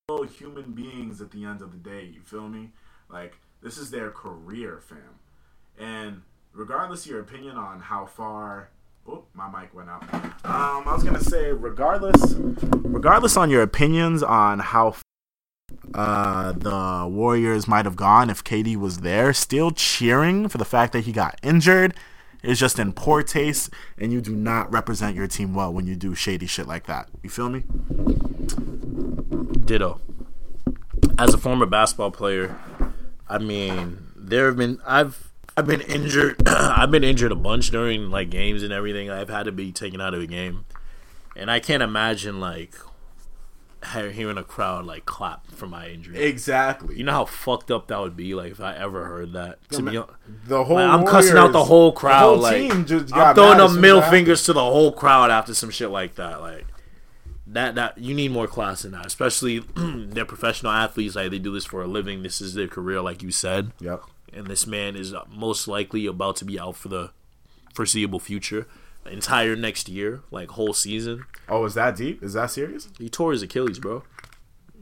But 0.09 0.31
human 0.31 0.73
beings 0.73 1.21
at 1.21 1.31
the 1.31 1.45
end 1.45 1.63
of 1.63 1.71
the 1.73 1.79
day. 1.79 2.05
You 2.05 2.23
feel 2.23 2.49
me? 2.49 2.71
Like 3.09 3.39
this 3.63 3.79
is 3.79 3.91
their 3.91 4.11
career, 4.11 4.81
fam. 4.81 5.21
And 5.79 6.23
regardless 6.53 7.05
of 7.05 7.11
your 7.11 7.21
opinion 7.21 7.57
on 7.57 7.81
how 7.81 8.07
far 8.07 8.71
Oh, 9.11 9.25
my 9.33 9.49
mic 9.49 9.75
went 9.75 9.89
out. 9.89 10.03
Um, 10.45 10.87
I 10.87 10.93
was 10.93 11.03
gonna 11.03 11.23
say, 11.23 11.51
regardless, 11.51 12.35
regardless 12.35 13.39
on 13.39 13.49
your 13.49 13.63
opinions 13.63 14.23
on 14.23 14.59
how 14.59 14.97
uh, 15.95 16.53
the 16.53 17.09
Warriors 17.11 17.67
might 17.67 17.87
have 17.87 17.97
gone 17.97 18.29
if 18.29 18.45
KD 18.45 18.77
was 18.77 18.99
there, 18.99 19.33
still 19.33 19.71
cheering 19.71 20.49
for 20.49 20.59
the 20.59 20.65
fact 20.65 20.93
that 20.93 21.05
he 21.05 21.13
got 21.13 21.39
injured 21.43 21.95
is 22.43 22.59
just 22.59 22.79
in 22.79 22.93
poor 22.93 23.23
taste, 23.23 23.71
and 23.97 24.13
you 24.13 24.21
do 24.21 24.35
not 24.35 24.71
represent 24.71 25.17
your 25.17 25.27
team 25.27 25.55
well 25.55 25.73
when 25.73 25.87
you 25.87 25.97
do 25.97 26.15
shady 26.15 26.47
shit 26.47 26.69
like 26.69 26.87
that. 26.87 27.09
You 27.23 27.31
feel 27.31 27.49
me? 27.49 27.65
Ditto. 29.65 30.01
As 31.19 31.33
a 31.33 31.39
former 31.39 31.67
basketball 31.67 32.11
player, 32.11 32.59
I 33.27 33.39
mean, 33.39 33.99
there 34.15 34.47
have 34.47 34.57
been 34.57 34.81
I've 34.87 35.28
I've 35.59 35.67
been 35.67 35.81
injured. 35.81 36.41
I've 36.47 36.93
been 36.93 37.03
injured 37.03 37.33
a 37.33 37.37
bunch 37.37 37.71
during 37.73 38.11
like 38.11 38.31
games 38.31 38.63
and 38.63 38.73
everything. 38.73 39.11
I've 39.11 39.29
had 39.29 39.45
to 39.45 39.53
be 39.53 39.73
taken 39.73 40.01
out 40.01 40.15
of 40.15 40.23
a 40.23 40.27
game, 40.27 40.67
and 41.35 41.51
I 41.51 41.59
can't 41.59 41.83
imagine 41.83 42.39
like 42.39 42.77
hearing 43.93 44.39
a 44.39 44.45
crowd 44.45 44.87
like 44.87 45.05
clap 45.05 45.51
for 45.51 45.67
my 45.67 45.89
injury. 45.89 46.21
Exactly. 46.21 46.97
You 46.97 47.03
know 47.03 47.13
how 47.13 47.25
fucked 47.25 47.73
up 47.73 47.89
that 47.89 47.99
would 47.99 48.17
be, 48.17 48.37
like 48.37 48.53
if 48.53 48.61
I 48.61 48.77
ever 48.77 49.07
heard 49.07 49.33
that. 49.33 49.59
To 49.71 49.83
be, 49.83 49.97
hon- 49.97 50.09
the 50.47 50.63
whole 50.63 50.77
like, 50.77 50.89
I'm 50.89 51.05
cussing 51.05 51.37
out 51.37 51.51
the 51.51 51.65
whole 51.65 51.91
crowd. 51.91 52.21
The 52.21 52.27
whole 52.27 52.39
like 52.39 52.87
just 52.87 53.13
I'm 53.13 53.35
throwing 53.35 53.59
up 53.59 53.73
middle 53.73 54.03
fingers 54.03 54.45
to 54.45 54.53
the 54.53 54.63
whole 54.63 54.93
crowd 54.93 55.33
after 55.33 55.55
some 55.55 55.71
shit 55.71 55.91
like 55.91 56.15
that. 56.15 56.41
Like 56.41 56.67
that, 57.49 57.75
that 57.75 57.99
you 57.99 58.15
need 58.15 58.31
more 58.31 58.47
class 58.47 58.85
in 58.85 58.93
that. 58.93 59.07
Especially 59.07 59.59
they're 59.77 60.25
professional 60.25 60.71
athletes. 60.71 61.17
Like 61.17 61.33
they 61.33 61.41
do 61.41 61.53
this 61.53 61.65
for 61.65 61.83
a 61.83 61.89
living. 61.89 62.23
This 62.23 62.41
is 62.41 62.55
their 62.55 62.69
career, 62.69 63.01
like 63.01 63.25
you 63.25 63.33
said. 63.33 63.73
Yep. 63.81 64.03
And 64.33 64.47
this 64.47 64.67
man 64.67 64.95
is 64.97 65.15
most 65.31 65.67
likely 65.69 66.07
about 66.07 66.37
to 66.37 66.45
be 66.45 66.59
out 66.61 66.77
for 66.77 66.89
the 66.89 67.11
foreseeable 67.75 68.21
future, 68.21 68.67
entire 69.11 69.57
next 69.57 69.89
year, 69.89 70.23
like 70.31 70.51
whole 70.51 70.73
season. 70.75 71.25
Oh, 71.49 71.65
is 71.65 71.75
that 71.75 71.97
deep? 71.97 72.23
Is 72.23 72.35
that 72.35 72.51
serious? 72.51 72.89
He 72.99 73.09
tore 73.09 73.33
his 73.33 73.43
Achilles, 73.43 73.79
bro. 73.79 74.03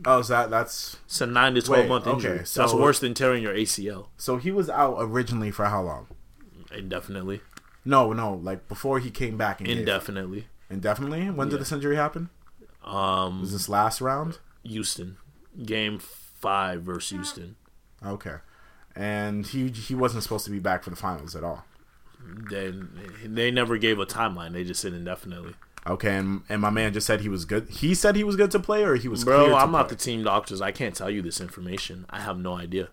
Oh, 0.05 0.19
is 0.19 0.29
that 0.29 0.51
that's 0.51 0.99
It's 1.07 1.21
a 1.23 1.27
nine 1.27 1.55
to 1.55 1.63
twelve 1.63 1.85
Wait, 1.85 1.89
month 1.89 2.07
okay, 2.07 2.15
injury. 2.17 2.45
so- 2.47 2.61
That's 2.61 2.75
worse 2.75 2.99
than 3.01 3.15
tearing 3.15 3.43
your 3.43 3.55
ACL 3.55 4.09
so 4.19 4.37
he 4.37 4.51
was 4.51 4.69
out 4.69 4.97
originally 5.01 5.51
for 5.51 5.65
how 5.67 5.83
long? 5.83 6.07
indefinitely. 6.75 7.41
No, 7.85 8.13
no, 8.13 8.35
like 8.35 8.69
before 8.69 8.99
he 8.99 9.11
came 9.11 9.37
back 9.39 9.61
Indefinitely. 9.63 10.49
Indefinitely. 10.69 11.31
When 11.31 11.49
did 11.49 11.55
Yeah. 11.55 11.59
this 11.61 11.73
injury 11.73 11.97
happen? 11.97 12.29
Um, 12.85 13.41
Was 13.41 13.53
this 13.53 13.69
last 13.69 14.01
round? 14.01 14.39
Houston, 14.65 15.17
game 15.65 15.99
five 15.99 16.83
versus 16.83 17.11
Houston. 17.11 17.57
Okay. 18.05 18.37
And 18.97 19.47
he 19.47 19.69
he 19.69 19.95
wasn't 19.95 20.23
supposed 20.23 20.45
to 20.47 20.51
be 20.51 20.59
back 20.59 20.83
for 20.83 20.91
the 20.91 20.97
finals 20.97 21.37
at 21.37 21.45
all. 21.45 21.65
They 22.51 22.73
they 23.25 23.51
never 23.51 23.77
gave 23.79 23.99
a 23.99 24.07
timeline. 24.07 24.53
They 24.53 24.65
just 24.65 24.81
said 24.81 24.93
indefinitely. 24.95 25.55
Okay, 25.87 26.17
and, 26.17 26.43
and 26.49 26.61
my 26.61 26.71
man 26.71 26.93
just 26.93 27.07
said 27.07 27.21
he 27.21 27.29
was 27.29 27.45
good. 27.45 27.69
He 27.69 27.95
said 27.95 28.17
he 28.17 28.25
was 28.25 28.35
good 28.35 28.51
to 28.51 28.59
play, 28.59 28.83
or 28.83 28.97
he 28.97 29.07
was 29.07 29.23
Bro, 29.25 29.55
I'm 29.55 29.71
not 29.71 29.89
the 29.89 29.95
team 29.95 30.25
doctors. 30.25 30.61
I 30.61 30.73
can't 30.73 30.97
tell 30.97 31.09
you 31.09 31.23
this 31.23 31.41
information. 31.41 32.07
I 32.11 32.21
have 32.21 32.39
no 32.39 32.55
idea. 32.57 32.89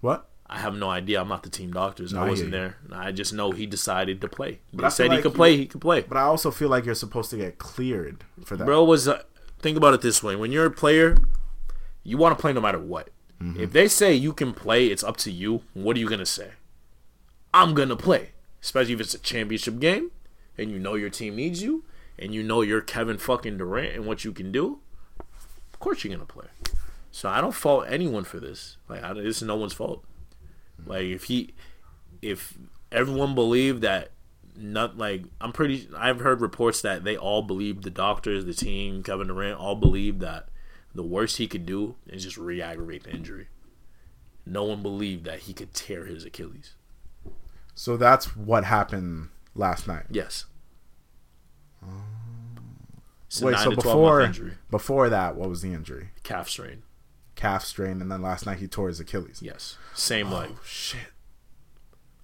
what? 0.00 0.26
I 0.52 0.58
have 0.58 0.74
no 0.74 0.90
idea. 0.90 1.20
I'm 1.20 1.28
not 1.28 1.44
the 1.44 1.48
team 1.50 1.72
doctors. 1.72 2.12
No, 2.12 2.24
I 2.24 2.28
wasn't 2.28 2.50
there. 2.50 2.78
I 2.90 3.12
just 3.12 3.32
know 3.32 3.52
he 3.52 3.66
decided 3.66 4.20
to 4.22 4.28
play. 4.28 4.58
They 4.72 4.82
I 4.82 4.88
said 4.88 5.12
he 5.12 5.22
could 5.22 5.34
play. 5.34 5.56
He 5.56 5.66
could 5.66 5.80
play. 5.80 6.00
But 6.00 6.16
I 6.16 6.22
also 6.22 6.50
feel 6.50 6.68
like 6.68 6.84
you're 6.84 6.96
supposed 6.96 7.30
to 7.30 7.36
get 7.36 7.58
cleared 7.58 8.24
for 8.44 8.56
that. 8.56 8.64
Bro 8.64 8.82
was 8.82 9.06
uh, 9.06 9.22
think 9.60 9.76
about 9.76 9.94
it 9.94 10.00
this 10.00 10.24
way: 10.24 10.34
when 10.34 10.50
you're 10.50 10.66
a 10.66 10.70
player, 10.72 11.16
you 12.02 12.18
want 12.18 12.36
to 12.36 12.40
play 12.40 12.52
no 12.52 12.60
matter 12.60 12.80
what. 12.80 13.10
Mm-hmm. 13.42 13.60
If 13.60 13.72
they 13.72 13.88
say 13.88 14.14
you 14.14 14.32
can 14.32 14.52
play, 14.52 14.86
it's 14.86 15.02
up 15.02 15.16
to 15.18 15.30
you. 15.30 15.62
What 15.72 15.96
are 15.96 16.00
you 16.00 16.08
gonna 16.08 16.26
say? 16.26 16.52
I'm 17.54 17.74
gonna 17.74 17.96
play, 17.96 18.30
especially 18.62 18.94
if 18.94 19.00
it's 19.00 19.14
a 19.14 19.18
championship 19.18 19.80
game, 19.80 20.10
and 20.58 20.70
you 20.70 20.78
know 20.78 20.94
your 20.94 21.10
team 21.10 21.36
needs 21.36 21.62
you, 21.62 21.84
and 22.18 22.34
you 22.34 22.42
know 22.42 22.60
you're 22.60 22.82
Kevin 22.82 23.18
fucking 23.18 23.58
Durant 23.58 23.94
and 23.94 24.06
what 24.06 24.24
you 24.24 24.32
can 24.32 24.52
do. 24.52 24.80
Of 25.72 25.80
course 25.80 26.04
you're 26.04 26.14
gonna 26.14 26.26
play. 26.26 26.48
So 27.10 27.28
I 27.28 27.40
don't 27.40 27.54
fault 27.54 27.86
anyone 27.88 28.24
for 28.24 28.38
this. 28.38 28.76
Like 28.88 29.02
I, 29.02 29.12
is 29.12 29.42
no 29.42 29.56
one's 29.56 29.72
fault. 29.72 30.04
Like 30.86 31.04
if 31.04 31.24
he, 31.24 31.54
if 32.22 32.56
everyone 32.92 33.34
believed 33.34 33.82
that 33.82 34.10
not 34.56 34.98
like 34.98 35.24
I'm 35.40 35.52
pretty 35.52 35.88
I've 35.96 36.20
heard 36.20 36.40
reports 36.40 36.82
that 36.82 37.04
they 37.04 37.16
all 37.16 37.42
believe 37.42 37.82
the 37.82 37.90
doctors, 37.90 38.44
the 38.44 38.54
team, 38.54 39.02
Kevin 39.02 39.28
Durant 39.28 39.58
all 39.58 39.76
believe 39.76 40.18
that 40.20 40.48
the 40.94 41.02
worst 41.02 41.36
he 41.36 41.46
could 41.46 41.66
do 41.66 41.96
is 42.06 42.24
just 42.24 42.36
re-aggravate 42.36 43.04
the 43.04 43.10
injury. 43.10 43.48
No 44.44 44.64
one 44.64 44.82
believed 44.82 45.24
that 45.24 45.40
he 45.40 45.52
could 45.52 45.74
tear 45.74 46.06
his 46.06 46.24
Achilles. 46.24 46.74
So 47.74 47.96
that's 47.96 48.36
what 48.36 48.64
happened 48.64 49.28
last 49.54 49.86
night. 49.86 50.04
Yes. 50.10 50.46
Um, 51.82 52.04
it's 53.26 53.40
Wait, 53.40 53.56
so 53.58 53.70
to 53.70 53.76
12 53.76 53.76
month 53.76 53.84
before 53.84 54.20
injury, 54.22 54.52
before 54.70 55.08
that, 55.08 55.36
what 55.36 55.48
was 55.48 55.62
the 55.62 55.72
injury? 55.72 56.08
calf 56.22 56.48
strain. 56.48 56.82
Calf 57.36 57.64
strain, 57.64 58.02
and 58.02 58.10
then 58.10 58.20
last 58.20 58.44
night 58.44 58.58
he 58.58 58.66
tore 58.66 58.88
his 58.88 59.00
Achilles. 59.00 59.40
Yes, 59.40 59.78
same 59.94 60.32
oh, 60.32 60.38
leg. 60.40 60.50
Shit. 60.64 61.12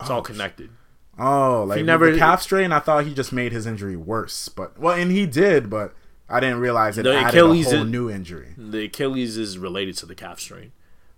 It's 0.00 0.10
all 0.10 0.18
oh, 0.18 0.22
connected. 0.22 0.70
Oh, 1.18 1.64
like 1.66 1.84
never- 1.84 2.10
the 2.10 2.18
calf 2.18 2.42
strain. 2.42 2.72
I 2.72 2.80
thought 2.80 3.06
he 3.06 3.14
just 3.14 3.32
made 3.32 3.52
his 3.52 3.66
injury 3.66 3.96
worse, 3.96 4.48
but 4.48 4.78
well, 4.78 4.94
and 4.94 5.10
he 5.10 5.26
did, 5.26 5.70
but 5.70 5.94
I 6.28 6.40
didn't 6.40 6.58
realize 6.60 6.98
it 6.98 7.02
The 7.04 7.14
added 7.14 7.28
Achilles 7.28 7.66
a 7.72 7.76
whole 7.76 7.84
is- 7.86 7.90
new 7.92 8.10
injury. 8.10 8.54
The 8.56 8.84
Achilles 8.86 9.36
is 9.36 9.58
related 9.58 9.96
to 9.98 10.06
the 10.06 10.14
calf 10.14 10.40
strain. 10.40 10.72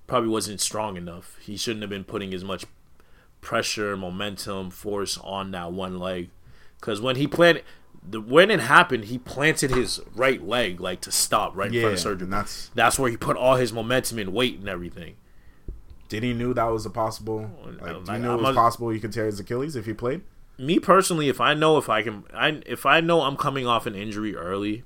Probably 0.06 0.28
wasn't 0.28 0.60
strong 0.60 0.96
enough. 0.96 1.36
He 1.40 1.56
shouldn't 1.56 1.82
have 1.82 1.90
been 1.90 2.04
putting 2.04 2.32
as 2.34 2.44
much 2.44 2.64
pressure, 3.40 3.96
momentum, 3.96 4.70
force 4.70 5.18
on 5.18 5.50
that 5.52 5.72
one 5.72 5.98
leg. 5.98 6.30
Because 6.80 7.00
when 7.00 7.16
he 7.16 7.26
planted, 7.26 7.64
the 8.08 8.20
when 8.20 8.50
it 8.50 8.60
happened, 8.60 9.06
he 9.06 9.18
planted 9.18 9.70
his 9.70 10.00
right 10.14 10.42
leg 10.46 10.80
like 10.80 11.00
to 11.02 11.10
stop 11.12 11.56
right 11.56 11.72
in 11.74 11.80
front 11.80 11.94
of 11.94 12.00
surgery. 12.00 12.28
that's 12.28 12.70
That's 12.74 12.98
where 12.98 13.10
he 13.10 13.16
put 13.16 13.36
all 13.36 13.56
his 13.56 13.72
momentum 13.72 14.18
and 14.18 14.32
weight 14.32 14.58
and 14.58 14.68
everything. 14.68 15.16
did 16.08 16.22
he 16.22 16.32
knew 16.32 16.54
that 16.54 16.64
was 16.64 16.86
a 16.86 16.90
possible? 16.90 17.50
Oh, 17.62 17.68
like, 17.84 18.04
do 18.04 18.12
you 18.12 18.18
know 18.18 18.30
it 18.32 18.36
I'm 18.38 18.42
was 18.42 18.50
a- 18.56 18.58
possible 18.58 18.88
he 18.90 19.00
could 19.00 19.12
tear 19.12 19.26
his 19.26 19.38
Achilles 19.40 19.76
if 19.76 19.84
he 19.86 19.92
played? 19.92 20.22
Me 20.58 20.78
personally, 20.78 21.28
if 21.28 21.40
I 21.40 21.54
know 21.54 21.76
if 21.78 21.88
I 21.88 22.02
can, 22.02 22.24
I 22.34 22.60
if 22.66 22.84
I 22.86 23.00
know 23.00 23.22
I'm 23.22 23.36
coming 23.36 23.66
off 23.66 23.86
an 23.86 23.94
injury 23.94 24.34
early, 24.34 24.84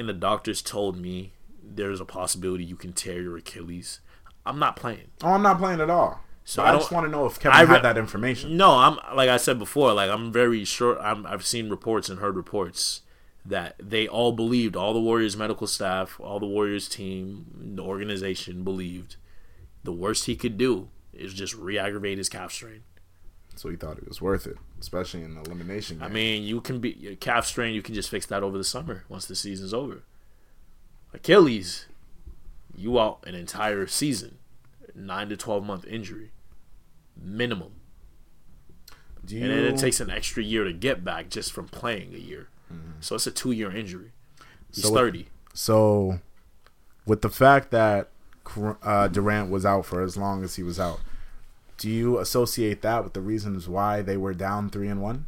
and 0.00 0.08
the 0.08 0.14
doctors 0.14 0.62
told 0.62 0.96
me 0.98 1.32
there's 1.62 2.00
a 2.00 2.04
possibility 2.04 2.64
you 2.64 2.76
can 2.76 2.92
tear 2.92 3.22
your 3.22 3.36
Achilles, 3.36 4.00
I'm 4.44 4.58
not 4.58 4.74
playing. 4.74 5.08
Oh, 5.22 5.32
I'm 5.32 5.42
not 5.42 5.58
playing 5.58 5.80
at 5.80 5.90
all. 5.90 6.20
So 6.44 6.62
I 6.62 6.72
I, 6.72 6.76
just 6.76 6.90
want 6.90 7.06
to 7.06 7.10
know 7.12 7.26
if 7.26 7.38
Kevin 7.38 7.56
I 7.56 7.62
re- 7.62 7.68
had 7.68 7.82
that 7.82 7.98
information. 7.98 8.56
No, 8.56 8.72
I'm 8.72 8.98
like 9.14 9.28
I 9.28 9.36
said 9.36 9.58
before. 9.58 9.92
Like 9.92 10.10
I'm 10.10 10.32
very 10.32 10.64
sure. 10.64 11.00
I'm, 11.00 11.24
I've 11.26 11.46
seen 11.46 11.70
reports 11.70 12.08
and 12.08 12.18
heard 12.18 12.34
reports 12.34 13.02
that 13.44 13.76
they 13.78 14.08
all 14.08 14.32
believed, 14.32 14.74
all 14.74 14.92
the 14.92 15.00
Warriors 15.00 15.36
medical 15.36 15.66
staff, 15.66 16.18
all 16.20 16.40
the 16.40 16.46
Warriors 16.46 16.88
team, 16.88 17.74
the 17.76 17.82
organization 17.82 18.64
believed 18.64 19.16
the 19.82 19.92
worst 19.92 20.26
he 20.26 20.36
could 20.36 20.58
do 20.58 20.88
is 21.12 21.32
just 21.32 21.54
re-aggravate 21.54 22.18
his 22.18 22.28
calf 22.28 22.52
strain. 22.52 22.82
So 23.56 23.68
he 23.68 23.76
thought 23.76 23.98
it 23.98 24.08
was 24.08 24.20
worth 24.20 24.46
it, 24.46 24.56
especially 24.80 25.22
in 25.22 25.34
the 25.34 25.40
elimination 25.42 25.98
game. 25.98 26.06
I 26.06 26.08
mean, 26.08 26.42
you 26.42 26.60
can 26.60 26.80
be 26.80 27.16
calf 27.20 27.46
strain. 27.46 27.74
You 27.74 27.82
can 27.82 27.94
just 27.94 28.08
fix 28.10 28.26
that 28.26 28.42
over 28.42 28.56
the 28.58 28.64
summer 28.64 29.04
once 29.08 29.26
the 29.26 29.34
season's 29.36 29.74
over. 29.74 30.02
Achilles, 31.12 31.86
you 32.74 32.98
out 33.00 33.18
an 33.26 33.34
entire 33.34 33.86
season, 33.86 34.38
nine 34.94 35.28
to 35.28 35.36
twelve 35.36 35.64
month 35.64 35.86
injury, 35.86 36.30
minimum. 37.20 37.72
Do 39.24 39.36
you? 39.36 39.42
and 39.42 39.50
then 39.50 39.64
it 39.74 39.76
takes 39.78 40.00
an 40.00 40.08
extra 40.10 40.42
year 40.42 40.64
to 40.64 40.72
get 40.72 41.04
back 41.04 41.28
just 41.28 41.52
from 41.52 41.68
playing 41.68 42.14
a 42.14 42.18
year. 42.18 42.48
Mm-hmm. 42.72 42.92
So 43.00 43.16
it's 43.16 43.26
a 43.26 43.30
two 43.30 43.52
year 43.52 43.74
injury. 43.74 44.12
He's 44.72 44.84
So 44.84 44.90
with- 44.90 44.98
thirty. 45.00 45.28
So, 45.52 46.20
with 47.06 47.22
the 47.22 47.28
fact 47.28 47.72
that 47.72 48.08
uh, 48.84 49.08
Durant 49.08 49.50
was 49.50 49.66
out 49.66 49.84
for 49.84 50.00
as 50.00 50.16
long 50.16 50.44
as 50.44 50.54
he 50.54 50.62
was 50.62 50.78
out, 50.78 51.00
do 51.80 51.88
you 51.90 52.18
associate 52.18 52.82
that 52.82 53.02
with 53.02 53.14
the 53.14 53.20
reasons 53.22 53.68
why 53.68 54.02
they 54.02 54.16
were 54.16 54.34
down 54.34 54.68
three 54.70 54.86
and 54.88 55.00
one? 55.02 55.26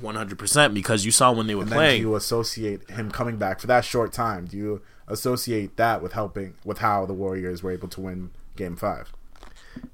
One 0.00 0.16
hundred 0.16 0.38
percent 0.40 0.74
because 0.74 1.04
you 1.04 1.12
saw 1.12 1.30
when 1.32 1.46
they 1.46 1.54
were 1.54 1.62
And 1.62 1.70
playing. 1.70 2.00
do 2.02 2.08
you 2.08 2.14
associate 2.16 2.90
him 2.90 3.10
coming 3.12 3.36
back 3.36 3.60
for 3.60 3.68
that 3.68 3.84
short 3.84 4.12
time? 4.12 4.46
Do 4.46 4.56
you 4.56 4.82
associate 5.06 5.76
that 5.76 6.02
with 6.02 6.14
helping 6.14 6.54
with 6.64 6.78
how 6.78 7.06
the 7.06 7.12
Warriors 7.12 7.62
were 7.62 7.70
able 7.70 7.86
to 7.88 8.00
win 8.00 8.30
Game 8.56 8.74
Five? 8.74 9.12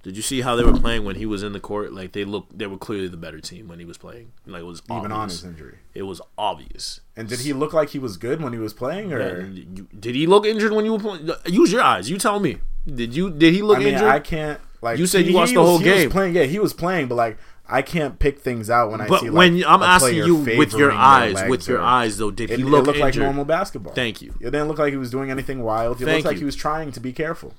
Did 0.03 0.17
you 0.17 0.23
see 0.23 0.43
how 0.43 0.57
they 0.57 0.63
were 0.65 0.79
playing 0.79 1.05
when 1.05 1.17
he 1.17 1.27
was 1.27 1.43
in 1.43 1.53
the 1.53 1.61
court? 1.61 1.93
Like 1.93 2.13
they 2.13 2.25
looked, 2.25 2.57
they 2.57 2.67
were 2.67 2.77
clearly 2.79 3.09
the 3.09 3.17
better 3.17 3.41
team 3.41 3.67
when 3.69 3.79
he 3.79 3.85
was 3.85 3.99
playing. 3.99 4.33
Like 4.47 4.61
it 4.63 4.67
was 4.67 4.81
Even 4.87 5.07
on 5.07 5.13
obvious. 5.13 5.41
his 5.41 5.51
injury, 5.51 5.79
It 5.95 6.03
was 6.05 6.21
obvious. 6.39 7.01
and 7.17 7.29
did 7.29 7.41
he 7.41 7.53
look 7.53 7.73
like 7.75 7.91
he 7.91 7.99
was 7.99 8.17
good 8.17 8.41
when 8.43 8.53
he 8.55 8.59
was 8.59 8.73
playing, 8.73 9.13
or? 9.13 9.41
You- 9.49 9.87
did 9.99 10.15
he 10.15 10.27
look 10.27 10.47
injured 10.47 10.73
when 10.73 10.85
you 10.87 10.93
were 10.93 10.99
playing? 10.99 11.29
Use 11.47 11.73
your 11.73 11.83
eyes. 11.83 12.09
You 12.09 12.17
tell 12.19 12.41
me. 12.41 12.59
Did 12.87 13.15
you? 13.15 13.29
Did 13.31 13.53
he 13.53 13.61
look 13.61 13.77
I 13.77 13.81
mean, 13.81 13.95
injured? 13.95 14.09
I 14.09 14.19
can't 14.21 14.61
like. 14.83 14.99
You 14.99 15.07
said 15.07 15.21
you 15.27 15.31
he- 15.31 15.35
watched 15.35 15.51
he 15.51 15.55
the 15.57 15.63
whole 15.63 15.79
he 15.79 15.89
was 15.89 15.99
game. 15.99 16.11
playing, 16.11 16.35
yeah, 16.35 16.45
he 16.45 16.59
was 16.59 16.73
playing, 16.73 17.09
but 17.09 17.15
like 17.17 17.39
I 17.69 17.83
can't 17.83 18.19
pick 18.19 18.41
things 18.41 18.69
out 18.69 18.91
when 18.91 19.01
I 19.01 19.07
but 19.07 19.21
see. 19.21 19.31
Like, 19.31 19.39
when 19.39 19.65
I'm 19.65 19.81
a 19.83 19.85
asking 19.85 20.17
you 20.17 20.37
with 20.37 20.73
your 20.75 20.91
eyes, 20.93 21.41
with 21.49 21.69
your 21.69 21.79
or- 21.79 21.83
eyes 21.83 22.19
though, 22.19 22.31
did 22.31 22.51
It, 22.51 22.59
he 22.59 22.63
it 22.65 22.69
look 22.69 22.87
looked 22.87 22.99
like 22.99 23.15
normal 23.17 23.45
basketball. 23.45 23.93
Thank 23.95 24.21
you. 24.23 24.35
It 24.41 24.47
didn't 24.51 24.69
look 24.69 24.79
like 24.79 24.93
he 24.93 24.97
was 24.99 25.11
doing 25.11 25.31
anything 25.31 25.63
wild. 25.63 26.01
It 26.01 26.05
Thank 26.05 26.17
looked 26.17 26.27
like 26.27 26.35
you. 26.35 26.41
he 26.41 26.45
was 26.47 26.57
trying 26.57 26.91
to 26.93 27.01
be 27.01 27.13
careful. 27.13 27.55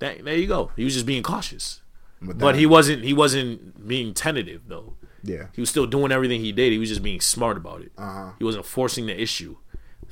Th- 0.00 0.20
there 0.22 0.36
you 0.36 0.46
go. 0.46 0.70
He 0.76 0.84
was 0.84 0.92
just 0.94 1.06
being 1.06 1.22
cautious. 1.22 1.80
But, 2.20 2.38
But 2.38 2.54
he 2.56 2.66
wasn't. 2.66 3.04
He 3.04 3.12
wasn't 3.14 3.86
being 3.88 4.12
tentative 4.14 4.62
though. 4.68 4.94
yeah, 5.22 5.46
He 5.54 5.60
was 5.62 5.70
still 5.70 5.86
doing 5.86 6.12
everything 6.12 6.40
he 6.40 6.52
did. 6.52 6.72
He 6.72 6.78
was 6.78 6.88
just 6.88 7.02
being 7.02 7.20
smart 7.20 7.56
about 7.56 7.80
it. 7.82 7.92
Uh-huh. 7.96 8.32
He 8.38 8.44
wasn't 8.44 8.64
forcing 8.66 9.06
the 9.06 9.18
issue. 9.20 9.56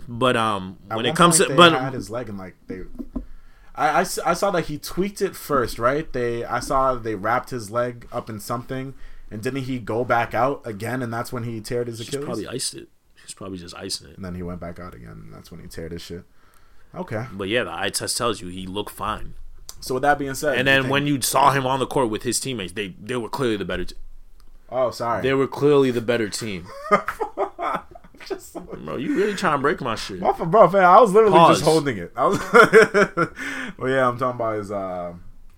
But 0.09 0.37
um, 0.37 0.79
At 0.91 0.97
when 0.99 1.07
it 1.07 1.17
comes 1.17 1.39
to 1.39 1.55
but 1.55 1.73
had 1.73 1.93
his 1.95 2.11
leg 2.11 2.29
and 2.29 2.37
like 2.39 2.57
they. 2.67 2.81
I, 3.77 3.89
I, 3.89 4.01
I 4.01 4.35
saw 4.35 4.51
that 4.53 4.67
he 4.67 4.79
tweaked 4.79 5.21
it 5.21 5.35
first, 5.35 5.79
right? 5.79 6.11
They 6.13 6.45
I 6.45 6.61
saw 6.61 6.95
they 6.95 7.15
wrapped 7.15 7.51
his 7.51 7.71
leg 7.71 8.07
up 8.13 8.31
in 8.31 8.39
something, 8.41 8.95
and 9.31 9.43
didn't 9.43 9.63
he 9.65 9.79
go 9.79 10.05
back 10.05 10.33
out 10.35 10.63
again? 10.65 11.03
And 11.03 11.13
that's 11.13 11.33
when 11.33 11.43
he 11.45 11.61
teared 11.61 11.87
his 11.89 11.99
he's 11.99 12.09
Achilles. 12.09 12.25
probably 12.25 12.47
iced 12.49 12.75
it. 12.75 12.89
He's 13.23 13.35
probably 13.35 13.59
just 13.59 13.75
icing 13.75 14.09
it. 14.11 14.17
and 14.17 14.25
then 14.25 14.35
he 14.35 14.43
went 14.43 14.61
back 14.61 14.79
out 14.79 14.95
again, 14.95 15.21
and 15.25 15.33
that's 15.33 15.51
when 15.51 15.61
he 15.61 15.67
teared 15.67 15.93
his 15.93 16.03
shit. 16.03 16.25
Okay. 16.95 17.27
But 17.33 17.49
yeah, 17.49 17.65
the 17.65 17.73
eye 17.73 17.89
test 17.89 18.17
tells 18.17 18.41
you 18.41 18.49
he 18.49 18.67
looked 18.67 18.93
fine. 18.93 19.35
So 19.81 19.95
with 19.95 20.03
that 20.03 20.19
being 20.19 20.35
said, 20.35 20.51
And 20.57 20.61
you 20.61 20.65
then 20.65 20.83
think- 20.83 20.93
when 20.93 21.07
you 21.07 21.21
saw 21.21 21.51
him 21.51 21.67
on 21.67 21.79
the 21.81 21.87
court 21.87 22.11
with 22.11 22.23
his 22.23 22.39
teammates, 22.39 22.73
they 22.75 22.95
they 23.01 23.17
were 23.17 23.29
clearly 23.29 23.57
the 23.57 23.65
better. 23.65 23.85
T- 23.87 23.97
oh 24.71 24.91
sorry, 24.93 25.23
they 25.23 25.35
were 25.35 25.49
clearly 25.49 25.91
the 25.91 26.01
better 26.01 26.29
team. 26.29 26.67
Bro, 28.85 28.97
you 28.97 29.17
really 29.17 29.35
trying 29.35 29.55
to 29.59 29.63
break 29.63 29.81
my 29.81 29.95
shit? 29.95 30.21
My 30.21 30.33
bro, 30.33 30.69
man, 30.71 30.85
I 30.85 31.01
was 31.01 31.13
literally 31.13 31.37
Pause. 31.37 31.57
just 31.59 31.65
holding 31.69 31.99
it. 31.99 32.13
I 32.17 32.27
was, 32.27 32.39
well, 33.79 33.91
yeah, 33.91 34.09
I'm 34.09 34.19
talking 34.19 34.37
about 34.41 34.59
his 34.59 34.71
uh, 34.71 35.15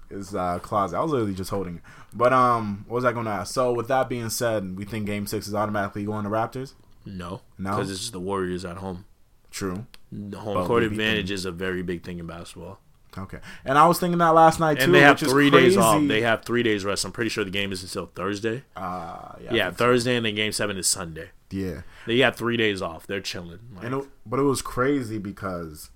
his 0.08 0.34
uh, 0.34 0.58
closet. 0.60 0.96
I 0.96 1.00
was 1.02 1.12
literally 1.12 1.34
just 1.34 1.50
holding 1.50 1.76
it. 1.76 1.82
But 2.12 2.32
um, 2.32 2.84
what 2.88 2.96
was 2.96 3.04
I 3.04 3.12
going 3.12 3.26
to 3.26 3.30
ask? 3.32 3.52
So 3.52 3.72
with 3.72 3.88
that 3.88 4.08
being 4.08 4.30
said, 4.30 4.76
we 4.76 4.84
think 4.84 5.06
Game 5.06 5.26
Six 5.26 5.46
is 5.48 5.54
automatically 5.54 6.04
going 6.04 6.24
to 6.24 6.30
Raptors. 6.30 6.74
No, 7.04 7.42
No? 7.58 7.70
because 7.70 7.90
it's 7.90 8.10
the 8.10 8.20
Warriors 8.20 8.64
at 8.64 8.78
home. 8.78 9.04
True. 9.50 9.86
The 10.10 10.38
home 10.38 10.54
But 10.54 10.66
court 10.66 10.82
advantage 10.82 11.30
is 11.30 11.44
a 11.44 11.52
very 11.52 11.82
big 11.82 12.02
thing 12.02 12.18
in 12.18 12.26
basketball. 12.26 12.78
Okay. 13.16 13.38
And 13.64 13.78
I 13.78 13.86
was 13.86 13.98
thinking 13.98 14.18
that 14.18 14.34
last 14.34 14.60
night 14.60 14.78
too. 14.78 14.84
And 14.84 14.94
they 14.94 15.00
have 15.00 15.18
three 15.18 15.48
days 15.50 15.76
off. 15.76 16.06
They 16.06 16.20
have 16.22 16.44
three 16.44 16.62
days 16.62 16.84
rest. 16.84 17.04
I'm 17.04 17.12
pretty 17.12 17.30
sure 17.30 17.44
the 17.44 17.50
game 17.50 17.72
is 17.72 17.82
until 17.82 18.06
Thursday. 18.14 18.64
Uh, 18.76 19.32
yeah. 19.40 19.54
Yeah, 19.54 19.64
think 19.68 19.78
so. 19.78 19.84
Thursday, 19.84 20.16
and 20.16 20.26
then 20.26 20.34
game 20.34 20.52
seven 20.52 20.76
is 20.76 20.86
Sunday. 20.86 21.30
Yeah. 21.50 21.82
They 22.06 22.18
got 22.18 22.36
three 22.36 22.56
days 22.56 22.82
off. 22.82 23.06
They're 23.06 23.20
chilling. 23.20 23.60
Like, 23.74 23.84
And 23.84 23.94
it, 23.94 24.08
but 24.24 24.38
it 24.40 24.44
was 24.44 24.62
crazy 24.62 25.18
because 25.18 25.90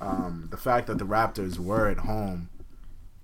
um, 0.00 0.48
the 0.50 0.56
fact 0.56 0.86
that 0.88 0.98
the 0.98 1.06
Raptors 1.06 1.58
were 1.58 1.88
at 1.88 1.98
home, 1.98 2.48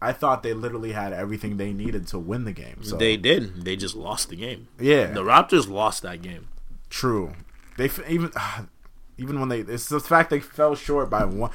I 0.01 0.13
thought 0.13 0.43
they 0.43 0.53
literally 0.53 0.93
had 0.93 1.13
everything 1.13 1.57
they 1.57 1.73
needed 1.73 2.07
to 2.09 2.19
win 2.19 2.45
the 2.45 2.53
game. 2.53 2.83
So 2.83 2.97
they 2.97 3.17
did. 3.17 3.65
They 3.65 3.77
just 3.77 3.95
lost 3.95 4.29
the 4.31 4.37
game. 4.37 4.69
yeah, 4.81 5.07
The 5.07 5.23
Raptors 5.23 5.69
lost 5.69 6.03
that 6.03 6.23
game. 6.23 6.49
true. 6.91 7.35
They 7.79 7.87
f- 7.87 8.09
even 8.09 8.31
even 9.19 9.41
when 9.41 9.49
they 9.49 9.61
it's 9.61 9.89
the 9.89 10.01
fact 10.01 10.31
they 10.31 10.41
fell 10.41 10.75
short 10.75 11.09
by 11.11 11.25
one 11.25 11.51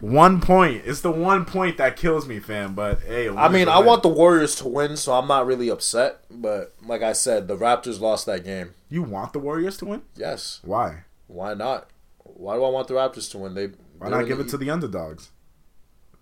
one 0.00 0.40
point. 0.40 0.82
It's 0.84 1.00
the 1.02 1.10
one 1.12 1.44
point 1.44 1.76
that 1.76 1.96
kills 1.96 2.26
me, 2.26 2.40
fam. 2.40 2.74
But 2.74 3.00
hey, 3.02 3.28
I 3.28 3.48
mean, 3.48 3.68
I 3.68 3.78
want 3.78 4.02
the 4.02 4.08
Warriors 4.08 4.56
to 4.56 4.68
win, 4.68 4.96
so 4.96 5.12
I'm 5.12 5.28
not 5.28 5.46
really 5.46 5.68
upset. 5.68 6.20
But 6.30 6.74
like 6.84 7.02
I 7.02 7.12
said, 7.12 7.46
the 7.46 7.56
Raptors 7.56 8.00
lost 8.00 8.26
that 8.26 8.42
game. 8.44 8.74
You 8.92 9.02
want 9.02 9.32
the 9.32 9.38
Warriors 9.38 9.76
to 9.78 9.86
win. 9.86 10.02
Yes. 10.16 10.60
Why? 10.62 11.04
Why 11.26 11.54
not? 11.54 11.88
Why 12.18 12.56
do 12.56 12.64
I 12.64 12.68
want 12.68 12.88
the 12.88 12.94
Raptors 12.94 13.30
to 13.32 13.38
win? 13.38 13.54
They 13.54 13.68
Why 13.98 14.10
not 14.10 14.26
give 14.26 14.38
it 14.38 14.48
to 14.50 14.56
the 14.58 14.70
underdogs? 14.70 15.30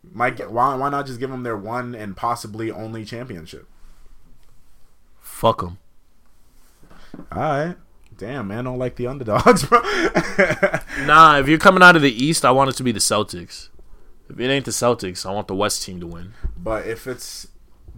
Might 0.03 0.37
get, 0.37 0.51
why 0.51 0.75
why 0.77 0.89
not 0.89 1.07
just 1.07 1.19
give 1.21 1.31
them 1.31 1.43
their 1.43 1.57
one 1.57 1.95
and 1.95 2.17
possibly 2.17 2.71
only 2.71 3.05
championship? 3.05 3.69
Fuck 5.21 5.61
them. 5.61 5.79
All 7.33 7.43
right. 7.43 7.77
Damn, 8.17 8.49
man, 8.49 8.65
don't 8.65 8.79
like 8.79 8.97
the 8.97 9.07
underdogs, 9.07 9.65
bro. 9.69 9.81
Nah, 11.07 11.39
if 11.39 11.49
you're 11.49 11.59
coming 11.59 11.83
out 11.83 11.97
of 11.97 12.03
the 12.03 12.13
East, 12.25 12.45
I 12.45 12.51
want 12.51 12.71
it 12.71 12.77
to 12.77 12.83
be 12.83 12.93
the 12.93 12.99
Celtics. 12.99 13.69
If 14.29 14.39
it 14.39 14.51
ain't 14.51 14.67
the 14.67 14.71
Celtics, 14.71 15.25
I 15.27 15.33
want 15.33 15.49
the 15.49 15.55
West 15.55 15.83
team 15.83 16.01
to 16.01 16.07
win. 16.07 16.35
but 16.57 16.87
if 16.87 17.07
it's, 17.07 17.49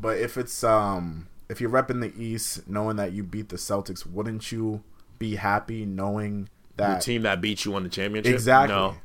but 0.01 0.19
if 0.19 0.39
it's, 0.39 0.63
um, 0.65 1.27
if 1.53 1.61
you're 1.61 1.71
repping 1.71 2.01
the 2.01 2.13
East, 2.21 2.69
knowing 2.69 2.97
that 2.97 3.13
you 3.13 3.23
beat 3.23 3.49
the 3.51 3.57
Celtics, 3.57 4.05
wouldn't 4.05 4.51
you 4.51 4.83
be 5.19 5.37
happy 5.37 5.85
knowing 5.87 6.49
that 6.77 6.97
The 6.99 7.05
team 7.05 7.23
that 7.23 7.41
beat 7.41 7.65
you 7.65 7.75
on 7.77 7.85
the 7.85 7.89
championship. 7.89 8.33
exactly? 8.35 8.75
No, 8.75 8.97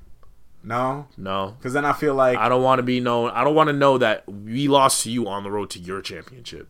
No, 0.63 1.07
no. 1.17 1.55
because 1.59 1.73
then 1.73 1.85
I 1.85 1.93
feel 1.93 2.15
like 2.15 2.37
I 2.37 2.49
don't 2.49 2.63
want 2.63 2.79
to 2.79 2.83
be 2.83 2.99
known. 2.99 3.29
I 3.31 3.43
don't 3.43 3.53
want 3.55 3.67
to 3.67 3.73
know 3.73 3.97
that 3.99 4.23
we 4.27 4.67
lost 4.67 5.03
to 5.03 5.11
you 5.11 5.27
on 5.27 5.43
the 5.43 5.51
road 5.51 5.69
to 5.71 5.79
your 5.79 6.01
championship. 6.01 6.67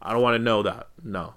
I 0.00 0.12
don't 0.12 0.22
want 0.22 0.36
to 0.36 0.42
know 0.42 0.62
that. 0.62 0.88
No. 1.02 1.34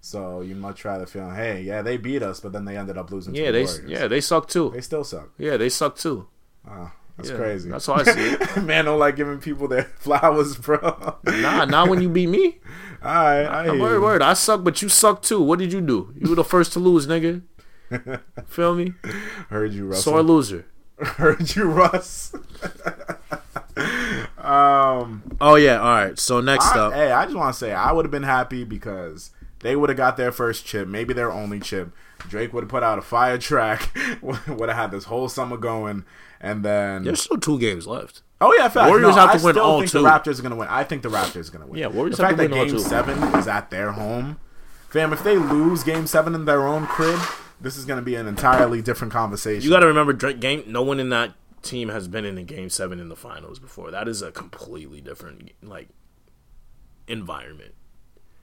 so. 0.00 0.40
You 0.42 0.54
much 0.54 0.84
rather 0.84 1.06
feel, 1.06 1.30
hey, 1.30 1.62
yeah, 1.62 1.82
they 1.82 1.96
beat 1.96 2.22
us, 2.22 2.40
but 2.40 2.52
then 2.52 2.64
they 2.64 2.76
ended 2.76 2.96
up 2.98 3.10
losing. 3.10 3.32
to 3.34 3.40
Yeah, 3.40 3.46
the 3.46 3.52
they 3.52 3.64
Warriors. 3.64 3.90
yeah 3.90 4.06
they 4.08 4.20
suck 4.20 4.48
too. 4.48 4.70
they 4.74 4.80
still 4.80 5.04
suck. 5.04 5.30
Yeah, 5.38 5.56
they 5.56 5.68
suck 5.68 5.96
too. 5.96 6.26
Oh, 6.68 6.90
that's 7.16 7.30
Yeah, 7.30 7.36
crazy. 7.36 7.70
That's 7.70 7.86
how 7.86 7.94
I 7.94 8.02
see 8.04 8.10
it. 8.32 8.62
Man, 8.64 8.84
don't 8.86 8.98
like 8.98 9.16
giving 9.16 9.38
people 9.38 9.68
their 9.68 9.84
flowers, 9.98 10.56
bro. 10.56 11.16
Nah, 11.24 11.64
not 11.64 11.88
when 11.88 12.00
you 12.02 12.08
beat 12.08 12.28
me. 12.28 12.58
All 13.02 13.12
right, 13.12 13.46
I 13.46 13.64
hear 13.64 13.78
Word, 13.78 13.94
you. 13.94 14.02
word. 14.02 14.22
I 14.22 14.34
suck, 14.34 14.64
but 14.64 14.82
you 14.82 14.88
suck 14.88 15.22
too. 15.22 15.40
What 15.40 15.58
did 15.58 15.72
you 15.72 15.80
do? 15.80 16.12
You 16.16 16.30
were 16.30 16.36
the 16.36 16.44
first 16.44 16.72
to 16.72 16.80
lose, 16.80 17.06
nigga. 17.06 17.42
Feel 18.46 18.74
me? 18.74 18.94
Heard 19.50 19.72
you, 19.72 19.86
Russell. 19.86 20.12
Sore 20.12 20.22
loser. 20.22 20.66
Heard 20.98 21.54
you, 21.54 21.64
Russ. 21.64 22.34
um, 24.38 25.22
Oh 25.40 25.54
yeah. 25.54 25.78
All 25.78 25.94
right. 25.94 26.18
So 26.18 26.40
next 26.40 26.66
I, 26.74 26.78
up, 26.80 26.92
hey, 26.92 27.12
I 27.12 27.24
just 27.24 27.36
want 27.36 27.54
to 27.54 27.58
say 27.58 27.72
I 27.72 27.92
would 27.92 28.04
have 28.04 28.10
been 28.10 28.24
happy 28.24 28.64
because 28.64 29.30
they 29.60 29.76
would 29.76 29.90
have 29.90 29.96
got 29.96 30.16
their 30.16 30.32
first 30.32 30.66
chip, 30.66 30.88
maybe 30.88 31.14
their 31.14 31.30
only 31.30 31.60
chip. 31.60 31.92
Drake 32.28 32.52
would 32.52 32.64
have 32.64 32.70
put 32.70 32.82
out 32.82 32.98
a 32.98 33.02
fire 33.02 33.38
track, 33.38 33.96
would 34.22 34.68
have 34.68 34.76
had 34.76 34.90
this 34.90 35.04
whole 35.04 35.28
summer 35.28 35.56
going, 35.56 36.04
and 36.40 36.64
then 36.64 37.04
there's 37.04 37.22
still 37.22 37.38
two 37.38 37.60
games 37.60 37.86
left. 37.86 38.22
Oh 38.40 38.54
yeah, 38.56 38.68
facts. 38.68 38.88
Warriors 38.88 39.14
no, 39.14 39.20
have 39.20 39.30
I 39.30 39.38
to 39.38 39.44
win 39.44 39.54
still 39.54 39.64
all 39.64 39.78
think 39.80 39.90
two. 39.90 40.02
The 40.02 40.08
Raptors 40.08 40.38
are 40.38 40.42
gonna 40.42 40.56
win. 40.56 40.68
I 40.68 40.84
think 40.84 41.02
the 41.02 41.08
Raptors 41.08 41.48
are 41.48 41.52
gonna 41.52 41.66
win. 41.66 41.80
Yeah, 41.80 41.86
Warriors 41.88 42.16
The 42.16 42.22
have 42.22 42.30
fact 42.36 42.42
to 42.42 42.48
that 42.48 42.58
win 42.58 42.68
Game. 42.68 42.78
Seven 42.78 43.22
is 43.38 43.48
at 43.48 43.70
their 43.70 43.92
home, 43.92 44.38
fam. 44.88 45.12
If 45.12 45.22
they 45.24 45.36
lose 45.36 45.82
Game 45.84 46.06
Seven 46.06 46.34
in 46.34 46.44
their 46.44 46.66
own 46.66 46.86
crib, 46.86 47.20
this 47.60 47.76
is 47.76 47.84
gonna 47.84 48.02
be 48.02 48.14
an 48.14 48.26
entirely 48.26 48.82
different 48.82 49.12
conversation. 49.12 49.62
You 49.62 49.70
got 49.70 49.80
to 49.80 49.86
remember, 49.86 50.12
Drake 50.12 50.40
game. 50.40 50.64
No 50.66 50.82
one 50.82 51.00
in 51.00 51.08
that 51.10 51.34
team 51.62 51.88
has 51.88 52.06
been 52.08 52.24
in 52.24 52.38
a 52.38 52.44
game 52.44 52.70
seven 52.70 53.00
in 53.00 53.08
the 53.08 53.16
finals 53.16 53.58
before. 53.58 53.90
That 53.90 54.06
is 54.08 54.22
a 54.22 54.30
completely 54.30 55.00
different 55.00 55.50
like 55.62 55.88
environment. 57.06 57.74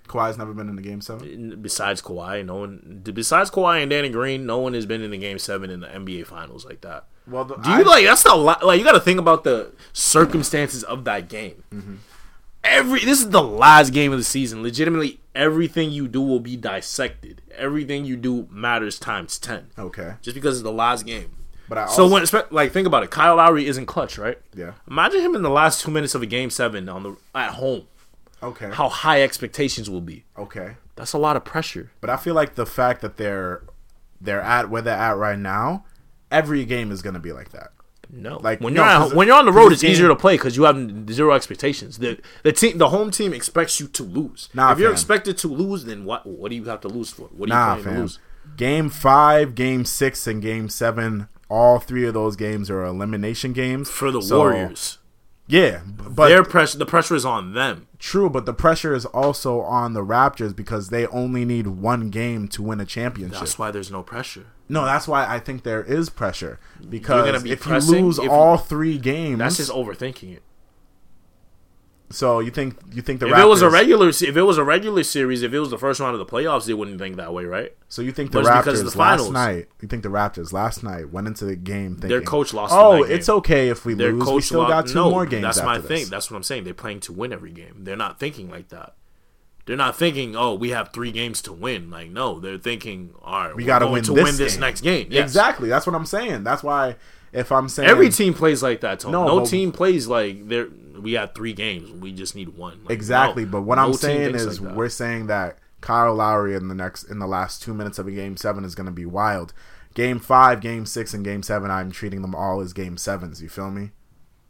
Kawhi's 0.08 0.38
never 0.38 0.54
been 0.54 0.70
in 0.70 0.76
the 0.76 0.82
Game 0.84 1.02
Seven. 1.02 1.60
Besides 1.62 2.02
Kawhi, 2.02 2.46
no 2.46 2.56
one. 2.58 3.02
Besides 3.04 3.50
Kawhi 3.50 3.82
and 3.82 3.90
Danny 3.90 4.10
Green, 4.10 4.46
no 4.46 4.60
one 4.60 4.74
has 4.74 4.86
been 4.86 5.02
in 5.02 5.12
a 5.14 5.18
game 5.18 5.40
seven 5.40 5.70
in 5.72 5.80
the 5.80 5.88
NBA 5.88 6.28
finals 6.28 6.64
like 6.66 6.82
that. 6.82 7.08
Well, 7.28 7.46
the, 7.46 7.56
Do 7.56 7.70
you 7.72 7.76
I- 7.78 7.82
like 7.82 8.06
that's 8.06 8.24
the 8.24 8.36
la- 8.36 8.60
like 8.64 8.80
you 8.80 8.86
got 8.86 8.92
to 8.94 9.00
think 9.00 9.20
about 9.20 9.44
the 9.44 9.72
circumstances 9.94 10.84
of 10.84 11.04
that 11.06 11.28
game. 11.30 11.64
Mm-hmm. 11.74 11.96
Every 12.64 13.00
this 13.06 13.20
is 13.20 13.30
the 13.30 13.44
last 13.44 13.92
game 13.92 14.12
of 14.12 14.18
the 14.18 14.24
season. 14.24 14.64
Legitimately, 14.64 15.20
everything 15.36 15.92
you 15.92 16.08
do 16.08 16.22
will 16.22 16.40
be 16.40 16.56
dissected. 16.58 17.42
Everything 17.56 18.06
you 18.06 18.16
do 18.18 18.48
matters 18.52 18.98
times 19.00 19.38
ten. 19.38 19.68
Okay, 19.78 20.14
Just 20.22 20.34
because 20.36 20.56
it's 20.58 20.64
the 20.64 20.72
last 20.72 21.06
game. 21.06 21.32
but 21.70 21.78
I 21.78 21.86
So 21.88 22.04
also, 22.10 22.36
when 22.38 22.44
like 22.52 22.72
think 22.72 22.88
about 22.88 23.04
it, 23.04 23.12
Kyle 23.12 23.36
Lowry 23.36 23.68
isn't 23.68 23.86
clutch, 23.86 24.18
right? 24.18 24.40
yeah, 24.56 24.74
Imagine 24.90 25.22
him 25.22 25.36
in 25.36 25.44
the 25.44 25.50
last 25.52 25.82
two 25.82 25.92
minutes 25.92 26.16
of 26.16 26.24
a 26.24 26.26
game 26.26 26.50
seven 26.50 26.90
on 26.90 27.04
the 27.04 27.16
at 27.36 27.52
home. 27.52 27.84
okay, 28.42 28.70
How 28.72 28.90
high 28.90 29.22
expectations 29.22 29.88
will 29.90 30.02
be. 30.02 30.26
okay. 30.38 30.78
That's 30.96 31.12
a 31.14 31.18
lot 31.18 31.36
of 31.36 31.44
pressure. 31.44 31.92
But 32.02 32.10
I 32.10 32.16
feel 32.18 32.34
like 32.36 32.56
the 32.56 32.66
fact 32.66 33.02
that 33.02 33.18
they're 33.18 33.62
they're 34.22 34.42
at 34.42 34.70
where 34.70 34.82
they're 34.82 34.96
at 34.98 35.18
right 35.18 35.38
now, 35.38 35.84
every 36.36 36.66
game 36.66 36.92
is 36.92 37.02
gonna 37.02 37.20
be 37.20 37.32
like 37.32 37.50
that. 37.52 37.72
No, 38.12 38.38
Like, 38.38 38.62
when 38.62 38.76
no, 38.76 38.84
you're 38.84 38.92
'cause 39.00 39.12
at, 39.12 39.18
when 39.18 39.28
you're 39.28 39.36
on 39.38 39.46
the 39.46 39.52
road, 39.52 39.72
it's 39.74 39.84
easier 39.84 40.08
to 40.10 40.16
play 40.16 40.36
because 40.36 40.56
you 40.56 40.64
have 40.64 41.10
zero 41.12 41.34
expectations. 41.34 41.98
The 41.98 42.20
the 42.44 42.52
team, 42.52 42.78
the 42.78 42.90
home 42.90 43.10
team 43.10 43.34
expects 43.34 43.80
you 43.80 43.88
to 43.88 44.04
lose. 44.04 44.48
Nah, 44.54 44.72
if 44.72 44.78
you're 44.80 44.90
fam. 44.90 44.94
expected 44.94 45.38
to 45.40 45.48
lose, 45.48 45.86
then 45.86 46.06
what? 46.06 46.26
What 46.26 46.50
do 46.52 46.56
you 46.56 46.66
have 46.66 46.82
to 46.82 46.88
lose 46.88 47.10
for? 47.10 47.24
What 47.36 47.50
are 47.50 47.54
you 47.54 47.60
Nah, 47.60 47.76
playing 47.82 47.96
to 47.96 48.02
lose? 48.02 48.20
Game 48.58 48.90
five, 48.90 49.56
game 49.56 49.86
six, 49.86 50.28
and 50.28 50.40
game 50.42 50.70
seven. 50.70 51.28
All 51.50 51.80
three 51.80 52.06
of 52.06 52.14
those 52.14 52.36
games 52.36 52.70
are 52.70 52.84
elimination 52.84 53.54
games 53.54 53.90
For 53.90 54.12
the 54.12 54.22
So, 54.22 54.38
Warriors, 54.38 55.00
Yeah, 55.48 55.82
but 55.86 56.28
their 56.30 56.44
pressure, 56.44 56.78
the 56.78 56.86
pressure 56.86 57.16
is 57.16 57.26
on 57.26 57.54
them. 57.54 57.88
true. 58.00 58.30
But 58.30 58.46
the 58.46 58.54
pressure 58.54 58.94
is 58.94 59.06
also 59.06 59.62
on 59.62 59.94
the 59.94 60.02
Raptors 60.02 60.56
because 60.56 60.90
they 60.90 61.08
only 61.08 61.44
need 61.44 61.66
one 61.68 62.10
game 62.12 62.48
to 62.50 62.62
win 62.62 62.80
a 62.80 62.86
championship. 62.86 63.40
That's 63.40 63.58
why 63.60 63.72
there's 63.72 63.92
no 63.92 64.04
pressure. 64.04 64.46
No, 64.68 64.84
that's 64.86 65.08
why 65.08 65.26
I 65.28 65.40
think 65.40 65.64
there 65.64 65.84
is 65.84 66.10
pressure 66.10 66.60
because 66.90 67.44
be 67.44 67.52
if 67.52 67.66
you 67.66 67.78
lose 67.80 68.18
if 68.20 68.30
all 68.30 68.58
three 68.58 68.98
games, 68.98 69.40
That's 69.40 69.58
just 69.58 69.72
overthinking 69.72 70.34
it. 70.38 70.44
so 72.12 72.40
you 72.40 72.52
think 72.52 72.78
you 72.94 73.02
think 73.02 73.20
the 73.20 73.28
If 73.28 73.34
Raptors, 73.34 73.42
it 73.44 73.48
was 73.48 73.62
a 73.64 73.70
regular, 73.70 74.10
if 74.10 74.22
it 74.24 74.42
was 74.44 74.58
a 74.58 74.64
regular 74.64 75.04
series, 75.04 75.42
if 75.42 75.54
it 75.54 75.60
was 75.60 75.70
the 75.72 75.78
first 75.78 76.00
round 76.00 76.14
of 76.14 76.20
the 76.20 76.26
playoffs, 76.26 76.66
they 76.66 76.74
wouldn't 76.74 77.00
think 77.00 77.16
that 77.18 77.34
way, 77.34 77.46
right? 77.46 77.76
So 77.90 78.02
you 78.02 78.12
think 78.12 78.32
the 78.32 78.42
But 78.42 78.64
because 78.64 78.80
Raptors 78.82 78.94
the 78.94 78.98
last 79.00 79.18
finals. 79.20 79.32
night? 79.32 79.68
You 79.82 79.88
think 79.88 80.04
the 80.04 80.10
Raptors 80.10 80.54
last 80.54 80.84
night 80.84 81.10
went 81.12 81.28
into 81.28 81.46
the 81.46 81.56
game 81.56 81.92
thinking 81.96 82.10
Their 82.10 82.22
coach 82.22 82.54
lost 82.54 82.74
Oh, 82.76 83.04
game. 83.04 83.12
it's 83.12 83.28
okay 83.30 83.70
if 83.70 83.86
we 83.86 83.94
Their 83.96 84.14
lose. 84.14 84.24
coach 84.24 84.36
we 84.36 84.42
still 84.42 84.60
lo- 84.62 84.68
got 84.68 84.88
two 84.88 84.94
no, 84.96 85.10
more 85.10 85.26
games. 85.26 85.44
That's 85.44 85.64
my 85.64 85.78
this. 85.80 85.88
thing. 85.88 86.10
That's 86.10 86.30
what 86.30 86.38
I'm 86.38 86.44
saying. 86.44 86.64
They're 86.64 86.74
playing 86.74 87.02
to 87.02 87.14
win 87.14 87.34
every 87.34 87.52
game. 87.52 87.84
They're 87.84 87.96
not 87.98 88.20
thinking 88.20 88.50
like 88.50 88.70
that. 88.70 88.96
They're 89.66 89.76
not 89.76 89.96
thinking, 89.96 90.36
"Oh, 90.36 90.54
we 90.54 90.70
have 90.70 90.94
three 90.94 91.12
games 91.12 91.42
to 91.44 91.54
win." 91.54 91.90
Like, 91.90 92.10
no, 92.10 92.40
they're 92.40 92.58
thinking, 92.58 93.12
"All 93.24 93.48
right, 93.48 93.56
we 93.56 93.64
got 93.64 93.80
to 93.80 93.88
win 93.88 94.04
to 94.04 94.14
this 94.14 94.24
win 94.24 94.38
this 94.38 94.54
game. 94.54 94.62
next 94.62 94.82
game." 94.82 95.08
Yes. 95.10 95.24
Exactly. 95.24 95.70
That's 95.70 95.88
what 95.88 95.96
I'm 95.96 96.06
saying. 96.06 96.44
That's 96.44 96.62
why 96.62 96.98
if 97.36 97.52
I'm 97.52 97.68
saying 97.68 97.90
Every 97.90 98.10
team 98.10 98.34
plays 98.34 98.64
like 98.64 98.82
that. 98.82 99.02
Tony. 99.02 99.12
No, 99.12 99.40
No, 99.40 99.46
team 99.46 99.72
plays 99.72 100.08
like 100.08 100.48
they 100.48 100.64
we 100.64 101.14
have 101.14 101.34
three 101.34 101.54
games. 101.54 101.92
We 101.92 102.14
just 102.14 102.36
need 102.36 102.50
one. 102.50 102.80
Like, 102.84 102.92
exactly. 102.92 103.46
no, 103.46 103.52
but 103.52 103.62
what 103.64 103.76
no 103.76 103.86
I'm 103.86 103.94
saying 103.94 104.36
is 104.36 104.62
like 104.62 104.76
we're 104.76 104.90
saying 104.90 105.28
that 105.28 105.60
Kyle 105.82 106.16
Lowry 106.16 106.56
in 106.56 106.68
the 106.68 106.76
next 106.76 107.04
in 107.04 107.20
the 107.20 107.28
last 107.28 107.62
two 107.62 107.74
minutes 107.74 108.00
of 108.00 108.08
a 108.08 108.12
game 108.12 108.38
seven 108.38 108.64
is 108.64 108.74
going 108.76 108.86
to 108.86 108.92
be 108.92 109.06
wild. 109.06 109.54
Game 109.94 110.20
five, 110.20 110.62
game 110.62 110.86
six, 110.86 111.14
and 111.14 111.24
game 111.24 111.44
seven, 111.44 111.72
I'm 111.72 111.92
treating 111.92 112.22
them 112.22 112.36
all 112.36 112.60
as 112.62 112.74
game 112.74 112.98
sevens. 112.98 113.42
You 113.42 113.50
feel 113.50 113.72
me? 113.72 113.92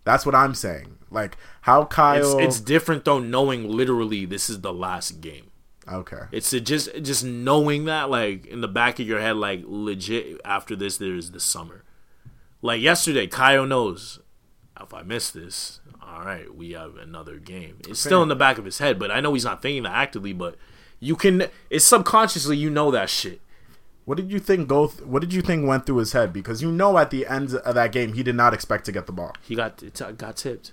That's 0.05 0.25
what 0.25 0.33
I'm 0.33 0.55
saying. 0.55 0.97
Like 1.11 1.37
how 1.61 1.81
it's, 1.81 1.95
Kyle. 1.95 2.39
it's 2.39 2.59
different 2.61 3.03
though, 3.03 3.19
knowing 3.19 3.67
literally 3.69 4.25
this 4.25 4.49
is 4.49 4.61
the 4.61 4.73
last 4.73 5.19
game. 5.19 5.51
okay. 5.91 6.23
It's 6.31 6.53
a 6.53 6.61
just 6.61 6.89
just 7.01 7.23
knowing 7.23 7.85
that 7.85 8.09
like 8.09 8.45
in 8.45 8.61
the 8.61 8.67
back 8.67 8.99
of 8.99 9.07
your 9.07 9.19
head, 9.19 9.35
like 9.35 9.63
legit. 9.65 10.39
After 10.45 10.75
this, 10.75 10.97
there's 10.97 11.31
the 11.31 11.39
summer. 11.39 11.83
Like 12.61 12.81
yesterday, 12.81 13.27
Kyle 13.27 13.65
knows 13.65 14.19
if 14.81 14.93
I 14.93 15.03
miss 15.03 15.31
this, 15.31 15.79
all 16.01 16.25
right, 16.25 16.53
we 16.53 16.71
have 16.71 16.95
another 16.97 17.37
game. 17.37 17.79
It's 17.87 17.99
still 17.99 18.21
in 18.23 18.29
the 18.29 18.35
back 18.35 18.57
of 18.57 18.65
his 18.65 18.79
head, 18.79 18.99
but 18.99 19.11
I 19.11 19.19
know 19.21 19.33
he's 19.33 19.45
not 19.45 19.61
thinking 19.61 19.83
that 19.83 19.93
actively. 19.93 20.33
But 20.33 20.55
you 20.99 21.15
can, 21.15 21.47
it's 21.69 21.85
subconsciously 21.85 22.57
you 22.57 22.69
know 22.69 22.91
that 22.91 23.09
shit. 23.09 23.41
What 24.05 24.17
did 24.17 24.31
you 24.31 24.39
think 24.39 24.67
go? 24.67 24.87
Th- 24.87 25.01
what 25.03 25.19
did 25.21 25.33
you 25.33 25.41
think 25.41 25.67
went 25.67 25.85
through 25.85 25.97
his 25.97 26.13
head? 26.13 26.31
Because 26.31 26.61
you 26.61 26.71
know 26.71 26.97
at 26.97 27.09
the 27.09 27.25
end 27.27 27.53
of 27.55 27.75
that 27.75 27.91
game 27.91 28.13
he 28.13 28.23
did 28.23 28.35
not 28.35 28.53
expect 28.53 28.85
to 28.85 28.91
get 28.91 29.07
the 29.07 29.11
ball. 29.11 29.33
He 29.41 29.55
got 29.55 29.81
it 29.83 29.99
got 30.17 30.37
tipped. 30.37 30.71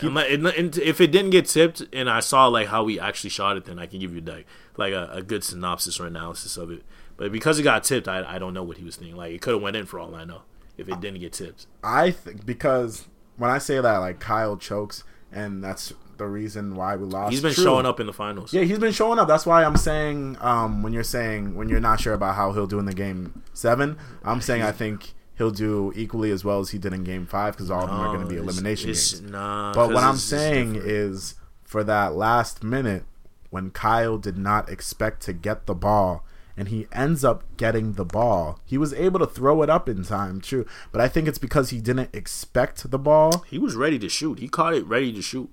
And 0.00 0.18
and- 0.18 0.46
and 0.46 0.78
if 0.78 1.00
it 1.00 1.12
didn't 1.12 1.30
get 1.30 1.46
tipped, 1.46 1.82
and 1.92 2.10
I 2.10 2.20
saw 2.20 2.46
like 2.48 2.68
how 2.68 2.84
we 2.84 3.00
actually 3.00 3.30
shot 3.30 3.56
it, 3.56 3.64
then 3.64 3.78
I 3.78 3.86
can 3.86 4.00
give 4.00 4.14
you 4.14 4.20
like 4.20 4.46
like 4.76 4.92
a, 4.92 5.08
a 5.12 5.22
good 5.22 5.42
synopsis 5.44 5.98
or 5.98 6.06
analysis 6.06 6.56
of 6.56 6.70
it. 6.70 6.82
But 7.16 7.30
because 7.32 7.58
it 7.58 7.62
got 7.62 7.84
tipped, 7.84 8.08
I, 8.08 8.24
I 8.34 8.38
don't 8.38 8.52
know 8.54 8.64
what 8.64 8.76
he 8.76 8.84
was 8.84 8.96
thinking. 8.96 9.16
Like 9.16 9.32
it 9.32 9.40
could 9.40 9.54
have 9.54 9.62
went 9.62 9.76
in 9.76 9.86
for 9.86 9.98
all 10.00 10.14
I 10.14 10.24
know 10.24 10.42
if 10.76 10.88
it 10.88 11.00
didn't 11.00 11.20
get 11.20 11.32
tipped. 11.32 11.66
I 11.82 12.10
think 12.10 12.44
because 12.44 13.06
when 13.36 13.50
I 13.50 13.58
say 13.58 13.80
that, 13.80 13.96
like 13.98 14.18
Kyle 14.20 14.56
chokes, 14.56 15.04
and 15.32 15.62
that's 15.64 15.92
the 16.18 16.26
reason 16.26 16.74
why 16.76 16.96
we 16.96 17.04
lost. 17.06 17.32
He's 17.32 17.42
been 17.42 17.52
True. 17.54 17.64
showing 17.64 17.86
up 17.86 18.00
in 18.00 18.06
the 18.06 18.12
finals. 18.12 18.52
Yeah, 18.52 18.62
he's 18.62 18.78
been 18.78 18.92
showing 18.92 19.18
up. 19.18 19.28
That's 19.28 19.46
why 19.46 19.64
I'm 19.64 19.76
saying 19.76 20.36
um, 20.40 20.82
when 20.82 20.92
you're 20.92 21.02
saying 21.02 21.54
when 21.54 21.68
you're 21.68 21.80
not 21.80 22.00
sure 22.00 22.14
about 22.14 22.34
how 22.36 22.52
he'll 22.52 22.66
do 22.66 22.78
in 22.78 22.84
the 22.86 22.94
game 22.94 23.42
seven, 23.52 23.96
I'm 24.24 24.40
saying 24.40 24.62
I 24.62 24.72
think 24.72 25.14
he'll 25.36 25.50
do 25.50 25.92
equally 25.96 26.30
as 26.30 26.44
well 26.44 26.60
as 26.60 26.70
he 26.70 26.78
did 26.78 26.92
in 26.92 27.04
game 27.04 27.26
five 27.26 27.54
because 27.54 27.70
all 27.70 27.82
of 27.84 27.90
them 27.90 27.98
are 28.00 28.08
going 28.14 28.20
to 28.20 28.26
be 28.26 28.36
No, 28.36 28.42
it's- 28.42 28.54
elimination 28.56 28.90
it's- 28.90 29.12
games. 29.20 29.30
Nah, 29.32 29.72
But 29.74 29.92
what 29.92 30.04
I'm 30.04 30.16
saying 30.16 30.76
is 30.76 31.34
for 31.64 31.82
that 31.84 32.14
last 32.14 32.62
minute 32.62 33.04
when 33.50 33.70
Kyle 33.70 34.16
did 34.18 34.36
not 34.38 34.68
expect 34.68 35.22
to 35.22 35.32
get 35.32 35.66
the 35.66 35.74
ball 35.74 36.24
and 36.56 36.68
he 36.68 36.86
ends 36.92 37.24
up 37.24 37.42
getting 37.56 37.94
the 37.94 38.04
ball. 38.04 38.60
He 38.64 38.78
was 38.78 38.92
able 38.94 39.18
to 39.18 39.26
throw 39.26 39.62
it 39.62 39.68
up 39.70 39.88
in 39.88 40.04
time, 40.04 40.40
true, 40.40 40.64
but 40.92 41.00
I 41.00 41.08
think 41.08 41.26
it's 41.26 41.38
because 41.38 41.70
he 41.70 41.80
didn't 41.80 42.10
expect 42.14 42.88
the 42.92 42.98
ball. 42.98 43.44
he 43.48 43.58
was 43.58 43.74
ready 43.74 43.98
to 43.98 44.08
shoot. 44.08 44.38
He 44.38 44.46
caught 44.46 44.72
it 44.74 44.86
ready 44.86 45.12
to 45.14 45.20
shoot. 45.20 45.50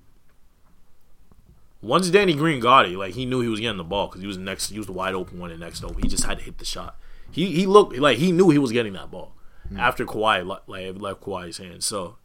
Once 1.82 2.08
Danny 2.10 2.34
Green 2.34 2.60
got 2.60 2.86
it, 2.86 2.96
like 2.96 3.14
he 3.14 3.26
knew 3.26 3.40
he 3.40 3.48
was 3.48 3.58
getting 3.58 3.76
the 3.76 3.84
ball 3.84 4.06
because 4.06 4.20
he 4.20 4.26
was 4.26 4.38
next. 4.38 4.70
He 4.70 4.78
was 4.78 4.86
the 4.86 4.92
wide 4.92 5.14
open 5.14 5.38
one 5.40 5.50
and 5.50 5.60
next 5.60 5.82
over. 5.82 5.98
He 6.00 6.08
just 6.08 6.24
had 6.24 6.38
to 6.38 6.44
hit 6.44 6.58
the 6.58 6.64
shot. 6.64 6.96
He 7.30 7.50
he 7.52 7.66
looked 7.66 7.96
like 7.96 8.18
he 8.18 8.30
knew 8.30 8.50
he 8.50 8.58
was 8.58 8.70
getting 8.70 8.92
that 8.92 9.10
ball 9.10 9.34
mm. 9.70 9.78
after 9.78 10.06
Kawhi 10.06 10.46
like 10.46 11.00
left 11.00 11.20
Kawhi's 11.20 11.58
hands. 11.58 11.84
So 11.84 12.16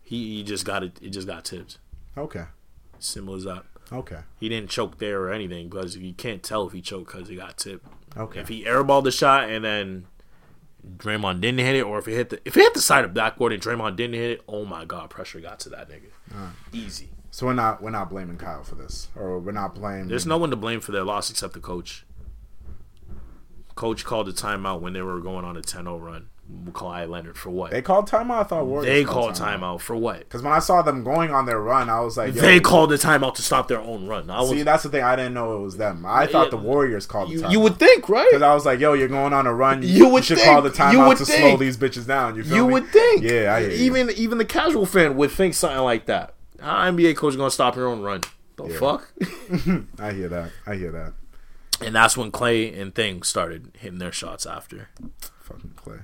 he, 0.00 0.36
he 0.36 0.42
just 0.44 0.64
got 0.64 0.84
it. 0.84 0.98
It 1.02 1.10
just 1.10 1.26
got 1.26 1.44
tipped. 1.44 1.78
Okay. 2.16 2.44
Simple 3.00 3.34
as 3.34 3.44
that. 3.44 3.64
Okay. 3.92 4.20
He 4.38 4.48
didn't 4.48 4.70
choke 4.70 4.98
there 4.98 5.20
or 5.22 5.32
anything 5.32 5.68
because 5.68 5.96
you 5.96 6.14
can't 6.14 6.42
tell 6.42 6.66
if 6.66 6.72
he 6.72 6.80
choked 6.80 7.12
because 7.12 7.28
he 7.28 7.36
got 7.36 7.58
tipped. 7.58 7.86
Okay. 8.16 8.40
If 8.40 8.48
he 8.48 8.64
airballed 8.64 9.04
the 9.04 9.10
shot 9.10 9.50
and 9.50 9.64
then 9.64 10.06
Draymond 10.98 11.40
didn't 11.40 11.60
hit 11.60 11.76
it, 11.76 11.82
or 11.82 11.98
if 11.98 12.06
he 12.06 12.12
hit 12.12 12.30
the 12.30 12.40
if 12.44 12.54
he 12.54 12.60
hit 12.60 12.74
the 12.74 12.80
side 12.80 13.04
of 13.04 13.12
backboard 13.12 13.52
and 13.52 13.62
Draymond 13.62 13.96
didn't 13.96 14.14
hit 14.14 14.30
it, 14.30 14.42
oh 14.46 14.64
my 14.64 14.84
god, 14.84 15.10
pressure 15.10 15.40
got 15.40 15.58
to 15.60 15.68
that 15.70 15.88
nigga. 15.90 16.10
Easy. 16.72 17.10
So 17.34 17.46
we're 17.46 17.52
not 17.54 17.82
we're 17.82 17.90
not 17.90 18.10
blaming 18.10 18.36
Kyle 18.36 18.62
for 18.62 18.76
this, 18.76 19.08
or 19.16 19.40
we're 19.40 19.50
not 19.50 19.74
blaming. 19.74 20.06
There's 20.06 20.24
no 20.24 20.38
one 20.38 20.50
to 20.50 20.56
blame 20.56 20.78
for 20.78 20.92
their 20.92 21.02
loss 21.02 21.30
except 21.30 21.52
the 21.54 21.58
coach. 21.58 22.06
Coach 23.74 24.04
called 24.04 24.28
a 24.28 24.32
timeout 24.32 24.80
when 24.80 24.92
they 24.92 25.02
were 25.02 25.18
going 25.18 25.44
on 25.44 25.56
a 25.56 25.60
10-0 25.60 26.00
run. 26.00 26.28
Kawhi 26.66 27.08
Leonard 27.08 27.36
for 27.36 27.50
what? 27.50 27.72
They 27.72 27.82
called 27.82 28.08
timeout. 28.08 28.38
I 28.38 28.42
thought 28.44 28.66
Warriors 28.66 28.86
They 28.86 29.02
called 29.02 29.32
timeout 29.34 29.80
for 29.80 29.96
what? 29.96 30.20
Because 30.20 30.42
when 30.42 30.52
I 30.52 30.60
saw 30.60 30.82
them 30.82 31.02
going 31.02 31.32
on 31.32 31.44
their 31.46 31.60
run, 31.60 31.90
I 31.90 31.98
was 32.02 32.16
like, 32.16 32.36
yo, 32.36 32.40
They 32.40 32.60
called 32.60 32.90
the 32.90 32.96
timeout 32.98 33.34
to 33.34 33.42
stop 33.42 33.66
their 33.66 33.80
own 33.80 34.06
run. 34.06 34.30
I 34.30 34.40
was, 34.40 34.50
See, 34.50 34.62
that's 34.62 34.84
the 34.84 34.90
thing. 34.90 35.02
I 35.02 35.16
didn't 35.16 35.34
know 35.34 35.56
it 35.56 35.60
was 35.60 35.76
them. 35.76 36.06
I 36.06 36.26
thought 36.28 36.44
Yeah, 36.44 36.50
the 36.50 36.56
Warriors 36.58 37.04
called 37.04 37.30
the 37.30 37.32
you, 37.32 37.40
timeout. 37.40 37.50
you 37.50 37.58
would 37.60 37.78
think, 37.80 38.08
right? 38.08 38.28
Because 38.30 38.42
I 38.42 38.54
was 38.54 38.64
like, 38.64 38.78
yo, 38.78 38.92
you're 38.92 39.08
going 39.08 39.32
on 39.32 39.48
a 39.48 39.52
run. 39.52 39.82
You 39.82 40.08
would 40.10 40.24
should 40.24 40.38
think. 40.38 40.48
call 40.48 40.62
the 40.62 40.68
You 40.68 40.74
timeout 40.76 41.08
would 41.08 41.16
to 41.18 41.26
slow 41.26 41.56
these 41.56 41.76
bitches 41.76 42.06
down. 42.06 42.36
You 42.36 42.44
feel 42.44 42.56
You 42.58 42.66
me? 42.68 42.72
would 42.74 42.86
think. 42.90 43.24
Yeah, 43.24 43.52
I 43.56 43.60
hear 43.62 43.70
you. 43.70 43.76
even 43.86 44.10
even 44.10 44.38
the 44.38 44.44
casual 44.44 44.86
fan 44.86 45.16
would 45.16 45.32
think 45.32 45.54
something 45.54 45.80
like 45.80 46.06
that. 46.06 46.34
How 46.60 46.90
NBA 46.90 47.16
coach 47.16 47.36
gonna 47.36 47.50
stop 47.50 47.76
your 47.76 47.88
own 47.88 48.00
run? 48.02 48.22
The 48.56 48.66
Yeah. 48.68 48.78
fuck? 48.78 49.12
I 50.00 50.12
hear 50.12 50.28
that. 50.28 50.50
I 50.66 50.74
hear 50.76 50.92
that. 50.92 51.12
and 51.84 51.94
that's 51.94 52.16
when 52.16 52.30
Klay 52.30 52.78
and 52.80 52.94
Thing 52.94 53.22
started 53.22 53.72
hitting 53.78 53.98
their 53.98 54.12
shots 54.12 54.46
after. 54.46 54.88
Fucking 55.40 55.72
Klay. 55.76 56.02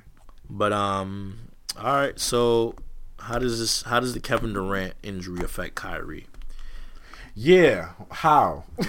But 0.48 0.72
um, 0.72 1.38
all 1.78 1.84
right. 1.94 2.18
So 2.18 2.74
how 3.20 3.38
does 3.38 3.60
this? 3.60 3.82
How 3.82 4.00
does 4.00 4.14
the 4.14 4.20
Kevin 4.20 4.52
Durant 4.52 4.94
injury 5.02 5.44
affect 5.44 5.76
Kyrie? 5.76 6.26
Yeah. 7.36 7.90
How? 8.10 8.64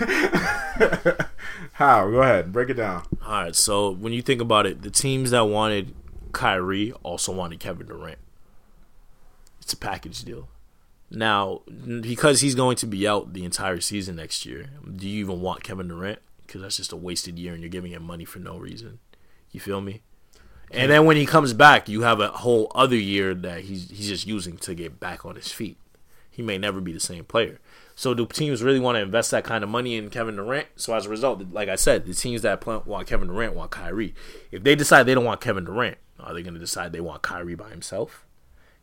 How? 1.73 2.09
Go 2.09 2.21
ahead. 2.21 2.51
Break 2.51 2.69
it 2.69 2.73
down. 2.75 3.03
All 3.25 3.43
right. 3.43 3.55
So 3.55 3.91
when 3.91 4.13
you 4.13 4.21
think 4.21 4.41
about 4.41 4.65
it, 4.65 4.81
the 4.81 4.89
teams 4.89 5.31
that 5.31 5.41
wanted 5.41 5.93
Kyrie 6.33 6.91
also 7.03 7.31
wanted 7.31 7.59
Kevin 7.59 7.88
Durant. 7.88 8.17
It's 9.61 9.73
a 9.73 9.77
package 9.77 10.23
deal. 10.23 10.47
Now, 11.11 11.61
because 11.85 12.39
he's 12.39 12.55
going 12.55 12.77
to 12.77 12.88
be 12.88 13.05
out 13.05 13.33
the 13.33 13.43
entire 13.43 13.81
season 13.81 14.15
next 14.15 14.45
year, 14.45 14.69
do 14.95 15.07
you 15.07 15.19
even 15.19 15.41
want 15.41 15.63
Kevin 15.63 15.89
Durant? 15.89 16.19
Because 16.47 16.61
that's 16.61 16.77
just 16.77 16.93
a 16.93 16.97
wasted 16.97 17.38
year, 17.38 17.53
and 17.53 17.61
you're 17.61 17.69
giving 17.69 17.91
him 17.91 18.03
money 18.03 18.23
for 18.23 18.39
no 18.39 18.57
reason. 18.57 18.99
You 19.51 19.59
feel 19.59 19.81
me? 19.81 20.01
And 20.73 20.89
then 20.89 21.05
when 21.05 21.17
he 21.17 21.25
comes 21.25 21.51
back, 21.53 21.89
you 21.89 22.03
have 22.03 22.21
a 22.21 22.29
whole 22.29 22.71
other 22.73 22.95
year 22.95 23.33
that 23.33 23.61
he's 23.61 23.89
he's 23.89 24.07
just 24.07 24.25
using 24.25 24.57
to 24.59 24.73
get 24.73 25.01
back 25.01 25.25
on 25.25 25.35
his 25.35 25.51
feet. 25.51 25.77
He 26.29 26.41
may 26.41 26.57
never 26.57 26.79
be 26.79 26.93
the 26.93 26.99
same 26.99 27.25
player. 27.25 27.59
So 27.93 28.13
do 28.13 28.25
teams 28.25 28.63
really 28.63 28.79
want 28.79 28.95
to 28.95 29.01
invest 29.01 29.31
that 29.31 29.43
kind 29.43 29.65
of 29.65 29.69
money 29.69 29.97
in 29.97 30.09
Kevin 30.09 30.38
Durant? 30.38 30.67
So 30.77 30.95
as 30.95 31.05
a 31.05 31.09
result, 31.09 31.43
like 31.51 31.67
I 31.67 31.75
said, 31.75 32.05
the 32.05 32.13
teams 32.13 32.41
that 32.43 32.65
want 32.65 33.05
Kevin 33.05 33.27
Durant 33.27 33.53
want 33.53 33.71
Kyrie. 33.71 34.15
If 34.49 34.63
they 34.63 34.75
decide 34.75 35.03
they 35.03 35.13
don't 35.13 35.25
want 35.25 35.41
Kevin 35.41 35.65
Durant, 35.65 35.97
are 36.19 36.33
they 36.33 36.41
going 36.41 36.53
to 36.53 36.59
decide 36.59 36.93
they 36.93 37.01
want 37.01 37.21
Kyrie 37.21 37.55
by 37.55 37.69
himself? 37.69 38.25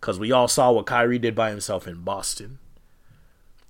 Because 0.01 0.19
we 0.19 0.33
all 0.33 0.49
saw 0.49 0.71
what 0.73 0.87
Kyrie 0.87 1.19
did 1.19 1.35
by 1.35 1.51
himself 1.51 1.87
in 1.89 2.03
Boston. 2.03 2.59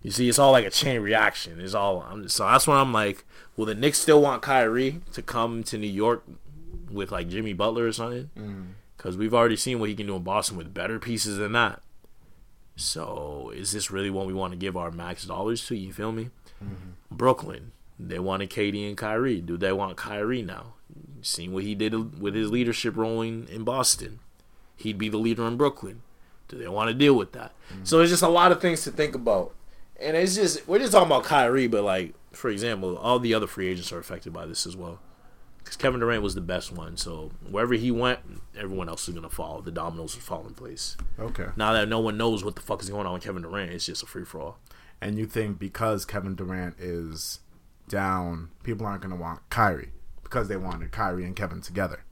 You 0.03 0.11
see, 0.11 0.29
it's 0.29 0.39
all 0.39 0.53
like 0.53 0.65
a 0.65 0.71
chain 0.71 1.01
reaction. 1.01 1.61
It's 1.61 1.75
all. 1.75 2.03
I'm, 2.03 2.29
so 2.29 2.45
that's 2.45 2.67
when 2.67 2.77
I'm 2.77 2.93
like, 2.93 3.25
will 3.57 3.67
the 3.67 3.75
Knicks 3.75 3.99
still 3.99 4.23
want 4.23 4.43
Kyrie 4.43 5.01
to 5.13 5.23
come 5.23 5.65
to 5.65 5.79
New 5.79 5.89
York 5.89 6.25
with 6.91 7.11
like 7.11 7.29
Jimmy 7.29 7.53
Butler 7.53 7.87
or 7.87 7.93
something? 7.93 8.31
Mm. 8.39 8.67
Because 8.97 9.17
we've 9.17 9.35
already 9.35 9.57
seen 9.57 9.81
what 9.81 9.89
he 9.89 9.95
can 9.95 10.07
do 10.07 10.17
in 10.17 10.23
Boston 10.23 10.57
with 10.57 10.75
better 10.75 10.99
pieces 10.99 11.39
than 11.39 11.53
that. 11.53 11.83
So 12.77 13.53
is 13.55 13.73
this 13.73 13.91
really 13.91 14.11
what 14.11 14.27
we 14.27 14.33
want 14.33 14.53
to 14.53 14.59
give 14.59 14.77
our 14.77 14.91
max 14.91 15.25
dollars 15.25 15.67
to? 15.67 15.77
You 15.77 15.93
feel 15.93 16.13
me? 16.13 16.31
Mm-hmm. 16.63 16.91
Brooklyn, 17.11 17.73
they 17.99 18.19
wanted 18.19 18.51
KD 18.51 18.87
and 18.89 18.97
Kyrie. 18.97 19.41
Do 19.41 19.57
they 19.57 19.73
want 19.73 19.97
Kyrie 19.97 20.43
now? 20.43 20.75
Seeing 21.21 21.53
what 21.53 21.65
he 21.65 21.75
did 21.75 22.21
with 22.21 22.35
his 22.35 22.51
leadership 22.51 22.97
rolling 22.97 23.49
in 23.51 23.65
Boston, 23.65 24.21
he'd 24.77 24.99
be 24.99 25.09
the 25.09 25.19
leader 25.19 25.47
in 25.47 25.57
Brooklyn. 25.57 26.03
Do 26.49 26.57
they 26.57 26.69
want 26.69 26.89
to 26.89 26.95
deal 26.95 27.15
with 27.15 27.33
that? 27.33 27.53
So 27.85 28.01
it's 28.01 28.11
just 28.11 28.23
a 28.23 28.29
lot 28.29 28.53
of 28.53 28.61
things 28.61 28.83
to 28.85 28.91
think 28.91 29.15
about. 29.15 29.55
And 30.01 30.17
it's 30.17 30.35
just 30.35 30.67
we're 30.67 30.79
just 30.79 30.93
talking 30.93 31.09
about 31.09 31.25
Kyrie, 31.25 31.67
but 31.67 31.83
like 31.85 32.15
for 32.33 32.51
example, 32.51 32.97
all 32.97 33.19
the 33.19 33.35
other 33.35 33.47
free 33.47 33.69
agents 33.69 33.93
are 33.93 33.99
affected 33.99 34.33
by 34.33 34.47
this 34.47 34.67
as 34.67 34.77
well. 34.77 35.01
Because 35.59 35.77
Kevin 35.77 36.01
Durant 36.01 36.23
was 36.23 36.35
the 36.35 36.41
best 36.41 36.73
one, 36.73 36.97
so 36.97 37.31
wherever 37.51 37.75
he 37.75 37.91
went, 37.91 38.21
everyone 38.57 38.89
else 38.89 39.07
is 39.09 39.15
gonna 39.15 39.29
fall. 39.29 39.61
The 39.61 39.71
dominoes 39.71 40.15
will 40.15 40.23
fall 40.23 40.47
in 40.47 40.55
place. 40.55 40.97
Okay. 41.19 41.49
Now 41.57 41.73
that 41.75 41.89
no 41.89 42.01
one 42.01 42.17
knows 42.17 42.43
what 42.43 42.55
the 42.55 42.63
fuck 42.63 42.83
is 42.83 42.89
going 42.89 43.07
on 43.07 43.13
with 43.13 43.25
Kevin 43.25 43.43
Durant, 43.43 43.73
it's 43.73 43.85
just 43.87 44.03
a 44.03 44.07
free 44.07 44.25
for 44.25 44.41
all. 44.41 44.59
And 45.01 45.19
you 45.19 45.27
think 45.27 45.59
because 45.59 46.05
Kevin 46.05 46.35
Durant 46.35 46.77
is 46.79 47.41
down, 47.89 48.51
people 48.63 48.87
aren't 48.87 49.03
going 49.03 49.15
to 49.15 49.21
want 49.21 49.49
Kyrie 49.51 49.93
because 50.23 50.49
they 50.49 50.57
wanted 50.57 50.91
Kyrie 50.91 51.25
and 51.25 51.37
Kevin 51.37 51.61
together. 51.61 52.05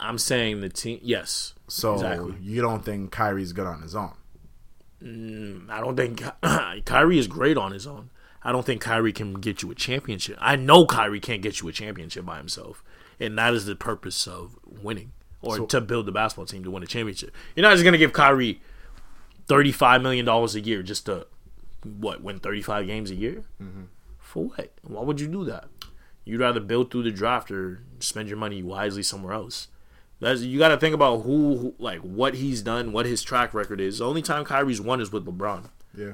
I'm 0.00 0.18
saying 0.18 0.60
the 0.60 0.68
team, 0.68 0.98
yes. 1.02 1.54
So 1.68 1.94
Exactly. 1.94 2.34
you 2.40 2.60
don't 2.60 2.84
think 2.84 3.10
Kyrie's 3.10 3.52
good 3.52 3.66
on 3.66 3.80
his 3.82 3.94
own? 3.94 4.12
Mm, 5.02 5.70
I 5.70 5.80
don't 5.80 5.96
think 5.96 6.22
Kyrie 6.84 7.18
is 7.18 7.26
great 7.26 7.56
on 7.56 7.72
his 7.72 7.86
own. 7.86 8.10
I 8.42 8.52
don't 8.52 8.64
think 8.64 8.80
Kyrie 8.82 9.12
can 9.12 9.34
get 9.34 9.62
you 9.62 9.70
a 9.70 9.74
championship. 9.74 10.36
I 10.40 10.56
know 10.56 10.86
Kyrie 10.86 11.20
can't 11.20 11.42
get 11.42 11.60
you 11.60 11.68
a 11.68 11.72
championship 11.72 12.24
by 12.26 12.36
himself, 12.38 12.82
and 13.18 13.36
that 13.38 13.54
is 13.54 13.64
the 13.66 13.76
purpose 13.76 14.26
of 14.26 14.58
winning 14.66 15.12
or 15.40 15.56
So- 15.56 15.66
to 15.66 15.80
build 15.80 16.06
the 16.06 16.12
basketball 16.12 16.46
team 16.46 16.64
to 16.64 16.70
win 16.70 16.82
a 16.82 16.86
championship. 16.86 17.34
You're 17.54 17.62
not 17.62 17.72
just 17.72 17.84
gonna 17.84 17.98
give 17.98 18.12
Kyrie 18.12 18.60
thirty-five 19.46 20.02
million 20.02 20.24
dollars 20.24 20.54
a 20.54 20.60
year 20.60 20.82
just 20.82 21.06
to 21.06 21.26
what 21.82 22.22
win 22.22 22.38
thirty-five 22.38 22.86
games 22.86 23.10
a 23.10 23.14
year. 23.14 23.44
Mm-hmm. 23.62 23.84
For 24.18 24.44
what? 24.46 24.72
Why 24.82 25.02
would 25.02 25.20
you 25.20 25.28
do 25.28 25.44
that? 25.46 25.68
You'd 26.24 26.40
rather 26.40 26.60
build 26.60 26.90
through 26.90 27.02
the 27.04 27.10
draft 27.10 27.50
or 27.50 27.82
spend 27.98 28.28
your 28.28 28.38
money 28.38 28.62
wisely 28.62 29.02
somewhere 29.02 29.34
else. 29.34 29.68
That's 30.20 30.42
you 30.42 30.58
got 30.58 30.68
to 30.68 30.76
think 30.78 30.94
about 30.94 31.22
who, 31.22 31.56
who, 31.58 31.74
like, 31.78 32.00
what 32.00 32.34
he's 32.34 32.62
done, 32.62 32.92
what 32.92 33.04
his 33.06 33.22
track 33.22 33.52
record 33.52 33.80
is. 33.80 33.98
The 33.98 34.06
only 34.06 34.22
time 34.22 34.44
Kyrie's 34.44 34.80
won 34.80 35.00
is 35.00 35.12
with 35.12 35.26
LeBron. 35.26 35.70
Yeah. 35.96 36.12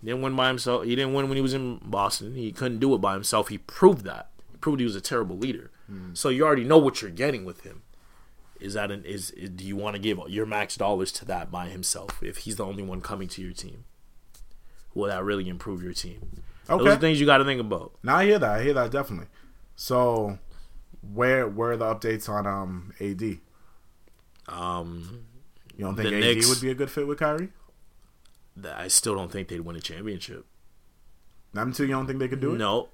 He 0.00 0.06
didn't 0.06 0.22
win 0.22 0.34
by 0.36 0.48
himself. 0.48 0.84
He 0.84 0.96
didn't 0.96 1.12
win 1.12 1.28
when 1.28 1.36
he 1.36 1.42
was 1.42 1.52
in 1.52 1.78
Boston. 1.84 2.34
He 2.34 2.52
couldn't 2.52 2.78
do 2.78 2.94
it 2.94 2.98
by 2.98 3.12
himself. 3.14 3.48
He 3.48 3.58
proved 3.58 4.04
that. 4.06 4.30
He 4.50 4.56
proved 4.58 4.80
he 4.80 4.86
was 4.86 4.96
a 4.96 5.00
terrible 5.00 5.36
leader. 5.36 5.70
Hmm. 5.88 6.14
So 6.14 6.28
you 6.30 6.44
already 6.46 6.64
know 6.64 6.78
what 6.78 7.02
you're 7.02 7.10
getting 7.10 7.44
with 7.44 7.62
him. 7.62 7.82
Is 8.60 8.74
that 8.74 8.90
an 8.90 9.04
is, 9.04 9.30
is 9.32 9.50
do 9.50 9.64
you 9.64 9.74
want 9.76 9.96
to 9.96 10.00
give 10.02 10.18
your 10.28 10.46
max 10.46 10.76
dollars 10.76 11.12
to 11.12 11.24
that 11.26 11.50
by 11.50 11.68
himself 11.68 12.22
if 12.22 12.38
he's 12.38 12.56
the 12.56 12.64
only 12.64 12.82
one 12.82 13.00
coming 13.00 13.26
to 13.28 13.42
your 13.42 13.52
team? 13.52 13.84
Will 14.94 15.08
that 15.08 15.24
really 15.24 15.48
improve 15.48 15.82
your 15.82 15.92
team? 15.94 16.42
Those 16.66 16.80
Okay. 16.82 16.90
are 16.90 16.96
things 16.96 17.18
you 17.20 17.26
got 17.26 17.38
to 17.38 17.44
think 17.44 17.60
about. 17.60 17.92
Now 18.02 18.16
I 18.16 18.24
hear 18.26 18.38
that. 18.38 18.50
I 18.50 18.62
hear 18.62 18.74
that 18.74 18.90
definitely. 18.90 19.28
So, 19.76 20.38
where 21.02 21.48
where 21.48 21.72
are 21.72 21.76
the 21.76 21.84
updates 21.94 22.28
on 22.28 22.46
um 22.46 22.92
AD? 23.00 23.38
Um, 24.48 25.24
You 25.76 25.84
don't 25.84 25.96
think 25.96 26.08
AD 26.12 26.20
Knicks- 26.20 26.48
would 26.48 26.60
be 26.60 26.70
a 26.70 26.74
good 26.74 26.90
fit 26.90 27.06
with 27.06 27.18
Kyrie? 27.18 27.50
I 28.64 28.88
still 28.88 29.14
don't 29.14 29.30
think 29.32 29.48
they'd 29.48 29.60
win 29.60 29.76
a 29.76 29.80
championship. 29.80 30.44
Them 31.54 31.72
two, 31.72 31.84
you 31.84 31.92
don't 31.92 32.06
think 32.06 32.18
they 32.18 32.28
could 32.28 32.40
do 32.40 32.54
it? 32.54 32.58
No. 32.58 32.88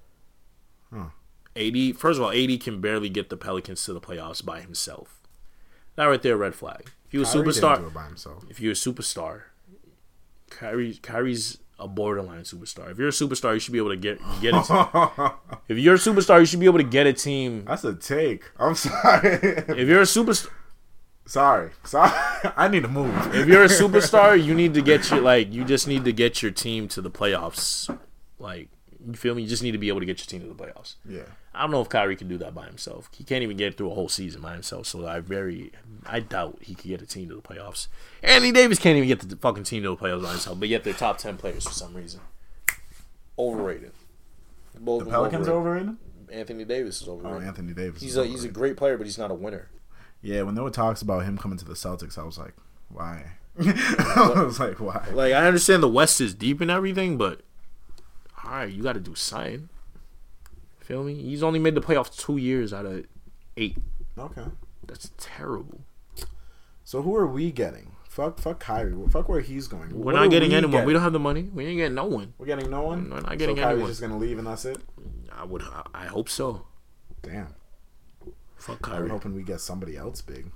Huh. 0.92 1.06
AD, 1.56 1.96
first 1.96 2.18
of 2.18 2.24
all, 2.24 2.30
AD 2.30 2.60
can 2.60 2.80
barely 2.80 3.08
get 3.08 3.30
the 3.30 3.36
Pelicans 3.36 3.82
to 3.84 3.92
the 3.92 4.00
playoffs 4.00 4.44
by 4.44 4.60
himself. 4.60 5.22
That 5.96 6.04
right 6.04 6.20
there, 6.22 6.36
red 6.36 6.54
flag. 6.54 6.90
If 7.10 7.18
was 7.18 7.32
Kyrie 7.32 7.46
superstar, 7.46 7.60
didn't 7.76 7.80
do 7.80 7.86
it 7.88 7.94
by 7.94 8.04
himself. 8.06 8.44
if 8.50 8.60
you're 8.60 8.72
a 8.72 8.74
superstar, 8.74 9.42
Kyrie, 10.50 10.94
Kyrie's 11.02 11.58
a 11.78 11.88
borderline 11.88 12.42
superstar. 12.42 12.90
If 12.90 12.98
you're 12.98 13.08
a 13.08 13.12
superstar, 13.12 13.54
you 13.54 13.60
should 13.60 13.72
be 13.72 13.78
able 13.78 13.90
to 13.90 13.96
get 13.96 14.18
get 14.40 14.54
a 14.54 14.62
team. 15.48 15.55
If 15.68 15.78
you're 15.78 15.94
a 15.94 15.98
superstar, 15.98 16.40
you 16.40 16.46
should 16.46 16.60
be 16.60 16.66
able 16.66 16.78
to 16.78 16.84
get 16.84 17.06
a 17.06 17.12
team. 17.12 17.64
That's 17.64 17.84
a 17.84 17.94
take. 17.94 18.44
I'm 18.58 18.74
sorry. 18.74 19.38
If 19.42 19.88
you're 19.88 20.00
a 20.00 20.04
superstar, 20.04 20.48
sorry. 21.26 21.70
Sorry. 21.84 22.10
I 22.56 22.68
need 22.68 22.82
to 22.82 22.88
move. 22.88 23.34
if 23.34 23.46
you're 23.48 23.64
a 23.64 23.68
superstar, 23.68 24.42
you 24.42 24.54
need 24.54 24.74
to 24.74 24.82
get 24.82 25.10
your 25.10 25.20
like 25.20 25.52
you 25.52 25.64
just 25.64 25.88
need 25.88 26.04
to 26.04 26.12
get 26.12 26.42
your 26.42 26.50
team 26.52 26.88
to 26.88 27.00
the 27.00 27.10
playoffs. 27.10 27.94
Like 28.38 28.68
you 29.06 29.14
feel 29.14 29.34
me? 29.34 29.42
You 29.42 29.48
just 29.48 29.62
need 29.62 29.72
to 29.72 29.78
be 29.78 29.88
able 29.88 30.00
to 30.00 30.06
get 30.06 30.18
your 30.18 30.26
team 30.26 30.40
to 30.48 30.52
the 30.54 30.64
playoffs. 30.64 30.96
yeah. 31.08 31.22
I 31.54 31.62
don't 31.62 31.70
know 31.70 31.80
if 31.80 31.88
Kyrie 31.88 32.16
can 32.16 32.28
do 32.28 32.36
that 32.36 32.54
by 32.54 32.66
himself. 32.66 33.08
He 33.16 33.24
can't 33.24 33.42
even 33.42 33.56
get 33.56 33.78
through 33.78 33.90
a 33.90 33.94
whole 33.94 34.10
season 34.10 34.42
by 34.42 34.52
himself. 34.52 34.86
So 34.88 35.06
I 35.06 35.20
very, 35.20 35.72
I 36.04 36.20
doubt 36.20 36.58
he 36.60 36.74
could 36.74 36.88
get 36.88 37.00
a 37.00 37.06
team 37.06 37.30
to 37.30 37.34
the 37.36 37.40
playoffs. 37.40 37.88
Anthony 38.22 38.52
Davis 38.52 38.78
can't 38.78 38.94
even 38.98 39.08
get 39.08 39.26
the 39.26 39.36
fucking 39.36 39.64
team 39.64 39.82
to 39.84 39.88
the 39.88 39.96
playoffs 39.96 40.22
by 40.22 40.30
himself. 40.32 40.60
But 40.60 40.68
yet 40.68 40.84
they're 40.84 40.92
top 40.92 41.16
ten 41.16 41.38
players 41.38 41.64
for 41.64 41.72
some 41.72 41.94
reason. 41.94 42.20
Overrated. 43.38 43.92
Both 44.78 45.00
The 45.00 45.06
of 45.06 45.06
them 45.06 45.12
Pelicans 45.12 45.48
overrated. 45.48 45.88
overrated? 45.88 46.38
Anthony 46.40 46.64
Davis 46.64 47.02
is 47.02 47.08
Oh, 47.08 47.12
overrated. 47.14 47.48
Anthony 47.48 47.72
Davis. 47.72 48.02
he's 48.02 48.10
is 48.12 48.16
a 48.16 48.26
he's 48.26 48.44
a 48.44 48.48
great 48.48 48.76
player, 48.76 48.96
but 48.98 49.06
he's 49.06 49.18
not 49.18 49.30
a 49.30 49.34
winner. 49.34 49.68
Yeah, 50.22 50.42
when 50.42 50.54
there 50.54 50.64
were 50.64 50.70
talks 50.70 51.02
about 51.02 51.24
him 51.24 51.38
coming 51.38 51.58
to 51.58 51.64
the 51.64 51.74
Celtics, 51.74 52.18
I 52.18 52.24
was 52.24 52.38
like, 52.38 52.54
why? 52.88 53.32
I 53.58 54.42
was 54.44 54.58
like, 54.60 54.80
why? 54.80 55.06
Like 55.12 55.32
I 55.32 55.46
understand 55.46 55.82
the 55.82 55.88
West 55.88 56.20
is 56.20 56.34
deep 56.34 56.60
and 56.60 56.70
everything, 56.70 57.16
but 57.16 57.42
all 58.44 58.50
right, 58.52 58.72
you 58.72 58.82
got 58.82 58.94
to 58.94 59.00
do 59.00 59.14
something. 59.14 59.68
Feel 60.80 61.02
me? 61.04 61.14
He's 61.14 61.42
only 61.42 61.58
made 61.58 61.74
the 61.74 61.80
playoffs 61.80 62.16
two 62.16 62.36
years 62.36 62.72
out 62.72 62.86
of 62.86 63.04
eight. 63.56 63.76
Okay. 64.18 64.44
That's 64.86 65.10
terrible. 65.16 65.80
So 66.84 67.02
who 67.02 67.16
are 67.16 67.26
we 67.26 67.50
getting? 67.50 67.95
Fuck, 68.16 68.38
fuck 68.40 68.58
Kyrie. 68.60 68.94
Fuck 69.10 69.28
where 69.28 69.42
he's 69.42 69.68
going. 69.68 69.90
We're 69.90 70.06
What 70.06 70.14
not 70.14 70.30
getting 70.30 70.48
we 70.48 70.56
anyone. 70.56 70.86
We 70.86 70.94
don't 70.94 71.02
have 71.02 71.12
the 71.12 71.18
money. 71.18 71.50
We 71.52 71.66
ain't 71.66 71.76
getting 71.76 71.94
no 71.94 72.06
one. 72.06 72.32
We're 72.38 72.46
getting 72.46 72.70
no 72.70 72.80
one. 72.80 73.10
We're 73.10 73.20
not 73.20 73.36
getting 73.36 73.56
so 73.56 73.62
Kyrie's 73.62 73.74
anyone. 73.74 73.90
just 73.90 74.00
gonna 74.00 74.16
leave 74.16 74.38
and 74.38 74.46
that's 74.46 74.64
it. 74.64 74.78
I 75.30 75.44
would. 75.44 75.62
I 75.92 76.06
hope 76.06 76.30
so. 76.30 76.64
Damn. 77.20 77.48
Fuck 78.56 78.80
Kyrie. 78.80 79.04
I'm 79.04 79.10
hoping 79.10 79.34
we 79.34 79.42
get 79.42 79.60
somebody 79.60 79.98
else 79.98 80.22
big. 80.22 80.50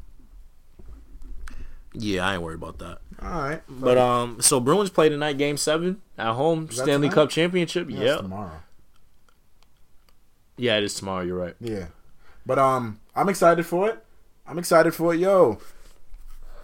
Yeah, 1.93 2.27
I 2.27 2.33
ain't 2.35 2.43
worried 2.43 2.55
about 2.55 2.79
that. 2.79 3.01
All 3.21 3.43
right. 3.43 3.63
But 3.69 3.99
um, 3.99 4.41
so 4.41 4.59
Bruins 4.59 4.89
play 4.89 5.11
tonight, 5.11 5.37
Game 5.37 5.59
Seven 5.59 6.01
at 6.17 6.33
home, 6.33 6.71
Stanley 6.71 7.09
tonight? 7.09 7.15
Cup 7.15 7.29
championship. 7.29 7.91
yeah, 7.91 8.01
it's 8.01 8.23
tomorrow. 8.23 8.63
yeah, 10.57 10.79
it 10.79 10.85
is 10.85 10.95
tomorrow. 10.95 11.25
You're 11.27 11.37
right. 11.37 11.57
Yeah. 11.61 11.89
But 12.47 12.59
um, 12.59 13.01
I'm 13.15 13.29
excited 13.29 13.67
for 13.67 13.91
it. 13.91 14.03
I'm 14.47 14.59
excited 14.59 14.95
for 14.95 15.13
it. 15.13 15.21
Yo, 15.21 15.59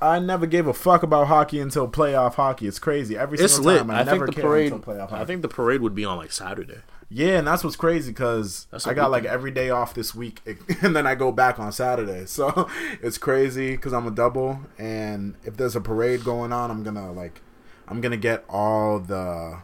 I 0.01 0.18
never 0.18 0.47
gave 0.47 0.66
a 0.66 0.74
fuck 0.74 1.02
about 1.02 1.27
hockey 1.28 1.60
until 1.60 1.89
playoff 1.89 2.35
hockey. 2.35 2.66
It's 2.66 2.78
crazy. 2.78 3.16
Every 3.16 3.39
It's 3.39 3.55
single 3.55 3.73
lit. 3.73 3.81
time, 3.82 3.90
I, 3.90 3.94
I 3.94 4.05
think 4.05 4.09
never 4.12 4.27
the 4.27 4.32
cared 4.32 4.44
parade. 4.47 4.73
until 4.73 4.94
playoff 4.94 5.10
hockey. 5.10 5.23
I 5.23 5.24
think 5.24 5.43
the 5.43 5.48
parade 5.48 5.81
would 5.81 5.94
be 5.94 6.05
on 6.05 6.16
like 6.18 6.32
Saturday. 6.32 6.78
Yeah, 7.09 7.39
and 7.39 7.47
that's 7.47 7.62
what's 7.62 7.77
crazy 7.77 8.10
because 8.10 8.66
I 8.85 8.93
got 8.93 9.12
like 9.12 9.24
every 9.24 9.52
day 9.52 9.70
off 9.70 9.94
this 9.94 10.12
week, 10.14 10.40
and 10.82 10.94
then 10.97 11.06
I 11.06 11.14
go 11.14 11.31
back 11.31 11.59
on 11.60 11.70
Saturday. 11.70 12.27
So 12.27 12.68
it's 13.02 13.16
crazy 13.18 13.73
because 13.77 13.93
I'm 13.93 14.06
a 14.06 14.10
double, 14.10 14.60
and 14.77 15.36
if 15.44 15.56
there's 15.56 15.77
a 15.77 15.81
parade 15.81 16.24
going 16.24 16.52
on, 16.52 16.70
I'm 16.70 16.82
gonna 16.82 17.12
like, 17.12 17.40
I'm 17.89 18.01
gonna 18.01 18.16
get 18.16 18.44
all 18.48 18.98
the. 18.98 19.59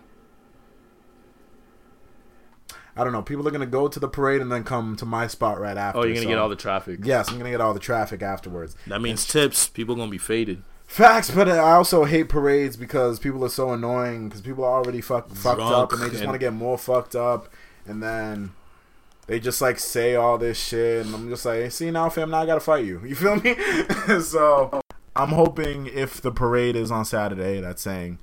I 2.97 3.05
don't 3.05 3.13
know. 3.13 3.23
People 3.23 3.47
are 3.49 3.51
gonna 3.51 3.67
go 3.67 3.89
to 3.89 3.99
the 3.99 4.09
parade 4.09 4.41
and 4.41 4.53
then 4.53 4.65
come 4.65 4.97
to 4.97 5.07
my 5.07 5.27
spot 5.27 5.59
right 5.59 5.77
oh, 5.77 5.81
after. 5.81 5.99
Oh, 6.01 6.03
you're 6.05 6.15
gonna 6.15 6.25
so- 6.25 6.29
get 6.29 6.39
all 6.39 6.49
the 6.49 6.57
traffic. 6.57 7.01
Yes, 7.03 7.31
I'm 7.31 7.39
gonna 7.39 7.51
get 7.51 7.61
all 7.61 7.75
the 7.75 7.81
traffic 7.81 8.23
afterwards. 8.23 8.77
That 8.87 9.01
means 9.01 9.27
tips. 9.27 9.69
People 9.69 9.95
gonna 9.97 10.11
be 10.11 10.19
faded. 10.19 10.63
Facts, 10.87 11.31
but 11.31 11.49
I 11.49 11.73
also 11.73 12.05
hate 12.05 12.29
parades 12.29 12.77
because 12.77 13.19
people 13.19 13.43
are 13.47 13.49
so 13.49 13.73
annoying. 13.73 14.29
Because 14.29 14.43
people 14.43 14.65
are 14.65 14.75
already 14.75 15.01
fuck, 15.01 15.31
fucked 15.31 15.63
up, 15.63 15.93
and 15.93 16.03
they 16.03 16.11
just 16.11 16.25
want 16.25 16.35
to 16.35 16.39
get 16.39 16.53
more 16.53 16.77
fucked 16.77 17.17
up, 17.17 17.49
and 17.87 18.03
then 18.03 18.53
they 19.27 19.41
just 19.41 19.63
like 19.63 19.79
say 19.79 20.15
all 20.15 20.37
this 20.37 20.59
shit, 20.59 21.07
and 21.07 21.15
I'm 21.15 21.31
just 21.31 21.47
like, 21.47 21.73
see 21.73 21.91
now, 21.91 22.11
fam, 22.11 22.31
now 22.31 22.43
I 22.43 22.47
gotta 22.47 22.61
fight 22.61 22.85
you. 22.85 23.01
You 23.07 23.15
feel 23.15 23.37
me? 23.37 23.57
so 24.21 24.83
I'm 25.17 25.31
hoping 25.31 25.87
if 25.87 26.21
the 26.21 26.31
parade 26.31 26.77
is 26.77 26.91
on 26.91 27.07
Saturday, 27.07 27.61
that's 27.61 27.81
saying 27.81 28.19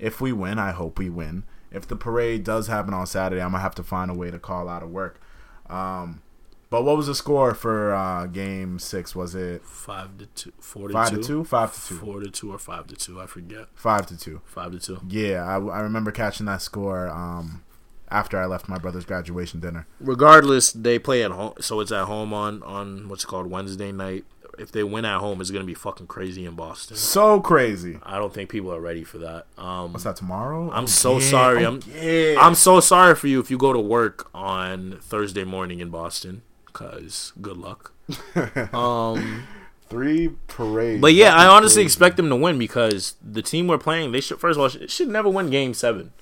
if 0.00 0.20
we 0.20 0.32
win, 0.32 0.58
I 0.58 0.72
hope 0.72 0.98
we 0.98 1.10
win. 1.10 1.44
If 1.70 1.86
the 1.86 1.96
parade 1.96 2.44
does 2.44 2.66
happen 2.66 2.92
on 2.94 3.06
Saturday, 3.06 3.40
I'm 3.40 3.52
gonna 3.52 3.62
have 3.62 3.74
to 3.76 3.82
find 3.82 4.10
a 4.10 4.14
way 4.14 4.30
to 4.30 4.38
call 4.38 4.68
out 4.68 4.82
of 4.82 4.90
work. 4.90 5.20
Um, 5.68 6.22
but 6.68 6.84
what 6.84 6.96
was 6.96 7.08
the 7.08 7.14
score 7.14 7.52
for 7.54 7.92
uh, 7.94 8.26
Game 8.26 8.78
Six? 8.78 9.14
Was 9.14 9.34
it 9.34 9.64
Five 9.64 10.18
to 10.18 10.26
two. 10.26 10.52
Four 10.60 10.88
to 10.88 10.94
five 10.94 11.10
two. 11.10 11.16
to 11.16 11.22
two? 11.22 11.44
Five 11.44 11.74
to 11.74 11.88
two? 11.88 11.94
Four 11.96 12.20
to 12.20 12.30
two 12.30 12.52
or 12.52 12.58
five 12.58 12.86
to 12.86 12.96
two. 12.96 13.20
I 13.20 13.26
forget. 13.26 13.66
Five 13.74 14.06
to 14.06 14.16
two. 14.16 14.40
Five 14.44 14.72
to 14.72 14.78
two. 14.78 15.00
Yeah, 15.08 15.44
I, 15.44 15.60
I 15.60 15.80
remember 15.80 16.12
catching 16.12 16.46
that 16.46 16.62
score 16.62 17.08
um, 17.08 17.64
after 18.08 18.38
I 18.38 18.46
left 18.46 18.68
my 18.68 18.78
brother's 18.78 19.04
graduation 19.04 19.58
dinner. 19.60 19.86
Regardless, 19.98 20.72
they 20.72 20.98
play 20.98 21.24
at 21.24 21.32
home, 21.32 21.54
so 21.60 21.80
it's 21.80 21.92
at 21.92 22.04
home 22.04 22.32
on 22.32 22.62
on 22.62 23.08
what's 23.08 23.24
called 23.24 23.48
Wednesday 23.50 23.90
night. 23.90 24.24
If 24.60 24.70
they 24.72 24.82
win 24.84 25.04
at 25.04 25.18
home, 25.18 25.40
it's 25.40 25.50
gonna 25.50 25.64
be 25.64 25.74
fucking 25.74 26.06
crazy 26.06 26.44
in 26.44 26.54
Boston. 26.54 26.96
So 26.96 27.40
crazy. 27.40 27.98
I 28.02 28.18
don't 28.18 28.32
think 28.32 28.50
people 28.50 28.72
are 28.72 28.80
ready 28.80 29.02
for 29.04 29.18
that. 29.18 29.46
Um, 29.58 29.92
What's 29.92 30.04
that 30.04 30.16
tomorrow? 30.16 30.70
I'm 30.70 30.84
Oh, 30.84 30.86
so 30.86 31.18
yeah. 31.18 31.30
sorry. 31.30 31.64
Oh, 31.64 31.68
I'm 31.68 31.80
yeah. 32.00 32.36
I'm 32.38 32.54
so 32.54 32.80
sorry 32.80 33.14
for 33.14 33.26
you 33.26 33.40
if 33.40 33.50
you 33.50 33.58
go 33.58 33.72
to 33.72 33.80
work 33.80 34.28
on 34.34 34.98
Thursday 35.00 35.44
morning 35.44 35.80
in 35.80 35.88
Boston. 35.90 36.42
Cause 36.72 37.32
good 37.40 37.56
luck. 37.56 37.92
Um, 38.74 39.44
three 39.88 40.30
parades. 40.46 41.00
but 41.00 41.14
yeah, 41.14 41.34
I 41.34 41.46
honestly 41.46 41.82
crazy. 41.82 41.86
expect 41.86 42.16
them 42.16 42.28
to 42.28 42.36
win 42.36 42.58
because 42.58 43.16
the 43.22 43.42
team 43.42 43.66
we're 43.66 43.78
playing, 43.78 44.12
they 44.12 44.20
should 44.20 44.38
first 44.38 44.56
of 44.56 44.62
all 44.62 44.68
should, 44.68 44.90
should 44.90 45.08
never 45.08 45.28
win 45.28 45.50
Game 45.50 45.74
Seven. 45.74 46.12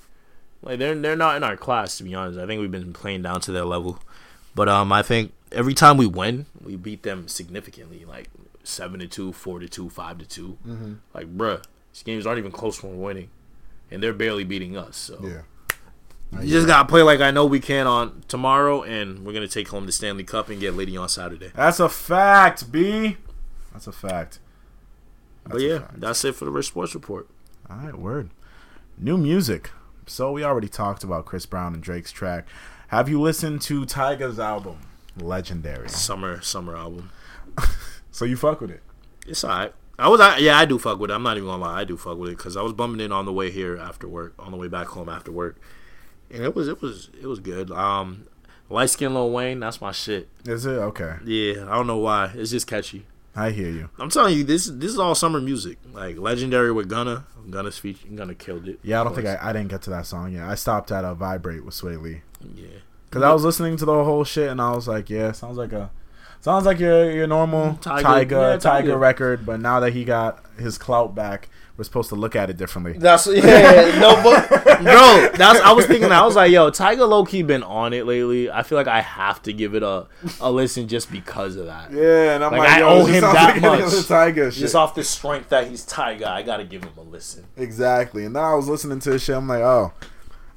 Like 0.61 0.79
they're 0.79 0.95
they're 0.95 1.15
not 1.15 1.37
in 1.37 1.43
our 1.43 1.55
class 1.55 1.97
to 1.97 2.03
be 2.03 2.13
honest. 2.15 2.39
I 2.39 2.45
think 2.47 2.61
we've 2.61 2.71
been 2.71 2.93
playing 2.93 3.21
down 3.21 3.41
to 3.41 3.51
their 3.51 3.65
level. 3.65 3.99
But 4.55 4.67
um, 4.67 4.91
I 4.91 5.03
think 5.03 5.31
every 5.51 5.73
time 5.73 5.97
we 5.97 6.05
win, 6.07 6.45
we 6.63 6.75
beat 6.75 7.03
them 7.03 7.27
significantly, 7.27 8.05
like 8.05 8.29
seven 8.63 8.99
to 8.99 9.07
two, 9.07 9.33
four 9.33 9.59
to 9.59 9.67
two, 9.67 9.89
five 9.89 10.17
to 10.19 10.25
2 10.27 10.57
Mm-hmm. 10.67 10.93
Like, 11.13 11.35
bruh, 11.37 11.63
These 11.93 12.03
games 12.03 12.25
aren't 12.27 12.39
even 12.39 12.51
close 12.51 12.83
when 12.83 12.97
we're 12.97 13.05
winning, 13.07 13.29
and 13.89 14.01
they're 14.03 14.13
barely 14.13 14.43
beating 14.43 14.77
us. 14.77 14.95
So 14.97 15.19
Yeah. 15.23 16.41
you 16.41 16.49
just 16.49 16.67
gotta 16.67 16.87
play 16.87 17.01
like 17.01 17.19
I 17.21 17.31
know 17.31 17.45
we 17.45 17.59
can 17.59 17.87
on 17.87 18.21
tomorrow, 18.27 18.83
and 18.83 19.25
we're 19.25 19.33
gonna 19.33 19.47
take 19.47 19.69
home 19.69 19.85
the 19.85 19.91
Stanley 19.91 20.23
Cup 20.23 20.49
and 20.49 20.59
get 20.59 20.75
Lady 20.75 20.95
on 20.97 21.09
Saturday. 21.09 21.51
That's 21.55 21.79
a 21.79 21.89
fact, 21.89 22.71
B. 22.71 23.17
That's 23.73 23.87
a 23.87 23.91
fact. 23.91 24.39
but 25.43 25.53
That's 25.53 25.63
a 25.63 25.67
yeah, 25.67 25.79
fact. 25.79 25.99
that's 26.01 26.23
it 26.25 26.35
for 26.35 26.45
the 26.45 26.51
Rich 26.51 26.67
Sports 26.67 26.93
Report. 26.93 27.27
All 27.69 27.77
right, 27.77 27.95
word. 27.97 28.29
New 28.97 29.17
music. 29.17 29.71
So 30.05 30.31
we 30.31 30.43
already 30.43 30.67
talked 30.67 31.03
about 31.03 31.25
Chris 31.25 31.45
Brown 31.45 31.73
and 31.73 31.81
Drake's 31.83 32.11
track. 32.11 32.47
Have 32.89 33.07
you 33.09 33.21
listened 33.21 33.61
to 33.63 33.85
Tyga's 33.85 34.39
album, 34.39 34.77
Legendary? 35.17 35.89
Summer 35.89 36.41
summer 36.41 36.75
album. 36.75 37.11
So 38.11 38.25
you 38.25 38.37
fuck 38.37 38.59
with 38.59 38.71
it? 38.71 38.81
It's 39.27 39.43
alright. 39.43 39.71
I 39.97 40.07
was, 40.07 40.19
I, 40.19 40.37
yeah, 40.37 40.57
I 40.57 40.65
do 40.65 40.79
fuck 40.79 40.99
with 40.99 41.11
it. 41.11 41.13
I'm 41.13 41.23
not 41.23 41.37
even 41.37 41.47
gonna 41.47 41.61
lie, 41.61 41.81
I 41.81 41.83
do 41.83 41.95
fuck 41.95 42.17
with 42.17 42.31
it 42.31 42.37
because 42.37 42.57
I 42.57 42.61
was 42.61 42.73
bumming 42.73 42.99
in 43.01 43.11
on 43.11 43.25
the 43.25 43.31
way 43.31 43.51
here 43.51 43.77
after 43.77 44.07
work, 44.07 44.33
on 44.39 44.51
the 44.51 44.57
way 44.57 44.67
back 44.67 44.87
home 44.87 45.09
after 45.09 45.31
work, 45.31 45.57
and 46.31 46.43
it 46.43 46.55
was, 46.55 46.67
it 46.67 46.81
was, 46.81 47.09
it 47.21 47.27
was 47.27 47.39
good. 47.39 47.69
Um, 47.69 48.27
light 48.69 48.89
skin 48.89 49.13
Lil 49.13 49.29
Wayne, 49.31 49.59
that's 49.59 49.79
my 49.79 49.91
shit. 49.91 50.27
Is 50.45 50.65
it 50.65 50.71
okay? 50.71 51.15
Yeah, 51.23 51.65
I 51.69 51.75
don't 51.75 51.87
know 51.87 51.97
why, 51.97 52.31
it's 52.33 52.51
just 52.51 52.65
catchy. 52.65 53.05
I 53.35 53.51
hear 53.51 53.69
you. 53.69 53.89
I'm 53.99 54.09
telling 54.09 54.37
you, 54.37 54.43
this, 54.43 54.65
this 54.65 54.91
is 54.91 54.97
all 54.99 55.15
summer 55.15 55.39
music. 55.39 55.77
Like 55.93 56.17
legendary 56.17 56.71
with 56.71 56.89
Gunna, 56.89 57.25
Gunna's 57.49 57.77
feature, 57.77 58.07
Gunna 58.07 58.35
killed 58.35 58.67
it. 58.67 58.79
Yeah, 58.81 59.01
I 59.01 59.03
don't 59.03 59.13
think. 59.13 59.27
I, 59.27 59.37
I 59.39 59.53
didn't 59.53 59.69
get 59.69 59.81
to 59.83 59.91
that 59.91 60.07
song 60.07 60.33
yet. 60.33 60.43
I 60.43 60.55
stopped 60.55 60.91
at 60.91 61.05
a 61.05 61.13
Vibrate 61.13 61.63
with 61.63 61.75
Swae 61.75 62.01
Lee 62.01 62.21
Yeah, 62.55 62.67
because 63.09 63.23
I 63.23 63.33
was 63.33 63.43
listening 63.43 63.77
to 63.77 63.85
the 63.85 64.03
whole 64.03 64.23
shit 64.23 64.49
and 64.49 64.61
I 64.61 64.71
was 64.71 64.87
like, 64.87 65.09
yeah, 65.09 65.31
sounds 65.31 65.57
like 65.57 65.71
a 65.73 65.89
sounds 66.41 66.65
like 66.65 66.79
your 66.79 67.11
your 67.11 67.27
normal 67.27 67.73
mm, 67.73 67.81
Tiger 67.81 68.03
Tiger, 68.03 68.35
yeah, 68.35 68.57
Tyga. 68.57 68.99
record. 68.99 69.45
But 69.45 69.59
now 69.59 69.79
that 69.79 69.93
he 69.93 70.03
got 70.05 70.43
his 70.57 70.77
clout 70.77 71.15
back, 71.15 71.49
we're 71.77 71.83
supposed 71.85 72.09
to 72.09 72.15
look 72.15 72.35
at 72.35 72.49
it 72.49 72.57
differently. 72.57 72.93
That's 72.93 73.25
yeah, 73.27 73.41
no, 73.99 74.21
but 74.23 74.49
bro, 74.83 75.29
that's 75.35 75.59
I 75.61 75.71
was 75.71 75.85
thinking. 75.87 76.09
that. 76.09 76.21
I 76.21 76.25
was 76.25 76.35
like, 76.35 76.51
yo, 76.51 76.69
Tyga 76.71 77.07
low 77.07 77.25
key 77.25 77.41
been 77.41 77.63
on 77.63 77.93
it 77.93 78.05
lately. 78.05 78.49
I 78.51 78.63
feel 78.63 78.77
like 78.77 78.87
I 78.87 79.01
have 79.01 79.41
to 79.43 79.53
give 79.53 79.75
it 79.75 79.83
a 79.83 80.07
a 80.41 80.51
listen 80.51 80.87
just 80.87 81.09
because 81.11 81.55
of 81.55 81.65
that. 81.67 81.91
Yeah, 81.91 82.35
and 82.35 82.43
I'm 82.43 82.51
Like, 82.51 82.59
like, 82.59 82.69
I 82.69 82.81
owe 82.83 83.05
him 83.05 83.21
that 83.21 83.53
like 83.53 83.61
much. 83.61 83.81
Tyga 83.81 84.51
shit. 84.51 84.59
Just 84.61 84.75
off 84.75 84.93
the 84.95 85.03
strength 85.03 85.49
that 85.49 85.67
he's 85.67 85.85
Tyga, 85.85 86.25
I 86.25 86.41
gotta 86.43 86.63
give 86.65 86.83
him 86.83 86.93
a 86.97 87.01
listen. 87.01 87.45
Exactly. 87.57 88.25
And 88.25 88.35
then 88.35 88.43
I 88.43 88.53
was 88.55 88.67
listening 88.67 88.99
to 88.99 89.11
this 89.11 89.23
shit. 89.23 89.35
I'm 89.35 89.47
like, 89.47 89.61
oh, 89.61 89.93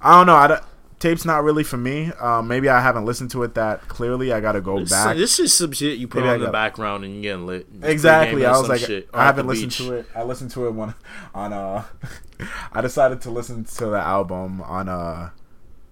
I 0.00 0.18
don't 0.18 0.26
know. 0.26 0.34
I 0.36 0.46
don't, 0.48 0.62
tape's 1.02 1.24
not 1.24 1.42
really 1.42 1.64
for 1.64 1.76
me. 1.76 2.12
Um, 2.20 2.46
maybe 2.48 2.68
I 2.68 2.80
haven't 2.80 3.04
listened 3.04 3.30
to 3.32 3.42
it 3.42 3.54
that 3.54 3.88
clearly. 3.88 4.32
I 4.32 4.40
got 4.40 4.52
to 4.52 4.60
go 4.60 4.78
This, 4.78 4.90
back. 4.90 5.16
this 5.16 5.38
is 5.40 5.52
some 5.52 5.72
shit 5.72 5.98
you 5.98 6.06
put 6.06 6.20
Maybe 6.22 6.34
on 6.34 6.40
the 6.40 6.50
background 6.50 7.04
and 7.04 7.14
you 7.16 7.22
getting 7.22 7.44
lit. 7.46 7.66
Exactly. 7.82 8.46
I 8.46 8.52
was 8.58 8.68
like, 8.68 8.80
shit 8.80 9.08
I 9.12 9.24
haven't 9.24 9.46
listened 9.48 9.70
beach. 9.70 9.78
to 9.78 9.92
it. 9.94 10.06
I 10.14 10.22
listened 10.22 10.52
to 10.52 10.66
it 10.68 10.70
when 10.70 10.94
on 11.34 11.52
uh, 11.52 11.82
I 12.72 12.80
decided 12.80 13.20
to 13.22 13.30
listen 13.30 13.64
to 13.64 13.86
the 13.86 13.98
album 13.98 14.62
on 14.62 14.88
a 14.88 15.32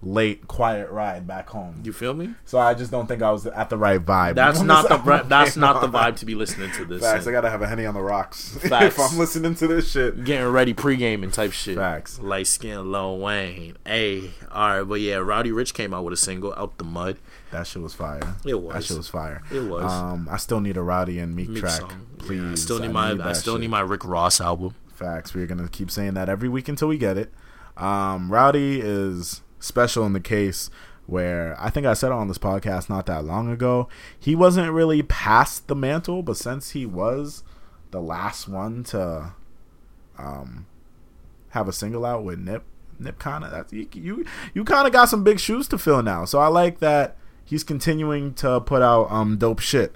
late 0.03 0.47
quiet 0.47 0.89
ride 0.89 1.27
back 1.27 1.49
home. 1.49 1.81
You 1.83 1.93
feel 1.93 2.13
me? 2.13 2.33
So 2.45 2.57
I 2.59 2.73
just 2.73 2.91
don't 2.91 3.07
think 3.07 3.21
I 3.21 3.31
was 3.31 3.45
at 3.45 3.69
the 3.69 3.77
right 3.77 4.03
vibe. 4.03 4.35
That's 4.35 4.61
not 4.63 4.89
the 4.89 5.23
that's 5.27 5.55
not 5.55 5.81
the 5.81 5.87
vibe 5.97 6.17
to 6.17 6.25
be 6.25 6.35
listening 6.35 6.71
to 6.71 6.85
this. 6.85 7.01
Facts. 7.01 7.27
I 7.27 7.31
gotta 7.31 7.49
have 7.49 7.61
a 7.61 7.67
henny 7.67 7.85
on 7.85 7.93
the 7.93 8.01
rocks 8.01 8.57
Facts. 8.61 8.85
if 8.85 8.99
I'm 8.99 9.17
listening 9.17 9.55
to 9.55 9.67
this 9.67 9.91
shit. 9.91 10.23
Getting 10.23 10.47
ready 10.47 10.73
pregame 10.73 11.23
and 11.23 11.31
type 11.33 11.51
shit. 11.51 11.77
Facts. 11.77 12.19
Light 12.19 12.47
skin 12.47 12.91
Lil 12.91 13.19
Wayne. 13.19 13.77
Hey, 13.85 14.31
all 14.51 14.77
right, 14.77 14.83
but 14.83 15.01
yeah, 15.01 15.15
Roddy 15.15 15.51
Ricch 15.51 15.73
came 15.73 15.93
out 15.93 16.03
with 16.03 16.13
a 16.13 16.17
single 16.17 16.53
out 16.55 16.77
the 16.77 16.83
mud. 16.83 17.17
That 17.51 17.67
shit 17.67 17.81
was 17.81 17.93
fire. 17.93 18.35
It 18.45 18.61
was. 18.61 18.73
That 18.73 18.83
shit 18.85 18.97
was 18.97 19.09
fire. 19.09 19.43
It 19.51 19.61
was. 19.63 19.83
Um, 19.91 20.27
I 20.31 20.37
still 20.37 20.61
need 20.61 20.77
a 20.77 20.81
Roddy 20.81 21.19
and 21.19 21.35
Meek, 21.35 21.49
Meek 21.49 21.59
track, 21.59 21.81
song. 21.81 22.07
Yeah, 22.17 22.25
please. 22.25 22.51
I 22.51 22.55
still 22.55 22.79
need 22.79 22.91
my 22.91 23.11
I 23.11 23.33
still 23.33 23.55
shit. 23.55 23.61
need 23.61 23.69
my 23.69 23.81
Rick 23.81 24.05
Ross 24.05 24.39
album. 24.39 24.73
Facts. 24.93 25.33
We're 25.33 25.47
gonna 25.47 25.67
keep 25.67 25.91
saying 25.91 26.13
that 26.13 26.29
every 26.29 26.47
week 26.49 26.69
until 26.69 26.87
we 26.87 26.97
get 26.97 27.17
it. 27.17 27.31
Um, 27.77 28.31
Roddy 28.31 28.79
is 28.81 29.41
special 29.61 30.05
in 30.05 30.13
the 30.13 30.19
case 30.19 30.69
where 31.05 31.55
I 31.59 31.69
think 31.69 31.85
I 31.85 31.93
said 31.93 32.11
on 32.11 32.27
this 32.27 32.37
podcast 32.37 32.89
not 32.89 33.05
that 33.05 33.25
long 33.25 33.51
ago. 33.51 33.87
He 34.19 34.35
wasn't 34.35 34.71
really 34.71 35.03
past 35.03 35.67
the 35.67 35.75
mantle, 35.75 36.23
but 36.23 36.37
since 36.37 36.71
he 36.71 36.85
was 36.85 37.43
the 37.91 38.01
last 38.01 38.47
one 38.47 38.83
to 38.85 39.33
um 40.17 40.67
have 41.49 41.67
a 41.67 41.73
single 41.73 42.05
out 42.05 42.23
with 42.23 42.39
Nip, 42.39 42.63
Nip 42.99 43.19
kind 43.19 43.43
of 43.43 43.51
that's 43.51 43.73
you 43.73 43.87
you, 43.93 44.25
you 44.53 44.63
kind 44.63 44.87
of 44.87 44.93
got 44.93 45.09
some 45.09 45.23
big 45.23 45.39
shoes 45.39 45.67
to 45.69 45.77
fill 45.77 46.01
now. 46.03 46.25
So 46.25 46.39
I 46.39 46.47
like 46.47 46.79
that 46.79 47.17
he's 47.43 47.63
continuing 47.63 48.33
to 48.35 48.61
put 48.61 48.81
out 48.81 49.11
um 49.11 49.37
dope 49.37 49.59
shit. 49.59 49.93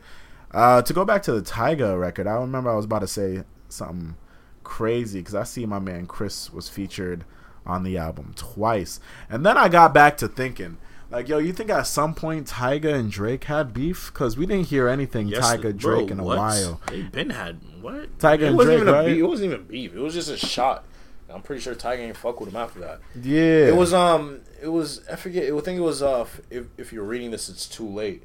Uh, 0.52 0.82
to 0.82 0.94
go 0.94 1.04
back 1.04 1.22
to 1.24 1.34
the 1.34 1.42
Tyga 1.42 2.00
record, 2.00 2.28
I 2.28 2.36
remember 2.36 2.70
I 2.70 2.76
was 2.76 2.86
about 2.86 3.00
to 3.00 3.08
say 3.08 3.44
something 3.68 4.16
crazy 4.64 5.20
because 5.20 5.36
I 5.36 5.44
see 5.44 5.66
my 5.66 5.80
man 5.80 6.06
Chris 6.08 6.52
was 6.52 6.70
featured 6.70 7.26
on 7.66 7.84
the 7.84 7.98
album 7.98 8.34
twice, 8.36 9.00
and 9.30 9.46
then 9.46 9.58
I 9.58 9.70
got 9.70 9.94
back 9.94 10.18
to 10.18 10.28
thinking, 10.28 10.78
like, 11.12 11.28
yo, 11.30 11.38
you 11.38 11.54
think 11.54 11.70
at 11.70 11.84
some 11.88 12.14
point 12.16 12.48
Tyga 12.48 12.94
and 12.94 13.12
Drake 13.12 13.46
had 13.46 13.74
beef? 13.74 14.12
Because 14.14 14.38
we 14.38 14.46
didn't 14.46 14.68
hear 14.68 14.88
anything 14.88 15.30
Tyga 15.30 15.80
bro, 15.80 15.98
Drake 16.00 16.12
in 16.12 16.20
a 16.20 16.24
what? 16.24 16.38
while. 16.38 16.82
They 16.88 17.02
been 17.04 17.30
had 17.30 17.60
what? 17.82 18.18
Tyga 18.18 18.42
it 18.42 18.44
and 18.44 18.58
wasn't 18.58 18.78
Drake, 18.78 18.82
even 18.82 18.94
right? 18.94 19.06
beef. 19.08 19.18
It 19.18 19.24
wasn't 19.24 19.52
even 19.54 19.66
beef. 19.66 19.94
It 19.96 20.00
was 20.00 20.14
just 20.14 20.30
a 20.30 20.38
shot. 20.38 20.86
I'm 21.30 21.42
pretty 21.42 21.62
sure 21.62 21.76
Tyga 21.76 22.00
ain't 22.00 22.18
fuck 22.18 22.40
with 22.40 22.50
him 22.50 22.56
after 22.56 22.80
that. 22.80 23.02
Yeah, 23.22 23.68
It 23.68 23.76
was 23.76 23.94
um, 23.94 24.42
it 24.62 24.68
was 24.68 25.02
I 25.12 25.16
forget. 25.16 25.52
I 25.52 25.60
think 25.62 25.78
it 25.78 25.82
was 25.82 26.02
uh, 26.02 26.26
if 26.50 26.66
if 26.78 26.94
you're 26.94 27.04
reading 27.04 27.32
this, 27.32 27.50
it's 27.50 27.68
too 27.68 27.88
late. 27.88 28.24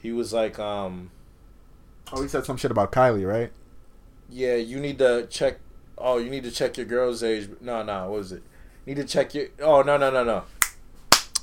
He 0.00 0.12
was 0.12 0.32
like 0.32 0.58
um, 0.58 1.10
Oh, 2.12 2.22
he 2.22 2.28
said 2.28 2.44
some 2.44 2.56
shit 2.56 2.70
about 2.70 2.92
Kylie, 2.92 3.26
right? 3.26 3.52
yeah, 4.28 4.56
you 4.56 4.78
need 4.80 4.98
to 4.98 5.26
check. 5.30 5.58
Oh, 5.98 6.18
you 6.18 6.30
need 6.30 6.44
to 6.44 6.50
check 6.50 6.76
your 6.76 6.86
girl's 6.86 7.22
age. 7.22 7.48
No, 7.60 7.82
no, 7.82 8.02
what 8.10 8.18
was 8.18 8.32
it? 8.32 8.42
Need 8.86 8.96
to 8.96 9.04
check 9.04 9.34
your. 9.34 9.46
Oh 9.60 9.82
no 9.82 9.96
no 9.96 10.10
no 10.10 10.24
no. 10.24 10.44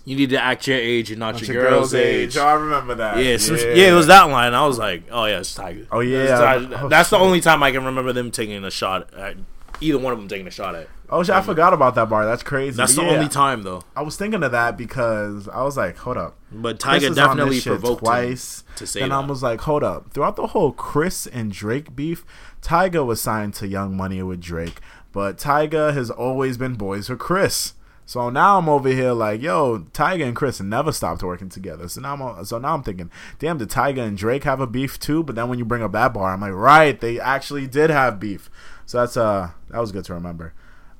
You 0.06 0.18
need 0.18 0.32
to 0.32 0.42
act 0.42 0.68
your 0.68 0.78
age 0.78 1.12
and 1.12 1.20
not, 1.20 1.36
Not 1.36 1.48
your, 1.48 1.64
girl's, 1.64 1.94
age. 1.94 2.36
Oh, 2.36 2.46
I 2.46 2.54
remember 2.54 2.96
that. 2.96 3.24
Yeah, 3.24 3.38
some, 3.38 3.56
yeah, 3.56 3.90
it 3.90 3.94
was 3.94 4.08
that 4.08 4.24
line. 4.24 4.54
I 4.54 4.68
was 4.68 4.78
like, 4.78 5.04
oh 5.10 5.24
yeah, 5.26 5.40
it's 5.40 5.58
Tyga. 5.58 5.88
Oh, 5.94 6.02
yeah. 6.02 6.26
That's, 6.26 6.84
Oh, 6.84 6.90
that's 6.90 7.10
the 7.10 7.18
only 7.18 7.40
time 7.40 7.64
I 7.64 7.72
can 7.72 7.86
remember 7.86 8.12
them 8.12 8.30
taking 8.30 8.66
a 8.66 8.72
shot 8.72 9.14
at 9.14 9.38
either 9.80 9.98
one 9.98 10.12
of 10.12 10.20
them 10.20 10.28
taking 10.28 10.46
a 10.46 10.52
shot 10.52 10.76
at. 10.76 10.90
Oh, 11.10 11.24
shit, 11.24 11.36
I 11.36 11.42
forgot 11.42 11.74
about 11.74 11.96
that 11.96 12.10
bar. 12.10 12.26
That's 12.26 12.44
crazy. 12.44 12.76
That's 12.76 12.96
But 12.96 13.04
the 13.04 13.08
yeah, 13.08 13.16
only 13.16 13.30
time 13.30 13.64
though. 13.64 13.84
I 13.96 14.02
was 14.02 14.18
thinking 14.18 14.44
of 14.44 14.52
that 14.52 14.78
because 14.78 15.48
I 15.48 15.64
was 15.64 15.78
like, 15.78 15.96
hold 15.98 16.18
up. 16.18 16.36
But 16.52 16.80
Tyga 16.80 17.16
definitely 17.16 17.62
provoked 17.62 18.04
twice. 18.04 18.64
to 18.78 18.88
say 18.88 19.02
then 19.02 19.10
that. 19.10 19.16
I 19.16 19.26
was 19.26 19.42
like, 19.42 19.62
hold 19.62 19.84
up. 19.84 20.12
Throughout 20.12 20.36
the 20.36 20.48
whole 20.48 20.74
Chris 20.74 21.28
and 21.28 21.52
Drake 21.52 21.96
beef, 21.96 22.26
Tyga 22.62 23.06
was 23.06 23.22
signed 23.22 23.54
to 23.56 23.68
Young 23.68 23.96
Money 23.96 24.22
with 24.24 24.42
Drake, 24.42 24.80
but 25.14 25.38
Tyga 25.38 25.94
has 25.94 26.12
always 26.12 26.58
been 26.58 26.74
boys 26.76 27.08
with 27.08 27.20
Chris. 27.20 27.76
So 28.06 28.30
now 28.30 28.58
I'm 28.58 28.68
over 28.68 28.90
here 28.90 29.14
like, 29.14 29.42
yo, 29.42 29.80
Tyga 29.94 30.26
and 30.26 30.36
Chris 30.36 30.60
never 30.60 30.92
stopped 30.92 31.24
working 31.24 31.48
together. 31.48 31.88
So 31.88 32.02
now 32.02 32.16
I'm 32.16 32.44
so 32.44 32.58
now 32.58 32.74
I'm 32.74 32.84
thinking, 32.84 33.10
damn, 33.40 33.58
did 33.58 33.70
Tyga 33.70 34.06
and 34.06 34.18
Drake 34.18 34.44
have 34.44 34.60
a 34.60 34.68
beef 34.68 35.00
too? 35.00 35.24
But 35.24 35.36
then 35.36 35.48
when 35.48 35.58
you 35.58 35.64
bring 35.64 35.84
up 35.84 35.94
that 35.94 36.14
bar, 36.14 36.34
I'm 36.34 36.42
like, 36.42 36.52
right, 36.52 37.00
they 37.00 37.20
actually 37.20 37.66
did 37.68 37.90
have 37.90 38.20
beef. 38.20 38.50
So 38.86 39.00
that's 39.00 39.16
uh 39.16 39.52
that 39.70 39.80
was 39.80 39.94
good 39.94 40.04
to 40.06 40.14
remember. 40.14 40.54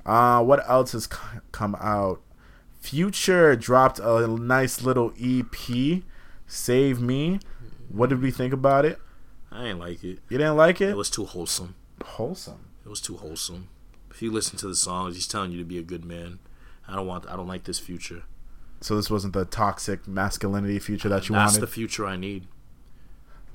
Uh, 0.06 0.42
what 0.42 0.68
else 0.68 0.92
has 0.92 1.06
come 1.52 1.74
out? 1.80 2.20
Future 2.78 3.56
dropped 3.56 3.98
a 3.98 4.26
nice 4.26 4.82
little 4.82 5.12
EP, 5.20 6.02
Save 6.46 7.00
Me. 7.00 7.40
What 7.88 8.10
did 8.10 8.20
we 8.20 8.30
think 8.30 8.52
about 8.52 8.84
it? 8.84 8.98
I 9.50 9.68
ain't 9.68 9.78
like 9.78 10.04
it. 10.04 10.18
You 10.28 10.38
didn't 10.38 10.56
like 10.56 10.80
it? 10.80 10.90
It 10.90 10.96
was 10.96 11.08
too 11.08 11.24
wholesome. 11.24 11.74
wholesome. 12.02 12.68
It 12.84 12.88
was 12.88 13.00
too 13.00 13.16
wholesome. 13.16 13.68
If 14.14 14.22
you 14.22 14.30
listen 14.30 14.56
to 14.58 14.68
the 14.68 14.76
songs, 14.76 15.16
he's 15.16 15.26
telling 15.26 15.50
you 15.50 15.58
to 15.58 15.64
be 15.64 15.76
a 15.76 15.82
good 15.82 16.04
man. 16.04 16.38
I 16.86 16.94
don't 16.94 17.06
want. 17.06 17.28
I 17.28 17.34
don't 17.34 17.48
like 17.48 17.64
this 17.64 17.80
future. 17.80 18.22
So 18.80 18.94
this 18.94 19.10
wasn't 19.10 19.32
the 19.32 19.44
toxic 19.44 20.06
masculinity 20.06 20.78
future 20.78 21.08
that 21.08 21.28
you 21.28 21.34
wanted? 21.34 21.46
That's 21.48 21.58
the 21.58 21.66
future 21.66 22.06
I 22.06 22.16
need. 22.16 22.46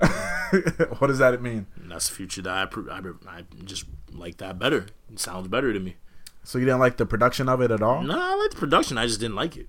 what 0.00 1.06
does 1.06 1.18
that 1.18 1.40
mean? 1.40 1.66
That's 1.76 2.08
the 2.08 2.14
future 2.14 2.42
that 2.42 2.52
I, 2.52 2.66
pr- 2.66 2.90
I, 2.90 3.00
I 3.28 3.44
just 3.64 3.84
like 4.12 4.38
that 4.38 4.58
better. 4.58 4.86
It 5.10 5.18
sounds 5.18 5.48
better 5.48 5.72
to 5.72 5.80
me. 5.80 5.96
So 6.42 6.58
you 6.58 6.64
didn't 6.64 6.80
like 6.80 6.96
the 6.96 7.06
production 7.06 7.48
of 7.48 7.60
it 7.60 7.70
at 7.70 7.82
all? 7.82 8.02
No, 8.02 8.18
I 8.18 8.34
like 8.34 8.50
the 8.50 8.56
production. 8.56 8.98
I 8.98 9.06
just 9.06 9.20
didn't 9.20 9.36
like 9.36 9.56
it. 9.56 9.68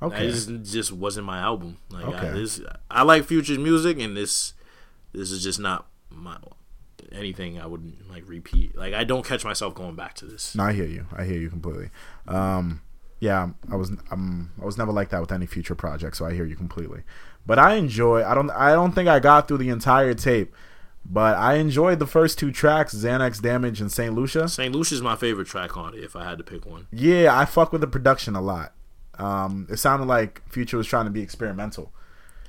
Okay. 0.00 0.26
this 0.30 0.46
just 0.46 0.92
wasn't 0.92 1.26
my 1.26 1.38
album. 1.38 1.78
Like 1.90 2.04
I, 2.04 2.08
Okay. 2.08 2.30
this, 2.30 2.60
I 2.90 3.02
like 3.02 3.24
Future's 3.24 3.58
music, 3.58 3.98
and 3.98 4.16
this 4.16 4.54
this 5.12 5.30
is 5.30 5.42
just 5.42 5.58
not 5.58 5.86
my 6.10 6.36
anything 7.14 7.60
I 7.60 7.66
wouldn't 7.66 8.10
like 8.10 8.28
repeat. 8.28 8.76
Like 8.76 8.94
I 8.94 9.04
don't 9.04 9.24
catch 9.24 9.44
myself 9.44 9.74
going 9.74 9.94
back 9.96 10.14
to 10.16 10.24
this. 10.26 10.54
No, 10.54 10.64
I 10.64 10.72
hear 10.72 10.86
you. 10.86 11.06
I 11.12 11.24
hear 11.24 11.38
you 11.38 11.50
completely. 11.50 11.90
Um, 12.28 12.82
yeah, 13.20 13.50
I 13.70 13.76
was 13.76 13.90
um, 14.10 14.52
I 14.60 14.64
was 14.64 14.76
never 14.76 14.92
like 14.92 15.10
that 15.10 15.20
with 15.20 15.32
any 15.32 15.46
future 15.46 15.74
project, 15.74 16.16
so 16.16 16.26
I 16.26 16.32
hear 16.34 16.44
you 16.44 16.56
completely. 16.56 17.02
But 17.46 17.58
I 17.58 17.74
enjoy. 17.74 18.24
I 18.24 18.34
don't. 18.34 18.50
I 18.50 18.72
don't 18.72 18.92
think 18.92 19.08
I 19.08 19.18
got 19.20 19.48
through 19.48 19.58
the 19.58 19.68
entire 19.70 20.14
tape, 20.14 20.54
but 21.04 21.36
I 21.36 21.54
enjoyed 21.54 21.98
the 21.98 22.06
first 22.06 22.38
two 22.38 22.50
tracks, 22.52 22.94
Xanax 22.94 23.40
Damage 23.40 23.80
and 23.80 23.90
Saint 23.92 24.14
Lucia. 24.14 24.48
St. 24.48 24.74
Lucia's 24.74 25.02
my 25.02 25.16
favorite 25.16 25.46
track 25.46 25.76
on 25.76 25.94
it. 25.94 26.02
If 26.02 26.16
I 26.16 26.24
had 26.24 26.38
to 26.38 26.44
pick 26.44 26.66
one, 26.66 26.86
Yeah, 26.90 27.38
I 27.38 27.44
fuck 27.44 27.72
with 27.72 27.80
the 27.80 27.86
production 27.86 28.34
a 28.34 28.40
lot. 28.40 28.72
Um, 29.18 29.66
it 29.70 29.76
sounded 29.78 30.06
like 30.06 30.42
Future 30.48 30.76
was 30.76 30.86
trying 30.86 31.04
to 31.04 31.10
be 31.10 31.20
experimental, 31.22 31.92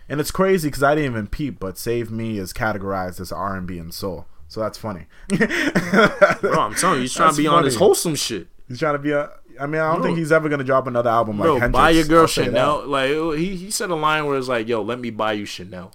and 0.10 0.20
it's 0.20 0.32
crazy 0.32 0.70
because 0.70 0.82
I 0.84 0.96
didn't 0.96 1.12
even 1.12 1.28
peep. 1.28 1.60
But 1.60 1.78
Save 1.78 2.10
Me 2.12 2.38
is 2.38 2.54
categorized 2.54 3.20
as 3.20 3.32
R 3.32 3.56
and 3.56 3.68
B 3.68 3.78
and 3.78 3.94
soul, 3.94 4.26
So 4.48 4.62
that's 4.62 4.78
funny. 4.78 5.06
Bro, 5.30 6.60
I'm 6.60 6.76
telling 6.76 6.98
you, 6.98 7.02
he's 7.02 7.14
trying 7.14 7.28
That's 7.28 7.38
to 7.38 7.42
be 7.44 7.48
on 7.48 7.64
this 7.64 7.76
wholesome 7.76 8.16
shit. 8.16 8.48
He's 8.68 8.80
trying 8.80 8.94
to 8.96 9.00
be 9.00 9.12
a. 9.12 9.30
I 9.60 9.68
mean, 9.68 9.82
I 9.82 9.88
don't 9.92 9.98
Bro. 10.02 10.04
think 10.04 10.18
he's 10.18 10.32
ever 10.32 10.50
gonna 10.50 10.64
drop 10.64 10.86
another 10.88 11.10
album 11.10 11.40
like 11.40 11.46
Bro, 11.46 11.54
Hendrix. 11.60 11.74
buy 11.74 11.90
your 11.92 12.06
girl 12.06 12.18
I'll 12.22 12.26
that. 12.26 12.30
Chanel. 12.32 12.86
Like 12.88 13.10
he 13.38 13.56
he 13.56 13.72
said 13.72 13.90
a 13.90 13.96
line 13.96 14.26
where 14.26 14.38
it's 14.38 14.48
like, 14.48 14.68
"Yo, 14.68 14.82
let 14.82 15.00
me 15.00 15.10
buy 15.12 15.34
you 15.34 15.46
Chanel." 15.46 15.92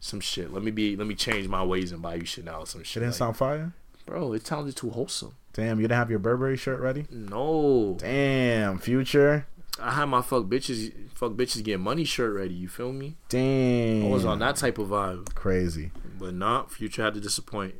Some 0.00 0.20
shit. 0.20 0.52
Let 0.52 0.62
me 0.62 0.70
be. 0.70 0.96
Let 0.96 1.06
me 1.06 1.14
change 1.14 1.46
my 1.48 1.62
ways 1.64 1.92
and 1.92 2.00
buy 2.02 2.14
you 2.16 2.24
Chanel. 2.24 2.66
Some 2.66 2.80
It 2.82 2.86
shit. 2.86 3.00
didn't 3.00 3.12
Like, 3.12 3.18
sound 3.18 3.36
fire. 3.36 3.72
bro, 4.06 4.32
it 4.32 4.46
sounded 4.46 4.76
too 4.76 4.90
wholesome. 4.90 5.34
Damn, 5.52 5.78
you 5.78 5.84
didn't 5.86 5.98
have 5.98 6.10
your 6.10 6.18
Burberry 6.18 6.56
shirt 6.56 6.80
ready. 6.80 7.06
No, 7.10 7.96
Damn, 7.98 8.78
future. 8.78 9.46
I 9.80 9.92
had 9.92 10.04
my 10.06 10.22
fuck 10.22 10.44
bitches, 10.44 10.92
fuck 11.14 11.32
bitches 11.32 11.62
get 11.62 11.80
money 11.80 12.04
shirt 12.04 12.34
ready. 12.34 12.54
You 12.54 12.68
feel 12.68 12.92
me? 12.92 13.16
Damn. 13.28 14.06
I 14.06 14.08
was 14.08 14.24
on 14.24 14.38
that 14.38 14.56
type 14.56 14.78
of 14.78 14.88
vibe, 14.88 15.34
Crazy. 15.34 15.90
but 16.18 16.34
not. 16.34 16.72
Future 16.72 17.02
had 17.02 17.14
to 17.14 17.20
disappoint. 17.20 17.74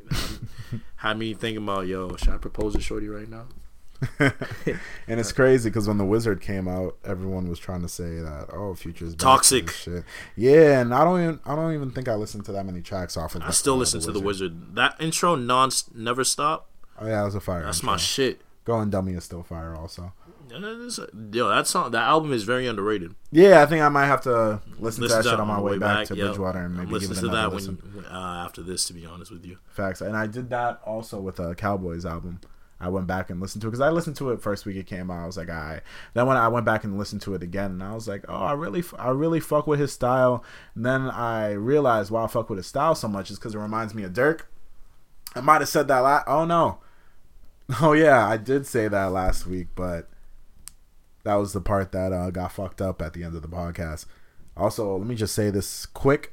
had 0.96 1.18
me 1.18 1.34
thinking 1.34 1.62
about, 1.62 1.86
yo, 1.86 2.16
should 2.16 2.30
I 2.30 2.38
propose 2.38 2.74
to 2.74 2.80
Shorty 2.80 3.08
right 3.08 3.28
now? 3.28 3.46
and 4.18 5.20
it's 5.20 5.32
crazy 5.32 5.70
because 5.70 5.88
when 5.88 5.98
the 5.98 6.04
Wizard 6.04 6.40
came 6.40 6.68
out, 6.68 6.96
everyone 7.04 7.48
was 7.48 7.58
trying 7.58 7.82
to 7.82 7.88
say 7.88 8.16
that 8.16 8.48
oh, 8.52 8.74
Future's 8.74 9.14
Toxic. 9.14 9.70
Shit. 9.70 10.04
Yeah, 10.36 10.80
and 10.80 10.94
I 10.94 11.04
don't 11.04 11.22
even 11.22 11.40
I 11.46 11.54
don't 11.54 11.74
even 11.74 11.90
think 11.90 12.08
I 12.08 12.14
listened 12.14 12.44
to 12.46 12.52
that 12.52 12.66
many 12.66 12.80
tracks 12.80 13.16
off 13.16 13.34
of. 13.34 13.42
I 13.42 13.50
still 13.50 13.76
listen 13.76 14.00
to 14.00 14.12
the 14.12 14.20
Wizard. 14.20 14.74
That 14.74 14.96
intro, 15.00 15.36
non, 15.36 15.70
never 15.94 16.24
stop. 16.24 16.68
Oh 16.98 17.06
yeah, 17.06 17.22
it 17.22 17.24
was 17.24 17.34
a 17.34 17.40
fire. 17.40 17.64
That's 17.64 17.78
intro. 17.78 17.92
my 17.92 17.96
shit. 17.96 18.42
Going 18.64 18.90
Dummy 18.90 19.12
is 19.12 19.24
still 19.24 19.42
fire 19.42 19.74
also. 19.74 20.12
Yo, 20.60 21.48
that 21.48 21.66
song, 21.66 21.90
that 21.90 22.02
album 22.02 22.32
is 22.32 22.44
very 22.44 22.66
underrated. 22.66 23.14
Yeah, 23.32 23.62
I 23.62 23.66
think 23.66 23.82
I 23.82 23.88
might 23.88 24.06
have 24.06 24.22
to 24.22 24.60
listen, 24.78 25.02
to 25.02 25.08
Listen 25.08 25.22
that 25.22 25.30
shit 25.30 25.40
on 25.40 25.48
my 25.48 25.60
way 25.60 25.78
back, 25.78 26.06
to 26.08 26.16
yo. 26.16 26.28
Bridgewater 26.28 26.60
and 26.60 26.76
maybe 26.76 26.98
give 27.00 27.10
it 27.10 27.14
to 27.16 27.28
that 27.28 27.52
listen. 27.52 27.76
when 27.92 28.04
uh, 28.06 28.44
after 28.44 28.62
this. 28.62 28.84
To 28.86 28.92
be 28.92 29.04
honest 29.06 29.30
with 29.30 29.44
you, 29.44 29.58
Facts. 29.68 30.00
And 30.00 30.16
I 30.16 30.26
did 30.26 30.50
that 30.50 30.80
also 30.84 31.20
with 31.20 31.40
a 31.40 31.54
Cowboys 31.54 32.04
album. 32.06 32.40
I 32.80 32.88
went 32.88 33.06
back 33.06 33.30
and 33.30 33.40
listened 33.40 33.62
to 33.62 33.68
it 33.68 33.70
because 33.70 33.80
I 33.80 33.90
listened 33.90 34.16
to 34.16 34.30
it 34.30 34.42
first 34.42 34.66
week 34.66 34.76
it 34.76 34.86
came 34.86 35.10
out. 35.10 35.22
I 35.22 35.26
was 35.26 35.36
like, 35.36 35.48
all 35.48 35.54
right. 35.54 35.80
Then 36.12 36.26
when 36.26 36.36
I 36.36 36.48
went 36.48 36.66
back 36.66 36.84
and 36.84 36.98
listened 36.98 37.22
to 37.22 37.34
it 37.34 37.42
again, 37.42 37.70
and 37.70 37.82
I 37.82 37.94
was 37.94 38.06
like, 38.06 38.24
oh, 38.28 38.34
I 38.34 38.52
really, 38.52 38.80
f- 38.80 38.94
I 38.98 39.08
really 39.10 39.40
fuck 39.40 39.66
with 39.66 39.80
his 39.80 39.92
style. 39.92 40.44
And 40.74 40.84
then 40.84 41.02
I 41.02 41.52
realized 41.52 42.10
why 42.10 42.24
I 42.24 42.26
fuck 42.26 42.50
with 42.50 42.58
his 42.58 42.66
style 42.66 42.94
so 42.94 43.08
much 43.08 43.30
is 43.30 43.38
because 43.38 43.54
it 43.54 43.58
reminds 43.58 43.94
me 43.94 44.02
of 44.02 44.12
Durk. 44.12 44.42
I 45.34 45.40
might 45.40 45.60
have 45.62 45.68
said 45.68 45.88
that 45.88 46.00
last. 46.00 46.24
Oh 46.26 46.44
no. 46.44 46.78
Oh 47.80 47.94
yeah, 47.94 48.28
I 48.28 48.36
did 48.36 48.66
say 48.66 48.88
that 48.88 49.06
last 49.12 49.46
week, 49.46 49.68
but 49.74 50.10
that 51.24 51.34
was 51.34 51.52
the 51.52 51.60
part 51.60 51.92
that 51.92 52.12
uh, 52.12 52.30
got 52.30 52.52
fucked 52.52 52.80
up 52.80 53.02
at 53.02 53.12
the 53.12 53.24
end 53.24 53.34
of 53.34 53.42
the 53.42 53.48
podcast. 53.48 54.06
Also, 54.56 54.96
let 54.96 55.06
me 55.06 55.14
just 55.14 55.34
say 55.34 55.50
this 55.50 55.86
quick. 55.86 56.32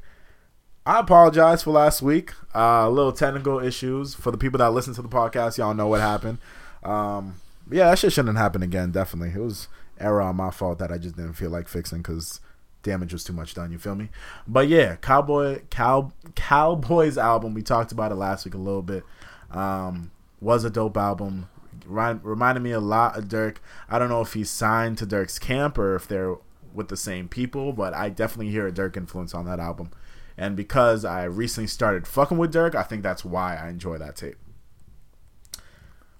I 0.85 0.99
apologize 0.99 1.63
for 1.63 1.71
last 1.71 2.01
week. 2.01 2.33
Uh, 2.53 2.89
little 2.89 3.11
technical 3.11 3.59
issues 3.59 4.13
for 4.13 4.31
the 4.31 4.37
people 4.37 4.57
that 4.59 4.71
listen 4.71 4.93
to 4.95 5.01
the 5.01 5.09
podcast. 5.09 5.57
Y'all 5.57 5.73
know 5.73 5.87
what 5.87 6.01
happened. 6.01 6.39
Um, 6.83 7.35
yeah, 7.71 7.89
that 7.89 7.99
shit 7.99 8.13
shouldn't 8.13 8.37
happen 8.37 8.63
again. 8.63 8.91
Definitely, 8.91 9.29
it 9.29 9.43
was 9.43 9.67
error 9.99 10.21
on 10.21 10.35
my 10.35 10.51
fault 10.51 10.79
that 10.79 10.91
I 10.91 10.97
just 10.97 11.15
didn't 11.15 11.33
feel 11.33 11.49
like 11.49 11.67
fixing 11.67 11.99
because 11.99 12.41
damage 12.83 13.13
was 13.13 13.23
too 13.23 13.33
much 13.33 13.53
done. 13.53 13.71
You 13.71 13.77
feel 13.77 13.95
me? 13.95 14.09
But 14.47 14.67
yeah, 14.67 14.95
Cowboy 14.97 15.61
Cow 15.69 16.11
Cowboys 16.35 17.17
album. 17.17 17.53
We 17.53 17.61
talked 17.61 17.91
about 17.91 18.11
it 18.11 18.15
last 18.15 18.45
week 18.45 18.55
a 18.55 18.59
little 18.59 18.81
bit. 18.81 19.03
Um, 19.51 20.11
was 20.39 20.63
a 20.63 20.69
dope 20.69 20.97
album. 20.97 21.47
Remind, 21.91 22.23
reminded 22.23 22.61
me 22.61 22.71
a 22.71 22.79
lot 22.79 23.17
of 23.17 23.25
Durk. 23.25 23.57
I 23.89 23.99
don't 23.99 24.09
know 24.09 24.21
if 24.21 24.33
he's 24.33 24.49
signed 24.49 24.97
to 24.99 25.05
Durk's 25.05 25.39
camp 25.39 25.77
or 25.77 25.95
if 25.95 26.07
they're 26.07 26.35
with 26.73 26.87
the 26.87 26.97
same 26.97 27.27
people, 27.27 27.73
but 27.73 27.93
I 27.93 28.09
definitely 28.09 28.49
hear 28.49 28.67
a 28.67 28.71
Durk 28.71 28.95
influence 28.95 29.33
on 29.33 29.45
that 29.45 29.59
album. 29.59 29.91
And 30.37 30.55
because 30.55 31.03
I 31.03 31.25
recently 31.25 31.67
started 31.67 32.07
fucking 32.07 32.37
with 32.37 32.53
Durk, 32.53 32.73
I 32.75 32.83
think 32.83 33.03
that's 33.03 33.25
why 33.25 33.57
I 33.57 33.69
enjoy 33.69 33.97
that 33.97 34.15
tape. 34.15 34.37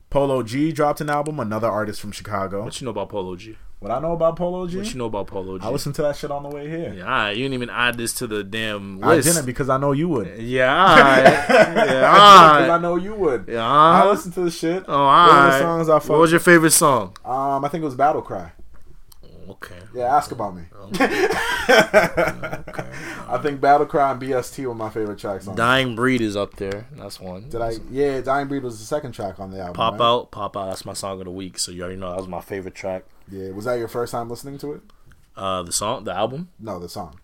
Polo 0.10 0.44
G 0.44 0.74
dropped 0.74 1.00
an 1.00 1.10
album, 1.10 1.40
another 1.40 1.70
artist 1.70 2.02
from 2.02 2.12
Chicago. 2.12 2.66
what 2.66 2.80
you 2.82 2.86
know 2.86 2.92
about 2.92 3.10
Polo 3.10 3.36
G? 3.38 3.58
What 3.82 3.90
I 3.92 3.98
know 4.00 4.12
about 4.12 4.36
Polo 4.36 4.68
G? 4.68 4.78
What 4.78 4.94
you 4.94 5.00
know 5.00 5.08
about 5.08 5.26
Polo 5.26 5.58
G? 5.58 5.66
I 5.66 5.70
listened 5.72 5.96
to 5.96 6.04
that 6.04 6.16
shit 6.16 6.30
on 6.30 6.44
the 6.44 6.50
way 6.50 6.70
here. 6.70 6.94
Yeah, 6.94 7.32
you 7.32 7.38
didn't 7.38 7.56
even 7.56 7.72
add 7.72 7.98
this 7.98 8.14
to 8.14 8.28
the 8.28 8.44
damn 8.44 9.00
list. 9.00 9.28
I 9.28 9.32
didn't 9.32 9.48
because 9.48 9.70
I 9.70 9.78
know 9.78 9.92
you 9.92 10.08
would. 10.08 10.38
Yeah, 10.38 10.68
yeah, 11.50 12.12
I 12.14 12.60
because 12.60 12.70
I 12.70 12.78
know 12.78 12.98
you 12.98 13.16
would. 13.16 13.46
Yeah, 13.48 13.66
I 13.66 14.08
listened 14.08 14.36
to 14.36 14.42
the 14.42 14.52
shit. 14.52 14.84
Oh, 14.88 14.92
the 14.92 15.00
alright. 15.00 15.62
songs 15.62 15.90
I 15.90 15.94
What 15.96 16.20
was 16.20 16.30
your 16.30 16.40
favorite 16.40 16.74
song? 16.74 17.18
Um, 17.26 17.66
I 17.66 17.70
think 17.70 17.82
it 17.82 17.86
was 17.86 17.96
Battle 17.96 18.22
Cry. 18.22 18.52
Okay. 19.52 19.80
Yeah, 19.96 20.16
ask 20.16 20.32
about 20.32 20.56
me. 20.56 20.64
Okay. 21.02 21.28
I 23.28 23.40
think 23.42 23.62
Battle 23.62 23.86
Cry 23.86 24.12
and 24.12 24.22
BST 24.22 24.66
were 24.66 24.76
my 24.76 24.90
favorite 24.90 25.20
tracks 25.20 25.48
on. 25.48 25.56
Dying 25.56 25.96
Breed 25.96 26.22
is 26.22 26.36
up 26.36 26.56
there. 26.58 26.88
That's 26.94 27.20
one. 27.20 27.50
Did 27.50 27.62
I? 27.62 27.74
Yeah, 27.90 28.22
Dying 28.22 28.48
Breed 28.48 28.64
was 28.64 28.80
the 28.80 28.86
second 28.86 29.14
track 29.14 29.40
on 29.40 29.52
the 29.52 29.60
album. 29.60 29.76
Pop 29.76 29.94
right? 29.94 30.02
out, 30.06 30.32
pop 30.32 30.58
out. 30.58 30.68
That's 30.68 30.86
my 30.86 30.94
song 30.94 31.20
of 31.20 31.26
the 31.26 31.32
week. 31.32 31.58
So 31.60 31.72
you 31.72 31.82
already 31.84 31.98
know 31.98 32.10
that 32.10 32.18
was 32.18 32.28
my 32.28 32.42
favorite 32.42 32.76
track. 32.76 33.04
Yeah, 33.32 33.52
was 33.52 33.66
that 33.66 33.76
your 33.80 33.88
first 33.88 34.12
time 34.12 34.30
listening 34.30 34.58
to 34.60 34.74
it? 34.74 34.82
Uh, 35.36 35.64
the 35.64 35.72
song, 35.72 36.04
the 36.04 36.14
album. 36.14 36.50
No, 36.60 36.80
the 36.80 36.90
song. 36.90 37.20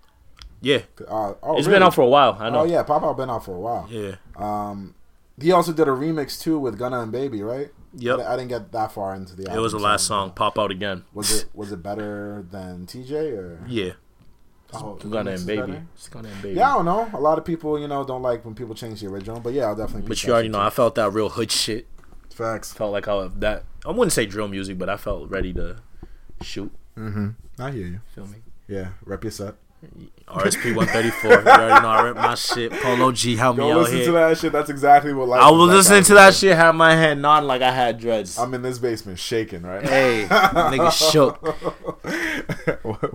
Yeah, 0.61 0.79
Uh, 1.07 1.33
oh, 1.43 1.57
it's 1.57 1.67
really? 1.67 1.75
been 1.77 1.83
out 1.83 1.93
for 1.93 2.01
a 2.01 2.07
while. 2.07 2.35
I 2.39 2.49
know. 2.49 2.61
Oh 2.61 2.63
yeah, 2.65 2.81
Pop 2.83 3.03
Out 3.03 3.15
been 3.17 3.29
out 3.29 3.45
for 3.45 3.53
a 3.55 3.59
while. 3.59 3.87
yeah. 3.91 4.15
Um, 4.35 4.95
he 5.39 5.51
also 5.51 5.71
did 5.71 5.87
a 5.87 5.91
remix 5.91 6.39
too 6.41 6.57
with 6.57 6.79
Gunna 6.79 7.01
and 7.01 7.11
Baby, 7.11 7.43
right? 7.43 7.69
Yep. 7.93 8.19
I, 8.19 8.33
I 8.33 8.35
didn't 8.37 8.49
get 8.49 8.71
that 8.73 8.91
far 8.91 9.15
into 9.15 9.35
the. 9.35 9.53
It 9.53 9.59
was 9.59 9.71
the 9.71 9.79
last 9.79 10.03
so- 10.03 10.07
song. 10.09 10.31
Pop 10.31 10.59
out 10.59 10.71
again. 10.71 11.03
Was 11.13 11.43
it 11.43 11.45
was 11.53 11.71
it 11.71 11.81
better 11.81 12.45
than 12.51 12.85
Tjay 12.85 13.37
or? 13.37 13.63
Yeah. 13.67 13.93
Oh, 14.73 14.97
the 14.99 15.07
Gunna 15.07 15.31
remix 15.31 15.33
and 15.33 15.39
is 15.39 15.45
Baby. 15.45 15.61
better? 15.61 15.85
It's 15.95 16.09
Gunna 16.09 16.27
and 16.29 16.41
Baby. 16.41 16.55
Yeah, 16.57 16.71
I 16.71 16.73
don't 16.75 16.85
know. 16.85 17.09
A 17.13 17.21
lot 17.21 17.37
of 17.37 17.45
people, 17.45 17.79
you 17.79 17.87
know, 17.87 18.03
don't 18.03 18.21
like 18.21 18.43
when 18.43 18.53
people 18.53 18.75
change 18.75 18.99
the 18.99 19.07
original, 19.07 19.39
but 19.39 19.53
yeah, 19.53 19.63
I'll 19.67 19.75
definitely. 19.75 20.09
But 20.09 20.21
you 20.23 20.33
already 20.33 20.49
know, 20.49 20.57
too. 20.59 20.63
I 20.65 20.69
felt 20.69 20.95
that 20.95 21.11
real 21.11 21.29
hood 21.29 21.51
shit. 21.51 21.87
Facts. 22.33 22.73
Felt 22.73 22.91
like 22.91 23.07
I 23.07 23.29
that. 23.37 23.63
I 23.85 23.91
wouldn't 23.91 24.11
say 24.11 24.25
drill 24.25 24.49
music, 24.49 24.77
but 24.77 24.89
I 24.89 24.97
felt 24.97 25.29
ready 25.29 25.53
to 25.53 25.77
shoot. 26.41 26.71
Mm-hmm. 26.97 27.29
I 27.61 27.71
hear 27.71 27.87
you. 27.87 28.01
Feel 28.13 28.27
me? 28.27 28.39
Yeah, 28.67 28.89
rep 29.05 29.23
your 29.23 29.31
set. 29.31 29.55
RSP 30.27 30.75
134. 30.75 31.31
you 31.31 31.37
already 31.37 31.81
know 31.81 31.87
I 31.87 32.03
rep 32.03 32.15
my 32.15 32.35
shit. 32.35 32.71
Polo 32.71 33.11
G, 33.11 33.35
help 33.35 33.57
me 33.57 33.63
Go 33.63 33.71
out 33.73 33.77
listen 33.81 33.95
here. 33.97 34.05
to 34.07 34.11
that 34.13 34.37
shit. 34.37 34.51
That's 34.51 34.69
exactly 34.69 35.13
what 35.13 35.27
life. 35.29 35.41
I 35.41 35.51
was 35.51 35.69
listening 35.69 36.03
to 36.05 36.13
that 36.15 36.33
shit, 36.33 36.55
had 36.57 36.71
my 36.73 36.95
head 36.95 37.19
nodding 37.19 37.47
like 37.47 37.61
I 37.61 37.71
had 37.71 37.99
dreads. 37.99 38.37
I'm 38.37 38.53
in 38.53 38.61
this 38.63 38.79
basement 38.79 39.19
shaking, 39.19 39.61
right? 39.61 39.83
hey, 39.87 40.27
nigga 40.29 40.91
shook. 41.11 41.37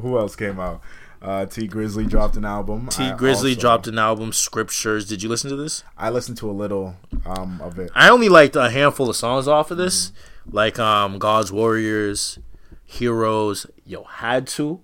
Who 0.00 0.18
else 0.18 0.36
came 0.36 0.58
out? 0.60 0.80
Uh, 1.20 1.46
Tee 1.46 1.68
Grizzley 1.68 2.08
dropped 2.08 2.36
an 2.36 2.44
album. 2.44 2.88
Tee 2.88 3.10
Grizzley 3.10 3.50
also- 3.50 3.60
dropped 3.60 3.86
an 3.86 3.98
album, 3.98 4.32
Scriptures. 4.32 5.06
Did 5.06 5.22
you 5.22 5.28
listen 5.28 5.50
to 5.50 5.56
this? 5.56 5.84
I 5.98 6.10
listened 6.10 6.36
to 6.38 6.50
a 6.50 6.52
little 6.52 6.96
um, 7.26 7.60
of 7.60 7.78
it. 7.78 7.90
I 7.94 8.08
only 8.08 8.28
liked 8.28 8.56
a 8.56 8.70
handful 8.70 9.08
of 9.10 9.16
songs 9.16 9.46
off 9.46 9.70
of 9.70 9.76
this, 9.76 10.12
like 10.50 10.78
um, 10.80 11.18
God's 11.18 11.52
Warriors, 11.52 12.38
Heroes. 12.84 13.66
Yo, 13.84 14.02
had 14.04 14.46
to, 14.48 14.80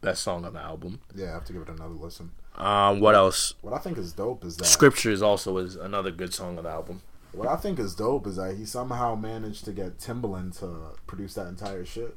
best 0.00 0.22
song 0.22 0.44
on 0.44 0.52
the 0.54 0.60
album. 0.60 1.00
Yeah, 1.14 1.30
I 1.30 1.32
have 1.32 1.44
to 1.46 1.52
give 1.52 1.62
it 1.62 1.68
another 1.68 1.94
listen. 1.94 2.30
Um, 2.56 3.00
what 3.00 3.14
else? 3.14 3.54
What 3.60 3.72
I 3.74 3.78
think 3.78 3.98
is 3.98 4.12
dope 4.12 4.44
is 4.44 4.56
that 4.56 4.64
Scriptures 4.66 5.22
also 5.22 5.58
is 5.58 5.76
another 5.76 6.10
good 6.10 6.34
song 6.34 6.58
on 6.58 6.64
the 6.64 6.70
album. 6.70 7.02
what 7.32 7.46
I 7.48 7.56
think 7.56 7.78
is 7.78 7.94
dope 7.94 8.26
is 8.26 8.36
that 8.36 8.56
he 8.56 8.64
somehow 8.64 9.14
managed 9.14 9.64
to 9.66 9.72
get 9.72 9.98
Timbaland 9.98 10.58
to 10.60 10.98
produce 11.06 11.34
that 11.34 11.46
entire 11.46 11.84
shit. 11.84 12.16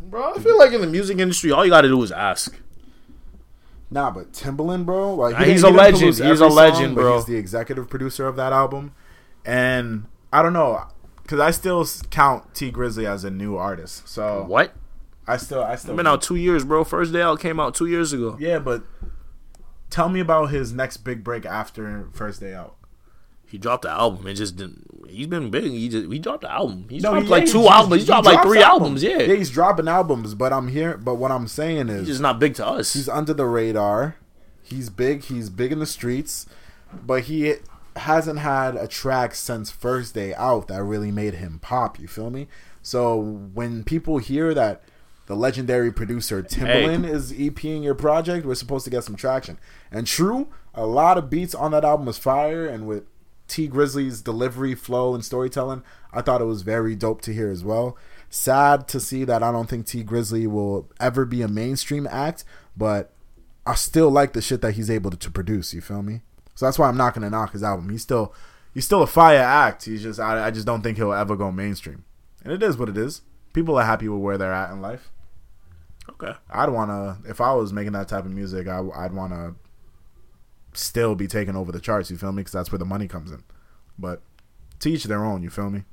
Bro, 0.00 0.34
I 0.34 0.38
feel 0.38 0.58
like 0.58 0.72
in 0.72 0.80
the 0.80 0.86
music 0.86 1.18
industry, 1.18 1.50
all 1.50 1.64
you 1.64 1.70
got 1.70 1.80
to 1.80 1.88
do 1.88 2.02
is 2.02 2.12
ask. 2.12 2.54
Nah, 3.90 4.10
but 4.10 4.32
Timbaland, 4.32 4.86
bro, 4.86 5.14
like 5.14 5.36
he 5.36 5.52
he's 5.52 5.64
a 5.64 5.70
he 5.70 5.74
legend. 5.76 6.14
He's 6.14 6.40
a 6.40 6.46
legend, 6.48 6.94
but 6.94 7.02
bro. 7.02 7.16
He's 7.16 7.26
the 7.26 7.36
executive 7.36 7.88
producer 7.90 8.26
of 8.26 8.36
that 8.36 8.52
album, 8.52 8.94
and 9.44 10.06
I 10.32 10.42
don't 10.42 10.52
know, 10.54 10.86
because 11.22 11.40
I 11.40 11.50
still 11.50 11.86
count 12.10 12.54
Tee 12.54 12.70
Grizzley 12.72 13.04
as 13.06 13.24
a 13.24 13.30
new 13.30 13.56
artist. 13.56 14.08
So 14.08 14.44
What? 14.46 14.74
I 15.26 15.36
still, 15.36 15.62
I 15.62 15.76
still 15.76 15.92
I've 15.92 15.96
been 15.96 16.06
out 16.06 16.22
two 16.22 16.36
years, 16.36 16.64
bro. 16.64 16.84
First 16.84 17.12
day 17.12 17.22
out 17.22 17.38
came 17.40 17.60
out 17.60 17.74
two 17.74 17.86
years 17.86 18.12
ago. 18.12 18.36
Yeah, 18.40 18.58
but 18.58 18.82
tell 19.90 20.08
me 20.08 20.20
about 20.20 20.46
his 20.50 20.72
next 20.72 20.98
big 20.98 21.22
break 21.22 21.46
after 21.46 22.08
first 22.12 22.40
day 22.40 22.54
out. 22.54 22.76
He 23.46 23.58
dropped 23.58 23.82
the 23.82 23.90
album. 23.90 24.26
It 24.26 24.34
just 24.34 24.56
didn't. 24.56 24.88
He's 25.08 25.26
been 25.26 25.50
big. 25.50 25.64
He 25.64 25.88
just 25.88 26.10
he 26.10 26.18
dropped 26.18 26.40
the 26.42 26.50
album. 26.50 26.86
He's 26.88 27.02
No, 27.02 27.10
dropped 27.10 27.24
he- 27.26 27.30
like 27.30 27.46
yeah, 27.46 27.52
two 27.52 27.60
he- 27.62 27.68
albums. 27.68 27.92
he 27.92 27.98
He's 27.98 28.06
dropped 28.06 28.24
like 28.26 28.42
three 28.42 28.62
albums. 28.62 29.02
Yeah. 29.02 29.18
yeah, 29.22 29.34
he's 29.34 29.50
dropping 29.50 29.88
albums. 29.88 30.34
But 30.34 30.52
I'm 30.52 30.68
here. 30.68 30.96
But 30.96 31.16
what 31.16 31.30
I'm 31.30 31.46
saying 31.46 31.88
is, 31.90 32.00
He's 32.00 32.08
just 32.08 32.20
not 32.22 32.38
big 32.38 32.54
to 32.54 32.66
us. 32.66 32.94
he's 32.94 33.08
under 33.08 33.34
the 33.34 33.44
radar. 33.46 34.16
He's 34.62 34.88
big. 34.90 35.24
He's 35.24 35.50
big 35.50 35.70
in 35.70 35.80
the 35.80 35.86
streets, 35.86 36.46
but 37.04 37.24
he 37.24 37.56
hasn't 37.96 38.38
had 38.38 38.74
a 38.74 38.88
track 38.88 39.34
since 39.34 39.70
first 39.70 40.14
day 40.14 40.34
out 40.34 40.68
that 40.68 40.82
really 40.82 41.10
made 41.10 41.34
him 41.34 41.58
pop. 41.60 42.00
You 42.00 42.08
feel 42.08 42.30
me? 42.30 42.48
So 42.80 43.14
when 43.18 43.84
people 43.84 44.16
hear 44.16 44.54
that 44.54 44.82
the 45.32 45.38
legendary 45.38 45.90
producer 45.90 46.42
Timbaland 46.42 47.08
is 47.08 47.32
EPing 47.32 47.82
your 47.82 47.94
project, 47.94 48.44
we're 48.44 48.54
supposed 48.54 48.84
to 48.84 48.90
get 48.90 49.02
some 49.02 49.16
traction. 49.16 49.58
And 49.90 50.06
true, 50.06 50.48
a 50.74 50.84
lot 50.84 51.16
of 51.16 51.30
beats 51.30 51.54
on 51.54 51.70
that 51.70 51.86
album 51.86 52.04
was 52.04 52.18
fire, 52.18 52.66
and 52.66 52.86
with 52.86 53.04
Tee 53.48 53.66
Grizzley's 53.66 54.20
delivery, 54.20 54.74
flow, 54.74 55.14
and 55.14 55.24
storytelling, 55.24 55.84
I 56.12 56.20
thought 56.20 56.42
it 56.42 56.44
was 56.46 56.60
very 56.60 56.94
dope 56.94 57.22
to 57.22 57.32
hear 57.32 57.50
as 57.50 57.64
well. 57.64 57.96
Sad 58.28 58.86
to 58.88 59.00
see 59.00 59.24
that 59.24 59.42
I 59.42 59.50
don't 59.50 59.70
think 59.70 59.86
Tee 59.86 60.04
Grizzley 60.04 60.46
will 60.46 60.90
ever 61.00 61.24
be 61.24 61.40
a 61.40 61.48
mainstream 61.48 62.06
act, 62.10 62.44
but 62.76 63.14
I 63.64 63.74
still 63.74 64.10
like 64.10 64.34
the 64.34 64.42
shit 64.42 64.60
that 64.60 64.74
he's 64.74 64.90
able 64.90 65.10
to, 65.12 65.16
to 65.16 65.30
produce. 65.30 65.72
You 65.72 65.80
feel 65.80 66.02
me? 66.02 66.20
So 66.56 66.66
that's 66.66 66.78
why 66.78 66.88
I'm 66.88 66.98
not 66.98 67.14
gonna 67.14 67.30
knock 67.30 67.52
his 67.52 67.62
album. 67.62 67.88
He's 67.88 68.02
still 68.02 68.34
he's 68.74 68.84
still 68.84 69.02
a 69.02 69.06
fire 69.06 69.38
act. 69.38 69.86
He's 69.86 70.02
just 70.02 70.20
I, 70.20 70.48
I 70.48 70.50
just 70.50 70.66
don't 70.66 70.82
think 70.82 70.98
he'll 70.98 71.14
ever 71.14 71.36
go 71.36 71.50
mainstream. 71.50 72.04
And 72.44 72.52
it 72.52 72.62
is 72.62 72.76
what 72.76 72.90
it 72.90 72.98
is. 72.98 73.22
People 73.54 73.78
are 73.78 73.86
happy 73.86 74.08
with 74.08 74.20
where 74.20 74.36
they're 74.36 74.52
at 74.52 74.70
in 74.70 74.82
life. 74.82 75.10
Okay. 76.10 76.32
I'd 76.50 76.68
wanna 76.70 77.18
if 77.26 77.40
I 77.40 77.52
was 77.54 77.72
making 77.72 77.92
that 77.92 78.08
type 78.08 78.24
of 78.24 78.30
music, 78.32 78.66
I, 78.68 78.80
I'd 78.94 79.12
wanna 79.12 79.54
still 80.74 81.14
be 81.14 81.26
taking 81.26 81.56
over 81.56 81.70
the 81.72 81.80
charts. 81.80 82.10
You 82.10 82.16
feel 82.16 82.32
me? 82.32 82.40
Because 82.40 82.52
that's 82.52 82.72
where 82.72 82.78
the 82.78 82.84
money 82.84 83.06
comes 83.08 83.30
in. 83.30 83.42
But 83.98 84.22
to 84.80 84.90
each 84.90 85.04
their 85.04 85.24
own. 85.24 85.42
You 85.42 85.50
feel 85.50 85.70
me? 85.70 85.84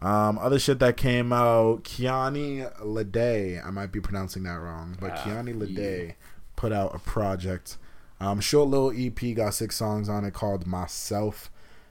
Um, 0.00 0.38
other 0.38 0.58
shit 0.58 0.78
that 0.78 0.96
came 0.96 1.32
out, 1.32 1.84
Kiani 1.84 2.70
Lede. 2.82 3.64
I 3.64 3.70
might 3.70 3.92
be 3.92 4.00
pronouncing 4.00 4.44
that 4.44 4.54
wrong, 4.54 4.96
but 4.98 5.10
Ah, 5.12 5.16
Kiani 5.16 5.54
Lede 5.54 6.06
yeah. 6.08 6.12
put 6.56 6.72
out 6.72 6.94
a 6.94 6.98
project. 6.98 7.76
Um, 8.18 8.40
short 8.40 8.68
little 8.68 8.92
EP, 8.94 9.34
got 9.36 9.52
six 9.54 9.76
songs 9.76 10.08
on 10.08 10.24
it 10.24 10.32
called 10.32 10.66
Myself. 10.66 11.50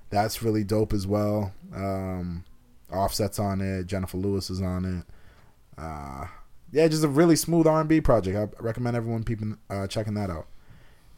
That's 0.10 0.41
really 0.41 0.64
dope 0.64 0.91
as 0.93 1.06
well. 1.06 1.53
Um, 1.76 2.43
Offset's 2.91 3.38
on 3.38 3.61
it. 3.61 3.85
Jenifer 3.85 4.19
Lewis 4.19 4.49
is 4.49 4.61
on 4.61 4.85
it. 4.85 5.06
Uh, 5.80 6.26
yeah, 6.72 6.88
just 6.88 7.04
a 7.04 7.08
really 7.08 7.36
smooth 7.36 7.68
R&B 7.68 8.02
project. 8.02 8.56
I 8.60 8.62
recommend 8.64 8.96
everyone 8.96 9.24
peeping, 9.24 9.58
uh, 9.70 9.88
checking 9.88 10.14
that 10.16 10.30
out. 10.30 10.48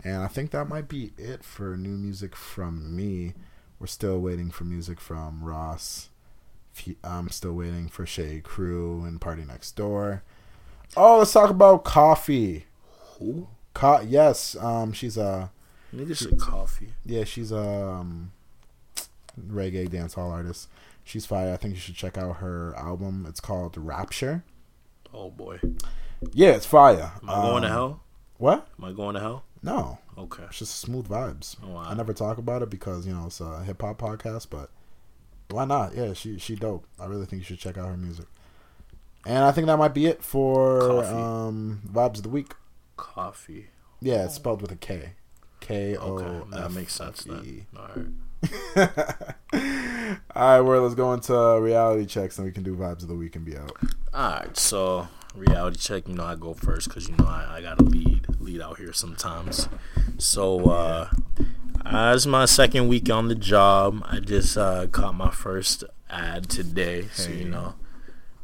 And 0.03 0.17
I 0.23 0.27
think 0.27 0.51
that 0.51 0.67
might 0.67 0.87
be 0.87 1.11
it 1.17 1.43
for 1.43 1.77
new 1.77 1.89
music 1.97 2.35
from 2.35 2.95
me. 2.95 3.33
We're 3.79 3.87
still 3.87 4.19
waiting 4.19 4.49
for 4.51 4.63
music 4.63 4.99
from 4.99 5.43
Ross. 5.43 6.09
I'm 7.03 7.29
still 7.29 7.53
waiting 7.53 7.87
for 7.89 8.05
Che 8.05 8.41
Ecru 8.41 9.07
and 9.07 9.19
PARTYNEXTDOOR. 9.19 10.21
Oh, 10.97 11.19
let's 11.19 11.33
talk 11.33 11.49
about 11.49 11.83
Koffee. 11.83 12.63
Who? 13.19 13.47
Co- 13.73 14.01
yes, 14.01 14.55
um, 14.59 14.91
she's 14.93 15.17
a 15.17 15.51
Need 15.91 16.15
some 16.17 16.37
coffee. 16.37 16.93
yeah, 17.05 17.23
she's 17.25 17.51
a 17.51 17.57
um, 17.59 18.31
reggae 19.39 19.87
dancehall 19.89 20.31
artist. 20.31 20.67
She's 21.03 21.25
fire. 21.25 21.53
I 21.53 21.57
think 21.57 21.73
you 21.73 21.79
should 21.79 21.95
check 21.95 22.17
out 22.17 22.37
her 22.37 22.73
album. 22.75 23.25
It's 23.27 23.39
called 23.39 23.75
Rapture. 23.77 24.43
Oh 25.13 25.29
boy. 25.29 25.59
Yeah, 26.33 26.51
it's 26.51 26.65
fire. 26.65 27.11
Am 27.23 27.29
I 27.29 27.41
going 27.41 27.61
to 27.63 27.67
Um, 27.67 27.73
hell? 27.73 28.03
What? 28.37 28.67
Am 28.79 28.85
I 28.85 28.91
going 28.91 29.15
to 29.15 29.19
hell? 29.21 29.43
No, 29.63 29.99
Okay. 30.17 30.43
it's 30.43 30.59
just 30.59 30.79
smooth 30.79 31.07
vibes. 31.07 31.55
Oh, 31.63 31.69
wow. 31.69 31.83
I 31.87 31.93
never 31.93 32.13
talk 32.13 32.37
about 32.37 32.61
it 32.63 32.69
because 32.69 33.05
you 33.05 33.13
know 33.13 33.25
it's 33.27 33.39
a 33.41 33.63
hip 33.63 33.81
hop 33.81 33.99
podcast, 33.99 34.47
but 34.49 34.69
why 35.49 35.65
not? 35.65 35.95
Yeah, 35.95 36.13
she 36.13 36.37
she 36.39 36.55
dope. 36.55 36.85
I 36.99 37.05
really 37.05 37.25
think 37.25 37.41
you 37.41 37.45
should 37.45 37.59
check 37.59 37.77
out 37.77 37.87
her 37.87 37.97
music. 37.97 38.25
And 39.25 39.43
I 39.43 39.51
think 39.51 39.67
that 39.67 39.77
might 39.77 39.93
be 39.93 40.07
it 40.07 40.23
for 40.23 40.79
Koffee. 40.81 41.13
um, 41.47 41.81
vibes 41.87 42.17
of 42.17 42.23
the 42.23 42.29
week. 42.29 42.53
Koffee. 42.97 43.65
Yeah, 43.99 44.25
it's 44.25 44.33
spelled 44.35 44.61
with 44.63 44.71
a 44.71 44.75
K. 44.75 45.11
K 45.59 45.95
O 45.95 46.17
Okay. 46.17 46.49
That 46.57 46.71
makes 46.71 46.93
sense 46.95 47.23
then. 47.23 47.67
All 47.77 47.83
right. 47.95 48.05
All 50.33 50.57
right, 50.57 50.61
well, 50.61 50.81
let's 50.81 50.95
go 50.95 51.13
into 51.13 51.33
reality 51.61 52.05
checks, 52.05 52.37
and 52.37 52.45
we 52.45 52.51
can 52.53 52.63
do 52.63 52.75
vibes 52.75 53.01
of 53.01 53.07
the 53.09 53.15
week 53.15 53.35
and 53.35 53.45
be 53.45 53.57
out. 53.57 53.71
All 54.13 54.31
right, 54.31 54.57
so 54.57 55.07
reality 55.35 55.77
check. 55.77 56.07
You 56.07 56.15
know, 56.15 56.23
I 56.23 56.35
go 56.35 56.53
first 56.53 56.87
because 56.87 57.07
you 57.09 57.15
know 57.17 57.25
I, 57.25 57.57
I 57.57 57.61
gotta 57.61 57.83
lead 57.83 58.25
lead 58.39 58.61
out 58.61 58.77
here 58.77 58.93
sometimes. 58.93 59.67
So, 60.17 60.69
uh, 60.69 61.09
as 61.85 62.25
my 62.25 62.45
second 62.45 62.87
week 62.87 63.09
on 63.09 63.27
the 63.27 63.35
job, 63.35 64.01
I 64.05 64.19
just 64.19 64.57
uh, 64.57 64.87
caught 64.87 65.15
my 65.15 65.31
first 65.31 65.83
ad 66.09 66.49
today. 66.49 67.07
So 67.13 67.29
Hey. 67.29 67.39
you 67.39 67.49
know, 67.49 67.75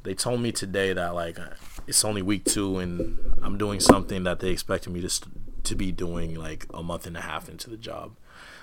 they 0.04 0.14
told 0.14 0.42
me 0.42 0.52
today 0.52 0.94
that 0.94 1.16
like 1.16 1.40
it's 1.88 2.04
only 2.06 2.22
week 2.22 2.44
two, 2.46 2.78
and 2.80 3.18
I'm 3.42 3.58
doing 3.58 3.80
something 3.80 4.24
that 4.26 4.40
they 4.40 4.50
expected 4.50 4.92
me 4.92 5.02
to 5.02 5.10
st- 5.10 5.64
to 5.64 5.76
be 5.76 5.92
doing 5.92 6.36
like 6.36 6.66
a 6.74 6.84
month 6.84 7.08
and 7.08 7.18
a 7.18 7.22
half 7.22 7.50
into 7.50 7.70
the 7.70 7.78
job. 7.78 8.16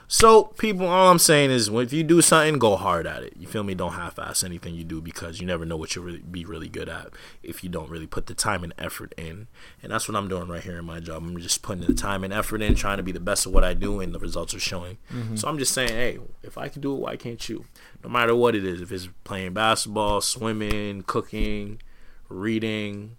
So, 0.06 0.44
people, 0.44 0.86
all 0.86 1.10
I'm 1.10 1.18
saying 1.18 1.50
is, 1.50 1.68
if 1.68 1.92
you 1.92 2.02
do 2.02 2.20
something, 2.20 2.58
go 2.58 2.76
hard 2.76 3.06
at 3.06 3.22
it. 3.22 3.34
You 3.38 3.46
feel 3.46 3.62
me? 3.62 3.74
Don't 3.74 3.92
half-ass 3.92 4.44
anything 4.44 4.74
you 4.74 4.84
do 4.84 5.00
because 5.00 5.40
you 5.40 5.46
never 5.46 5.64
know 5.64 5.76
what 5.76 5.94
you'll 5.94 6.04
really 6.04 6.18
be 6.18 6.44
really 6.44 6.68
good 6.68 6.88
at 6.88 7.08
if 7.42 7.64
you 7.64 7.70
don't 7.70 7.90
really 7.90 8.06
put 8.06 8.26
the 8.26 8.34
time 8.34 8.62
and 8.64 8.74
effort 8.78 9.14
in. 9.16 9.48
And 9.82 9.90
that's 9.90 10.06
what 10.06 10.16
I'm 10.16 10.28
doing 10.28 10.48
right 10.48 10.62
here 10.62 10.78
in 10.78 10.84
my 10.84 11.00
job. 11.00 11.22
I'm 11.22 11.38
just 11.38 11.62
putting 11.62 11.86
the 11.86 11.94
time 11.94 12.22
and 12.22 12.32
effort 12.32 12.60
in, 12.60 12.74
trying 12.74 12.98
to 12.98 13.02
be 13.02 13.12
the 13.12 13.20
best 13.20 13.46
of 13.46 13.52
what 13.52 13.64
I 13.64 13.74
do, 13.74 14.00
and 14.00 14.14
the 14.14 14.18
results 14.18 14.54
are 14.54 14.60
showing. 14.60 14.98
Mm-hmm. 15.12 15.36
So 15.36 15.48
I'm 15.48 15.58
just 15.58 15.72
saying, 15.72 15.90
hey, 15.90 16.18
if 16.42 16.58
I 16.58 16.68
can 16.68 16.82
do 16.82 16.94
it, 16.94 17.00
why 17.00 17.16
can't 17.16 17.48
you? 17.48 17.64
No 18.02 18.10
matter 18.10 18.34
what 18.34 18.54
it 18.54 18.64
is, 18.64 18.80
if 18.80 18.92
it's 18.92 19.08
playing 19.24 19.54
basketball, 19.54 20.20
swimming, 20.20 21.02
cooking, 21.02 21.80
reading, 22.28 23.16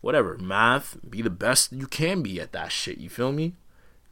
whatever, 0.00 0.38
math, 0.38 0.96
be 1.08 1.20
the 1.20 1.30
best 1.30 1.72
you 1.72 1.86
can 1.86 2.22
be 2.22 2.40
at 2.40 2.52
that 2.52 2.72
shit. 2.72 2.98
You 2.98 3.10
feel 3.10 3.32
me? 3.32 3.54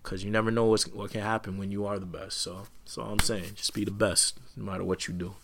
Cause 0.04 0.22
you 0.22 0.30
never 0.30 0.50
know 0.50 0.66
what's, 0.66 0.86
what 0.86 1.10
can 1.10 1.22
happen 1.22 1.58
when 1.58 1.72
you 1.72 1.86
are 1.86 1.98
the 1.98 2.06
best. 2.06 2.38
So 2.38 2.66
that's 2.84 2.98
all 2.98 3.10
I'm 3.10 3.18
saying. 3.20 3.54
Just 3.56 3.72
be 3.72 3.84
the 3.84 3.90
best, 3.90 4.38
no 4.54 4.70
matter 4.70 4.84
what 4.84 5.08
you 5.08 5.14
do. 5.14 5.34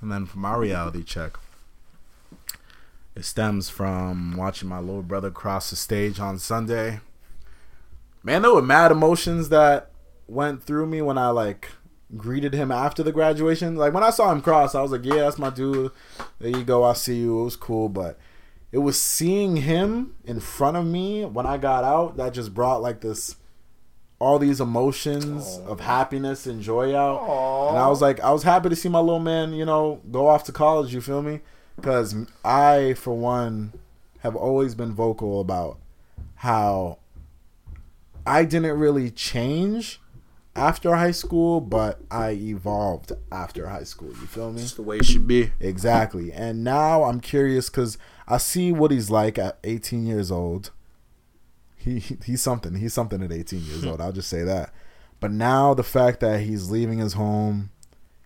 And 0.00 0.10
then 0.10 0.26
for 0.26 0.38
my 0.38 0.56
reality 0.56 1.04
check, 1.04 1.38
it 3.14 3.24
stems 3.24 3.68
from 3.68 4.36
watching 4.36 4.68
my 4.68 4.80
little 4.80 5.02
brother 5.02 5.30
cross 5.30 5.70
the 5.70 5.76
stage 5.76 6.18
on 6.18 6.38
Sunday. 6.38 7.00
Man, 8.24 8.42
there 8.42 8.52
were 8.52 8.60
mad 8.60 8.90
emotions 8.90 9.50
that 9.50 9.90
went 10.26 10.62
through 10.62 10.86
me 10.86 11.00
when 11.00 11.16
I 11.16 11.28
like 11.28 11.68
greeted 12.16 12.54
him 12.54 12.72
after 12.72 13.02
the 13.02 13.12
graduation. 13.12 13.76
Like 13.76 13.92
when 13.92 14.02
I 14.02 14.10
saw 14.10 14.32
him 14.32 14.42
cross, 14.42 14.74
I 14.74 14.82
was 14.82 14.90
like, 14.90 15.04
"Yeah, 15.04 15.16
that's 15.16 15.38
my 15.38 15.50
dude. 15.50 15.92
There 16.38 16.50
you 16.50 16.64
go. 16.64 16.82
I 16.84 16.94
see 16.94 17.18
you. 17.18 17.40
It 17.40 17.44
was 17.44 17.56
cool." 17.56 17.88
But 17.88 18.18
it 18.72 18.78
was 18.78 19.00
seeing 19.00 19.56
him 19.56 20.14
in 20.24 20.40
front 20.40 20.76
of 20.76 20.86
me 20.86 21.24
when 21.24 21.46
I 21.46 21.58
got 21.58 21.84
out 21.84 22.16
that 22.16 22.32
just 22.32 22.54
brought 22.54 22.82
like 22.82 23.00
this 23.00 23.36
all 24.20 24.38
these 24.38 24.60
emotions 24.60 25.58
of 25.66 25.80
happiness 25.80 26.46
and 26.46 26.60
joy 26.60 26.94
out. 26.94 27.70
And 27.70 27.78
I 27.78 27.88
was 27.88 28.02
like, 28.02 28.20
I 28.20 28.30
was 28.30 28.42
happy 28.42 28.68
to 28.68 28.76
see 28.76 28.88
my 28.88 29.00
little 29.00 29.18
man, 29.18 29.54
you 29.54 29.64
know, 29.64 30.00
go 30.10 30.28
off 30.28 30.44
to 30.44 30.52
college. 30.52 30.92
You 30.92 31.00
feel 31.00 31.22
me? 31.22 31.40
Because 31.76 32.14
I, 32.44 32.94
for 32.94 33.16
one, 33.16 33.72
have 34.18 34.36
always 34.36 34.74
been 34.74 34.92
vocal 34.92 35.40
about 35.40 35.78
how 36.36 36.98
I 38.26 38.44
didn't 38.44 38.78
really 38.78 39.10
change 39.10 40.00
after 40.54 40.94
high 40.94 41.12
school, 41.12 41.62
but 41.62 42.00
I 42.10 42.32
evolved 42.32 43.12
after 43.32 43.68
high 43.68 43.84
school. 43.84 44.08
You 44.08 44.26
feel 44.26 44.52
me? 44.52 44.60
Just 44.60 44.76
the 44.76 44.82
way 44.82 44.98
it 44.98 45.06
should 45.06 45.26
be. 45.26 45.52
Exactly. 45.60 46.30
And 46.30 46.62
now 46.62 47.04
I'm 47.04 47.20
curious 47.20 47.70
because 47.70 47.96
I 48.30 48.38
see 48.38 48.70
what 48.70 48.92
he's 48.92 49.10
like 49.10 49.38
at 49.38 49.58
18 49.64 50.06
years 50.06 50.30
old. 50.30 50.70
He 51.76 51.98
he's 52.24 52.40
something. 52.40 52.76
He's 52.76 52.94
something 52.94 53.22
at 53.22 53.32
18 53.32 53.60
years 53.60 53.84
old. 53.84 54.00
I'll 54.00 54.12
just 54.12 54.28
say 54.28 54.44
that. 54.44 54.72
But 55.18 55.32
now 55.32 55.74
the 55.74 55.82
fact 55.82 56.20
that 56.20 56.40
he's 56.40 56.70
leaving 56.70 56.98
his 56.98 57.14
home, 57.14 57.70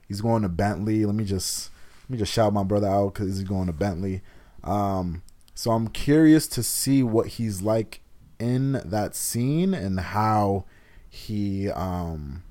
he's 0.07 0.21
going 0.21 0.43
to 0.43 0.49
Bentley. 0.49 1.07
Let 1.07 1.15
me 1.15 1.25
just 1.25 1.71
let 2.03 2.11
me 2.11 2.19
just 2.19 2.33
shout 2.33 2.53
my 2.53 2.65
brother 2.65 2.89
out 2.89 3.15
because 3.15 3.29
he's 3.29 3.49
going 3.49 3.67
to 3.67 3.73
Bentley. 3.73 4.23
Um, 4.63 5.23
so 5.55 5.71
I'm 5.71 5.89
curious 5.89 6.47
to 6.49 6.63
see 6.63 7.03
what 7.03 7.29
he's 7.29 7.63
like 7.63 8.01
in 8.39 8.73
that 8.85 9.15
scene 9.15 9.73
and 9.73 9.99
how 10.01 10.65
he 11.09 11.71
um 11.71 12.43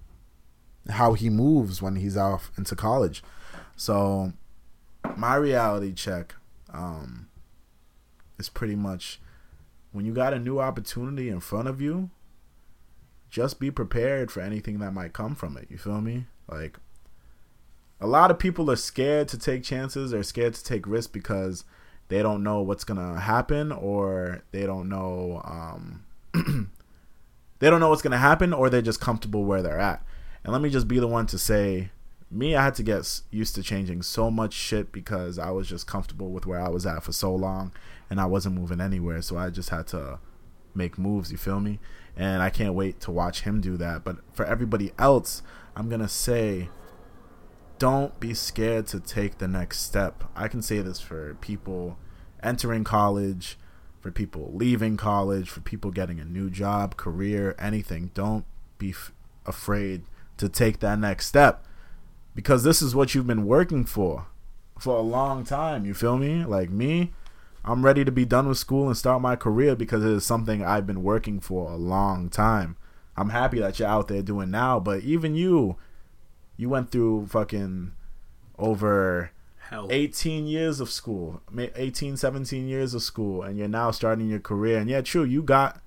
how 0.90 1.14
he 1.14 1.30
moves 1.30 1.82
when 1.82 1.98
he's 1.98 2.18
off 2.18 2.52
into 2.58 2.76
college. 2.76 3.24
So 3.76 4.34
my 5.16 5.36
reality 5.36 5.94
check 5.94 6.36
um, 6.74 7.28
is 8.44 8.49
pretty 8.49 8.76
much 8.76 9.22
when 9.94 10.06
you 10.06 10.14
got 10.14 10.34
a 10.34 10.40
new 10.40 10.60
opportunity 10.60 11.30
in 11.30 11.40
front 11.40 11.68
of 11.68 11.80
you, 11.80 12.10
just 13.30 13.60
be 13.60 13.72
prepared 13.72 14.32
for 14.32 14.41
anything 14.41 14.80
that 14.80 14.94
might 14.94 15.14
come 15.14 15.34
from 15.34 15.56
it. 15.56 15.68
You 15.70 15.78
feel 15.78 16.02
me? 16.02 16.26
Like 16.48 16.78
a 18.02 18.07
lot 18.07 18.32
of 18.32 18.40
people 18.40 18.70
are 18.70 18.76
scared 18.76 19.30
to 19.30 19.38
take 19.38 19.64
chances, 19.64 20.11
they're 20.11 20.24
scared 20.24 20.56
to 20.56 20.64
take 20.64 20.86
risks 20.86 21.11
because 21.11 21.64
they 22.10 22.22
don't 22.22 22.44
know 22.44 22.61
what's 22.61 22.84
gonna 22.84 23.20
happen 23.20 23.72
or 23.72 24.44
they 24.52 24.65
don't 24.65 24.90
know 24.90 25.41
um 25.45 26.03
they 27.60 27.70
don't 27.70 27.80
know 27.80 27.90
what's 27.90 28.02
gonna 28.02 28.18
happen 28.18 28.52
or 28.52 28.70
they're 28.70 28.82
just 28.82 28.99
comfortable 28.99 29.45
where 29.45 29.61
they're 29.61 29.80
at. 29.80 30.03
And 30.44 30.52
let 30.52 30.61
me 30.61 30.70
just 30.70 30.90
be 30.90 30.99
the 30.99 31.07
one 31.07 31.28
to 31.28 31.40
say 31.40 31.91
me, 32.30 32.56
I 32.56 32.64
had 32.64 32.76
to 32.76 32.84
get 32.84 33.22
used 33.30 33.56
to 33.56 33.64
changing 33.64 34.02
so 34.02 34.32
much 34.32 34.53
shit 34.53 34.91
because 34.91 35.38
I 35.38 35.52
was 35.52 35.70
just 35.70 35.86
comfortable 35.86 36.32
with 36.32 36.45
where 36.45 36.60
I 36.60 36.70
was 36.70 36.86
at 36.86 37.03
for 37.03 37.11
so 37.11 37.34
long 37.34 37.72
and 38.10 38.20
I 38.20 38.26
wasn't 38.26 38.56
moving 38.56 38.82
anywhere. 38.82 39.22
So 39.22 39.38
I 39.38 39.50
just 39.50 39.70
had 39.70 39.88
to 39.88 40.20
make 40.76 40.98
moves, 40.98 41.32
you 41.32 41.38
feel 41.38 41.60
me? 41.60 41.80
And 42.16 42.42
I 42.42 42.50
can't 42.50 42.74
wait 42.74 43.00
to 43.02 43.12
watch 43.12 43.42
him 43.42 43.62
do 43.62 43.78
that. 43.78 44.04
But 44.04 44.18
for 44.34 44.46
everybody 44.46 44.92
else, 44.98 45.42
I'm 45.76 45.90
to 45.90 46.08
say 46.08 46.70
don't 47.80 48.20
be 48.20 48.34
scared 48.34 48.88
to 48.88 49.00
take 49.00 49.40
the 49.40 49.48
next 49.48 49.80
step. 49.80 50.24
I 50.36 50.48
can 50.48 50.62
say 50.62 50.80
this 50.80 51.00
for 51.00 51.36
people 51.36 51.98
entering 52.42 52.84
college, 52.84 53.58
for 54.00 54.12
people 54.12 54.52
leaving 54.54 54.98
college, 54.98 55.50
for 55.50 55.62
people 55.62 55.92
getting 55.92 56.20
a 56.20 56.26
new 56.26 56.50
job, 56.50 56.98
career, 56.98 57.56
anything. 57.58 58.12
Don't 58.14 58.46
be 58.78 58.92
f- 58.92 59.12
afraid 59.46 60.04
to 60.38 60.50
take 60.50 60.80
that 60.80 61.00
next 61.00 61.28
step 61.28 61.66
because 62.36 62.64
this 62.64 62.82
is 62.82 62.96
what 62.96 63.14
you've 63.14 63.28
been 63.28 63.46
working 63.46 63.86
for 63.86 64.28
for 64.80 64.98
a 64.98 65.02
long 65.02 65.44
time. 65.44 65.86
You 65.86 65.94
feel 65.94 66.18
me? 66.18 66.44
Like 66.46 66.70
me, 66.70 67.14
I'm 67.65 67.85
ready 67.85 68.03
to 68.03 68.11
be 68.11 68.26
done 68.26 68.48
with 68.48 68.57
school 68.57 68.88
and 68.88 68.98
start 68.98 69.22
my 69.22 69.35
career 69.35 69.76
because 69.76 70.03
it 70.03 70.11
is 70.11 70.26
something 70.26 70.64
I've 70.64 70.85
been 70.85 71.03
working 71.03 71.40
for 71.40 71.72
a 71.72 71.77
long 71.77 72.30
time. 72.30 72.76
I'm 73.15 73.30
happy 73.30 73.60
that 73.60 73.80
you're 73.80 73.88
out 73.88 74.07
there 74.07 74.22
doing 74.22 74.52
now. 74.52 74.80
But 74.80 75.02
even 75.02 75.35
you, 75.35 75.77
you 76.57 76.69
went 76.69 76.91
through 76.91 77.27
fucking 77.27 77.94
over 78.57 79.31
Hell. 79.69 79.88
18 79.90 80.45
years 80.45 80.80
of 80.80 80.90
school, 80.90 81.41
ma- 81.49 81.68
18, 81.76 82.18
17 82.18 82.68
years 82.68 82.94
of 82.94 83.02
school, 83.02 83.44
and 83.44 83.57
you're 83.57 83.68
now 83.68 83.91
starting 83.91 84.30
your 84.30 84.40
career. 84.40 84.77
And 84.77 84.90
yeah, 84.90 85.02
true, 85.02 85.23
you 85.23 85.41
got, 85.41 85.81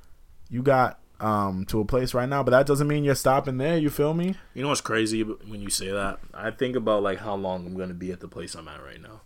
you 0.49 0.63
got 0.63 1.01
um 1.19 1.65
to 1.65 1.81
a 1.81 1.85
place 1.85 2.13
right 2.13 2.29
now, 2.29 2.43
but 2.43 2.51
that 2.51 2.67
doesn't 2.67 2.89
mean 2.89 3.05
you're 3.05 3.15
stopping 3.15 3.57
there. 3.59 3.79
You 3.79 3.91
feel 3.91 4.15
me? 4.15 4.35
You 4.55 4.63
know 4.63 4.69
what's 4.69 4.81
crazy 4.81 5.23
when 5.23 5.63
you 5.63 5.71
say 5.71 5.91
that? 5.91 6.19
I 6.35 6.51
think 6.51 6.77
about 6.77 7.03
like 7.03 7.19
how 7.19 7.35
long 7.35 7.67
I'm 7.67 7.77
gonna 7.77 7.95
be 7.95 8.13
at 8.13 8.21
the 8.21 8.29
place 8.29 8.55
I'm 8.55 8.69
at 8.69 8.83
right 8.83 9.01
now, 9.01 9.23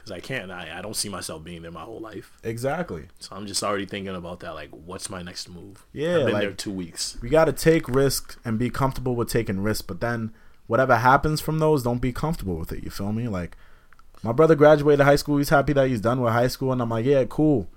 because 0.00 0.12
I 0.12 0.20
can't. 0.20 0.50
I, 0.50 0.78
I 0.78 0.82
don't 0.82 0.96
see 0.96 1.10
myself 1.10 1.44
being 1.44 1.60
there 1.60 1.70
my 1.70 1.82
whole 1.82 2.00
life. 2.00 2.32
Exactly. 2.42 3.04
So 3.18 3.36
I'm 3.36 3.46
just 3.46 3.62
already 3.62 3.84
thinking 3.84 4.14
about 4.16 4.40
that. 4.40 4.54
Like, 4.54 4.70
what's 4.70 5.10
my 5.10 5.22
next 5.22 5.48
move? 5.48 5.84
Yeah, 5.92 6.18
I've 6.18 6.24
been 6.24 6.32
like- 6.32 6.42
there 6.42 6.52
two 6.52 6.72
weeks. 6.72 7.18
We 7.20 7.28
got 7.28 7.44
to 7.44 7.52
take 7.52 7.86
risks 7.86 8.38
and 8.44 8.58
be 8.58 8.70
comfortable 8.70 9.14
with 9.14 9.28
taking 9.28 9.60
risks, 9.60 9.82
but 9.82 10.00
then 10.00 10.32
whatever 10.66 10.96
happens 10.96 11.40
from 11.40 11.58
those, 11.58 11.82
don't 11.82 12.00
be 12.00 12.12
comfortable 12.12 12.56
with 12.56 12.72
it. 12.72 12.82
You 12.82 12.90
feel 12.90 13.12
me? 13.12 13.28
Like 13.28 13.56
my 14.22 14.32
brother 14.32 14.54
graduated 14.54 15.04
high 15.04 15.16
school. 15.16 15.36
He's 15.36 15.50
happy 15.50 15.74
that 15.74 15.88
he's 15.88 16.00
done 16.00 16.20
with 16.20 16.32
high 16.32 16.48
school, 16.48 16.72
and 16.72 16.80
I'm 16.80 16.88
like, 16.88 17.04
yeah, 17.04 17.24
cool. 17.24 17.68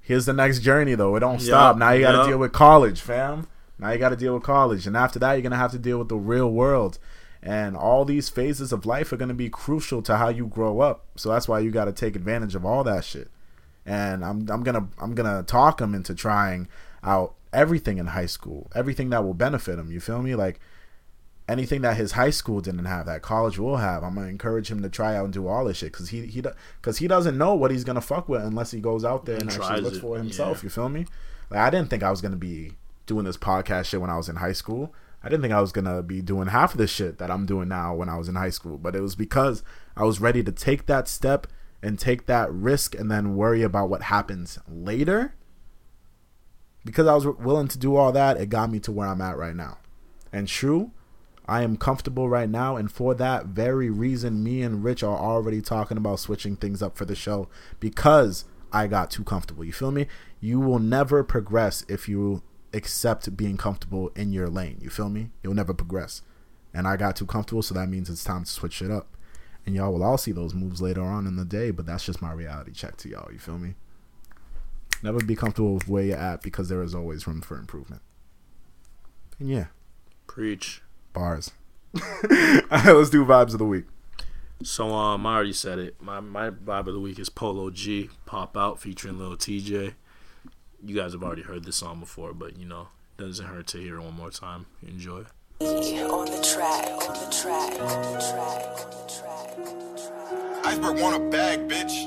Here's 0.00 0.24
the 0.24 0.32
next 0.32 0.60
journey 0.60 0.94
though. 0.94 1.14
It 1.16 1.20
don't 1.20 1.40
stop. 1.40 1.76
Now 1.76 1.90
you 1.90 2.00
got 2.00 2.12
to 2.12 2.18
yup. 2.18 2.26
deal 2.28 2.38
with 2.38 2.52
college, 2.52 3.00
fam. 3.00 3.46
Now 3.78 3.90
you 3.90 3.98
got 3.98 4.08
to 4.08 4.16
deal 4.16 4.34
with 4.34 4.42
college, 4.42 4.86
and 4.86 4.96
after 4.96 5.18
that, 5.18 5.34
you're 5.34 5.42
gonna 5.42 5.56
have 5.56 5.72
to 5.72 5.78
deal 5.78 5.98
with 5.98 6.08
the 6.08 6.16
real 6.16 6.50
world. 6.50 6.98
And 7.42 7.76
all 7.76 8.04
these 8.04 8.28
phases 8.28 8.72
of 8.72 8.84
life 8.84 9.12
are 9.12 9.16
gonna 9.16 9.34
be 9.34 9.48
crucial 9.48 10.02
to 10.02 10.16
how 10.16 10.28
you 10.28 10.46
grow 10.46 10.80
up. 10.80 11.04
So 11.16 11.28
that's 11.30 11.46
why 11.48 11.60
you 11.60 11.70
got 11.70 11.84
to 11.84 11.92
take 11.92 12.16
advantage 12.16 12.54
of 12.54 12.64
all 12.64 12.82
that 12.84 13.04
shit. 13.04 13.30
And 13.86 14.24
I'm 14.24 14.48
I'm 14.50 14.62
gonna 14.62 14.88
I'm 14.98 15.14
gonna 15.14 15.42
talk 15.44 15.80
him 15.80 15.94
into 15.94 16.14
trying 16.14 16.68
out 17.02 17.34
everything 17.52 17.98
in 17.98 18.08
high 18.08 18.26
school, 18.26 18.70
everything 18.74 19.10
that 19.10 19.24
will 19.24 19.34
benefit 19.34 19.78
him. 19.78 19.90
You 19.90 20.00
feel 20.00 20.20
me? 20.20 20.34
Like 20.34 20.60
anything 21.48 21.80
that 21.80 21.96
his 21.96 22.12
high 22.12 22.28
school 22.30 22.60
didn't 22.60 22.84
have 22.84 23.06
that 23.06 23.22
college 23.22 23.58
will 23.58 23.76
have. 23.78 24.02
I'm 24.02 24.14
gonna 24.16 24.26
encourage 24.26 24.70
him 24.70 24.82
to 24.82 24.88
try 24.90 25.16
out 25.16 25.24
and 25.24 25.32
do 25.32 25.46
all 25.48 25.64
this 25.64 25.78
shit 25.78 25.92
because 25.92 26.10
he 26.10 26.26
he 26.26 26.42
because 26.42 26.98
he 26.98 27.08
doesn't 27.08 27.38
know 27.38 27.54
what 27.54 27.70
he's 27.70 27.84
gonna 27.84 28.00
fuck 28.02 28.28
with 28.28 28.42
unless 28.42 28.70
he 28.72 28.80
goes 28.80 29.04
out 29.04 29.24
there 29.24 29.36
and, 29.36 29.50
And 29.50 29.52
actually 29.62 29.80
looks 29.80 29.96
it, 29.98 30.00
for 30.00 30.16
himself. 30.18 30.58
yeah. 30.58 30.64
You 30.64 30.70
feel 30.70 30.88
me? 30.88 31.06
Like 31.50 31.60
I 31.60 31.70
didn't 31.70 31.88
think 31.88 32.02
I 32.02 32.10
was 32.10 32.20
gonna 32.20 32.36
be 32.36 32.72
doing 33.06 33.24
this 33.24 33.38
podcast 33.38 33.86
shit 33.86 34.00
when 34.00 34.10
I 34.10 34.16
was 34.18 34.28
in 34.28 34.36
high 34.36 34.52
school. 34.52 34.92
I 35.22 35.28
didn't 35.28 35.42
think 35.42 35.54
I 35.54 35.60
was 35.60 35.72
gonna 35.72 36.02
be 36.02 36.22
doing 36.22 36.48
half 36.48 36.72
of 36.72 36.78
the 36.78 36.86
shit 36.86 37.18
that 37.18 37.30
I'm 37.30 37.46
doing 37.46 37.68
now 37.68 37.94
when 37.94 38.08
I 38.08 38.16
was 38.16 38.28
in 38.28 38.36
high 38.36 38.50
school. 38.50 38.78
But 38.78 38.94
it 38.94 39.00
was 39.00 39.16
because 39.16 39.62
I 39.96 40.04
was 40.04 40.20
ready 40.20 40.42
to 40.44 40.52
take 40.52 40.86
that 40.86 41.08
step 41.08 41.46
and 41.82 41.98
take 41.98 42.26
that 42.26 42.52
risk 42.52 42.94
and 42.94 43.10
then 43.10 43.36
worry 43.36 43.62
about 43.62 43.90
what 43.90 44.02
happens 44.02 44.58
later. 44.68 45.34
Because 46.84 47.06
I 47.06 47.14
was 47.14 47.26
willing 47.26 47.68
to 47.68 47.78
do 47.78 47.96
all 47.96 48.12
that, 48.12 48.36
it 48.36 48.48
got 48.48 48.70
me 48.70 48.80
to 48.80 48.92
where 48.92 49.08
I'm 49.08 49.20
at 49.20 49.36
right 49.36 49.54
now. 49.54 49.78
And 50.32 50.48
true, 50.48 50.92
I 51.48 51.62
am 51.62 51.78
comfortable 51.78 52.28
right 52.28 52.48
now, 52.48 52.76
and 52.76 52.92
for 52.92 53.14
that 53.14 53.46
very 53.46 53.88
reason, 53.88 54.44
me 54.44 54.60
and 54.62 54.84
Rich 54.84 55.02
are 55.02 55.16
already 55.16 55.62
talking 55.62 55.96
about 55.96 56.20
switching 56.20 56.56
things 56.56 56.82
up 56.82 56.96
for 56.96 57.06
the 57.06 57.14
show 57.14 57.48
because 57.80 58.44
I 58.70 58.86
got 58.86 59.10
too 59.10 59.24
comfortable. 59.24 59.64
You 59.64 59.72
feel 59.72 59.90
me? 59.90 60.06
You 60.40 60.60
will 60.60 60.78
never 60.78 61.24
progress 61.24 61.86
if 61.88 62.06
you 62.06 62.42
accept 62.72 63.36
being 63.36 63.56
comfortable 63.56 64.10
in 64.16 64.32
your 64.32 64.48
lane. 64.48 64.78
You 64.80 64.90
feel 64.90 65.08
me? 65.08 65.30
You'll 65.42 65.54
never 65.54 65.74
progress. 65.74 66.22
And 66.74 66.86
I 66.86 66.96
got 66.96 67.16
too 67.16 67.26
comfortable, 67.26 67.62
so 67.62 67.74
that 67.74 67.88
means 67.88 68.10
it's 68.10 68.24
time 68.24 68.44
to 68.44 68.50
switch 68.50 68.82
it 68.82 68.90
up. 68.90 69.16
And 69.66 69.74
y'all 69.74 69.92
will 69.92 70.02
all 70.02 70.18
see 70.18 70.32
those 70.32 70.54
moves 70.54 70.80
later 70.80 71.02
on 71.02 71.26
in 71.26 71.36
the 71.36 71.44
day, 71.44 71.70
but 71.70 71.86
that's 71.86 72.04
just 72.04 72.22
my 72.22 72.32
reality 72.32 72.72
check 72.72 72.96
to 72.98 73.08
y'all. 73.08 73.32
You 73.32 73.38
feel 73.38 73.58
me? 73.58 73.74
Never 75.02 75.18
be 75.20 75.36
comfortable 75.36 75.74
with 75.74 75.88
where 75.88 76.04
you're 76.04 76.16
at 76.18 76.42
because 76.42 76.68
there 76.68 76.82
is 76.82 76.94
always 76.94 77.26
room 77.26 77.40
for 77.40 77.56
improvement. 77.58 78.02
And 79.38 79.48
yeah, 79.48 79.66
Preach. 80.26 80.82
bars. 81.12 81.52
Right, 82.30 82.84
let's 82.84 83.10
do 83.10 83.24
vibes 83.24 83.52
of 83.52 83.58
the 83.58 83.64
week. 83.64 83.84
So 84.62 84.90
um, 84.90 85.24
I 85.26 85.34
already 85.36 85.52
said 85.52 85.78
it. 85.78 86.00
My 86.02 86.20
my 86.20 86.50
vibe 86.50 86.88
of 86.88 86.94
the 86.94 87.00
week 87.00 87.18
is 87.18 87.28
Polo 87.28 87.70
G, 87.70 88.10
Pop 88.26 88.56
Out 88.56 88.80
featuring 88.80 89.18
Lil 89.18 89.36
Tjay. 89.36 89.94
You 90.84 90.94
guys 90.94 91.12
have 91.12 91.22
already 91.22 91.42
heard 91.42 91.64
this 91.64 91.76
song 91.76 92.00
before, 92.00 92.32
but 92.32 92.56
you 92.56 92.64
know, 92.64 92.88
it 93.18 93.22
doesn't 93.22 93.46
hurt 93.46 93.66
to 93.68 93.78
hear 93.78 93.96
it 93.96 94.02
one 94.02 94.14
more 94.14 94.30
time. 94.30 94.66
Enjoy. 94.86 95.24
On 95.60 96.24
the 96.26 96.40
track, 96.54 96.88
on 96.88 97.14
the 97.14 97.30
track, 97.34 97.80
on 97.80 98.02
the 98.02 98.20
track, 98.20 98.64
on 98.68 98.90
the 98.90 99.12
track, 99.12 99.58
on 99.58 99.78
the 99.78 100.00
track. 100.00 100.66
Iceberg 100.66 101.00
want 101.00 101.16
a 101.16 101.30
bag, 101.30 101.68
bitch. 101.68 102.06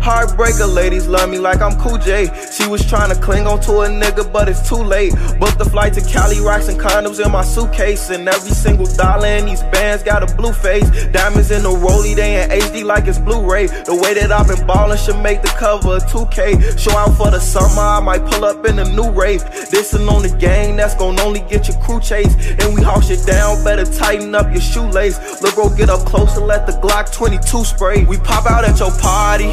Heartbreaker 0.00 0.72
ladies 0.72 1.06
love 1.06 1.30
me 1.30 1.38
like 1.38 1.60
I'm 1.60 1.78
Cool 1.78 1.98
J. 1.98 2.28
She 2.50 2.66
was 2.66 2.84
trying 2.84 3.14
to 3.14 3.20
cling 3.20 3.46
on 3.46 3.60
to 3.62 3.82
a 3.82 3.88
nigga, 3.88 4.30
but 4.32 4.48
it's 4.48 4.68
too 4.68 4.82
late. 4.82 5.12
Booked 5.38 5.58
the 5.58 5.64
flight 5.64 5.94
to 5.94 6.00
Cali, 6.00 6.40
rocks 6.40 6.68
and 6.68 6.78
condoms 6.78 7.24
in 7.24 7.30
my 7.30 7.42
suitcase. 7.42 8.10
And 8.10 8.28
every 8.28 8.50
single 8.50 8.86
dollar 8.86 9.26
in 9.26 9.46
these 9.46 9.62
bands 9.64 10.02
got 10.02 10.22
a 10.22 10.34
blue 10.36 10.52
face. 10.52 10.88
Diamonds 11.08 11.50
in 11.50 11.62
the 11.62 11.70
rollie, 11.70 12.16
they 12.16 12.42
in 12.42 12.50
HD 12.50 12.84
like 12.84 13.06
it's 13.06 13.18
Blu-ray. 13.18 13.66
The 13.66 13.94
way 13.94 14.14
that 14.14 14.32
I've 14.32 14.48
been 14.48 14.66
ballin' 14.66 14.98
should 14.98 15.20
make 15.22 15.42
the 15.42 15.54
cover 15.58 15.96
of 15.96 16.02
2K. 16.04 16.78
Show 16.78 16.96
out 16.96 17.16
for 17.16 17.30
the 17.30 17.40
summer, 17.40 17.82
I 17.82 18.00
might 18.00 18.24
pull 18.26 18.44
up 18.44 18.66
in 18.66 18.78
a 18.78 18.84
new 18.84 19.10
rave. 19.10 19.42
Dissin' 19.70 20.08
on 20.08 20.22
the 20.22 20.36
gang, 20.38 20.76
that's 20.76 20.94
gon' 20.94 21.18
only 21.20 21.40
get 21.40 21.68
your 21.68 21.78
crew 21.78 22.00
chased. 22.00 22.38
And 22.60 22.74
we 22.74 22.82
haul 22.82 23.00
shit 23.00 23.24
down, 23.26 23.62
better 23.64 23.84
tighten 23.84 24.34
up 24.34 24.50
your 24.52 24.60
shoelace. 24.60 25.42
Look, 25.42 25.54
bro, 25.54 25.68
get 25.76 25.90
up 25.90 26.06
close 26.06 26.36
and 26.36 26.46
let 26.46 26.66
the 26.66 26.72
Glock 26.72 27.12
22 27.12 27.64
spray. 27.64 28.04
We 28.04 28.18
pop 28.18 28.46
out 28.46 28.64
at 28.64 28.78
your 28.78 28.90
party, 28.98 29.52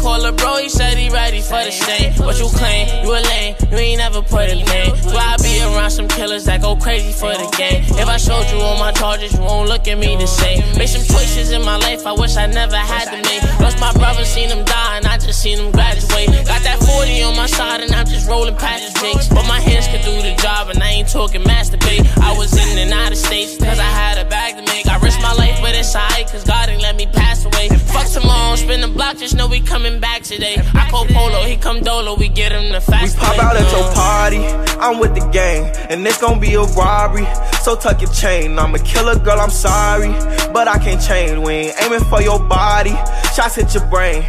Call 0.00 0.24
a 0.24 0.32
bro, 0.32 0.56
he 0.56 0.68
said 0.68 0.96
he 0.96 1.10
ready 1.10 1.40
for 1.40 1.62
the 1.62 1.70
stain. 1.70 2.14
What 2.14 2.38
you 2.38 2.48
claim? 2.48 3.04
You 3.04 3.12
a 3.12 3.20
lame, 3.20 3.54
you 3.70 3.76
ain't 3.76 3.98
never 3.98 4.22
put 4.22 4.48
a 4.48 4.54
name. 4.56 4.96
So 4.96 5.16
I 5.16 5.36
be 5.36 5.60
around 5.60 5.90
some 5.90 6.08
killers 6.08 6.44
that 6.46 6.62
go 6.62 6.74
crazy 6.74 7.12
for 7.12 7.32
the 7.32 7.48
game. 7.56 7.84
If 8.00 8.08
I 8.08 8.16
showed 8.16 8.50
you 8.50 8.58
all 8.60 8.78
my 8.78 8.92
charges, 8.92 9.34
you 9.34 9.40
won't 9.40 9.68
look 9.68 9.86
at 9.88 9.98
me 9.98 10.16
the 10.16 10.26
same. 10.26 10.62
Made 10.78 10.88
some 10.88 11.04
choices 11.04 11.52
in 11.52 11.62
my 11.62 11.76
life 11.76 12.06
I 12.06 12.12
wish 12.12 12.36
I 12.36 12.46
never 12.46 12.76
had 12.76 13.10
to 13.12 13.16
make. 13.28 13.59
Lost 13.60 13.78
my 13.80 13.92
brother, 13.92 14.24
seen 14.24 14.48
him 14.48 14.64
die, 14.64 14.96
and 14.96 15.06
I 15.06 15.16
just 15.18 15.40
seen 15.40 15.58
him 15.58 15.70
graduate. 15.72 16.28
Got 16.46 16.62
that 16.62 16.78
40 16.82 17.22
on 17.22 17.36
my 17.36 17.46
side, 17.46 17.80
and 17.82 17.92
I'm 17.92 18.06
just 18.06 18.28
rolling 18.28 18.56
past 18.56 18.94
the 18.94 19.00
jakes. 19.00 19.28
But 19.28 19.46
my 19.46 19.60
hands 19.60 19.86
could 19.88 20.02
do 20.02 20.14
the 20.22 20.34
job, 20.42 20.68
and 20.70 20.82
I 20.82 20.88
ain't 20.90 21.08
talking 21.08 21.42
masturbate. 21.42 22.04
I 22.18 22.36
was 22.36 22.52
in 22.56 22.78
and 22.78 22.92
out 22.92 23.12
of 23.12 23.18
states, 23.18 23.56
cause 23.58 23.78
I 23.78 23.90
had 24.02 24.18
a 24.18 24.28
bag 24.28 24.56
to 24.56 24.62
make. 24.72 24.86
I 24.88 24.98
risked 24.98 25.22
my 25.22 25.32
life, 25.34 25.58
but 25.60 25.74
it's 25.74 25.94
alright, 25.94 26.26
cause 26.30 26.44
God 26.44 26.68
ain't 26.68 26.82
let 26.82 26.96
me 26.96 27.06
pass 27.06 27.44
away. 27.44 27.68
Fuck 27.68 28.06
tomorrow, 28.08 28.56
spin 28.56 28.80
the 28.80 28.88
block, 28.88 29.18
just 29.18 29.34
know 29.36 29.46
we 29.46 29.60
coming 29.60 30.00
back 30.00 30.22
today. 30.22 30.56
I 30.74 30.88
call 30.90 31.04
Polo, 31.06 31.44
he 31.44 31.56
come 31.56 31.80
Dolo, 31.80 32.16
we 32.16 32.28
get 32.28 32.52
him 32.52 32.72
the 32.72 32.80
fast. 32.80 33.16
We 33.16 33.20
pop 33.20 33.38
out 33.38 33.56
at 33.56 33.70
your 33.72 33.84
Uh, 33.84 33.94
party, 33.94 34.38
I'm 34.80 34.98
with 34.98 35.14
the 35.14 35.26
gang, 35.30 35.64
and 35.90 36.06
it's 36.06 36.18
gonna 36.18 36.40
be 36.40 36.54
a 36.54 36.62
robbery. 36.62 37.26
So 37.62 37.76
tuck 37.76 38.00
your 38.00 38.12
chain, 38.12 38.58
I'm 38.58 38.74
a 38.74 38.78
killer 38.78 39.18
girl, 39.18 39.38
I'm 39.40 39.50
sorry, 39.50 40.08
but 40.52 40.66
I 40.68 40.78
can't 40.78 41.00
change. 41.02 41.38
We 41.46 41.52
ain't 41.52 41.82
aiming 41.82 42.04
for 42.04 42.22
your 42.22 42.38
body, 42.38 42.94
shots 43.34 43.49
hit 43.54 43.74
your 43.74 43.86
brain. 43.86 44.24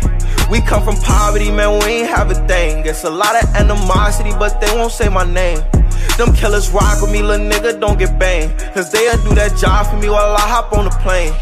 We 0.50 0.62
come 0.62 0.84
from 0.84 0.96
poverty, 0.98 1.52
man, 1.52 1.80
we 1.84 2.02
ain't 2.02 2.10
have 2.10 2.32
a 2.32 2.36
thing. 2.48 2.86
It's 2.86 3.04
a 3.04 3.10
lot 3.10 3.42
of 3.42 3.50
animosity, 3.56 4.32
but 4.32 4.60
they 4.60 4.74
won't 4.76 4.92
say 4.92 5.10
my 5.10 5.24
name. 5.24 5.60
Them 6.18 6.34
killers 6.34 6.70
rock 6.72 7.02
with 7.02 7.12
me, 7.12 7.22
little 7.22 7.46
nigga, 7.46 7.80
don't 7.80 7.98
get 7.98 8.18
banged. 8.20 8.58
Cause 8.74 8.92
they'll 8.92 9.22
do 9.24 9.34
that 9.36 9.58
job 9.58 9.88
for 9.88 9.98
me 9.98 10.10
while 10.10 10.36
I 10.36 10.42
hop 10.42 10.74
on 10.74 10.86
the 10.86 10.92
plane. 10.92 11.34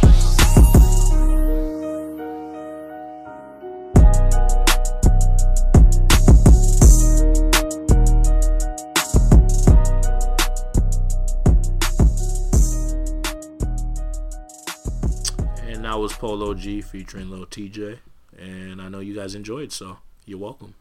Was 16.00 16.14
Polo 16.14 16.54
G 16.54 16.80
featuring 16.82 17.30
Lil 17.30 17.46
Tjay, 17.46 18.00
and 18.38 18.82
I 18.82 18.88
know 18.88 19.02
you 19.02 19.14
guys 19.14 19.36
enjoyed, 19.36 19.74
so 19.74 19.98
you're 20.26 20.40
welcome. 20.40 20.76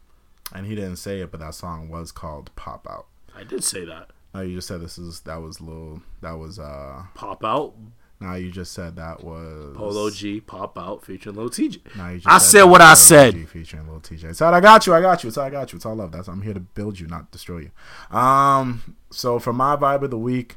And 0.53 0.65
he 0.65 0.75
didn't 0.75 0.95
say 0.95 1.19
it, 1.19 1.29
but 1.29 1.41
that 1.41 1.55
song 1.55 1.89
was 1.89 2.13
called 2.13 2.51
"Pop 2.55 2.87
Out." 2.89 3.07
I 3.35 3.43
did 3.43 3.65
say 3.65 3.83
that. 3.83 4.11
No, 4.33 4.39
you 4.39 4.55
just 4.55 4.69
said 4.69 4.79
this 4.79 4.97
is 4.97 5.19
that 5.21 5.41
was 5.41 5.59
Lil 5.59 6.01
that 6.21 6.31
was 6.31 6.57
uh. 6.57 7.03
Pop 7.15 7.43
out, 7.43 7.73
Now 8.21 8.35
you 8.35 8.49
just 8.49 8.71
said 8.71 8.95
that 8.95 9.21
was 9.21 9.75
Polo 9.75 10.09
G, 10.09 10.39
pop 10.39 10.77
out 10.77 11.03
featuring 11.05 11.35
Lil 11.35 11.49
Tjay. 11.49 11.81
Now 11.97 12.11
you 12.11 12.19
just 12.19 12.27
I 12.27 12.37
said 12.37 12.61
that 12.61 12.67
what 12.67 12.79
I 12.79 12.93
said. 12.93 13.33
G 13.33 13.45
featuring 13.45 13.89
Lil 13.91 13.99
Tjay. 13.99 14.39
Right, 14.39 14.53
I 14.53 14.61
got 14.61 14.87
you. 14.87 14.93
I 14.93 15.01
got 15.01 15.21
you. 15.21 15.27
It's 15.27 15.37
all 15.37 15.45
I 15.45 15.49
got 15.49 15.73
you. 15.73 15.75
It's 15.75 15.85
all 15.85 15.95
love. 15.95 16.13
That's 16.13 16.29
I'm 16.29 16.43
here 16.43 16.53
to 16.53 16.61
build 16.61 16.97
you, 16.97 17.07
not 17.07 17.29
destroy 17.29 17.69
you. 17.69 18.17
Um. 18.17 18.95
So 19.11 19.37
for 19.37 19.51
my 19.51 19.75
vibe 19.75 20.03
of 20.03 20.11
the 20.11 20.17
week, 20.17 20.55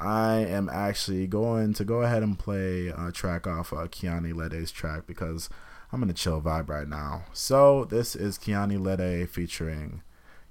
I 0.00 0.38
am 0.38 0.68
actually 0.68 1.26
going 1.26 1.74
to 1.74 1.84
go 1.84 2.02
ahead 2.02 2.22
and 2.22 2.38
play 2.38 2.88
a 2.88 3.12
track 3.12 3.46
off 3.46 3.72
uh, 3.72 3.86
Kiani 3.86 4.32
Lede's 4.32 4.72
track 4.72 5.06
because 5.06 5.48
I'm 5.92 6.02
in 6.02 6.10
a 6.10 6.14
chill 6.14 6.40
vibe 6.40 6.68
right 6.68 6.88
now. 6.88 7.24
So 7.32 7.84
this 7.84 8.16
is 8.16 8.38
Kiani 8.38 8.78
Lede 8.78 9.28
featuring 9.28 10.02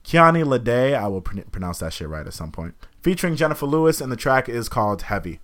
Kiani 0.03 0.43
Lede. 0.43 0.95
I 0.95 1.07
will 1.07 1.21
pr- 1.21 1.41
pronounce 1.51 1.79
that 1.79 1.93
shit 1.93 2.09
right 2.09 2.27
at 2.27 2.33
some 2.33 2.51
point. 2.51 2.75
Featuring 3.01 3.35
Jenifer 3.35 3.67
Lewis, 3.67 4.01
and 4.01 4.11
the 4.11 4.17
track 4.17 4.49
is 4.49 4.69
called 4.69 5.03
Heavy. 5.03 5.39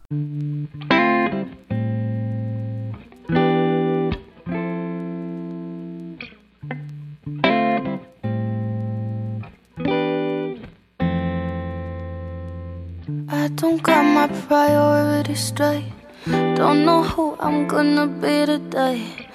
Don't 13.55 13.81
got 13.81 14.03
my 14.03 14.27
priorities 14.47 15.39
straight. 15.39 15.85
Don't 16.25 16.85
know 16.85 17.03
who 17.03 17.35
I'm 17.39 17.67
gonna 17.67 18.07
be 18.07 18.45
today. 18.45 19.27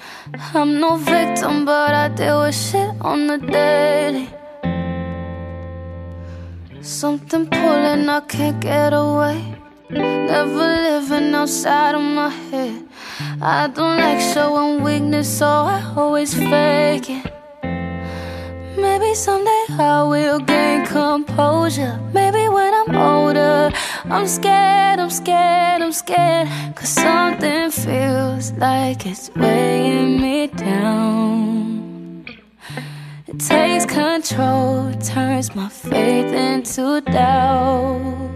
I'm 0.53 0.79
no 0.79 0.97
victim, 0.97 1.65
but 1.65 1.93
I 1.93 2.07
deal 2.09 2.41
with 2.41 2.55
shit 2.55 2.91
on 3.01 3.27
the 3.27 3.37
daily. 3.37 4.29
Something 6.81 7.47
pulling, 7.47 8.09
I 8.09 8.19
can't 8.21 8.59
get 8.59 8.93
away. 8.93 9.55
Never 9.89 10.67
living 10.87 11.33
outside 11.33 11.95
of 11.95 12.01
my 12.01 12.29
head. 12.29 12.83
I 13.41 13.67
don't 13.67 13.97
like 13.97 14.21
showing 14.33 14.83
weakness, 14.83 15.37
so 15.39 15.47
I 15.47 15.81
always 15.95 16.33
fake 16.33 17.09
it. 17.09 17.33
Maybe 18.77 19.13
someday 19.13 19.65
I 19.77 20.03
will 20.03 20.39
gain 20.39 20.85
composure. 20.85 21.99
Maybe 22.13 22.40
when 22.61 22.73
I'm 22.81 22.95
older, 22.95 23.71
I'm 24.05 24.27
scared, 24.27 24.99
I'm 24.99 25.09
scared, 25.09 25.81
I'm 25.81 25.91
scared. 25.91 26.47
Cause 26.75 26.89
something 26.89 27.71
feels 27.71 28.51
like 28.53 29.05
it's 29.11 29.29
weighing 29.35 30.21
me 30.21 30.47
down. 30.47 32.25
It 33.27 33.39
takes 33.39 33.85
control, 33.85 34.93
turns 35.13 35.55
my 35.55 35.69
faith 35.69 36.31
into 36.49 37.01
doubt. 37.01 38.29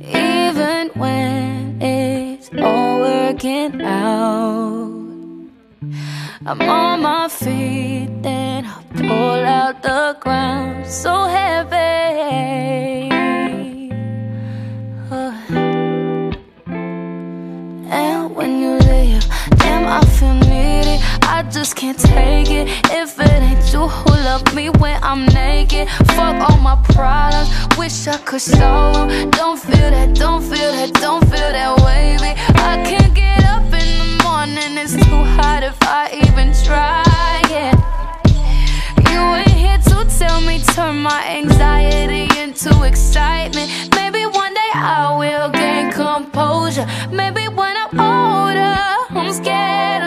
Even 0.00 0.82
when 1.02 1.82
it's 1.82 2.48
all 2.58 3.00
working 3.00 3.82
out. 3.82 5.00
I'm 6.46 6.60
on 6.62 7.02
my 7.02 7.28
feet, 7.28 8.08
then 8.22 8.64
pull 8.94 9.44
out 9.44 9.82
the 9.82 10.16
ground 10.20 10.86
so 10.86 11.24
heavy. 11.24 13.10
Uh, 15.10 15.32
And 17.92 18.36
when 18.36 18.60
you 18.60 18.72
leave, 18.90 19.24
damn, 19.56 19.86
I 19.86 20.00
feel 20.16 20.34
needy. 20.34 20.98
I 21.22 21.42
just 21.50 21.74
can't 21.74 21.98
take 21.98 22.50
it. 22.50 22.68
If 22.90 23.18
it 23.18 23.42
ain't 23.48 23.72
you 23.72 23.88
who 23.88 24.10
love 24.28 24.54
me 24.54 24.70
when 24.70 25.02
I'm 25.02 25.26
naked, 25.26 25.88
fuck 26.14 26.36
all 26.48 26.58
my 26.58 26.76
problems. 26.94 27.48
Wish 27.78 28.06
I 28.06 28.16
could 28.18 28.40
solve 28.40 28.96
'em. 29.10 29.30
Don't 29.30 29.58
feel 29.58 29.90
that, 29.90 30.14
don't 30.14 30.42
feel 30.42 30.70
that, 30.72 30.92
don't 30.94 31.24
feel 31.30 31.50
that 31.58 31.72
way, 31.84 32.16
babe. 32.20 32.38
I 32.70 32.74
can't 32.88 32.99
my 41.10 41.26
anxiety 41.42 42.24
into 42.40 42.70
excitement. 42.84 43.68
Maybe 43.96 44.22
one 44.26 44.54
day 44.54 44.72
I 44.74 45.16
will 45.18 45.50
gain 45.50 45.90
composure. 45.90 46.86
Maybe 47.10 47.44
when 47.48 47.74
I'm 47.82 47.92
older, 48.14 48.76
I'm 49.18 49.32
scared, 49.32 49.32
I'm 49.32 49.32
scared, 49.32 49.99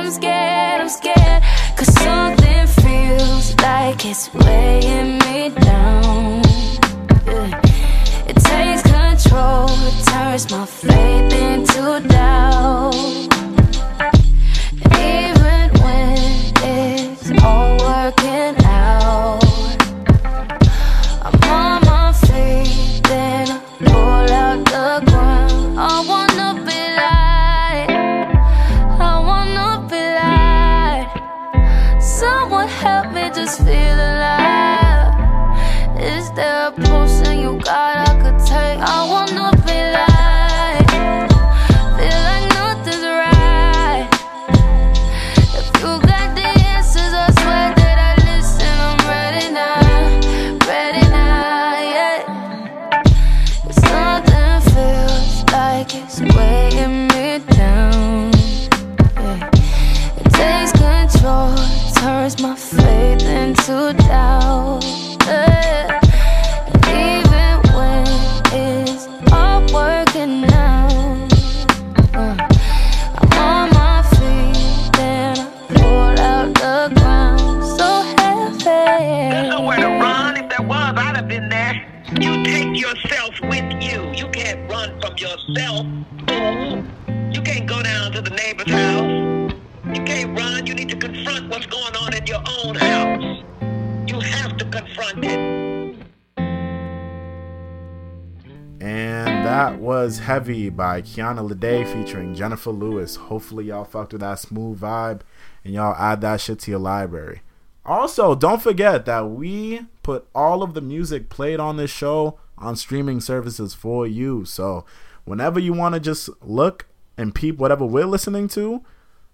by 100.75 101.01
Kiana 101.01 101.47
Lede 101.47 101.85
featuring 101.91 102.35
Jenifer 102.35 102.77
Lewis. 102.77 103.15
Hopefully, 103.15 103.65
y'all 103.65 103.85
fucked 103.85 104.13
with 104.13 104.21
that 104.21 104.39
smooth 104.39 104.79
vibe 104.79 105.21
and 105.63 105.73
y'all 105.73 105.95
add 105.95 106.21
that 106.21 106.41
shit 106.41 106.59
to 106.59 106.71
your 106.71 106.79
library. 106.79 107.41
Also, 107.85 108.33
don't 108.33 108.61
forget 108.61 109.05
that 109.05 109.29
we 109.29 109.81
put 110.03 110.27
all 110.33 110.63
of 110.63 110.73
the 110.73 110.81
music 110.81 111.29
played 111.29 111.59
on 111.59 111.77
this 111.77 111.91
show 111.91 112.39
on 112.57 112.75
streaming 112.75 113.19
services 113.19 113.73
for 113.73 114.07
you. 114.07 114.45
So, 114.45 114.85
whenever 115.25 115.59
you 115.59 115.73
want 115.73 115.95
to 115.95 115.99
just 115.99 116.29
look 116.41 116.87
and 117.17 117.35
peep 117.35 117.57
whatever 117.57 117.85
we're 117.85 118.05
listening 118.05 118.47
to, 118.49 118.83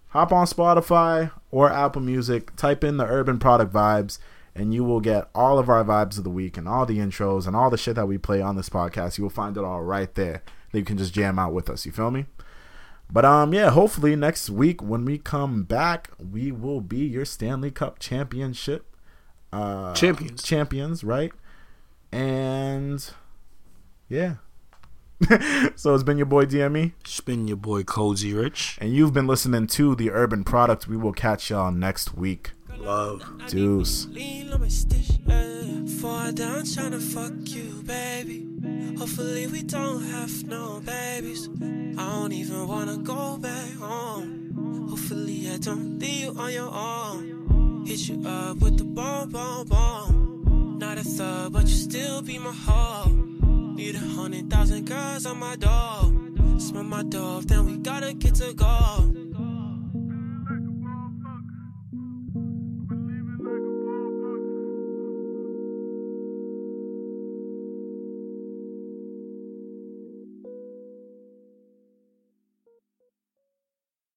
hop 0.09 0.31
on 0.31 0.47
Spotify 0.47 1.31
or 1.51 1.71
Apple 1.71 2.01
Music, 2.01 2.55
type 2.55 2.83
in 2.83 2.97
the 2.97 3.05
Urban 3.05 3.39
Product 3.39 3.71
Vibes, 3.71 4.19
and 4.55 4.73
you 4.73 4.83
will 4.83 4.99
get 4.99 5.29
all 5.33 5.59
of 5.59 5.69
our 5.69 5.83
vibes 5.83 6.17
of 6.17 6.23
the 6.23 6.29
week 6.29 6.57
and 6.57 6.67
all 6.67 6.85
the 6.85 6.97
intros 6.97 7.47
and 7.47 7.55
all 7.55 7.69
the 7.69 7.77
shit 7.77 7.95
that 7.95 8.07
we 8.07 8.17
play 8.17 8.41
on 8.41 8.55
this 8.55 8.69
podcast. 8.69 9.17
You 9.17 9.23
will 9.23 9.29
find 9.29 9.55
it 9.55 9.63
all 9.63 9.83
right 9.83 10.13
there 10.15 10.41
that 10.71 10.79
you 10.79 10.85
can 10.85 10.97
just 10.97 11.13
jam 11.13 11.39
out 11.39 11.53
with 11.53 11.69
us. 11.69 11.85
You 11.85 11.91
feel 11.91 12.11
me? 12.11 12.25
But 13.11 13.25
um, 13.25 13.53
yeah, 13.53 13.71
hopefully 13.71 14.15
next 14.15 14.49
week 14.49 14.83
when 14.83 15.03
we 15.05 15.17
come 15.17 15.63
back, 15.63 16.11
we 16.19 16.51
will 16.51 16.81
be 16.81 16.99
your 16.99 17.25
Stanley 17.25 17.71
Cup 17.71 17.97
championship 17.99 18.85
uh, 19.51 19.93
Champions. 19.93 20.43
champions, 20.43 21.03
right? 21.03 21.31
And 22.11 23.07
yeah, 24.07 24.35
so 25.75 25.93
it's 25.93 26.03
been 26.03 26.17
your 26.17 26.25
boy 26.25 26.45
DME. 26.45 26.93
It's 27.01 27.21
been 27.21 27.47
your 27.47 27.57
boy 27.57 27.83
Cozy 27.83 28.33
Rich. 28.33 28.77
And 28.79 28.93
you've 28.93 29.13
been 29.13 29.27
listening 29.27 29.67
to 29.67 29.95
The 29.95 30.11
Urban 30.11 30.43
Product. 30.43 30.87
We 30.87 30.97
will 30.97 31.13
catch 31.13 31.49
y'all 31.49 31.71
next 31.71 32.15
week. 32.15 32.51
Love. 32.79 33.21
Deuce. 33.49 34.07
Lean 34.07 34.51
on 34.53 34.61
my 34.61 34.67
stitch, 34.67 35.11
uh, 35.27 35.85
fall 35.99 36.31
down 36.31 36.63
tryna 36.63 37.01
fuck 37.01 37.33
you, 37.47 37.83
baby. 37.83 38.47
Hopefully 38.97 39.47
we 39.47 39.63
don't 39.63 40.03
have 40.03 40.45
no 40.45 40.81
babies. 40.85 41.49
I 41.97 42.09
don't 42.09 42.31
even 42.31 42.67
wanna 42.67 42.97
go 42.97 43.37
back 43.37 43.73
home. 43.75 44.87
Hopefully 44.89 45.49
I 45.51 45.57
don't 45.57 45.99
leave 45.99 46.21
you 46.21 46.35
on 46.37 46.53
your 46.53 46.69
own. 46.73 47.83
Hit 47.85 48.07
you 48.07 48.25
up 48.27 48.57
with 48.57 48.77
the 48.77 48.85
bomb, 48.85 49.29
bomb, 49.29 49.67
bomb. 49.67 50.77
Not 50.79 50.97
a 50.97 51.03
thug, 51.03 51.53
but 51.53 51.63
you 51.63 51.75
still 51.75 52.21
be 52.21 52.37
my 52.39 52.51
hoe. 52.51 53.11
Need 53.75 53.95
a 53.95 53.99
hundred 53.99 54.49
thousand 54.49 54.85
girls 54.85 55.25
on 55.25 55.39
my 55.39 55.55
door. 55.55 56.13
Smell 56.59 56.83
my 56.83 57.03
dove, 57.03 57.47
then 57.47 57.65
we 57.65 57.77
gotta 57.77 58.13
get 58.13 58.35
to 58.35 58.53
go. 58.53 59.28